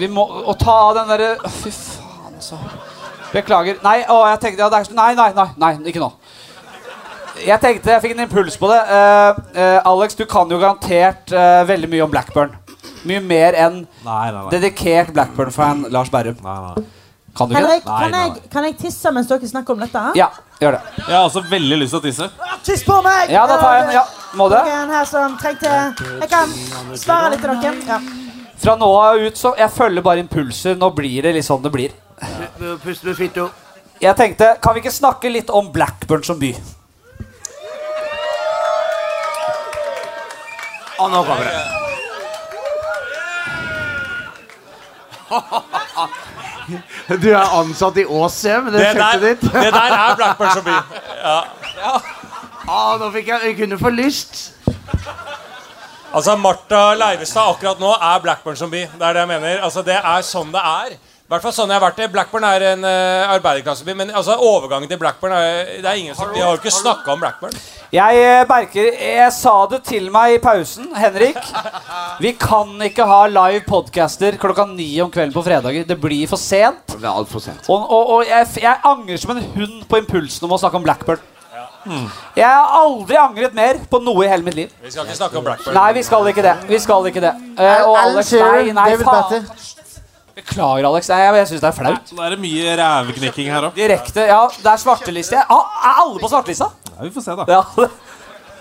Vi 0.00 0.08
må 0.08 0.24
å 0.24 0.54
ta 0.58 0.76
av 0.88 0.94
den 0.96 1.10
derre 1.12 1.30
Fy 1.60 1.72
faen, 1.74 2.36
altså. 2.38 2.58
Beklager. 3.30 3.80
Nei, 3.84 4.00
å, 4.10 4.22
jeg 4.32 4.40
tenkte 4.42 4.64
ja, 4.64 4.70
det 4.72 4.80
er, 4.80 4.94
Nei, 4.96 5.10
nei, 5.18 5.30
nei, 5.36 5.48
nei, 5.60 5.72
ikke 5.92 6.02
nå. 6.02 6.10
Jeg 7.40 7.62
tenkte, 7.62 7.92
jeg 7.94 8.02
fikk 8.04 8.14
en 8.16 8.24
impuls 8.26 8.56
på 8.60 8.68
det. 8.68 8.80
Uh, 8.90 9.38
uh, 9.54 9.90
Alex, 9.92 10.16
du 10.18 10.26
kan 10.28 10.50
jo 10.50 10.58
garantert 10.60 11.30
uh, 11.32 11.62
veldig 11.68 11.88
mye 11.92 12.04
om 12.04 12.10
Blackburn. 12.12 12.56
Mye 13.08 13.20
mer 13.24 13.56
enn 13.56 13.78
Nei, 14.04 14.24
nei, 14.28 14.32
nei. 14.34 14.48
dedikert 14.52 15.12
Blackburn-fan 15.16 15.86
Lars 15.94 16.10
Berrum. 16.12 16.40
nei, 16.44 16.56
nei. 16.66 16.88
Kan 17.36 17.48
du 17.48 17.54
ikke 17.54 17.62
det? 17.62 17.76
Nei, 17.76 17.80
kan 17.86 18.10
nei, 18.12 18.22
jeg, 18.26 18.50
kan 18.52 18.66
jeg 18.66 18.74
tisse 18.80 19.12
mens 19.14 19.28
dere 19.30 19.48
snakker 19.48 19.76
om 19.76 19.84
dette? 19.84 20.02
Ja, 20.18 20.26
gjør 20.60 20.76
det. 20.76 20.80
Jeg 20.98 21.14
har 21.14 21.28
også 21.28 21.44
veldig 21.48 21.78
lyst 21.84 21.94
til 21.94 22.00
å 22.00 22.04
tisse. 22.08 22.26
Tiss 22.66 22.82
på 22.84 22.98
meg! 23.06 23.30
Ja, 23.32 23.46
da 23.48 23.60
tar 23.60 23.76
jeg 23.78 23.86
en. 23.86 23.92
Ja, 24.00 24.02
må 24.36 24.50
du? 24.50 24.58
Noen 24.58 24.96
her 24.96 25.06
som 25.08 25.38
trengte 25.40 25.70
Jeg 25.70 26.32
kan 26.32 26.56
svare 26.98 27.36
litt 27.36 27.44
til 27.46 27.54
dere. 27.54 27.76
Ja. 27.86 28.19
Fra 28.60 28.74
nå 28.76 28.88
av 29.00 29.16
ut 29.24 29.36
så 29.40 29.54
Jeg 29.58 29.72
følger 29.72 30.04
bare 30.04 30.20
impulser. 30.24 30.76
Nå 30.76 30.90
blir 30.96 31.22
det 31.24 31.32
litt 31.38 31.46
sånn 31.46 31.62
det 31.64 31.72
blir. 31.72 31.94
Pust 32.84 33.04
med 33.06 33.16
fitto. 33.16 33.48
Jeg 34.00 34.16
tenkte, 34.16 34.54
Kan 34.62 34.74
vi 34.76 34.82
ikke 34.84 34.92
snakke 34.92 35.32
litt 35.32 35.50
om 35.50 35.70
Blackburn 35.72 36.24
som 36.24 36.38
by? 36.40 36.52
Å, 41.00 41.06
nå 41.08 41.22
kommer 41.24 41.44
det. 41.48 41.60
Du 47.20 47.28
er 47.32 47.40
ansatt 47.56 47.96
i 47.98 48.04
Åse 48.04 48.60
det, 48.66 48.72
Det 48.78 48.94
der, 48.94 49.18
ditt. 49.24 49.40
det 49.42 49.72
der 49.74 49.94
er 49.96 50.16
Blackburn 50.16 50.50
som 50.54 50.64
by. 50.64 50.76
Ja. 51.24 51.94
Ah, 52.70 52.96
nå 53.00 53.08
fikk 53.14 53.26
jeg 53.32 53.48
Jeg 53.48 53.56
kunne 53.62 53.78
få 53.80 53.90
lyst. 53.90 54.52
Altså, 56.10 56.34
Martha 56.36 56.94
Leivestad 56.98 57.52
akkurat 57.52 57.78
nå 57.78 57.92
er 57.94 58.22
Blackburn 58.24 58.56
som 58.58 58.70
by. 58.70 58.82
Det 58.98 59.06
er 59.06 59.14
det 59.14 59.22
jeg 59.22 59.30
mener. 59.30 59.60
Altså, 59.62 59.82
Det 59.86 59.94
er 59.94 60.26
sånn 60.26 60.50
det 60.50 60.62
er. 60.66 60.96
I 60.98 61.30
hvert 61.30 61.44
fall 61.44 61.52
sånn 61.54 61.70
jeg 61.70 61.78
har 61.78 61.84
vært 61.84 62.00
det. 62.00 62.08
Blackburn 62.10 62.42
er 62.48 62.64
en 62.72 62.82
uh, 62.82 63.30
arbeiderklasseby. 63.36 63.94
Men 63.94 64.10
altså, 64.10 64.34
overgangen 64.42 64.90
til 64.90 64.98
Blackburn 64.98 65.36
er, 65.38 65.76
det 65.78 65.86
er 65.86 66.00
ingen 66.00 66.18
som, 66.18 66.32
De 66.34 66.42
har 66.42 66.50
jo 66.50 66.58
ikke 66.58 66.74
snakka 66.74 67.14
om 67.14 67.22
Blackburn. 67.22 67.54
Jeg 67.94 68.18
eh, 68.22 68.42
merker 68.46 68.90
Jeg 68.90 69.30
sa 69.34 69.54
det 69.70 69.80
til 69.86 70.10
meg 70.10 70.34
i 70.34 70.42
pausen, 70.42 70.90
Henrik. 70.98 71.38
Vi 72.24 72.34
kan 72.34 72.74
ikke 72.82 73.06
ha 73.06 73.22
live 73.30 73.62
podcaster 73.70 74.34
klokka 74.42 74.66
ni 74.72 74.90
om 75.04 75.14
kvelden 75.14 75.36
på 75.36 75.46
fredager. 75.46 75.86
Det 75.86 76.00
blir 76.02 76.26
for 76.30 76.42
sent. 76.42 76.96
Det 76.96 77.06
er 77.06 77.14
altfor 77.14 77.46
sent. 77.46 77.70
Og, 77.70 77.86
og, 77.86 78.16
og 78.16 78.26
jeg, 78.26 78.50
jeg 78.66 78.82
angrer 78.90 79.22
som 79.22 79.36
en 79.36 79.44
hund 79.54 79.84
på 79.86 80.02
impulsen 80.02 80.50
om 80.50 80.58
å 80.58 80.58
snakke 80.58 80.82
om 80.82 80.90
Blackburn. 80.90 81.29
Jeg 81.86 82.44
har 82.44 82.74
aldri 82.76 83.16
angret 83.16 83.54
mer 83.56 83.78
på 83.90 84.00
noe 84.04 84.26
i 84.26 84.28
hele 84.28 84.44
mitt 84.44 84.56
liv. 84.58 84.72
Vi 84.84 84.92
skal 84.92 85.06
ikke 85.08 85.16
snakke 85.16 85.38
om 85.40 85.46
Blackburn. 85.46 85.76
Nei, 85.78 85.88
vi 85.96 86.02
skal 86.04 86.28
ikke 86.28 86.44
det. 86.44 86.54
Vi 86.68 86.80
skal 86.82 87.08
ikke 87.08 87.22
det. 87.24 87.32
Eh, 87.56 87.82
og 87.88 87.96
Alex, 88.02 88.32
nei, 88.36 88.72
nei, 88.76 88.88
faen. 89.00 89.48
Beklager, 90.36 90.86
Alex. 90.90 91.08
Nei, 91.12 91.18
jeg, 91.24 91.38
jeg 91.40 91.50
syns 91.54 91.64
det 91.64 91.70
er 91.70 91.76
flaut. 91.78 92.12
Nå 92.16 92.26
er 92.26 92.36
det 92.36 92.40
mye 92.42 92.76
ræveknikking 92.82 93.50
her 93.54 93.70
òg. 93.70 93.74
Direkte. 93.80 94.26
Ja, 94.28 94.42
det 94.60 94.70
er 94.74 94.82
svarteliste. 94.84 95.40
Ah, 95.48 95.80
er 95.90 96.02
alle 96.04 96.20
på 96.22 96.30
svartelista? 96.32 96.70
Ja, 96.92 97.00
vi 97.06 97.12
får 97.16 97.26
se, 97.26 97.36
da. 97.40 97.48
Ja. 97.48 97.88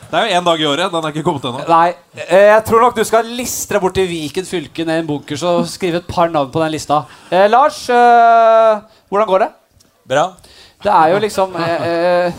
Det 0.09 0.17
er 0.17 0.25
jo 0.25 0.37
én 0.39 0.45
dag 0.47 0.61
i 0.63 0.65
året. 0.65 0.89
Den 0.89 1.05
er 1.05 1.13
ikke 1.13 1.25
kommet 1.27 1.43
ennå. 1.45 1.65
Nei, 1.69 1.89
eh, 2.23 2.47
jeg 2.49 2.63
tror 2.65 2.81
nok 2.87 2.95
du 2.97 3.03
skal 3.05 3.27
listre 3.37 3.81
bort 3.83 3.93
til 3.99 4.07
Viken 4.09 4.47
fylke 4.47 4.85
ned 4.87 5.03
i 5.03 5.03
en 5.03 5.09
bunkers 5.11 5.43
og 5.45 5.67
skrive 5.69 6.01
et 6.01 6.07
par 6.09 6.31
navn 6.33 6.49
på 6.55 6.63
den 6.63 6.71
lista. 6.73 7.03
Eh, 7.29 7.45
Lars, 7.51 7.83
eh, 7.93 8.79
hvordan 9.11 9.29
går 9.29 9.43
det? 9.45 9.49
Bra. 10.09 10.23
Det 10.81 10.89
er 10.95 11.11
jo 11.11 11.19
liksom 11.21 11.53
eh, 11.59 11.85
eh, 11.91 12.33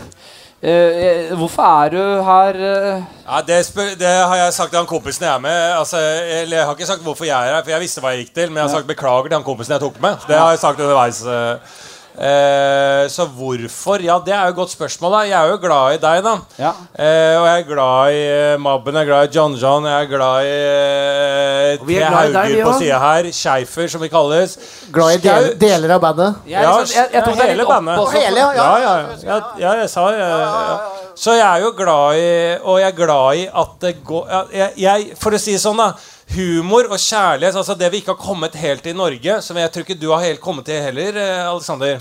eh, 0.63 1.31
Hvorfor 1.37 1.63
er 1.83 1.89
du 1.93 2.01
her 2.23 2.59
eh? 2.61 3.03
Ja, 3.27 3.41
det, 3.47 3.59
det 3.99 4.07
har 4.07 4.35
jeg 4.35 4.53
sagt 4.53 4.69
til 4.73 4.77
han 4.81 4.89
kompisen 4.89 5.25
jeg 5.25 5.33
er 5.35 5.39
med. 5.39 5.61
Altså, 5.77 5.97
eller 6.41 6.57
jeg 6.57 6.65
har 6.65 6.75
ikke 6.75 6.89
sagt 6.89 7.01
hvorfor 7.05 7.25
jeg 7.25 7.37
er 7.49 7.55
her, 7.55 7.63
for 7.63 7.71
jeg 7.71 7.81
visste 7.85 8.01
hva 8.03 8.11
jeg 8.15 8.25
gikk 8.25 8.33
til. 8.35 8.49
Men 8.51 8.61
jeg 8.61 8.67
har 8.69 8.75
sagt 8.75 8.87
beklager 8.89 9.29
til 9.29 9.37
han 9.39 9.47
kompisen 9.47 9.73
jeg 9.77 9.83
tok 9.85 10.01
med. 10.01 10.27
Det 10.27 10.35
har 10.37 10.49
jeg 10.55 10.59
sagt 10.59 10.79
underveis. 10.79 11.21
eh. 11.25 11.79
Eh, 12.11 13.07
så 13.09 13.25
hvorfor? 13.25 14.01
Ja, 14.03 14.17
det 14.25 14.33
er 14.35 14.49
jo 14.49 14.51
et 14.51 14.55
godt 14.55 14.71
spørsmål. 14.73 15.11
da 15.11 15.19
Jeg 15.29 15.37
er 15.39 15.49
jo 15.49 15.57
glad 15.57 15.93
i 15.95 15.99
deg, 16.01 16.23
da. 16.25 16.33
Ja. 16.59 16.71
Eh, 16.93 17.35
og 17.39 17.47
jeg 17.47 17.59
er 17.59 17.67
glad 17.67 18.11
i 18.11 18.21
eh, 18.27 18.59
Mabben, 18.59 18.95
jeg 18.95 19.01
er 19.01 19.09
glad 19.09 19.29
i 19.29 19.37
John 19.37 19.55
John, 19.55 19.85
jeg 19.85 20.03
er 20.03 20.09
glad 20.11 20.43
i 20.43 20.51
eh, 20.51 21.71
er 21.71 21.77
Tre 21.77 22.03
Hauger 22.03 22.63
på 22.65 22.73
sida 22.79 22.99
her. 22.99 23.31
Scheifer, 23.31 23.87
som 23.87 24.01
vi 24.01 24.11
kalles. 24.11 24.57
Glad 24.91 25.13
i 25.13 25.21
del, 25.23 25.51
deler 25.61 25.95
av 25.95 26.01
bandet. 26.03 26.41
Jeg, 26.45 26.61
ja, 26.61 26.77
liksom, 26.79 26.97
jeg, 26.99 27.09
jeg 27.13 27.23
tok 27.29 27.37
ja, 27.37 27.51
hele 27.53 27.69
bandet. 27.69 28.03
Hele, 28.17 28.39
ja. 28.39 28.51
Ja, 28.55 28.77
ja, 28.79 28.95
ja. 29.23 29.39
ja 29.59 29.75
jeg 29.81 29.89
sa 29.89 30.09
ja, 30.11 30.31
ja. 30.41 30.79
Så 31.15 31.35
jeg 31.35 31.45
er 31.45 31.63
jo 31.65 31.71
glad 31.75 32.17
i 32.17 32.29
Og 32.63 32.79
jeg 32.79 32.87
er 32.87 32.95
glad 32.95 33.35
i 33.35 33.43
at 33.61 33.73
det 33.83 33.91
går 34.07 34.29
ja, 34.31 34.39
jeg, 34.55 34.71
jeg, 34.79 35.17
For 35.19 35.35
å 35.35 35.39
si 35.41 35.57
det 35.57 35.61
sånn, 35.63 35.79
da. 35.79 35.91
Humor 36.35 36.87
og 36.91 36.99
kjærlighet, 37.01 37.55
altså 37.59 37.75
det 37.77 37.89
vi 37.91 37.99
ikke 38.01 38.13
har 38.13 38.21
kommet 38.21 38.55
helt 38.61 38.83
til 38.85 38.93
i 38.93 38.97
Norge, 38.97 39.39
som 39.43 39.57
jeg 39.59 39.71
tror 39.73 39.83
ikke 39.85 39.99
du 39.99 40.09
har 40.13 40.23
helt 40.23 40.41
kommet 40.43 40.65
til 40.69 40.79
heller, 40.85 41.17
eh, 41.19 41.47
Alexander, 41.49 41.99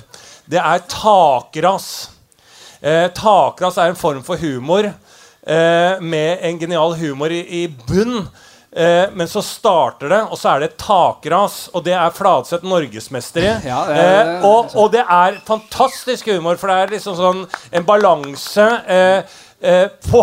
det 0.50 0.60
er 0.60 0.84
takras. 0.90 1.88
Eh, 2.82 3.08
takras 3.16 3.78
er 3.78 3.90
en 3.92 3.98
form 3.98 4.22
for 4.26 4.36
humor 4.40 4.86
eh, 4.90 5.98
med 6.00 6.38
en 6.46 6.58
genial 6.62 6.94
humor 7.00 7.32
i, 7.34 7.42
i 7.62 7.66
bunn. 7.88 8.28
Eh, 8.70 9.10
men 9.18 9.26
så 9.26 9.42
starter 9.42 10.08
det, 10.12 10.20
og 10.30 10.38
så 10.38 10.52
er 10.52 10.60
det 10.62 10.68
et 10.70 10.78
takras, 10.78 11.64
og 11.74 11.82
det 11.88 11.96
er 11.98 12.12
Fladseth 12.14 12.62
norgesmester 12.70 13.42
i. 13.42 13.50
Ja, 13.72 13.80
det 13.88 13.96
er- 13.98 14.34
eh, 14.38 14.44
og, 14.46 14.70
og 14.78 14.92
det 14.94 15.02
er 15.02 15.40
fantastisk 15.48 16.30
humor, 16.30 16.54
for 16.60 16.70
det 16.70 16.76
er 16.84 16.94
liksom 16.94 17.18
sånn 17.18 17.42
en 17.74 17.88
balanse 17.88 18.68
eh, 18.86 19.38
på 19.60 20.20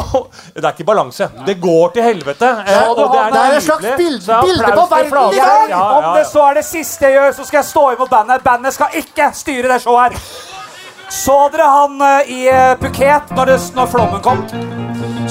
Det 0.56 0.64
er 0.64 0.72
ikke 0.72 0.86
balanse. 0.88 1.30
Det 1.46 1.58
går 1.62 1.92
til 1.94 2.04
helvete. 2.04 2.48
Eh, 2.66 2.90
og 2.90 2.98
det 2.98 3.20
er 3.22 3.34
det 3.34 3.42
er 3.42 3.58
et 3.58 3.64
slags 3.64 3.88
bilde, 4.00 4.40
bilde 4.48 4.72
på 4.74 4.86
verden 4.90 5.34
i 5.34 5.42
dag. 5.42 5.70
Ja, 5.70 5.82
Om 5.98 6.04
ja, 6.04 6.14
det 6.18 6.28
så 6.32 6.46
er 6.50 6.60
det 6.60 6.66
siste 6.66 7.06
jeg 7.06 7.20
gjør, 7.20 7.36
så 7.38 7.46
skal 7.46 7.62
jeg 7.62 7.70
stå 7.72 7.84
imot 7.94 8.10
bandet. 8.10 8.44
Bandet 8.44 8.74
skal 8.74 8.98
ikke 8.98 9.30
styre 9.38 9.74
det 9.74 9.82
showet 9.86 10.18
her. 10.18 10.20
Så 11.14 11.38
dere 11.54 11.70
han 11.72 12.02
eh, 12.04 12.34
i 12.34 12.42
eh, 12.52 12.74
Phuket 12.82 13.32
når, 13.38 13.54
det, 13.54 13.60
når 13.78 13.88
flommen 13.94 14.24
kom? 14.26 14.44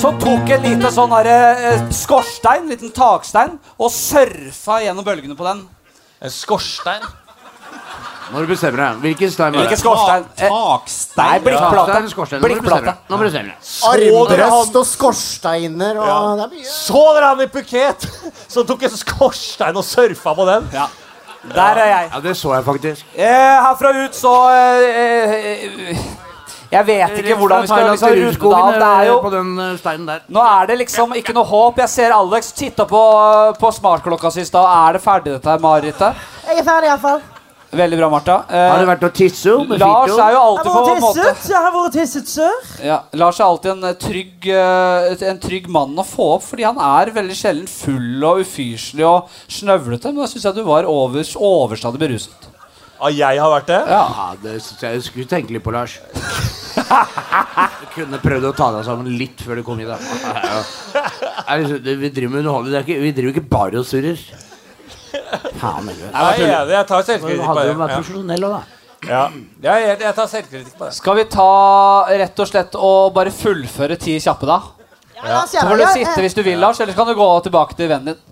Så 0.00 0.14
tok 0.22 0.48
en 0.54 0.64
liten 0.64 0.88
sånn 0.92 1.12
eh, 1.20 1.84
skorstein, 1.92 2.64
en 2.64 2.72
liten 2.72 2.94
takstein, 2.96 3.58
og 3.76 3.92
surfa 3.92 4.80
gjennom 4.84 5.04
bølgene 5.04 5.36
på 5.36 5.44
den. 5.48 5.66
En 6.22 6.32
skorstein? 6.32 7.04
Må 8.32 8.40
du 8.42 8.46
bestemmer 8.50 8.80
deg. 8.82 8.96
Hvilken 9.04 9.30
stein 9.30 9.54
Ikke 9.62 9.76
skorstein. 9.78 10.24
Eh, 10.36 10.50
Takstein. 10.50 11.20
Nei, 11.20 11.38
blikkplate. 11.44 11.98
Skorstein. 12.10 12.40
Nå 12.42 12.48
må 12.48 12.54
du 12.56 12.60
bestemmer 12.60 12.82
Blikkplate. 12.82 12.84
deg. 12.84 12.96
Du 13.06 13.16
bestemme 13.22 13.52
deg. 13.52 13.56
Armbrøst 13.92 14.78
og 14.80 14.86
skorsteiner 14.90 16.00
og 16.02 16.06
Ja. 16.08 16.18
Det 16.36 16.44
er 16.46 16.54
mye. 16.56 16.68
Så 16.72 17.02
dere 17.14 17.30
han 17.30 17.40
i 17.40 17.46
Phuket 17.54 18.06
som 18.56 18.66
tok 18.66 18.82
en 18.88 18.96
skorstein 18.98 19.76
og 19.78 19.84
surfa 19.86 20.34
på 20.34 20.46
den? 20.50 20.68
Ja. 20.74 20.86
Der 21.54 21.78
er 21.78 21.86
jeg. 21.92 22.10
Ja, 22.12 22.20
det 22.24 22.36
så 22.36 22.54
jeg 22.56 22.64
faktisk. 22.66 23.04
Eh, 23.14 23.58
herfra 23.62 23.92
ut 24.02 24.14
så 24.18 24.32
eh, 24.50 25.36
eh, 25.92 26.00
Jeg 26.72 26.86
vet 26.88 27.12
ikke 27.20 27.36
hvordan 27.38 27.62
vi 27.62 27.68
skal 27.70 27.86
liksom 27.92 28.08
runde 28.10 28.40
det 28.42 28.56
av. 28.56 28.72
Det 28.74 28.88
er 28.90 29.06
jo 29.12 29.20
på 29.22 29.30
den 29.36 29.52
eh, 29.62 29.76
steinen 29.78 30.08
der. 30.10 30.24
Nå 30.34 30.42
er 30.42 30.66
det 30.66 30.78
liksom 30.82 31.14
ikke 31.14 31.36
noe 31.36 31.46
håp. 31.46 31.78
Jeg 31.84 31.88
ser 31.94 32.10
Alex 32.16 32.50
titta 32.58 32.88
på, 32.90 33.04
på 33.60 33.70
smartklokka 33.78 34.32
si 34.34 34.42
i 34.42 34.48
stad. 34.50 34.66
Er 34.66 34.98
det 34.98 35.04
ferdig, 35.06 35.36
dette 35.38 35.54
her 35.54 35.62
marerittet? 35.62 36.26
Jeg 36.48 36.58
er 36.58 36.66
ferdig, 36.66 36.90
iallfall. 36.90 37.22
Veldig 37.76 37.96
bra, 37.98 38.08
Martha. 38.08 38.36
Har 38.48 38.78
du 38.78 38.84
Eh, 38.84 38.88
vært 38.88 39.02
og 39.04 39.12
tisset 39.12 39.68
med 39.68 39.80
Lars 39.80 40.10
er 40.14 40.32
jo 40.32 40.40
alltid 40.40 40.70
på 40.70 40.82
en 40.94 41.00
måte. 41.02 41.24
Jeg 41.50 41.56
har 41.64 41.72
vært 41.74 41.92
tisset, 41.96 42.28
sør. 42.30 42.84
ja, 42.84 43.00
Lars 43.14 43.40
er 43.40 43.44
alltid 43.44 43.70
en 43.72 43.84
eh, 43.84 43.92
trygg, 43.94 44.46
eh, 44.46 45.24
en 45.32 45.38
trygg 45.42 45.68
mann 45.68 45.96
å 45.98 46.04
få 46.06 46.28
opp, 46.36 46.42
fordi 46.46 46.62
han 46.64 46.78
er 46.78 47.10
veldig 47.12 47.36
sjelden 47.36 47.66
full 47.68 48.24
og 48.24 48.40
ufyselig 48.44 49.04
og 49.04 49.28
snøvlete. 49.48 50.04
Men 50.12 50.22
da 50.22 50.26
syns 50.30 50.44
jeg 50.44 50.54
du 50.54 50.62
var 50.64 50.84
over, 50.84 51.22
overstadig 51.36 51.98
beruset. 52.00 52.48
Ja, 52.96 53.10
jeg 53.34 53.40
har 53.42 53.50
vært 53.52 53.66
det? 53.68 53.82
Ja. 53.92 54.04
Ja, 54.08 54.28
det 54.42 54.62
synes 54.62 54.80
jeg 54.86 54.94
du 54.96 55.02
skulle 55.10 55.26
tenke 55.28 55.52
litt 55.52 55.64
på, 55.66 55.72
Lars. 55.74 55.98
Du 56.76 57.86
kunne 58.02 58.18
prøvd 58.20 58.44
å 58.50 58.54
ta 58.54 58.66
deg 58.74 58.84
sammen 58.84 59.06
litt 59.18 59.40
før 59.42 59.56
du 59.56 59.62
kom 59.64 59.78
hit. 59.80 59.88
da. 59.88 59.96
Vi 61.48 62.10
driver 62.12 62.28
med 62.34 62.40
underholdning. 62.44 62.74
er 62.76 63.00
Vi 63.00 63.12
driver 63.16 63.32
ikke 63.32 63.48
bare 63.50 63.80
og 63.80 63.86
surrer. 63.88 64.20
Faen 65.60 65.88
heller. 65.88 66.08
Jeg 66.12 66.46
er 66.46 66.62
enig. 66.62 66.72
Jeg 66.76 66.86
tar 66.86 67.02
selvkritikk 67.02 67.46
på 67.46 67.54
det. 67.60 67.76
vært 67.76 67.90
Ja. 67.90 67.96
profesjonell 68.00 68.44
òg, 68.48 68.56
da. 68.56 68.62
Ja. 69.06 69.22
Jeg, 69.62 69.82
jeg, 69.88 69.98
jeg 70.00 70.14
tar 70.14 70.26
selvkritikk 70.32 70.78
på 70.78 70.84
det. 70.88 70.94
Skal 70.94 71.16
vi 71.16 71.24
ta 71.24 71.48
rett 72.10 72.40
og 72.42 72.48
slett 72.50 72.74
og 72.78 73.12
bare 73.14 73.30
fullføre 73.30 73.98
ti 74.00 74.16
kjappe, 74.20 74.46
da? 74.48 74.60
Ja, 75.16 75.42
Så 75.48 75.60
får 75.64 75.76
du 75.80 75.84
sitte 75.92 76.12
eh, 76.16 76.22
hvis 76.26 76.34
du 76.36 76.42
vil, 76.42 76.58
Lars, 76.60 76.80
eller 76.80 76.92
så 76.92 76.98
kan 77.04 77.06
du 77.08 77.14
gå 77.18 77.28
tilbake 77.46 77.76
til 77.78 77.88
vennen 77.88 78.12
din. 78.12 78.22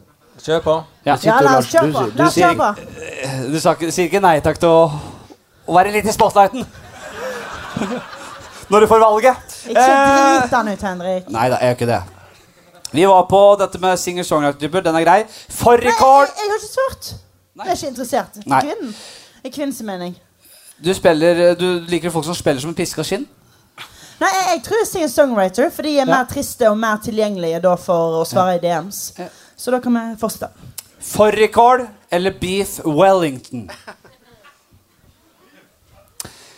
Kjør 0.45 0.61
på. 0.65 0.75
Ja. 1.07 1.17
Ja, 1.23 1.39
la 1.41 1.59
oss 1.59 1.71
kjøre 1.73 1.93
på. 1.95 2.03
Du- 2.11 2.19
La 2.23 2.27
oss 2.27 2.35
kjøre 2.37 2.53
sier- 2.53 2.59
på. 2.61 3.51
Du 3.53 3.57
ikke- 3.59 3.93
sier 3.93 4.09
ikke 4.11 4.21
nei 4.21 4.41
takk 4.45 4.59
til 4.61 4.69
å, 4.69 4.91
å 5.69 5.73
være 5.79 5.93
litt 5.93 6.05
i 6.07 6.13
spotlighten? 6.13 6.67
Når 8.71 8.81
du 8.81 8.87
får 8.87 9.01
valget? 9.01 9.37
Ikke 9.69 9.81
Eh, 9.81 10.41
drit 10.41 10.51
han 10.51 10.69
ut, 10.69 10.81
Henrik. 10.83 11.31
Nei 11.31 11.49
da, 11.49 11.57
jeg 11.61 11.69
gjør 11.69 11.79
ikke 11.79 11.87
det. 11.93 12.03
Vi 12.95 13.05
var 13.11 13.23
på 13.27 13.41
dette 13.59 13.79
med 13.83 13.99
singer-songwriter-typer. 13.99 14.85
Den 14.87 14.95
er 15.01 15.05
grei. 15.07 15.21
Fårikål! 15.51 16.27
jeg, 16.29 16.37
jeg 16.39 16.51
har 16.51 16.61
ikke 16.61 16.73
svart. 16.73 17.09
Nei. 17.55 17.65
Jeg 17.67 17.73
er 17.73 17.79
ikke 17.81 17.89
interessert. 17.93 18.37
Nei. 18.47 18.61
Kvinnen. 18.69 18.93
I 19.45 19.51
kvinnens 19.55 19.81
mening. 19.87 20.15
Du, 20.85 20.93
spiller, 20.95 21.55
du 21.59 21.67
liker 21.91 22.11
folk 22.15 22.25
som 22.27 22.35
spiller 22.39 22.63
som 22.63 22.71
en 22.71 22.77
piska 22.79 23.03
skinn? 23.07 23.27
Nei, 24.21 24.31
jeg, 24.31 24.45
jeg 24.53 24.63
tror 24.69 24.79
jeg 24.81 24.89
sier 24.93 25.11
songwriter, 25.11 25.71
for 25.75 25.83
de 25.87 25.97
er 25.97 26.05
Ja. 26.05 26.11
mer 26.11 26.29
triste 26.31 26.69
og 26.71 26.79
mer 26.79 27.01
tilgjengelige 27.03 27.61
da 27.65 27.75
for 27.79 28.21
å 28.21 28.25
svare 28.27 28.57
i 28.57 28.63
DMs. 28.63 29.01
Ja. 29.19 29.27
Så 29.59 29.75
da 29.75 29.81
kan 29.83 29.95
vi 29.99 30.03
fortsette. 30.21 30.51
Fårikål 31.05 31.87
eller 32.15 32.35
beef 32.41 32.79
wellington? 32.87 33.67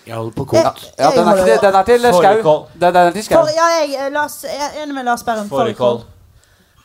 Jeg 0.06 0.14
holder 0.14 0.34
på 0.36 0.44
kort. 0.52 0.84
Ja, 0.98 1.10
den 1.10 1.28
er, 1.28 1.40
til- 1.44 1.62
den 1.64 1.74
er 1.74 1.82
til 1.88 2.00
Skau. 2.12 2.66
Den, 2.74 2.92
den 2.94 2.96
er 2.96 3.10
til 3.16 3.24
Skau. 3.24 3.40
For, 3.40 3.48
ja, 3.56 3.66
jeg, 3.80 3.96
eh, 4.06 4.12
Lars, 4.14 4.36
jeg 4.44 4.60
er 4.68 4.82
enig 4.84 4.94
med 4.94 5.04
Lars 5.08 5.24
Berrum. 5.26 5.48
Fårikål. 5.48 6.04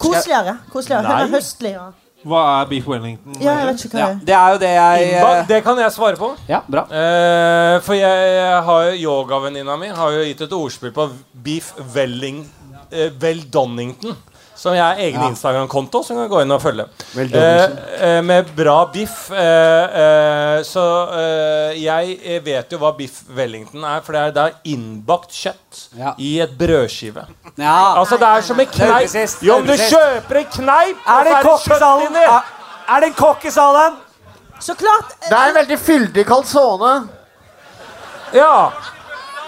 Koseligere. 0.01 0.57
koseligere. 0.73 1.03
Nei. 1.07 1.21
er 1.23 1.35
Høstlig. 1.35 1.71
Ja. 1.77 1.89
Hva 2.21 2.41
er 2.61 2.67
beef 2.69 2.85
wellington? 2.85 3.33
ja, 3.41 3.55
jeg 3.63 3.67
vet 3.71 3.85
ikke 3.85 3.97
hva 3.97 4.01
Ja, 4.01 4.07
det 4.13 4.19
er. 4.21 4.25
det 4.25 4.35
er 4.37 4.49
jo 4.53 4.57
det 4.61 4.69
jeg 4.75 5.05
Innbak, 5.07 5.37
eh, 5.39 5.47
det 5.49 5.63
kan 5.65 5.79
jeg 5.81 5.91
svare 5.95 6.17
på. 6.19 6.27
Ja, 6.47 6.59
bra. 6.69 6.83
Eh, 6.85 7.77
for 7.81 7.97
jeg, 7.97 8.27
jeg 8.35 8.59
har 8.67 8.83
jo 8.89 8.91
yogavenninna 9.07 9.77
mi 9.81 9.87
har 9.87 10.11
jo 10.17 10.25
gitt 10.27 10.41
et 10.45 10.53
ordspill 10.53 10.93
på 10.93 11.07
beef 11.33 11.71
welling, 11.95 12.43
eh, 12.91 13.09
Weldonnington. 13.23 14.13
Som 14.61 14.75
jeg 14.77 14.83
har 14.83 14.99
egen 15.01 15.21
Ja. 15.23 15.27
Instagram-konto 15.31 16.03
som 16.05 16.17
kan 16.19 16.27
gå 16.29 16.41
inn 16.43 16.51
og 16.53 16.59
følge. 16.61 16.83
Eh, 17.17 17.63
eh, 17.97 18.19
med 18.21 18.51
bra 18.55 18.85
biff. 18.93 19.31
Eh, 19.31 20.01
eh, 20.01 20.57
så 20.67 20.83
eh, 21.17 21.79
jeg 21.81 22.19
eh, 22.21 22.37
vet 22.45 22.69
jo 22.75 22.77
hva 22.77 22.91
biff 22.97 23.23
wellington 23.33 23.81
er, 23.89 24.03
for 24.05 24.13
det 24.13 24.21
er, 24.21 24.51
er 24.51 24.69
innbakt 24.69 25.33
kjøtt 25.33 25.79
Ja. 25.97 26.13
i 26.21 26.35
et 26.45 26.53
brødskive. 26.59 27.25
Ja. 27.57 27.97
Altså 27.97 28.17
Det 28.21 28.27
er 28.29 28.41
som 28.45 28.59
en 28.59 28.69
kneip. 28.69 29.17
Jo, 29.41 29.55
om 29.57 29.65
du 29.65 29.73
er 29.73 29.81
kjøper 29.89 30.43
en 30.43 30.51
kneip, 30.53 30.97
Er 31.09 31.23
det 31.31 31.41
kokkesalen? 31.49 32.15
Er, 32.21 32.99
det 32.99 33.07
en 33.09 33.13
kokk 33.17 33.45
i 33.45 33.51
salen? 33.51 33.97
Så 34.61 34.75
klart 34.77 35.15
Det 35.25 35.33
er 35.33 35.49
en 35.49 35.55
veldig 35.55 35.79
fyldig 35.79 36.25
calzone. 36.29 37.07
Ja. 38.33 38.69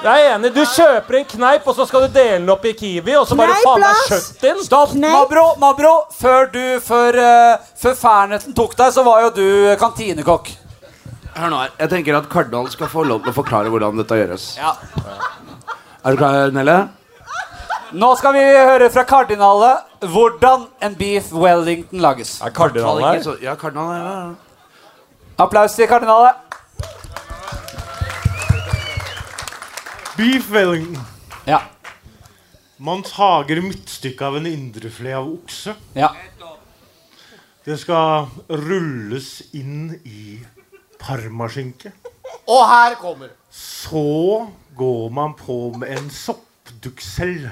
Jeg 0.03 0.23
er 0.25 0.33
enig. 0.35 0.49
Du 0.51 0.59
kjøper 0.67 1.15
en 1.21 1.27
kneip, 1.31 1.67
og 1.67 1.75
så 1.77 1.85
skal 1.87 2.03
du 2.05 2.15
dele 2.15 2.39
den 2.41 2.49
opp 2.51 2.65
i 2.67 2.73
Kiwi, 2.75 3.13
og 3.15 3.27
så 3.29 3.37
bare 3.39 3.53
Kneip, 3.55 3.63
faen 3.69 3.79
meg 3.79 3.85
Lars. 3.87 4.09
kjøtt 4.11 4.47
inn. 4.49 4.63
Stopp. 4.65 4.95
Mabro. 4.99 5.45
Mabro. 5.61 5.93
Før 6.17 6.49
du 6.51 6.59
Før, 6.83 7.15
uh, 7.23 7.69
før 7.79 7.95
Fernetten 8.01 8.55
tok 8.57 8.75
deg, 8.79 8.91
så 8.95 9.05
var 9.07 9.21
jo 9.27 9.29
du 9.37 9.45
kantinekokk. 9.79 10.51
Hør 11.37 11.49
nå 11.53 11.61
her. 11.63 11.71
Jeg 11.79 11.89
tenker 11.95 12.17
at 12.19 12.27
Kardal 12.29 12.67
skal 12.73 12.91
få 12.91 13.05
lov 13.09 13.23
til 13.23 13.31
å 13.31 13.37
forklare 13.39 13.71
hvordan 13.71 13.97
dette 14.01 14.19
gjøres. 14.19 14.49
Ja. 14.59 14.75
Er 16.03 16.11
du 16.11 16.19
klar, 16.19 16.51
Nelle? 16.53 16.77
Nå 17.93 18.09
skal 18.17 18.33
vi 18.35 18.41
høre 18.43 18.89
fra 18.91 19.03
kardinalet 19.05 20.05
hvordan 20.09 20.67
en 20.83 20.95
beef 20.97 21.31
wellington 21.31 22.01
lages. 22.03 22.35
Er 22.43 22.51
kardinalen 22.53 23.05
her? 23.05 23.21
Så, 23.23 23.35
ja, 23.41 23.53
Kardal 23.55 23.91
ja, 23.93 24.13
ja. 24.17 25.35
Applaus 25.45 25.77
til 25.77 25.87
kardinalet. 25.89 26.41
Beef 30.17 30.49
Wellington. 30.51 30.99
Ja. 31.45 31.61
Man 32.77 33.03
tager 33.03 33.61
midtstykket 33.61 34.21
av 34.27 34.37
en 34.37 34.45
indreflé 34.47 35.13
av 35.17 35.29
okse. 35.33 35.75
ja. 35.93 36.13
Det 37.63 37.77
skal 37.79 38.25
rulles 38.49 39.37
inn 39.55 39.93
i 40.03 40.33
parmaskinke. 40.99 41.93
Og 42.43 42.65
her 42.67 42.97
kommer 42.99 43.29
Så 43.47 44.49
går 44.75 45.05
man 45.15 45.31
på 45.39 45.71
med 45.77 45.93
en 45.95 46.09
soppduksell. 46.11 47.45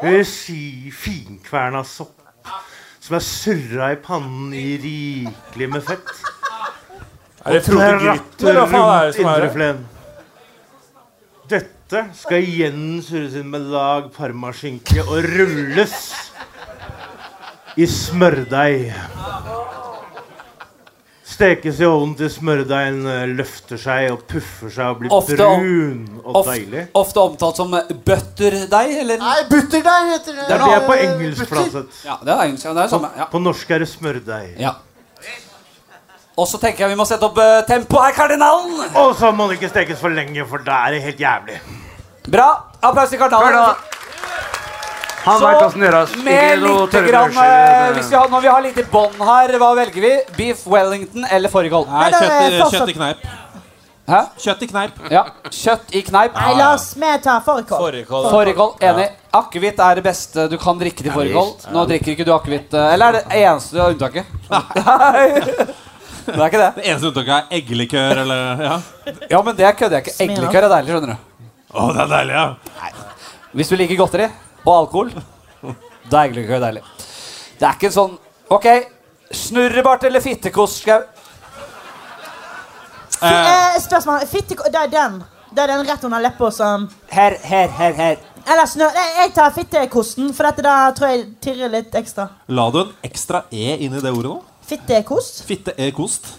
Det 0.00 0.10
vil 0.16 0.26
si 0.26 0.90
finkverna 0.90 1.84
sopp. 1.86 2.16
Som 2.98 3.14
er 3.20 3.22
surra 3.22 3.92
i 3.94 4.00
pannen 4.02 4.50
i 4.58 4.74
rikelig 4.82 5.70
med 5.70 5.86
fett. 5.86 6.10
Er 7.46 7.60
det 7.60 7.62
Frode 7.68 7.94
Grytten, 8.02 8.48
eller 8.48 8.66
hva 8.66 8.68
faen 8.74 8.90
er 8.90 9.06
det 9.06 9.14
som 9.14 9.30
er 9.30 9.30
det? 9.30 9.46
indrefleten. 9.46 9.88
Dette 11.50 12.04
skal 12.14 12.44
igjen 12.46 13.00
surres 13.02 13.34
inn 13.40 13.48
med 13.50 13.64
lag 13.72 14.04
parmaskinke 14.14 15.02
og 15.02 15.24
rulles 15.26 15.96
i 17.80 17.86
smørdeig. 17.90 18.92
Stekes 21.30 21.78
i 21.80 21.86
ovnen 21.88 22.12
til 22.18 22.28
smørdeigen 22.30 23.00
eh, 23.08 23.22
løfter 23.38 23.80
seg 23.80 24.10
og 24.12 24.22
puffer 24.28 24.70
seg 24.74 24.90
og 24.92 24.98
blir 25.00 25.14
Ofte 25.16 25.38
brun 25.38 26.02
og 26.20 26.34
ofte, 26.42 26.54
deilig. 26.58 26.82
ofte 27.00 27.22
omtalt 27.22 27.60
som 27.62 27.72
butterdeig, 28.04 28.92
eller? 29.00 29.22
Nei, 29.22 29.36
butterdeig 29.48 30.10
heter 30.10 30.36
det. 30.36 30.46
Det 30.50 30.58
er 30.58 30.64
det 30.66 30.80
på 30.86 30.98
engelsk, 31.06 31.46
Flatseth. 31.48 32.02
Ja, 32.04 32.18
det 32.26 32.34
er 32.34 32.44
engelsk. 32.44 32.68
Ja, 32.68 32.74
det 32.76 32.84
er 32.84 32.92
samme. 32.92 33.10
Ja. 33.22 33.28
På 33.32 33.40
norsk 33.42 33.72
er 33.72 33.82
det 33.86 33.90
smørdeig. 33.90 34.54
ja. 34.60 34.76
Og 36.40 36.48
så 36.48 36.60
tenker 36.62 36.86
jeg 36.86 36.94
vi 36.94 36.98
må 36.98 37.04
sette 37.08 37.26
opp 37.28 37.36
uh, 37.40 37.60
tempo 37.68 38.00
her, 38.00 38.14
kardinalen. 38.16 38.80
Og 38.96 39.12
så 39.18 39.30
må 39.36 39.48
det 39.50 39.58
ikke 39.60 39.68
stekes 39.74 40.00
for 40.00 40.12
lenge, 40.14 40.46
for 40.48 40.62
da 40.64 40.86
er 40.88 40.96
det 40.96 41.02
helt 41.04 41.20
jævlig. 41.20 41.58
Bra. 42.32 42.48
Applaus 42.80 43.12
til 43.12 43.20
kardinalen. 43.20 43.60
Kardinal. 43.60 43.86
Han 45.20 45.36
Så, 45.36 45.48
vet 45.50 45.74
det 45.74 45.84
gjøres. 45.84 46.12
Med 46.24 46.62
tørre 46.94 47.08
grann, 47.10 47.34
eh, 47.44 47.90
hvis 47.98 48.06
vi 48.08 48.16
har, 48.16 48.28
Når 48.32 48.40
vi 48.40 48.48
har 48.48 48.62
litt 48.64 48.78
i 48.80 48.84
bånn 48.88 49.18
her, 49.20 49.52
hva 49.60 49.74
velger 49.76 50.00
vi? 50.06 50.12
Beef 50.38 50.62
wellington 50.66 51.26
eller 51.28 51.52
fårikål? 51.52 51.84
Kjøtt, 52.72 52.88
i- 52.88 52.96
kneip. 52.96 53.26
Hæ? 54.10 54.20
Kjøtt 54.42 54.62
i 54.62 54.66
kneip. 54.70 54.92
Ja. 55.12 55.24
Kjøtt 55.52 55.92
i 55.94 56.02
kneip. 56.08 56.34
Nei, 56.34 56.54
la 56.56 56.70
oss 56.74 56.96
med 56.96 57.22
ta 57.22 57.36
fårikål. 57.44 57.78
Fårikål. 57.84 58.30
Fårikål. 58.32 58.72
Enig. 58.80 59.10
Akevitt 59.42 59.78
er 59.78 60.00
det 60.00 60.04
beste 60.08 60.48
du 60.50 60.56
kan 60.58 60.80
drikke 60.80 61.04
til 61.04 61.12
fårikål. 61.12 61.52
Nå 61.76 61.84
drikker 61.92 62.16
ikke 62.16 62.24
du 62.26 62.32
akevitt. 62.34 62.72
eh, 62.74 62.94
Eller 62.94 63.06
er 63.06 63.12
det 63.20 63.24
eneste 63.44 63.76
du 63.76 63.80
har 63.82 63.90
unntaket? 63.92 64.24
Nei. 64.50 65.66
Det 66.26 66.36
er 66.36 66.46
ikke 66.46 66.60
det. 66.62 66.70
Det 66.76 66.84
eneste 66.86 67.10
unntaket 67.10 67.34
er 67.36 67.58
eggelikør 67.58 68.22
eller 68.24 68.62
Ja. 68.66 68.76
Ja, 69.30 69.42
men 69.42 69.56
det 69.56 69.72
kødder 69.78 69.98
jeg 69.98 70.06
ikke. 70.06 70.16
Eggelikør 70.26 70.66
er 70.66 70.72
deilig, 70.74 70.94
skjønner 70.94 71.14
du. 71.14 71.44
Å, 71.70 71.86
det 71.94 72.02
er 72.04 72.10
deilig, 72.14 72.34
ja. 72.34 72.46
Nei. 72.80 72.90
Hvis 73.58 73.70
du 73.70 73.76
liker 73.78 73.98
godteri 73.98 74.26
og 74.64 74.72
alkohol, 74.74 75.10
da 76.10 76.20
er 76.20 76.28
eggelikør 76.28 76.62
deilig. 76.62 76.82
Det 77.60 77.68
er 77.68 77.76
ikke 77.78 77.90
en 77.90 77.96
sånn 77.98 78.18
Ok, 78.50 78.66
snurrebart 79.30 80.02
eller 80.08 80.22
fittekost, 80.24 80.80
Skau? 80.82 81.04
Eh, 83.22 83.76
spørsmål. 83.84 84.24
Fittekost 84.26 84.72
det 84.74 84.80
er 84.80 84.90
den. 84.90 85.20
Det 85.54 85.62
er 85.62 85.70
den 85.74 85.86
rett 85.86 86.04
under 86.06 86.22
leppa 86.22 86.50
som 86.54 86.88
Her, 87.10 87.36
her, 87.42 87.68
her, 87.78 87.94
her. 87.94 88.16
Eller 88.48 88.66
snø... 88.66 88.86
Nei, 88.94 89.06
jeg 89.20 89.32
tar 89.36 89.52
fittekosten, 89.54 90.30
for 90.34 90.48
dette 90.48 90.64
da 90.64 90.74
tror 90.96 91.12
jeg 91.12 91.26
tirrer 91.44 91.70
litt 91.70 91.94
ekstra. 91.98 92.28
La 92.48 92.68
du 92.72 92.80
en 92.84 92.92
ekstra 93.06 93.44
e 93.52 93.76
inn 93.76 93.94
i 93.94 94.00
det 94.02 94.10
ordet 94.10 94.30
nå? 94.32 94.38
Fitte 94.70 94.96
er 94.96 95.90
kost. 95.96 96.30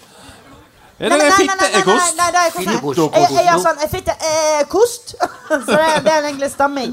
Nei, 1.01 1.07
Eller 1.07 1.17
nei, 1.17 1.27
nei, 1.29 1.37
fitte 1.39 1.55
nei, 1.57 1.67
er 1.67 1.73
nei, 1.73 1.83
kost. 1.87 2.17
nei, 2.17 2.27
det 2.31 2.41
er 2.41 2.51
kost. 2.53 2.99
Jeg, 3.17 3.29
jeg 3.33 3.45
gjør 3.47 3.61
sånn 3.63 3.79
Fitte 3.89 4.13
er 4.31 4.65
kost. 4.69 5.13
Så 5.49 5.77
det, 5.77 5.87
det 6.05 6.11
er 6.13 6.27
egentlig 6.29 6.49
stamming. 6.53 6.91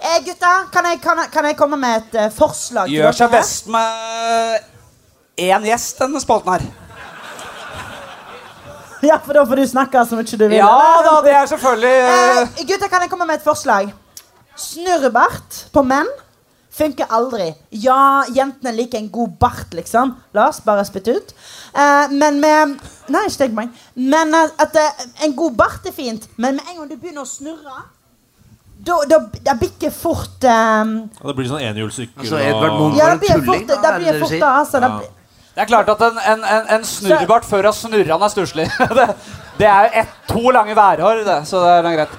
Eh, 0.00 0.18
gutta, 0.24 0.52
kan 0.72 0.88
jeg, 0.88 1.00
kan, 1.04 1.20
kan 1.34 1.48
jeg 1.50 1.58
komme 1.58 1.76
med 1.80 1.98
et 1.98 2.16
uh, 2.22 2.28
forslag? 2.32 2.88
til 2.88 2.96
Gjør 2.96 3.18
seg 3.20 3.34
best 3.34 3.68
med 3.70 5.44
én 5.44 5.68
gjest, 5.68 6.00
denne 6.00 6.22
spalten 6.24 6.56
her. 6.56 6.64
Ja, 9.00 9.16
for 9.24 9.32
da 9.32 9.46
får 9.48 9.56
du 9.56 9.64
snakke 9.64 10.02
så 10.04 10.16
mye 10.18 10.28
du 10.28 10.42
vil. 10.44 10.58
Ja 10.58 10.72
da, 11.04 11.12
det 11.24 11.32
er 11.32 11.46
selvfølgelig 11.48 11.92
eh, 12.04 12.40
Eh, 12.40 12.64
gutta, 12.68 12.88
kan 12.92 13.04
jeg 13.04 13.12
komme 13.12 13.24
med 13.28 13.38
et 13.40 13.44
forslag? 13.46 13.92
Snurrebart 14.60 15.62
på 15.72 15.84
menn 15.88 16.08
funker 16.70 17.10
aldri. 17.10 17.50
Ja, 17.82 18.24
jentene 18.34 18.72
liker 18.76 19.00
en 19.00 19.10
god 19.12 19.36
bart, 19.42 19.74
liksom. 19.76 20.14
La 20.36 20.48
oss 20.50 20.60
bare 20.64 20.84
spytte 20.88 21.16
ut. 21.18 21.32
Eh, 21.74 22.12
men 22.14 22.40
med 22.42 22.76
Nei, 23.10 23.24
ikke 23.26 23.40
tenk 23.42 23.54
på 23.56 23.62
meg. 23.64 23.78
Men 23.98 24.34
at, 24.38 24.54
at 24.62 24.76
eh, 24.78 25.06
en 25.26 25.34
god 25.38 25.56
bart 25.58 25.88
er 25.90 25.94
fint, 25.96 26.28
men 26.36 26.60
med 26.60 26.68
en 26.70 26.82
gang 26.82 26.92
du 26.92 26.96
begynner 26.96 27.26
å 27.26 27.30
snurre 27.30 27.82
da, 28.80 28.96
da, 29.10 29.18
da 29.44 29.54
bikker 29.60 29.90
fort 29.92 30.44
um, 30.48 30.92
Ja, 31.12 31.24
det 31.28 31.34
blir 31.36 31.48
sånn 31.50 31.64
enhjulssykkel 31.68 32.22
Altså, 32.22 32.38
Edvard 32.40 32.76
Munch 32.78 32.94
Ja, 32.96 33.10
var 33.10 33.12
en 33.12 33.20
blir 33.20 33.28
det 33.28 33.40
tulling, 33.42 33.50
fort, 33.50 33.66
da, 33.68 33.76
da 33.84 33.90
blir 33.98 34.20
fort 34.22 34.46
altså, 34.48 34.80
Ja. 34.86 34.92
Det 35.50 35.64
er 35.64 35.68
klart 35.68 35.90
at 35.92 36.04
en, 36.06 36.20
en, 36.30 36.44
en, 36.46 36.68
en 36.76 36.84
snurrebart 36.86 37.44
før 37.44 37.66
han 37.68 37.74
snurrer, 37.76 38.12
han 38.14 38.22
er 38.22 38.30
stusslig. 38.32 38.64
det, 38.98 39.06
det 39.58 39.66
er 39.68 39.90
ett, 40.00 40.12
to 40.30 40.54
lange 40.54 40.76
værhår, 40.78 41.24
det, 41.26 41.40
så 41.50 41.60
det 41.60 41.72
er 41.74 41.96
greit. 41.98 42.14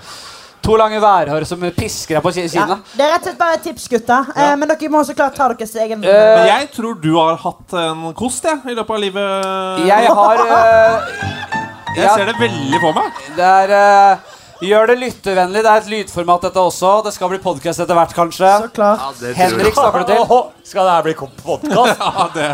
To 0.61 0.75
lange 0.77 0.99
værhår 1.01 1.45
som 1.49 1.63
pisker 1.73 2.19
deg 2.19 2.23
på 2.25 2.31
siden 2.35 2.69
ja. 2.69 2.75
Det 2.93 3.05
er 3.05 3.13
rett 3.15 3.23
og 3.23 3.29
slett 3.31 3.39
bare 3.39 3.57
et 3.57 3.63
tips, 3.65 3.87
gutta. 3.89 4.19
Eh, 4.35 4.51
men 4.61 4.69
dere 4.69 4.91
må 4.93 5.01
så 5.07 5.15
klart 5.17 5.37
ta 5.37 5.47
deres 5.49 5.73
egen 5.75 6.03
Eh, 6.05 6.35
Men 6.37 6.47
jeg 6.51 6.67
tror 6.75 6.99
du 7.01 7.09
har 7.17 7.39
hatt 7.41 7.73
en 7.81 8.03
kost 8.17 8.45
jeg, 8.45 8.61
i 8.69 8.75
løpet 8.77 8.93
av 8.97 9.01
livet. 9.01 9.87
Jeg 9.89 10.13
har 10.19 10.43
eh, 10.45 11.15
Jeg 11.97 12.05
ja, 12.05 12.13
ser 12.15 12.29
det 12.29 12.37
veldig 12.39 12.79
på 12.79 12.93
meg. 12.95 13.17
Det 13.35 13.47
er 13.47 13.73
eh, 13.75 14.37
Gjør 14.61 14.91
det 14.91 14.95
lyttevennlig. 15.01 15.63
Det 15.65 15.69
er 15.71 15.79
et 15.81 15.87
lydformat, 15.89 16.43
dette 16.45 16.61
også. 16.61 16.89
Det 17.07 17.11
skal 17.15 17.31
bli 17.31 17.39
podkast 17.41 17.81
etter 17.81 17.97
hvert, 17.97 18.11
kanskje. 18.13 18.51
Så 18.61 18.67
klart. 18.75 19.01
Ja, 19.01 19.13
det. 19.17 19.31
Henrik 19.39 19.73
snakker 19.73 20.03
du 20.05 20.11
til. 20.11 20.43
Skal 20.69 20.85
det 20.85 20.93
her 20.93 21.07
bli 21.07 21.15
podkast? 21.17 22.03
Ja, 22.05 22.27
det, 22.35 22.49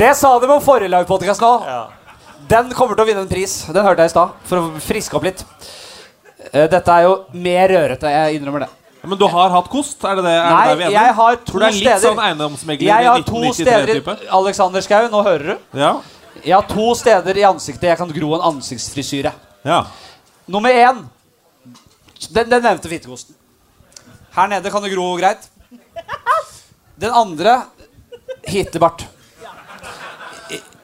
Det 0.00 0.14
sa 0.16 0.30
de 0.40 0.48
om 0.48 0.62
forrige 0.64 0.88
livepodkast 0.94 1.44
nå. 1.44 1.52
Ja. 1.68 1.82
Den 2.48 2.72
kommer 2.72 2.96
til 2.96 3.04
å 3.04 3.08
vinne 3.10 3.26
en 3.26 3.30
pris. 3.30 3.58
Den 3.68 3.84
hørte 3.84 4.06
jeg 4.06 4.10
i 4.10 4.14
stad, 4.14 4.32
for 4.48 4.62
å 4.62 4.80
friske 4.82 5.20
opp 5.20 5.28
litt. 5.28 5.44
Eh, 6.52 6.66
Dette 6.72 6.90
er 6.96 7.02
jo 7.06 7.14
mer 7.36 7.68
rørete. 7.68 8.10
Jeg 8.10 8.38
innrømmer 8.40 8.64
det. 8.64 8.70
men 9.02 9.18
du 9.18 9.26
har 9.32 9.50
hatt 9.54 9.68
kost? 9.72 10.02
Er 10.04 10.16
det 10.18 10.24
det, 10.24 10.32
er 10.36 10.50
Nei, 10.54 10.64
det 10.68 10.78
vi 10.78 10.84
er 10.84 10.90
jeg 10.96 11.14
har 11.14 11.36
to 11.36 11.52
For 11.52 11.58
det 11.62 11.68
er 11.68 11.76
litt 11.76 11.82
steder. 11.86 12.02
sånn 12.04 12.22
eiendomsmegler 12.26 12.86
Jeg 12.90 13.06
har 13.08 13.22
to 13.28 13.52
steder 13.56 13.92
1993-type. 13.94 14.32
Alexander 14.40 14.80
Schou, 14.84 15.08
nå 15.12 15.22
hører 15.24 15.46
du. 15.52 15.78
Ja. 15.80 15.92
Jeg 16.44 16.54
har 16.56 16.66
to 16.68 16.88
steder 16.96 17.36
i 17.40 17.44
ansiktet 17.48 17.88
jeg 17.90 17.98
kan 18.00 18.12
gro 18.16 18.34
en 18.38 18.44
ansiktsfrisyre. 18.54 19.32
ja. 19.64 19.82
Nummer 20.50 20.70
én 20.74 21.04
Den, 22.34 22.48
den 22.50 22.62
nevnte 22.62 22.88
fittekosten. 22.90 23.34
Her 24.34 24.48
nede 24.48 24.70
kan 24.70 24.82
det 24.82 24.90
gro 24.92 25.16
greit. 25.16 25.46
Den 27.00 27.10
andre 27.16 27.62
hittebart. 28.44 29.04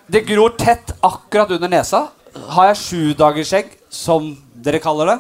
Det 0.09 0.23
gror 0.29 0.55
tett 0.57 0.93
akkurat 1.03 1.51
under 1.51 1.69
nesa. 1.69 2.09
Har 2.55 2.69
jeg 2.71 2.77
sjudagersskjegg, 2.85 3.73
som 3.91 4.37
dere 4.55 4.79
kaller 4.81 5.07
det? 5.11 5.19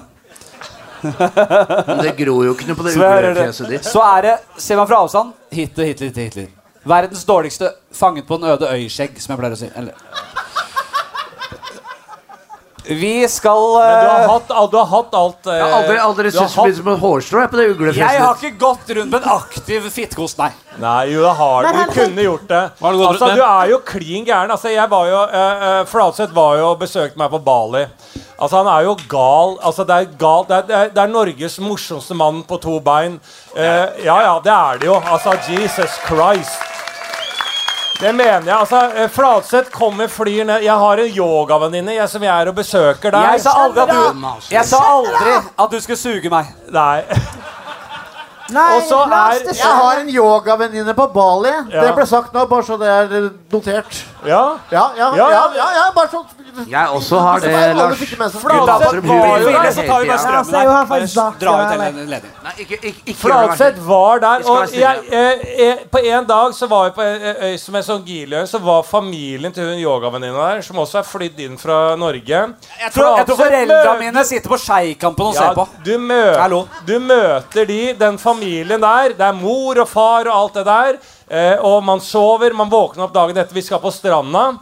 Men 1.87 2.03
det 2.05 2.15
gror 2.19 2.45
jo 2.49 2.55
ikke 2.57 2.69
noe 2.71 2.79
på 2.79 2.87
det 2.87 2.95
uglefjeset 2.97 3.73
ditt. 3.73 3.89
så 3.89 4.05
er 4.17 4.29
det, 4.29 4.37
ser 4.63 4.81
man 4.81 4.89
fra 4.91 5.03
avstand, 5.05 5.35
Hitler, 5.55 5.93
Hitler, 5.93 6.13
Hitler. 6.17 6.49
Verdens 6.87 7.25
dårligste 7.27 7.73
fanget 7.95 8.27
på 8.29 8.39
den 8.39 8.53
øde 8.53 8.69
øy-skjegg, 8.71 9.17
som 9.23 9.33
jeg 9.35 9.41
pleier 9.41 9.57
å 9.57 9.59
si. 9.59 9.71
Eller. 9.75 10.06
Vi 12.89 13.29
skal 13.29 13.63
Men 13.75 14.05
du 14.05 14.09
har 14.11 14.21
eh, 14.23 14.31
hatt, 14.31 14.53
du 14.71 14.77
har 14.79 14.87
hatt 14.87 15.15
alt 15.19 15.49
uh... 15.49 15.55
Jeg 15.57 15.65
har 15.65 15.75
aldri, 15.81 15.97
aldri 15.99 16.31
syntes 16.31 16.53
sett 16.55 16.75
så 16.77 16.77
som 16.79 16.91
et 16.93 17.01
hårstrå 17.03 17.47
på 17.51 17.59
det 17.59 17.65
uglefjeset 17.73 18.13
Jeg 18.15 18.23
har 18.23 18.37
ikke 18.39 18.61
gått 18.61 18.93
rundt 18.99 19.11
med 19.11 19.25
en 19.25 19.33
aktiv 19.35 19.89
fittekost, 19.91 20.39
nei. 20.39 20.53
Nei, 20.79 21.01
jo, 21.11 21.25
det 21.25 21.33
har 21.39 21.67
du. 21.67 21.81
Du 21.81 21.95
kunne 21.97 22.27
gjort 22.27 22.47
det. 22.51 22.63
Altså, 22.85 23.31
du 23.33 23.43
er 23.43 23.73
jo 23.73 23.81
klin 23.87 24.27
gæren. 24.29 24.53
Altså, 24.53 24.69
jeg 24.75 24.91
var 24.93 25.09
jo 25.09 25.23
uh, 25.33 25.81
Flatseth 25.89 26.37
var 26.37 26.61
jo 26.61 26.69
og 26.75 26.79
besøkte 26.83 27.19
meg 27.19 27.33
på 27.33 27.41
Bali. 27.47 27.87
Altså, 28.37 28.61
han 28.61 28.71
er 28.71 28.85
jo 28.85 28.95
gal. 29.09 29.57
Altså, 29.65 29.89
det 29.89 29.97
er 29.97 30.15
gal. 30.21 30.47
Det 30.49 30.61
er, 30.61 30.93
det 30.93 31.03
er 31.03 31.13
Norges 31.13 31.59
morsomste 31.65 32.15
mann 32.19 32.45
på 32.47 32.61
to 32.63 32.79
bein. 32.85 33.19
Uh, 33.57 33.89
ja, 34.05 34.21
ja, 34.29 34.39
det 34.45 34.53
er 34.53 34.83
det 34.83 34.91
jo. 34.93 35.01
Altså, 35.01 35.39
Jesus 35.49 35.97
Christ. 36.07 36.76
Det 38.01 38.13
mener 38.13 38.45
jeg. 38.47 38.57
altså, 38.57 38.81
eh, 38.95 39.09
Flatseth 39.09 39.71
kommer, 39.73 40.07
flyr 40.13 40.45
ned 40.45 40.63
Jeg 40.67 40.75
har 40.77 41.01
en 41.01 41.13
yogavenninne 41.17 41.95
jeg, 41.97 42.09
som 42.13 42.23
jeg 42.23 42.33
er 42.43 42.51
og 42.51 42.55
besøker 42.59 43.11
der. 43.15 43.31
Jeg 43.33 43.41
sa 43.41 43.55
aldri 43.65 43.83
at 43.83 43.89
du, 43.89 44.31
jeg 44.53 44.65
sa 44.69 44.81
aldri 44.93 45.37
at 45.65 45.71
du 45.73 45.81
skulle 45.81 45.97
suge 46.01 46.31
meg. 46.33 46.51
Nei. 46.73 47.03
Nei, 48.53 48.77
Og 48.77 48.83
så 48.87 48.99
er- 49.11 49.55
Jeg 49.55 49.73
har 49.81 49.97
en 50.01 50.09
yogavenninne 50.09 50.95
på 50.95 51.07
Bali. 51.13 51.51
Ja. 51.73 51.81
Det 51.83 51.95
ble 51.97 52.07
sagt 52.07 52.33
nå, 52.35 52.45
bare 52.47 52.63
så 52.63 52.77
det 52.79 52.89
er 52.89 53.31
notert. 53.53 54.05
Ja? 54.27 54.59
Ja, 54.71 54.85
ja, 54.97 55.11
Ja, 55.17 55.29
ja, 55.31 55.31
ja. 55.31 55.45
ja, 55.57 55.69
ja 55.77 55.85
bare 55.95 56.11
sånn 56.11 56.27
Jeg 56.71 56.89
også 56.89 57.19
har 57.21 57.41
det, 57.41 57.53
Lars. 57.77 57.99
det. 58.01 58.07
Flatseth 58.17 59.07
var 59.07 59.41
jo 59.41 59.51
der. 59.53 59.73
så 59.73 59.83
tar 59.87 60.01
vi 60.03 60.09
bare 60.09 60.19
strømmen 60.19 60.55
er 62.47 62.63
ikke, 62.63 62.79
ikke, 62.81 63.03
ikke 63.07 63.19
Flatseth 63.21 63.83
var 63.87 64.23
der. 64.25 64.47
Og 64.51 64.75
eh, 64.75 65.45
eh, 65.67 65.85
på 65.93 66.03
en 66.03 66.29
dag 66.29 66.55
så 66.57 66.69
var 66.71 66.89
vi 66.89 66.95
på 66.97 67.05
en 67.07 67.43
øy 67.51 67.57
som 67.61 67.79
er 67.79 67.87
sånn 67.87 68.05
giløy 68.07 68.45
så 68.49 68.61
var 68.63 68.87
familien 68.87 69.53
til 69.55 69.69
hun 69.71 69.83
yogavenninna 69.83 70.49
der, 70.55 70.63
som 70.67 70.81
også 70.83 71.01
er 71.03 71.09
flydd 71.09 71.43
inn 71.47 71.59
fra 71.61 71.81
Norge. 71.99 72.43
Jeg 72.81 72.95
tror, 72.95 73.19
jeg 73.21 73.29
tror 73.29 73.41
foreldra 73.43 73.97
mine 74.01 74.25
sitter 74.29 74.53
på 74.53 74.61
Skeikampen 74.63 75.31
og 75.31 75.37
ser 75.37 75.53
på. 75.57 75.67
Du, 75.87 75.97
mø 76.01 76.23
du 76.87 76.97
møter 77.03 77.69
de, 77.69 77.83
den 77.99 78.19
familien 78.19 78.81
der. 78.83 79.17
Det 79.19 79.29
er 79.29 79.37
mor 79.37 79.83
og 79.83 79.89
far 79.91 80.31
og 80.31 80.35
alt 80.41 80.61
det 80.61 80.67
der. 80.71 80.99
Eh, 81.29 81.59
og 81.59 81.83
man 81.85 82.01
sover, 82.01 82.55
man 82.55 82.71
våkner 82.71 83.07
opp 83.07 83.15
dagen 83.15 83.37
etter. 83.37 83.55
Vi 83.57 83.65
skal 83.67 83.83
på 83.83 83.91
stranda. 83.95 84.53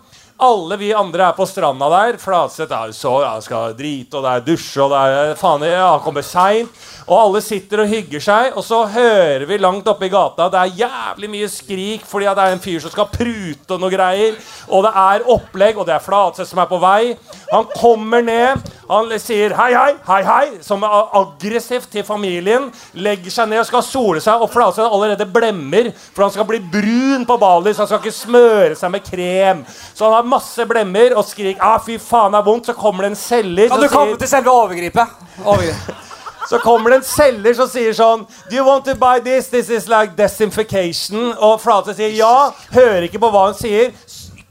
Alle 0.43 0.77
vi 0.81 0.89
andre 0.91 1.29
er 1.29 1.37
på 1.37 1.45
stranda 1.47 1.87
der. 1.93 2.17
Flatseth 2.19 2.75
er 2.75 2.91
så, 2.97 3.13
ja, 3.23 3.37
skal 3.45 3.77
drite, 3.79 4.19
og 4.19 4.25
det 4.25 4.33
er 4.33 4.43
dusje, 4.49 4.83
og 4.83 4.91
det 4.91 5.03
er 5.05 5.37
faen, 5.39 5.63
ja, 5.69 5.85
han 5.93 6.03
kommer 6.03 6.27
seint. 6.27 6.81
Og 7.05 7.15
alle 7.21 7.43
sitter 7.45 7.85
og 7.85 7.93
hygger 7.93 8.25
seg, 8.25 8.57
og 8.57 8.65
så 8.67 8.81
hører 8.91 9.45
vi 9.47 9.61
langt 9.61 9.87
oppe 9.93 10.09
i 10.09 10.11
gata 10.11 10.49
Det 10.51 10.61
er 10.63 10.79
jævlig 10.81 11.29
mye 11.31 11.51
skrik 11.53 12.07
fordi 12.09 12.27
det 12.27 12.47
er 12.47 12.55
en 12.57 12.63
fyr 12.65 12.81
som 12.81 12.95
skal 12.95 13.11
prute 13.13 13.77
og 13.77 13.83
noe 13.83 13.93
greier. 13.93 14.35
Og 14.73 14.83
det 14.89 14.93
er 15.05 15.29
opplegg, 15.37 15.79
og 15.79 15.87
det 15.87 15.95
er 15.99 16.03
Flatseth 16.03 16.51
som 16.51 16.65
er 16.65 16.71
på 16.73 16.81
vei. 16.83 17.15
Han 17.53 17.71
kommer 17.77 18.25
ned, 18.25 18.73
han 18.89 19.13
sier 19.21 19.55
hei, 19.57 19.71
hei, 19.73 19.95
hei, 20.07 20.21
hei, 20.27 20.47
som 20.65 20.83
er 20.85 21.17
aggressivt 21.21 21.89
til 21.93 22.05
familien. 22.07 22.71
Legger 22.95 23.33
seg 23.33 23.49
ned 23.51 23.63
og 23.63 23.69
skal 23.69 23.85
sole 23.87 24.21
seg, 24.25 24.43
og 24.45 24.51
Flatseth 24.53 24.93
allerede 24.93 25.27
blemmer. 25.33 25.91
For 26.15 26.27
han 26.27 26.35
skal 26.35 26.49
bli 26.49 26.61
brun 26.61 27.25
på 27.29 27.39
Bali, 27.41 27.73
så 27.73 27.85
han 27.85 27.91
skal 27.93 28.03
ikke 28.03 28.17
smøre 28.19 28.79
seg 28.79 28.93
med 28.93 29.05
krem. 29.07 29.65
Så 29.95 30.05
han 30.09 30.19
har 30.19 30.33
masse 30.37 30.67
blemmer 30.69 31.17
og 31.17 31.25
skriker 31.29 31.65
ah, 31.65 31.79
fy 31.85 31.99
faen, 32.03 32.35
det 32.35 32.43
er 32.43 32.49
vondt. 32.51 32.69
Så 32.71 32.77
kommer 32.79 33.07
det 33.07 33.15
en 33.15 33.21
selger 33.21 33.69
Kan 33.73 33.81
du 33.81 33.89
komme 33.89 34.15
sier- 34.15 34.25
til 34.25 34.35
selve 34.37 34.53
overgripet? 34.53 35.23
Overgrip. 35.45 35.95
så 36.51 36.59
kommer 36.61 36.91
det 36.91 36.97
en 37.01 37.07
selger 37.09 37.55
som 37.57 37.69
sier 37.73 37.95
sånn 37.97 38.27
Do 38.51 38.57
you 38.59 38.65
want 38.67 38.85
to 38.85 38.95
buy 39.01 39.19
this? 39.25 39.49
This 39.49 39.71
is 39.71 39.89
like 39.89 40.13
desinfection. 40.17 41.33
Og 41.39 41.61
Flate 41.63 41.95
sier 41.97 42.13
ja. 42.17 42.51
Hører 42.75 43.09
ikke 43.09 43.23
på 43.23 43.31
hva 43.33 43.47
hun 43.49 43.57
sier. 43.59 43.95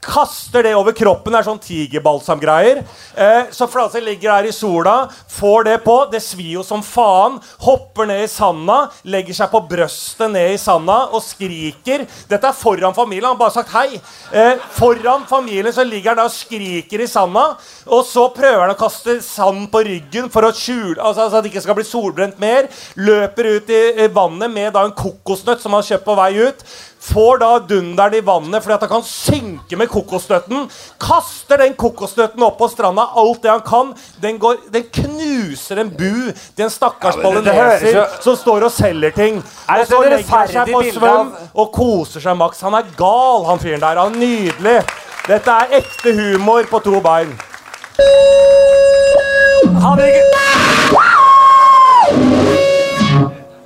Kaster 0.03 0.63
det 0.63 0.73
over 0.75 0.95
kroppen. 0.95 1.33
Det 1.33 1.39
er 1.39 1.47
sånn 1.47 1.61
tigerbalsamgreier. 1.63 2.81
Eh, 3.15 3.51
så 3.55 3.67
Flate 3.71 4.01
ligger 4.03 4.33
der 4.33 4.49
i 4.49 4.55
sola, 4.55 4.95
får 5.31 5.67
det 5.69 5.77
på. 5.85 5.95
Det 6.11 6.21
svir 6.23 6.57
jo 6.57 6.63
som 6.65 6.83
faen. 6.85 7.39
Hopper 7.63 8.09
ned 8.09 8.25
i 8.25 8.31
sanda, 8.31 8.89
legger 9.07 9.37
seg 9.37 9.51
på 9.53 9.63
brøstet 9.69 10.31
ned 10.33 10.55
i 10.55 10.61
sanda 10.61 10.99
og 11.13 11.23
skriker. 11.25 12.05
Dette 12.29 12.51
er 12.51 12.57
foran 12.57 12.95
familien. 12.95 13.29
Han 13.31 13.37
har 13.37 13.41
bare 13.41 13.55
sagt 13.57 13.73
hei. 13.75 14.01
Eh, 14.31 14.61
foran 14.77 15.27
familien 15.29 15.73
så 15.73 15.85
ligger 15.87 16.13
han 16.13 16.21
der 16.21 16.31
og 16.31 16.35
skriker 16.35 17.03
i 17.03 17.09
sanda. 17.09 17.45
Og 17.87 18.05
så 18.07 18.27
prøver 18.35 18.65
han 18.65 18.75
å 18.75 18.79
kaste 18.79 19.19
sand 19.23 19.69
på 19.73 19.83
ryggen 19.87 20.29
for 20.33 20.45
å 20.47 20.53
skjule 20.53 20.99
altså, 20.99 21.25
altså 21.25 21.39
at 21.39 21.45
det 21.45 21.53
ikke 21.53 21.65
skal 21.65 21.77
bli 21.77 21.87
solbrent 21.87 22.41
mer. 22.41 22.69
Løper 22.99 23.53
ut 23.57 23.71
i 23.73 24.07
vannet 24.13 24.51
med 24.51 24.73
da 24.75 24.85
en 24.87 24.95
kokosnøtt 24.97 25.63
som 25.63 25.73
han 25.73 25.83
har 25.83 25.93
kjøpt 25.93 26.07
på 26.07 26.17
vei 26.19 26.31
ut. 26.43 26.65
Får 27.03 27.37
da 27.41 27.49
dunderen 27.67 28.13
i 28.15 28.21
vannet 28.23 28.63
fordi 28.63 28.73
at 28.77 28.83
han 28.85 28.91
kan 28.93 29.03
synke 29.03 29.75
med 29.79 29.89
kokosnøtten. 29.91 30.69
Kaster 31.03 31.59
den 31.59 31.73
kokosnøtten 31.75 32.45
opp 32.47 32.55
på 32.61 32.69
stranda 32.71 33.09
alt 33.19 33.41
det 33.43 33.51
han 33.51 33.63
kan. 33.67 33.91
Den, 34.23 34.39
går, 34.39 34.61
den 34.71 34.85
knuser 34.87 35.81
en 35.83 35.91
bu 35.91 36.31
til 36.55 36.63
en 36.63 36.71
stakkars 36.71 37.17
Ja, 37.19 38.05
jo- 38.05 38.23
som 38.23 38.39
står 38.39 38.67
og 38.69 38.71
selger 38.71 39.11
ting. 39.11 39.43
Og 39.43 39.87
så 39.87 39.99
legger 40.01 40.31
han 40.31 40.47
seg 40.47 40.71
på 40.71 40.83
svøm 40.95 41.33
og 41.53 41.71
koser 41.75 42.23
seg 42.23 42.37
maks. 42.39 42.61
Han 42.63 42.79
er 42.79 42.87
gal, 42.97 43.45
han 43.51 43.59
fyren 43.59 43.83
der. 43.83 43.99
Han 43.99 44.15
er 44.15 44.23
nydelig. 44.23 44.77
Dette 45.27 45.51
er 45.51 45.77
ekte 45.83 46.15
humor 46.15 46.63
på 46.71 46.79
to 46.87 46.99
bein. 47.03 47.35
Hadde 49.83 50.01
det 50.01 50.07
ikke 50.15 51.03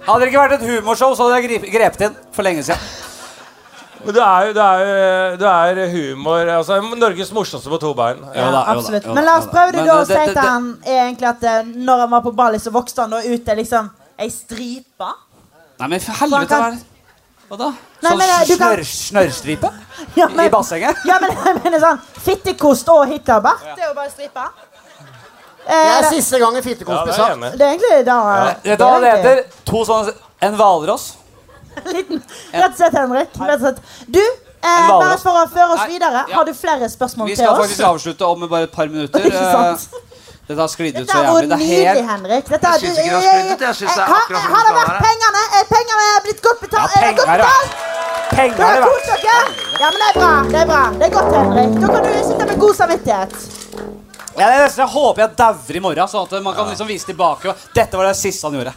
Hadde 0.07 0.21
det 0.23 0.27
ikke 0.31 0.39
vært 0.39 0.53
et 0.61 0.69
humorshow, 0.69 1.13
så 1.13 1.27
hadde 1.27 1.41
jeg 1.43 1.67
grepet 1.73 2.05
inn 2.07 2.15
for 2.31 2.45
lenge 2.47 2.63
siden. 2.63 3.06
Men 4.05 4.13
det 4.15 4.23
er 4.23 4.47
jo 4.47 4.53
det 4.53 4.63
er, 4.63 4.81
jo- 4.81 5.37
du 5.41 5.45
er 5.45 5.91
humor 5.91 6.49
altså, 6.57 6.81
Norges 6.97 7.31
morsomste 7.35 7.69
på 7.69 7.79
to 7.81 7.93
bein. 7.97 8.19
Ja, 8.35 8.49
absolutt. 8.73 9.05
Men 9.13 9.25
la 9.25 9.37
oss 9.39 9.47
prøve 9.51 9.71
det 9.75 9.85
da 9.87 9.95
å 10.01 10.05
si 10.05 10.13
til 10.13 10.33
det- 10.33 10.43
han 10.43 10.67
egentlig 10.85 11.27
at 11.29 11.43
eh, 11.43 11.63
når 11.63 12.03
han 12.05 12.09
var 12.11 12.21
på 12.21 12.35
Bali, 12.35 12.59
så 12.59 12.71
vokste 12.71 13.01
han 13.01 13.09
da 13.15 13.23
ut 13.23 13.45
til 13.45 13.55
liksom 13.57 13.89
ei 14.19 14.29
stripe. 14.29 15.09
Nei, 15.79 15.87
men 15.87 15.99
for 15.99 16.13
helvete, 16.13 16.47
kan- 16.47 16.61
hva 16.61 16.67
er 16.67 16.71
det? 16.71 16.85
Hva 17.49 17.57
da? 17.57 17.67
Nei, 18.03 18.09
Sånn 18.11 18.17
men, 18.17 18.29
eh, 18.29 18.45
kan- 18.45 18.57
snørr, 18.57 18.83
snørrstripe? 18.85 19.73
Ja, 20.15 20.27
men- 20.27 20.45
I 20.45 20.49
bassenget? 20.49 20.95
Ja, 21.05 21.19
men 21.19 21.31
jeg 21.45 21.61
mener 21.63 21.79
sånn 21.79 21.99
Fittekost 22.25 22.89
og 22.89 23.05
Hitlerbart. 23.07 23.61
Det 23.75 23.83
er 23.83 23.87
jo 23.89 23.93
bare 23.95 24.09
stripe. 24.11 24.47
Det 25.67 25.75
er 25.75 26.05
siste 26.09 26.39
gangen 26.39 26.63
fittekost 26.63 27.03
blir 27.03 27.13
sagt. 27.13 27.57
Det 27.57 27.61
er 27.65 27.73
egentlig 27.73 28.05
da 28.07 28.17
ja. 28.63 28.75
da 28.79 28.99
det 29.03 29.09
heter? 29.17 29.41
To 29.67 29.81
sånne 29.83 30.13
En 30.41 30.53
hvalross. 30.55 31.15
Liten, 31.95 32.21
rett 32.53 32.71
og 32.71 32.77
slett, 32.81 32.97
Henrik. 33.01 33.29
Rett 33.39 33.55
og 33.55 33.65
slett. 33.67 33.79
Du, 34.07 34.21
eh, 34.21 34.89
bare 34.89 35.17
for 35.21 35.37
å 35.43 35.45
føre 35.53 35.69
oss 35.75 35.83
Nei, 35.85 35.89
videre, 35.95 36.23
ja. 36.27 36.35
har 36.39 36.45
du 36.49 36.53
flere 36.57 36.89
spørsmål 36.89 37.27
Vi 37.31 37.35
til 37.35 37.43
skal 37.45 37.53
oss? 37.55 37.63
faktisk 37.67 37.87
avslutte 37.91 38.25
om 38.33 38.47
bare 38.49 38.63
et 38.69 38.75
par 38.75 38.87
minutter. 38.91 39.25
Ikke 39.29 39.47
sant? 39.51 39.87
Eh, 39.93 40.03
Dette 40.47 40.61
har 40.63 40.69
sklidd 40.71 40.95
ut 40.95 41.09
så 41.11 41.17
er 41.19 41.25
jævlig. 41.27 41.47
Det 41.51 41.55
er 41.57 41.63
helt 41.67 42.09
Henrik. 42.09 42.45
Dette 42.47 42.67
Jeg 42.67 42.73
er, 42.73 42.79
syns 42.79 42.97
ikke 43.03 43.09
det 43.09 43.17
har 43.17 43.25
sklidd 43.27 43.51
ut. 43.51 43.63
Jeg 43.67 43.75
syns 43.81 43.91
det 43.91 44.03
er 44.03 44.13
akkurat 44.15 44.43
som 44.45 44.53
Har 44.55 44.61
det 44.63 44.71
det 44.71 44.71
skal 44.71 44.77
vært 44.79 44.93
være. 44.93 45.01
pengene? 45.07 45.41
Er 45.59 45.65
pengene 45.73 46.05
er 46.13 46.21
blitt 46.27 46.41
godt 46.45 46.59
betalt? 46.63 46.95
Ja, 46.95 47.01
er 47.01 47.07
det 47.07 47.17
godt 47.19 47.31
betalt? 47.35 47.83
Penger 48.31 48.55
Dere 48.55 48.67
er 48.67 48.71
har 48.71 48.77
det 48.77 48.87
kost 48.87 49.07
dere? 49.11 49.39
Ja, 49.81 49.87
men 49.91 49.99
det 49.99 50.07
er 50.07 50.15
bra. 50.19 50.31
Det 50.53 50.59
er 50.61 50.69
bra. 50.71 50.79
Det 51.01 51.05
er 51.07 51.13
godt, 51.17 51.35
Henrik. 51.35 51.75
Da 51.83 51.87
kan 51.91 52.07
du 52.07 52.11
sitte 52.29 52.45
med 52.51 52.59
god 52.63 52.73
samvittighet. 52.79 53.35
Ja, 54.37 54.47
det 54.51 54.57
er 54.67 54.75
jeg 54.77 54.89
håper 54.93 55.23
jeg 55.23 55.33
dauer 55.39 55.77
i 55.79 55.81
morgen, 55.81 56.09
sånn 56.11 56.27
at 56.27 56.43
man 56.45 56.53
kan 56.53 56.67
liksom 56.69 56.89
vise 56.89 57.09
tilbake. 57.09 57.55
Dette 57.73 57.97
var 57.97 58.05
det 58.05 58.17
siste 58.19 58.45
han 58.45 58.59
gjorde. 58.59 58.73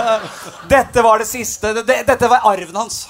dette 0.74 1.02
var 1.02 1.18
det 1.18 1.26
siste. 1.26 1.72
Det, 1.80 1.96
dette 2.06 2.28
var 2.30 2.46
arven 2.46 2.78
hans. 2.78 3.00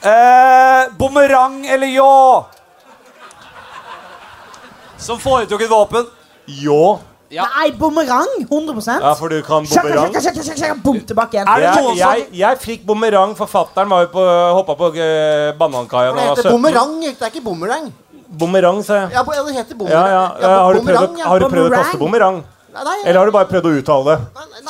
Eh, 0.00 0.86
Bumerang 0.96 1.66
eller 1.66 1.92
ljå? 1.92 2.46
Som 4.96 5.20
foretrukket 5.20 5.70
våpen. 5.70 6.08
Ljå. 6.46 6.98
Nei, 7.28 7.72
bumerang. 7.74 8.28
100% 8.48 9.02
Ja, 9.02 9.14
for 9.18 9.28
du 9.28 9.42
kan 9.42 9.66
bumerang. 9.66 10.12
Bom 10.82 11.00
tilbake 11.00 11.36
igjen. 11.36 11.48
Jeg, 11.60 11.96
jeg, 11.98 12.26
jeg 12.38 12.60
fikk 12.62 12.86
bumerang. 12.86 13.34
Forfatteren 13.36 13.90
var 13.90 14.06
jo 14.06 14.12
på, 14.14 14.24
hoppa 14.60 14.76
på 14.78 14.92
uh, 14.94 15.52
banankaia 15.58 16.12
Det 16.12 16.16
da 16.16 16.22
han 16.22 16.28
var 16.30 16.36
heter 16.36 16.48
17. 16.48 16.54
bumerang, 16.54 16.98
det 17.02 17.16
er 17.18 17.32
ikke 17.34 17.44
bumerang. 17.44 17.90
Bumerang, 18.38 18.82
sa 18.84 18.94
jeg. 19.04 19.12
Ja, 19.16 19.22
det 19.24 19.54
heter 19.56 19.72
Ja, 19.72 19.78
bumerang. 19.78 20.10
ja. 20.12 20.24
Ja, 20.40 20.54
har, 20.66 20.74
du 20.74 20.80
prøvd, 20.80 20.86
bumerang, 20.86 21.16
å- 21.16 21.28
har 21.30 21.38
du 21.40 21.46
prøvd 21.48 21.66
å 21.70 21.74
kaste 21.76 21.98
bumerang? 21.98 22.44
Nei, 22.76 22.96
Eller 23.06 23.18
har 23.20 23.26
du 23.26 23.32
bare 23.32 23.48
prøvd 23.48 23.64
å 23.70 23.76
uttale 23.80 24.04
det? 24.16 24.18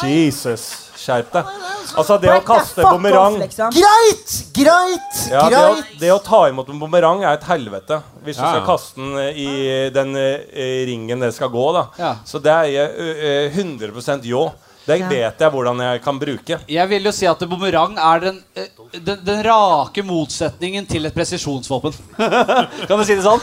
Jesus, 0.07 0.67
skjerp 0.97 1.33
deg. 1.35 1.49
Altså, 1.97 2.19
det 2.23 2.31
å 2.31 2.41
kaste 2.47 2.83
bumerang 2.87 3.39
liksom. 3.41 3.73
Greit! 3.75 4.35
Greit! 4.55 5.17
ja, 5.31 5.49
det, 5.51 5.57
å, 5.59 5.73
greit! 5.75 5.97
det 6.01 6.13
å 6.15 6.19
ta 6.23 6.45
imot 6.51 6.69
en 6.71 6.79
bumerang 6.83 7.25
er 7.25 7.35
et 7.35 7.47
helvete. 7.51 7.99
Hvis 8.23 8.37
du 8.39 8.43
Ja, 8.43 8.53
skal 8.53 8.61
ja. 8.61 8.67
kaste 8.69 9.01
den 9.01 9.19
eh, 9.19 9.41
i 9.43 9.91
den 9.95 10.15
eh, 10.17 10.85
ringen 10.87 11.21
det 11.27 11.33
skal 11.35 11.49
gå. 11.51 11.67
da 11.75 12.15
Så 12.25 12.39
det 12.43 12.53
er 12.53 12.95
eh, 12.95 13.51
eh, 13.51 13.59
100% 13.59 14.23
ljå. 14.31 14.45
Det 14.87 15.01
vet 15.11 15.41
jeg 15.43 15.51
hvordan 15.51 15.81
jeg 15.83 16.03
kan 16.05 16.19
bruke. 16.21 16.59
Jeg 16.71 16.89
vil 16.89 17.09
jo 17.09 17.13
si 17.13 17.27
at 17.27 17.41
bumerang 17.51 17.97
er 17.99 18.21
den, 18.23 18.37
eh, 18.55 18.69
den, 19.03 19.19
den 19.27 19.41
rake 19.43 20.05
motsetningen 20.07 20.87
til 20.87 21.07
et 21.09 21.15
presisjonsvåpen. 21.17 21.93
kan 22.89 22.99
du 23.01 23.05
si 23.05 23.17
det 23.19 23.25
sånn? 23.27 23.43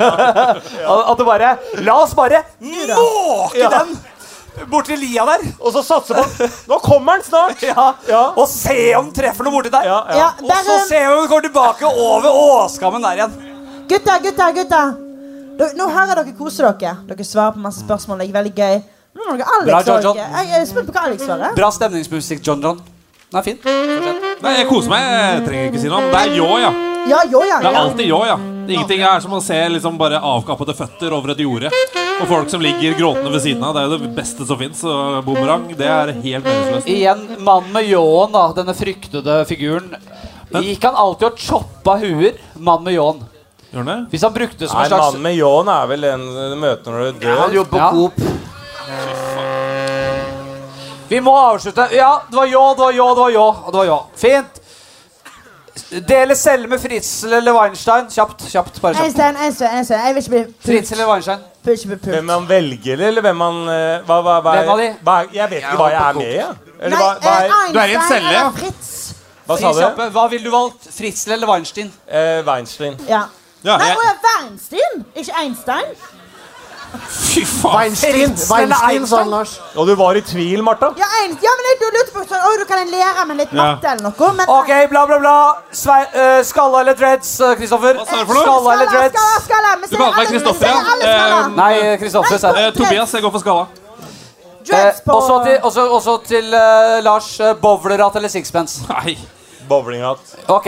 At 0.00 1.16
du 1.18 1.24
bare 1.28 1.52
La 1.86 1.94
oss 2.02 2.14
bare 2.18 2.42
måke 2.60 3.70
den 3.70 3.94
bort 4.72 4.88
til 4.88 4.98
lia 5.02 5.22
der. 5.28 5.44
Og 5.60 5.72
så 5.74 5.82
satse 5.84 6.16
på 6.16 6.48
Nå 6.72 6.78
kommer 6.84 7.18
den 7.20 7.26
snart! 7.28 7.62
Ja. 8.10 8.22
Og 8.38 8.46
se 8.50 8.78
om 8.96 9.06
den 9.10 9.14
treffer 9.16 9.44
noe 9.46 9.52
borti 9.58 9.70
der. 9.74 9.86
Ja, 9.86 9.98
Ja, 10.16 10.28
Og 10.42 10.52
så 10.66 10.78
se 10.88 11.02
om 11.10 11.20
den 11.22 11.30
går 11.30 11.46
tilbake 11.48 11.86
over 11.90 12.30
åskammen 12.32 13.04
der 13.04 13.20
igjen. 13.20 13.36
gutter, 13.90 14.18
gutter, 14.24 14.52
gutter. 14.56 14.94
Dere- 15.56 15.76
Nå 15.78 15.86
hører 15.92 16.18
dere 16.24 16.34
kose 16.36 16.64
dere. 16.66 16.96
Dere 17.08 17.24
svarer 17.24 17.54
på 17.54 17.62
masse 17.64 17.84
spørsmål. 17.84 18.18
Det 18.24 18.28
er 18.30 18.38
veldig 18.40 18.54
gøy. 18.56 18.76
Nå 19.16 19.24
må 19.30 19.36
dere 19.38 19.62
Bra, 19.64 19.80
John. 19.86 20.02
John. 20.04 20.18
Jeg 20.20 20.50
jeg 20.52 20.66
spent 20.68 20.90
på 20.90 20.94
hva 20.96 21.06
Alex 21.08 21.24
svarer. 21.24 21.54
Bra 21.56 21.70
stemningsmusikk, 21.72 22.42
John 22.44 22.60
John. 22.64 22.82
Den 23.30 23.38
er 23.40 23.46
fin. 23.46 23.56
Fortsett. 23.62 24.42
Nei, 24.44 24.52
jeg 24.60 24.66
koser 24.68 24.92
meg. 24.92 25.06
Jeg 25.06 25.46
trenger 25.46 25.70
ikke 25.70 25.80
si 25.82 25.88
noe. 25.90 26.02
Det 26.12 26.20
er 26.20 26.36
ljå, 26.36 26.50
ja. 26.62 26.74
Ja, 27.06 27.22
jo, 27.30 27.40
ja. 27.46 27.58
Det 27.62 27.70
er 27.70 27.76
ja. 27.78 27.80
alltid 27.86 28.10
ljå, 28.10 28.20
ja. 28.28 28.36
Ingenting 28.66 29.02
er 29.06 29.22
som 29.22 29.34
å 29.36 29.40
se 29.42 29.56
liksom 29.70 29.98
bare 29.98 30.18
avkappede 30.18 30.74
føtter 30.74 31.14
over 31.14 31.32
et 31.34 31.42
jorde. 31.42 31.70
Og 32.16 32.24
folk 32.30 32.50
som 32.50 32.62
ligger 32.64 32.96
gråtende 32.98 33.30
ved 33.34 33.42
siden 33.44 33.62
av. 33.66 33.76
Det 33.76 33.82
er 33.82 33.88
jo 33.92 33.98
det 34.02 34.10
beste 34.16 34.46
som 34.48 34.58
fins. 34.60 34.82
Bumerang, 35.26 35.68
det 35.78 35.86
er 35.90 36.12
helt 36.14 36.46
meningsløst. 36.46 36.90
Igjen, 36.90 37.22
mannen 37.46 37.72
med 37.74 37.86
ljåen, 37.90 38.34
da, 38.34 38.44
denne 38.58 38.74
fryktede 38.78 39.38
figuren. 39.50 39.94
Gikk 40.56 40.86
han 40.86 40.98
alltid 40.98 41.30
og 41.30 41.40
choppa 41.42 41.96
huer? 42.02 42.38
Mann 42.58 42.84
med 42.86 42.96
ljåen. 42.96 43.22
Gjør 43.72 43.82
han 43.82 43.90
det? 43.92 43.98
Hvis 44.14 44.26
han 44.26 44.34
brukte 44.34 44.62
det 44.62 44.70
som 44.70 44.78
Nei, 44.78 44.86
en 44.86 44.92
slags 44.92 45.06
Mannen 45.08 45.24
med 45.26 45.34
ljåen 45.36 45.70
er 45.74 45.88
vel 45.90 46.10
en 46.12 46.26
du 46.54 46.58
møter 46.62 46.94
når 46.94 47.06
du 47.10 47.24
dør. 47.26 47.40
Han 47.42 47.56
jobber 47.58 47.74
på 47.74 47.82
Ja. 47.82 47.90
Coop. 47.94 48.46
Vi 51.08 51.20
må 51.20 51.32
avslutte. 51.38 51.88
Ja, 51.94 52.22
det 52.30 52.36
var 52.36 52.46
ja, 52.50 52.74
det 52.74 52.84
var 52.84 52.92
ja, 52.92 53.08
det 53.14 53.20
var 53.20 53.30
ja. 53.30 53.48
Og 53.64 53.72
det 53.72 53.78
var 53.78 53.84
ja. 53.84 53.98
Fint. 54.16 54.62
Dele 56.08 56.34
celle 56.34 56.66
med 56.68 56.80
Fritzel 56.82 57.32
eller 57.32 57.54
Weinstein. 57.54 58.08
Kjapt. 58.10 58.46
kjapt, 58.50 58.80
bare 58.82 58.94
kjapt. 58.94 59.04
Einstein, 59.04 59.36
Einstein, 59.36 59.70
Einstein. 59.76 60.00
Jeg 60.06 60.14
vil 60.14 60.22
ikke 60.22 60.30
bli 60.30 60.54
Fritzel 60.64 60.98
eller 60.98 61.12
Weinstein? 61.12 61.44
Vil 61.62 61.78
ikke 61.78 61.88
bli 61.92 61.96
pult. 61.96 62.14
Hvem 62.14 62.24
man 62.24 62.48
velger, 62.48 63.06
eller 63.08 63.26
hvem 63.26 63.36
man 63.36 63.60
eh, 63.68 64.02
hva, 64.08 64.20
hva, 64.22 64.40
hva, 64.40 64.56
Hvem 64.56 64.72
av 64.74 64.82
de? 64.82 64.88
Hva, 65.06 65.16
jeg 65.34 65.50
vet 65.50 65.62
ikke 65.62 65.78
hva 65.80 65.88
jeg 65.92 66.02
er 66.02 66.18
med 66.18 66.26
i. 66.26 66.36
Ja. 66.40 66.50
Eller 66.80 66.96
Nei, 66.96 67.02
hva, 67.02 67.12
hva, 67.22 67.36
eh, 67.36 67.56
er, 67.68 67.72
Du 67.72 67.80
er 67.82 67.94
i 67.94 67.96
en 68.00 68.06
celle, 68.10 68.34
ja. 68.34 68.44
Fritz. 68.56 68.92
hva 69.46 69.58
sa 69.62 69.72
du? 69.78 70.04
Hva 70.18 70.28
ville 70.32 70.46
du 70.46 70.54
valgt? 70.54 70.88
Fritzel 70.96 71.36
eller 71.38 71.50
Weinstein? 71.52 71.92
Eh, 72.06 72.40
Weinstein. 72.46 72.98
Ja. 73.08 73.26
Ja, 73.66 73.76
Nei, 73.80 73.88
jeg, 73.88 74.18
Weinstein, 74.26 75.04
ikke 75.14 75.42
Einstein. 75.42 75.94
Fy 77.08 77.42
faen. 77.44 77.74
Weinstein, 77.76 78.34
Weinstein 78.50 79.06
sa? 79.06 79.22
Lars. 79.24 79.60
Og 79.76 79.86
du 79.88 79.94
var 79.98 80.16
i 80.16 80.22
tvil, 80.24 80.62
Martha? 80.62 80.92
Ja, 80.98 81.08
en, 81.24 81.36
ja 81.42 81.52
men 81.58 81.68
jeg 81.70 81.78
du 81.80 81.86
lurte 81.96 82.12
på 82.14 82.24
sånn, 82.30 82.58
du 82.60 82.64
kan 82.68 82.82
lære 82.90 83.26
meg 83.30 83.36
litt 83.42 83.52
Ja. 83.52 83.62
matte 83.74 83.88
eller 83.92 84.02
noe. 84.08 84.32
Men 84.40 84.48
Ok, 84.48 84.70
bla, 84.90 85.06
bla, 85.06 85.18
bla. 85.18 85.36
Svei, 85.72 86.02
eh, 86.12 86.42
skalla 86.42 86.80
eller 86.80 86.94
dreads, 86.94 87.40
eh, 87.40 87.54
Kristoffer? 87.56 87.94
Hva 88.00 88.06
sa 88.06 88.20
du 88.20 88.26
for 88.26 88.34
noe? 88.34 88.44
Skalla 88.44 88.72
eller 88.76 88.86
dreads? 88.86 89.14
skala, 89.14 89.40
skala. 89.46 89.76
Vi 89.82 89.88
Du 89.88 89.96
kaller 89.96 90.16
meg 90.16 90.28
Kristoffer, 90.28 90.66
ja. 90.66 90.74
Uh. 90.74 91.06
Eh, 91.06 91.48
Nei, 91.56 91.72
eh, 91.80 91.96
Kristoffer. 91.98 92.38
sa. 92.38 92.48
Eh, 92.56 92.70
Tobias, 92.72 93.12
jeg 93.12 93.22
går 93.22 93.30
for 93.32 93.38
skalla. 93.40 93.66
Dreads 94.66 94.98
Eh, 94.98 95.02
på 95.06 95.12
også 95.12 95.44
til, 95.44 95.58
også, 95.62 95.82
også 95.90 96.26
til 96.26 96.54
eh, 96.54 97.00
Lars. 97.02 97.38
Uh, 97.40 97.54
Bowlerhatt 97.54 98.16
eller 98.16 98.28
sixpence? 98.28 98.82
Nei. 98.88 99.16
Bowlinghatt. 99.68 100.18
Ok. 100.48 100.66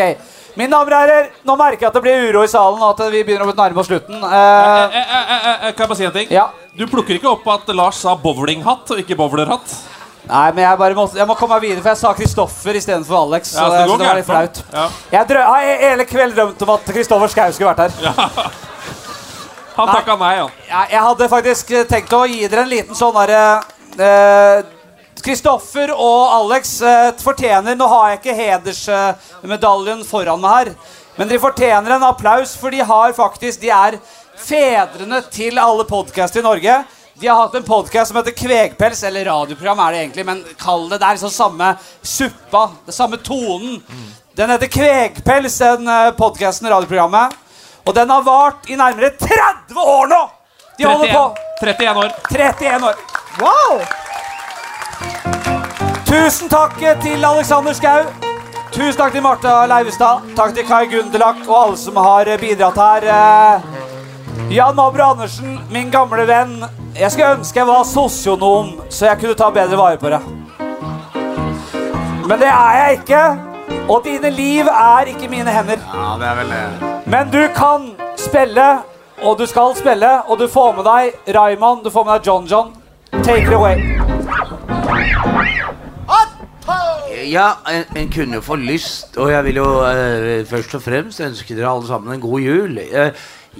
Mine 0.59 0.73
damer 0.75 0.95
og 0.97 1.03
herrer, 1.05 1.29
nå 1.47 1.55
merker 1.61 1.85
jeg 1.85 1.89
at 1.93 1.95
det 1.95 2.03
blir 2.03 2.25
uro 2.33 2.41
i 2.43 2.49
salen, 2.51 2.81
og 2.83 2.97
at 2.97 3.13
vi 3.15 3.21
begynner 3.23 3.47
å 3.47 3.55
nærme 3.55 3.79
oss 3.79 3.87
slutten. 3.87 4.17
Eh, 4.19 4.39
Eh, 4.39 4.97
eh, 4.97 5.21
eh, 5.21 5.69
eh, 5.69 5.73
kan 5.73 5.85
jeg 5.85 5.89
bare 5.93 5.99
si 6.01 6.09
en 6.09 6.17
ting? 6.17 6.33
ja. 6.35 6.49
Du 6.79 6.85
plukker 6.87 7.17
ikke 7.19 7.31
opp 7.31 7.47
at 7.51 7.71
Lars 7.75 7.97
sa 8.05 8.13
bowlinghatt 8.19 8.91
og 8.95 8.99
ikke 9.03 9.17
bowlerhatt? 9.19 9.73
Nei, 10.29 10.51
men 10.53 10.63
jeg, 10.65 10.79
bare 10.79 10.95
må, 10.95 11.07
jeg 11.17 11.27
må 11.27 11.35
komme 11.39 11.57
meg 11.57 11.63
videre, 11.65 11.83
for 11.83 11.91
jeg 11.95 11.99
sa 12.03 12.11
Kristoffer 12.15 12.77
istedenfor 12.79 13.17
Alex. 13.23 13.55
Ja, 13.55 13.65
så 13.65 13.71
det 13.73 13.87
så 13.89 13.97
det 13.99 14.07
var 14.09 14.19
litt 14.19 14.27
flaut. 14.29 14.61
Ja. 14.75 14.85
Jeg 15.15 15.29
drø 15.31 15.43
har 15.47 15.69
hele 15.83 16.05
kveld 16.11 16.35
drømt 16.37 16.63
om 16.67 16.73
at 16.75 16.91
Kristoffer 16.93 17.33
Schou 17.33 17.55
skulle 17.57 17.73
vært 17.73 17.95
her. 17.97 18.53
Han 19.79 19.89
takka 19.95 20.17
nei, 20.21 20.35
han. 20.43 20.51
Jeg, 20.69 20.91
jeg 20.93 21.03
hadde 21.07 21.29
faktisk 21.33 21.71
eh, 21.71 21.85
tenkt 21.87 22.13
å 22.19 22.25
gi 22.27 22.41
dere 22.51 22.65
en 22.67 22.71
liten 22.73 22.99
sånn 22.99 23.15
derre 23.15 23.43
eh, 23.95 24.63
Kristoffer 25.24 25.93
og 25.95 26.35
Alex 26.35 26.77
eh, 26.82 27.11
fortjener 27.23 27.77
Nå 27.78 27.89
har 27.90 28.11
jeg 28.11 28.20
ikke 28.20 28.36
hedersmedaljen 28.39 30.05
foran 30.07 30.43
meg 30.43 30.55
her, 30.55 30.70
men 31.19 31.31
de 31.31 31.40
fortjener 31.43 31.97
en 31.97 32.07
applaus, 32.07 32.55
for 32.59 32.74
de 32.74 32.85
har 32.85 33.16
faktisk 33.16 33.62
De 33.65 33.73
er 33.74 33.99
fedrene 34.39 35.19
til 35.35 35.59
alle 35.59 35.82
podkaster 35.89 36.39
i 36.39 36.47
Norge. 36.47 36.77
De 37.19 37.27
har 37.27 37.40
hatt 37.40 37.57
en 37.59 37.66
podkast 37.66 38.12
som 38.12 38.20
heter 38.20 38.36
Kvegpels, 38.39 39.03
eller 39.03 39.27
radioprogram 39.27 39.81
er 39.82 39.93
det 39.93 40.03
egentlig, 40.05 40.27
men 40.28 40.45
kall 40.61 40.86
det 40.86 41.01
det 41.01 41.09
er 41.09 41.19
liksom 41.19 41.32
samme 41.35 41.73
suppa, 42.07 42.69
det 42.86 42.95
samme 42.95 43.19
tonen. 43.19 43.81
Den 44.39 44.55
heter 44.55 44.70
Kvegpels, 44.70 45.59
den 45.59 45.90
uh, 45.90 46.12
podkasten, 46.15 46.70
radioprogrammet. 46.70 47.35
Og 47.82 47.95
den 47.97 48.11
har 48.15 48.23
vart 48.23 48.70
i 48.70 48.78
nærmere 48.78 49.11
30 49.19 49.82
år 49.82 50.12
nå! 50.12 50.20
De 50.78 50.86
holder 50.86 51.12
på. 51.12 51.24
31 51.66 52.05
år. 52.05 52.12
31 52.31 52.86
år. 52.93 53.03
Wow! 53.43 53.82
Tusen 56.09 56.49
takk 56.49 56.78
til 57.03 57.24
Alexander 57.24 57.73
Skau. 57.73 58.07
Tusen 58.73 58.97
takk 59.01 59.12
til 59.12 59.23
Marta 59.23 59.66
Leivestad. 59.66 60.24
Takk 60.36 60.55
til 60.57 60.66
Kai 60.69 60.86
Gundelak 60.90 61.40
og 61.49 61.57
alle 61.62 61.77
som 61.81 61.97
har 61.97 62.31
bidratt 62.40 62.78
her. 62.78 63.07
Eh, 63.15 63.61
Jan 64.55 64.77
Mabro 64.77 65.11
Andersen, 65.11 65.59
min 65.70 65.90
gamle 65.90 66.27
venn. 66.28 66.65
Jeg 66.99 67.11
skulle 67.12 67.35
ønske 67.39 67.59
jeg 67.61 67.66
var 67.66 67.85
sosionom, 67.85 68.73
så 68.90 69.07
jeg 69.07 69.20
kunne 69.20 69.35
ta 69.35 69.51
bedre 69.51 69.77
vare 69.77 69.99
på 70.01 70.09
deg. 70.12 70.20
Men 72.28 72.40
det 72.40 72.49
er 72.49 72.78
jeg 72.78 72.99
ikke. 73.01 73.23
Og 73.89 74.05
dine 74.05 74.31
liv 74.31 74.66
er 74.69 75.09
ikke 75.09 75.28
mine 75.28 75.51
hender. 75.51 75.81
Ja, 75.95 76.16
det 76.20 76.28
er 76.28 76.35
vel 76.35 76.51
det. 76.53 76.90
Men 77.07 77.31
du 77.32 77.40
kan 77.57 77.93
spille, 78.16 78.69
og 79.23 79.39
du 79.39 79.47
skal 79.47 79.77
spille, 79.77 80.23
og 80.27 80.39
du 80.39 80.49
får 80.49 80.77
med 80.77 80.85
deg 80.85 81.36
Raymond, 81.36 81.85
du 81.85 81.90
får 81.90 82.05
med 82.05 82.19
deg 82.19 82.27
John 82.27 82.45
John. 82.47 82.77
Take 83.23 83.43
it 83.49 83.53
away. 83.53 83.98
Ja, 87.28 87.48
en, 87.69 87.85
en 87.97 88.12
kunne 88.12 88.40
få 88.43 88.56
lyst, 88.56 89.16
og 89.16 89.31
jeg 89.32 89.44
vil 89.44 89.59
jo 89.60 89.66
eh, 89.85 90.47
først 90.48 90.74
og 90.78 90.82
fremst 90.82 91.20
ønske 91.20 91.56
dere 91.56 91.70
alle 91.74 91.86
sammen 91.86 92.15
en 92.15 92.23
god 92.23 92.40
jul. 92.40 92.78
Eh, 92.78 93.10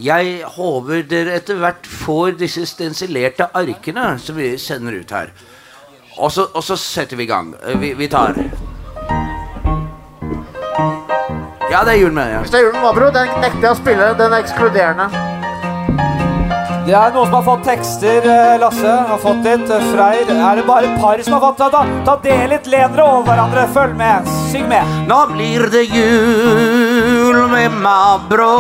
jeg 0.05 0.41
håper 0.55 1.03
dere 1.11 1.35
etter 1.37 1.59
hvert 1.61 1.87
får 1.91 2.39
disse 2.41 2.65
stensilerte 2.71 3.49
arkene 3.59 4.13
som 4.23 4.39
vi 4.39 4.55
sender 4.63 5.01
ut 5.01 5.13
her. 5.13 5.33
Og 6.19 6.33
så, 6.33 6.47
og 6.55 6.65
så 6.65 6.77
setter 6.77 7.17
vi 7.17 7.27
i 7.27 7.31
gang. 7.31 7.55
Eh, 7.67 7.81
vi, 7.81 7.93
vi 7.99 8.09
tar 8.09 8.39
Ja, 11.69 11.83
det 11.85 11.93
er 11.93 12.01
jul, 12.01 12.13
mener 12.13 12.31
jeg. 12.31 12.41
Hvis 12.41 12.51
det 12.55 12.61
er 12.61 12.65
julen, 12.71 12.81
hva, 12.81 12.95
bro? 12.97 13.11
Den 13.13 13.35
nekter 13.43 13.67
jeg 13.69 13.75
å 13.75 13.79
spille. 13.83 14.13
Den 14.17 14.33
er 14.33 14.47
ekskluderende. 14.47 15.11
Det 16.89 16.95
er 16.97 17.11
noen 17.13 17.27
som 17.29 17.35
har 17.37 17.43
fått 17.45 17.67
tekster, 17.69 18.25
eh, 18.25 18.59
Lasse. 18.63 18.93
Har 19.09 19.19
fått 19.21 19.45
litt. 19.45 19.71
eh, 19.71 19.83
Freyr. 19.93 20.31
Er 20.31 20.57
det 20.57 20.67
bare 20.67 20.99
par 20.99 21.23
som 21.23 21.35
har 21.35 21.41
fått 21.41 21.59
det? 21.59 21.71
Ta, 21.71 21.85
ta 22.07 22.17
del 22.23 22.49
litt, 22.49 22.67
len 22.67 22.95
dere 22.95 23.05
over 23.05 23.25
hverandre. 23.29 23.67
Følg 23.75 23.95
med. 23.95 24.25
Syng 24.51 24.69
med. 24.69 24.85
Nå 25.07 25.27
blir 25.35 25.69
det 25.69 25.85
jul 25.85 27.49
med 27.49 27.71
Mabro. 27.85 28.55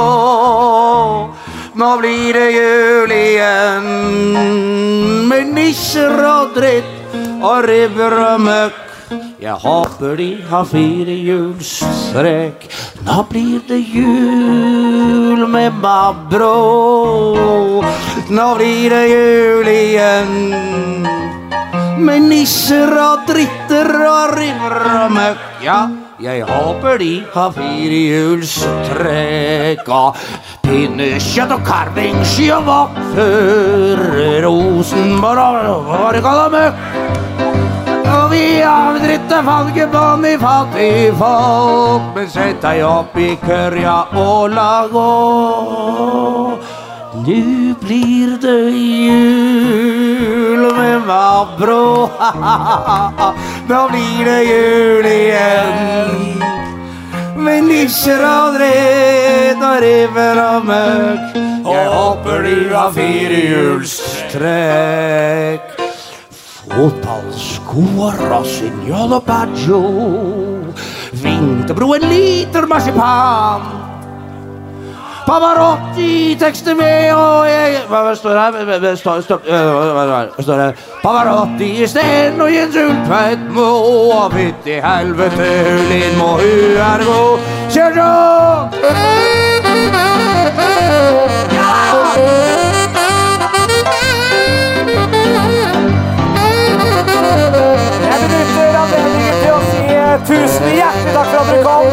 Nå 1.74 1.98
blir 2.00 2.32
det 2.34 2.50
jul 2.52 3.10
igjen 3.16 3.88
med 5.28 5.46
nisser 5.54 6.12
og 6.26 6.52
dritt 6.54 6.84
og 7.40 7.64
ribber 7.64 8.12
og 8.34 8.40
møkk. 8.40 8.87
Jeg 9.08 9.54
håper 9.62 10.16
de 10.18 10.42
har 10.50 10.64
firehjulstrekk. 10.68 12.66
Nå 13.06 13.22
blir 13.30 13.60
det 13.68 13.78
jul 13.94 15.46
med 15.48 15.72
Mabro. 15.80 16.58
Nå 18.28 18.54
blir 18.58 18.90
det 18.92 19.06
jul 19.08 19.66
igjen. 19.72 21.06
Med 22.04 22.20
nisser 22.28 22.92
og 23.00 23.18
dritter 23.30 23.88
og 24.10 24.36
river 24.36 24.74
og 25.04 25.10
møkk. 25.16 25.40
Ja, 25.64 25.80
jeg 26.20 26.44
håper 26.50 26.98
de 27.00 27.24
har 27.32 27.50
firehjulstrekk 27.56 29.88
og 29.88 30.16
pinnekjøtt 30.66 31.52
og 31.56 31.62
karvingsky 31.66 32.46
og 32.58 32.62
vaffer. 32.68 33.96
Rosenborg 34.44 35.48
og 36.28 36.52
møkk. 36.58 37.17
Og 38.38 38.62
avdritte 38.64 39.46
valget 39.46 39.90
på 39.90 40.26
i 40.26 40.38
fattige 40.38 41.12
folk. 41.18 42.02
Men 42.14 42.28
sett 42.30 42.62
deg 42.62 42.82
opp 42.86 43.16
i 43.18 43.36
kørja 43.42 44.06
og 44.14 44.50
la 44.54 44.86
gå. 44.92 45.14
Nu 47.26 47.74
blir 47.80 48.38
det 48.42 48.70
jul 48.78 50.74
med 50.76 51.00
Mabro. 51.08 52.08
Nå 53.70 53.88
blir 53.90 54.24
det 54.28 54.42
jul 54.50 55.06
igjen. 55.06 56.42
Med 57.36 57.64
nisjer 57.64 58.24
og 58.26 58.54
dred 58.58 59.62
og 59.62 59.80
river 59.82 60.38
og 60.44 60.64
møkk. 60.70 61.34
Jeg 61.68 61.86
håper 61.96 62.38
du 62.46 62.74
har 62.74 62.90
firehjulstrekk. 62.94 65.77
Fotballsko 66.68 67.82
og 68.06 68.22
rossignol 68.30 69.12
og 69.18 69.22
baggio. 69.26 69.82
Vinterbro, 71.12 71.92
en 71.94 72.08
liter 72.10 72.66
marsipan. 72.66 73.62
Pavarotti, 75.28 76.36
tekster 76.40 76.74
med 76.74 77.12
og 77.12 77.44
Hva 77.90 78.14
står 78.16 78.38
her? 78.38 78.52
Hva 78.80 80.42
står 80.42 80.62
det? 80.62 80.68
Pavarotti 81.02 81.68
i 81.82 81.86
sten 81.90 82.40
og 82.40 82.48
Jens 82.52 82.76
Ultveit 82.80 83.42
må 83.52 83.68
fytti 84.32 84.78
helvete, 84.84 85.50
Ulin 85.74 86.16
må 86.16 86.30
hu 86.40 86.54
er 86.80 87.04
god. 87.10 87.38
Kjør 87.74 87.92
så! 87.98 88.12
Jeg 91.52 92.57
tusen 100.26 100.66
hjertelig 100.72 101.12
takk 101.14 101.28
for 101.30 101.38
at 101.40 101.48
dere 101.50 101.62
kom. 101.66 101.86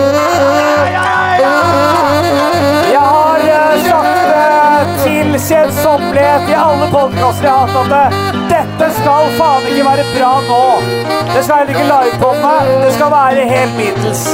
Jeg 2.95 3.01
har 3.01 3.39
eh, 3.49 3.75
sagt 3.85 4.29
eh, 4.35 4.93
til 5.03 5.29
kjedsommelighet 5.35 6.49
i 6.49 6.55
alle 6.57 6.87
podkaster 6.93 7.47
jeg 7.47 7.53
har 7.53 7.67
hatt 7.67 7.77
at 7.81 7.91
eh, 7.99 8.09
dette 8.49 8.87
skal 8.99 9.23
faen 9.39 9.67
ikke 9.71 9.85
være 9.89 10.05
bra 10.13 10.31
nå. 10.47 10.61
Det 11.33 11.41
skal 11.43 11.55
heller 11.59 11.73
ikke 11.75 11.87
livepodene. 11.89 12.55
Det 12.85 12.91
skal 12.95 13.09
være 13.11 13.47
helt 13.51 13.73
middels. 13.79 14.25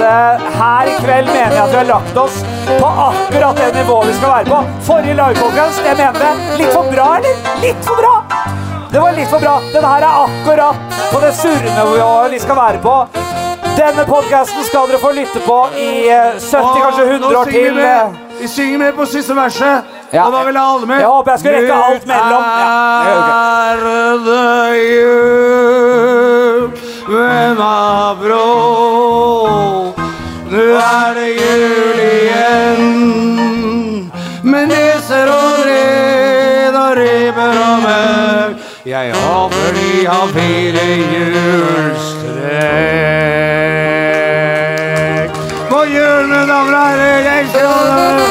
Her 0.62 0.92
i 0.92 0.98
kveld 1.02 1.32
mener 1.32 1.56
jeg 1.58 1.64
at 1.64 1.74
vi 1.74 1.80
har 1.82 1.90
lagt 1.90 2.24
oss 2.26 2.42
på 2.70 2.92
akkurat 3.08 3.62
det 3.64 3.72
nivået 3.80 4.12
vi 4.12 4.18
skal 4.20 4.36
være 4.36 4.52
på. 4.52 4.60
Forrige 4.90 5.18
livepodkast, 5.20 5.84
jeg 5.88 5.98
mener 6.04 6.22
det. 6.22 6.34
Litt 6.62 6.74
for 6.76 6.94
bra, 6.94 7.08
eller? 7.18 7.36
Litt 7.66 7.88
for 7.88 8.04
bra! 8.04 8.16
Det 8.92 9.00
var 9.00 9.14
litt 9.16 9.30
for 9.32 9.40
bra. 9.40 9.58
Den 9.74 9.86
her 9.88 10.04
er 10.04 10.24
akkurat 10.26 10.98
på 11.14 11.20
det 11.24 11.34
surrenivået 11.42 12.32
vi 12.36 12.40
skal 12.44 12.60
være 12.60 12.82
på. 12.84 12.96
Denne 13.78 14.04
podkasten 14.06 14.64
skal 14.68 14.88
dere 14.90 15.00
få 15.02 15.12
lytte 15.16 15.40
på 15.46 15.58
i 15.80 16.10
eh, 16.12 16.34
70, 16.40 16.82
kanskje 16.84 17.04
100 17.08 17.38
år 17.40 17.46
til. 17.52 17.78
eh. 17.80 18.08
Vi 18.42 18.48
synger 18.48 18.78
med 18.78 18.94
på 18.98 19.06
siste 19.06 19.36
verset. 19.38 19.84
Ja. 20.14 20.26
Og 20.28 20.32
da 20.34 20.40
vil 20.48 20.54
jeg 20.58 20.62
ha 20.64 20.74
alle 20.76 20.86
med. 20.90 21.00
Jeg 21.00 21.08
håper 21.08 21.32
jeg 21.32 21.40
skal 21.40 21.52
rekke 21.56 21.74
alt 21.88 22.06
mellom. 22.10 22.44
Ja, 22.62 22.72
er 23.72 23.78
det 24.28 24.76
jul, 24.92 26.62
hvem 27.08 27.58
har 27.58 28.14
brå? 28.22 28.50
Nå 30.52 30.64
er 30.82 31.14
det 31.20 31.30
jul 31.40 31.98
igjen. 32.08 32.82
Med 34.44 34.66
neser 34.74 35.28
og 35.32 35.54
red 35.70 36.76
og 36.76 36.92
ribber 37.00 37.56
og 37.70 37.78
møkk. 37.86 38.56
Jeg 38.86 39.14
håper 39.16 39.68
de 39.78 39.92
har 40.10 40.28
fire 40.36 40.86
hjulstrekk. 41.14 42.10
Jul, 47.54 48.28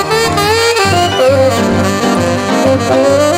mine 2.84 3.29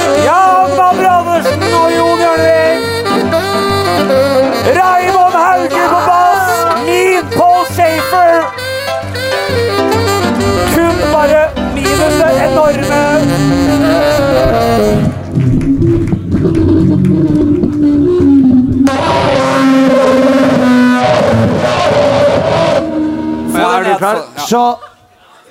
Så 24.48 24.64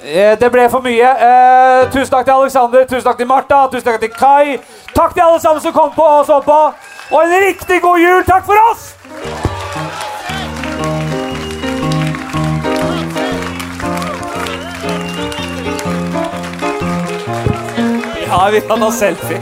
Eh, 0.04 0.40
Det 0.40 0.52
ble 0.52 0.70
for 0.70 0.82
mye. 0.82 1.10
Eh, 1.10 1.92
tusen 1.92 2.10
takk 2.10 2.26
til 2.26 2.34
Alexander, 2.34 2.86
tusen 2.86 3.04
takk 3.04 3.18
til 3.18 3.28
Martha, 3.28 3.68
tusen 3.72 3.86
takk 3.86 4.00
til 4.02 4.10
Kai. 4.10 4.58
Takk 4.96 5.14
til 5.14 5.22
alle 5.22 5.40
sammen 5.40 5.62
som 5.62 5.74
kom 5.74 5.92
på 5.96 6.02
og 6.02 6.26
så 6.26 6.40
på. 6.46 6.60
Og 7.12 7.24
en 7.24 7.34
riktig 7.48 7.82
god 7.82 8.00
jul. 8.00 8.24
Takk 8.26 8.46
for 8.46 8.58
oss! 8.72 8.96
Ja, 18.28 18.50
vi 18.50 18.60
kan 18.60 18.80
ta 18.80 18.92
selfie. 18.92 19.42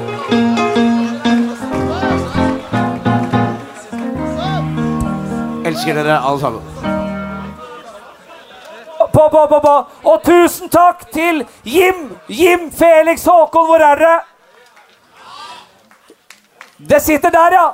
elsker 5.69 5.93
dere 5.93 6.19
alle 6.25 6.39
sammen. 6.39 6.98
På, 9.19 9.29
på, 9.29 9.47
på, 9.47 9.59
på. 9.59 9.85
Og 10.03 10.21
tusen 10.23 10.69
takk 10.71 11.01
til 11.11 11.41
Jim! 11.63 12.05
Jim 12.27 12.69
Felix 12.71 13.25
Håkon, 13.27 13.65
hvor 13.67 13.83
er 13.83 13.99
dere? 13.99 14.19
Det 16.91 17.01
sitter 17.03 17.29
der, 17.29 17.55
ja. 17.57 17.65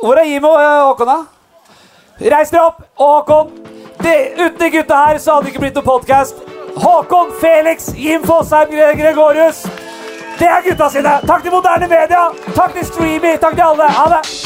Hvor 0.00 0.18
er 0.18 0.26
Jim 0.26 0.44
og 0.44 0.58
eh, 0.58 0.80
Håkon, 0.88 1.12
da? 1.12 2.32
Reis 2.34 2.50
dere 2.50 2.64
opp. 2.66 2.82
Og 2.96 3.12
Håkon, 3.12 3.54
det, 4.02 4.16
uten 4.40 4.58
de 4.64 4.72
gutta 4.74 5.04
her 5.04 5.22
så 5.22 5.36
hadde 5.36 5.46
det 5.46 5.54
ikke 5.54 5.64
blitt 5.68 5.78
noen 5.78 5.88
podkast. 5.92 6.42
Håkon, 6.82 7.30
Felix, 7.44 7.92
Jim 7.94 8.26
Fosheim, 8.26 8.74
Gregorius. 8.98 9.62
Det 10.40 10.50
er 10.50 10.66
gutta 10.66 10.90
sine. 10.90 11.14
Takk 11.30 11.46
til 11.46 11.54
moderne 11.54 11.94
media. 11.94 12.26
Takk 12.58 12.74
til 12.74 12.90
Streamy. 12.90 13.38
Takk 13.38 13.54
til 13.54 13.68
alle. 13.70 13.94
Ha 14.00 14.10
det. 14.16 14.45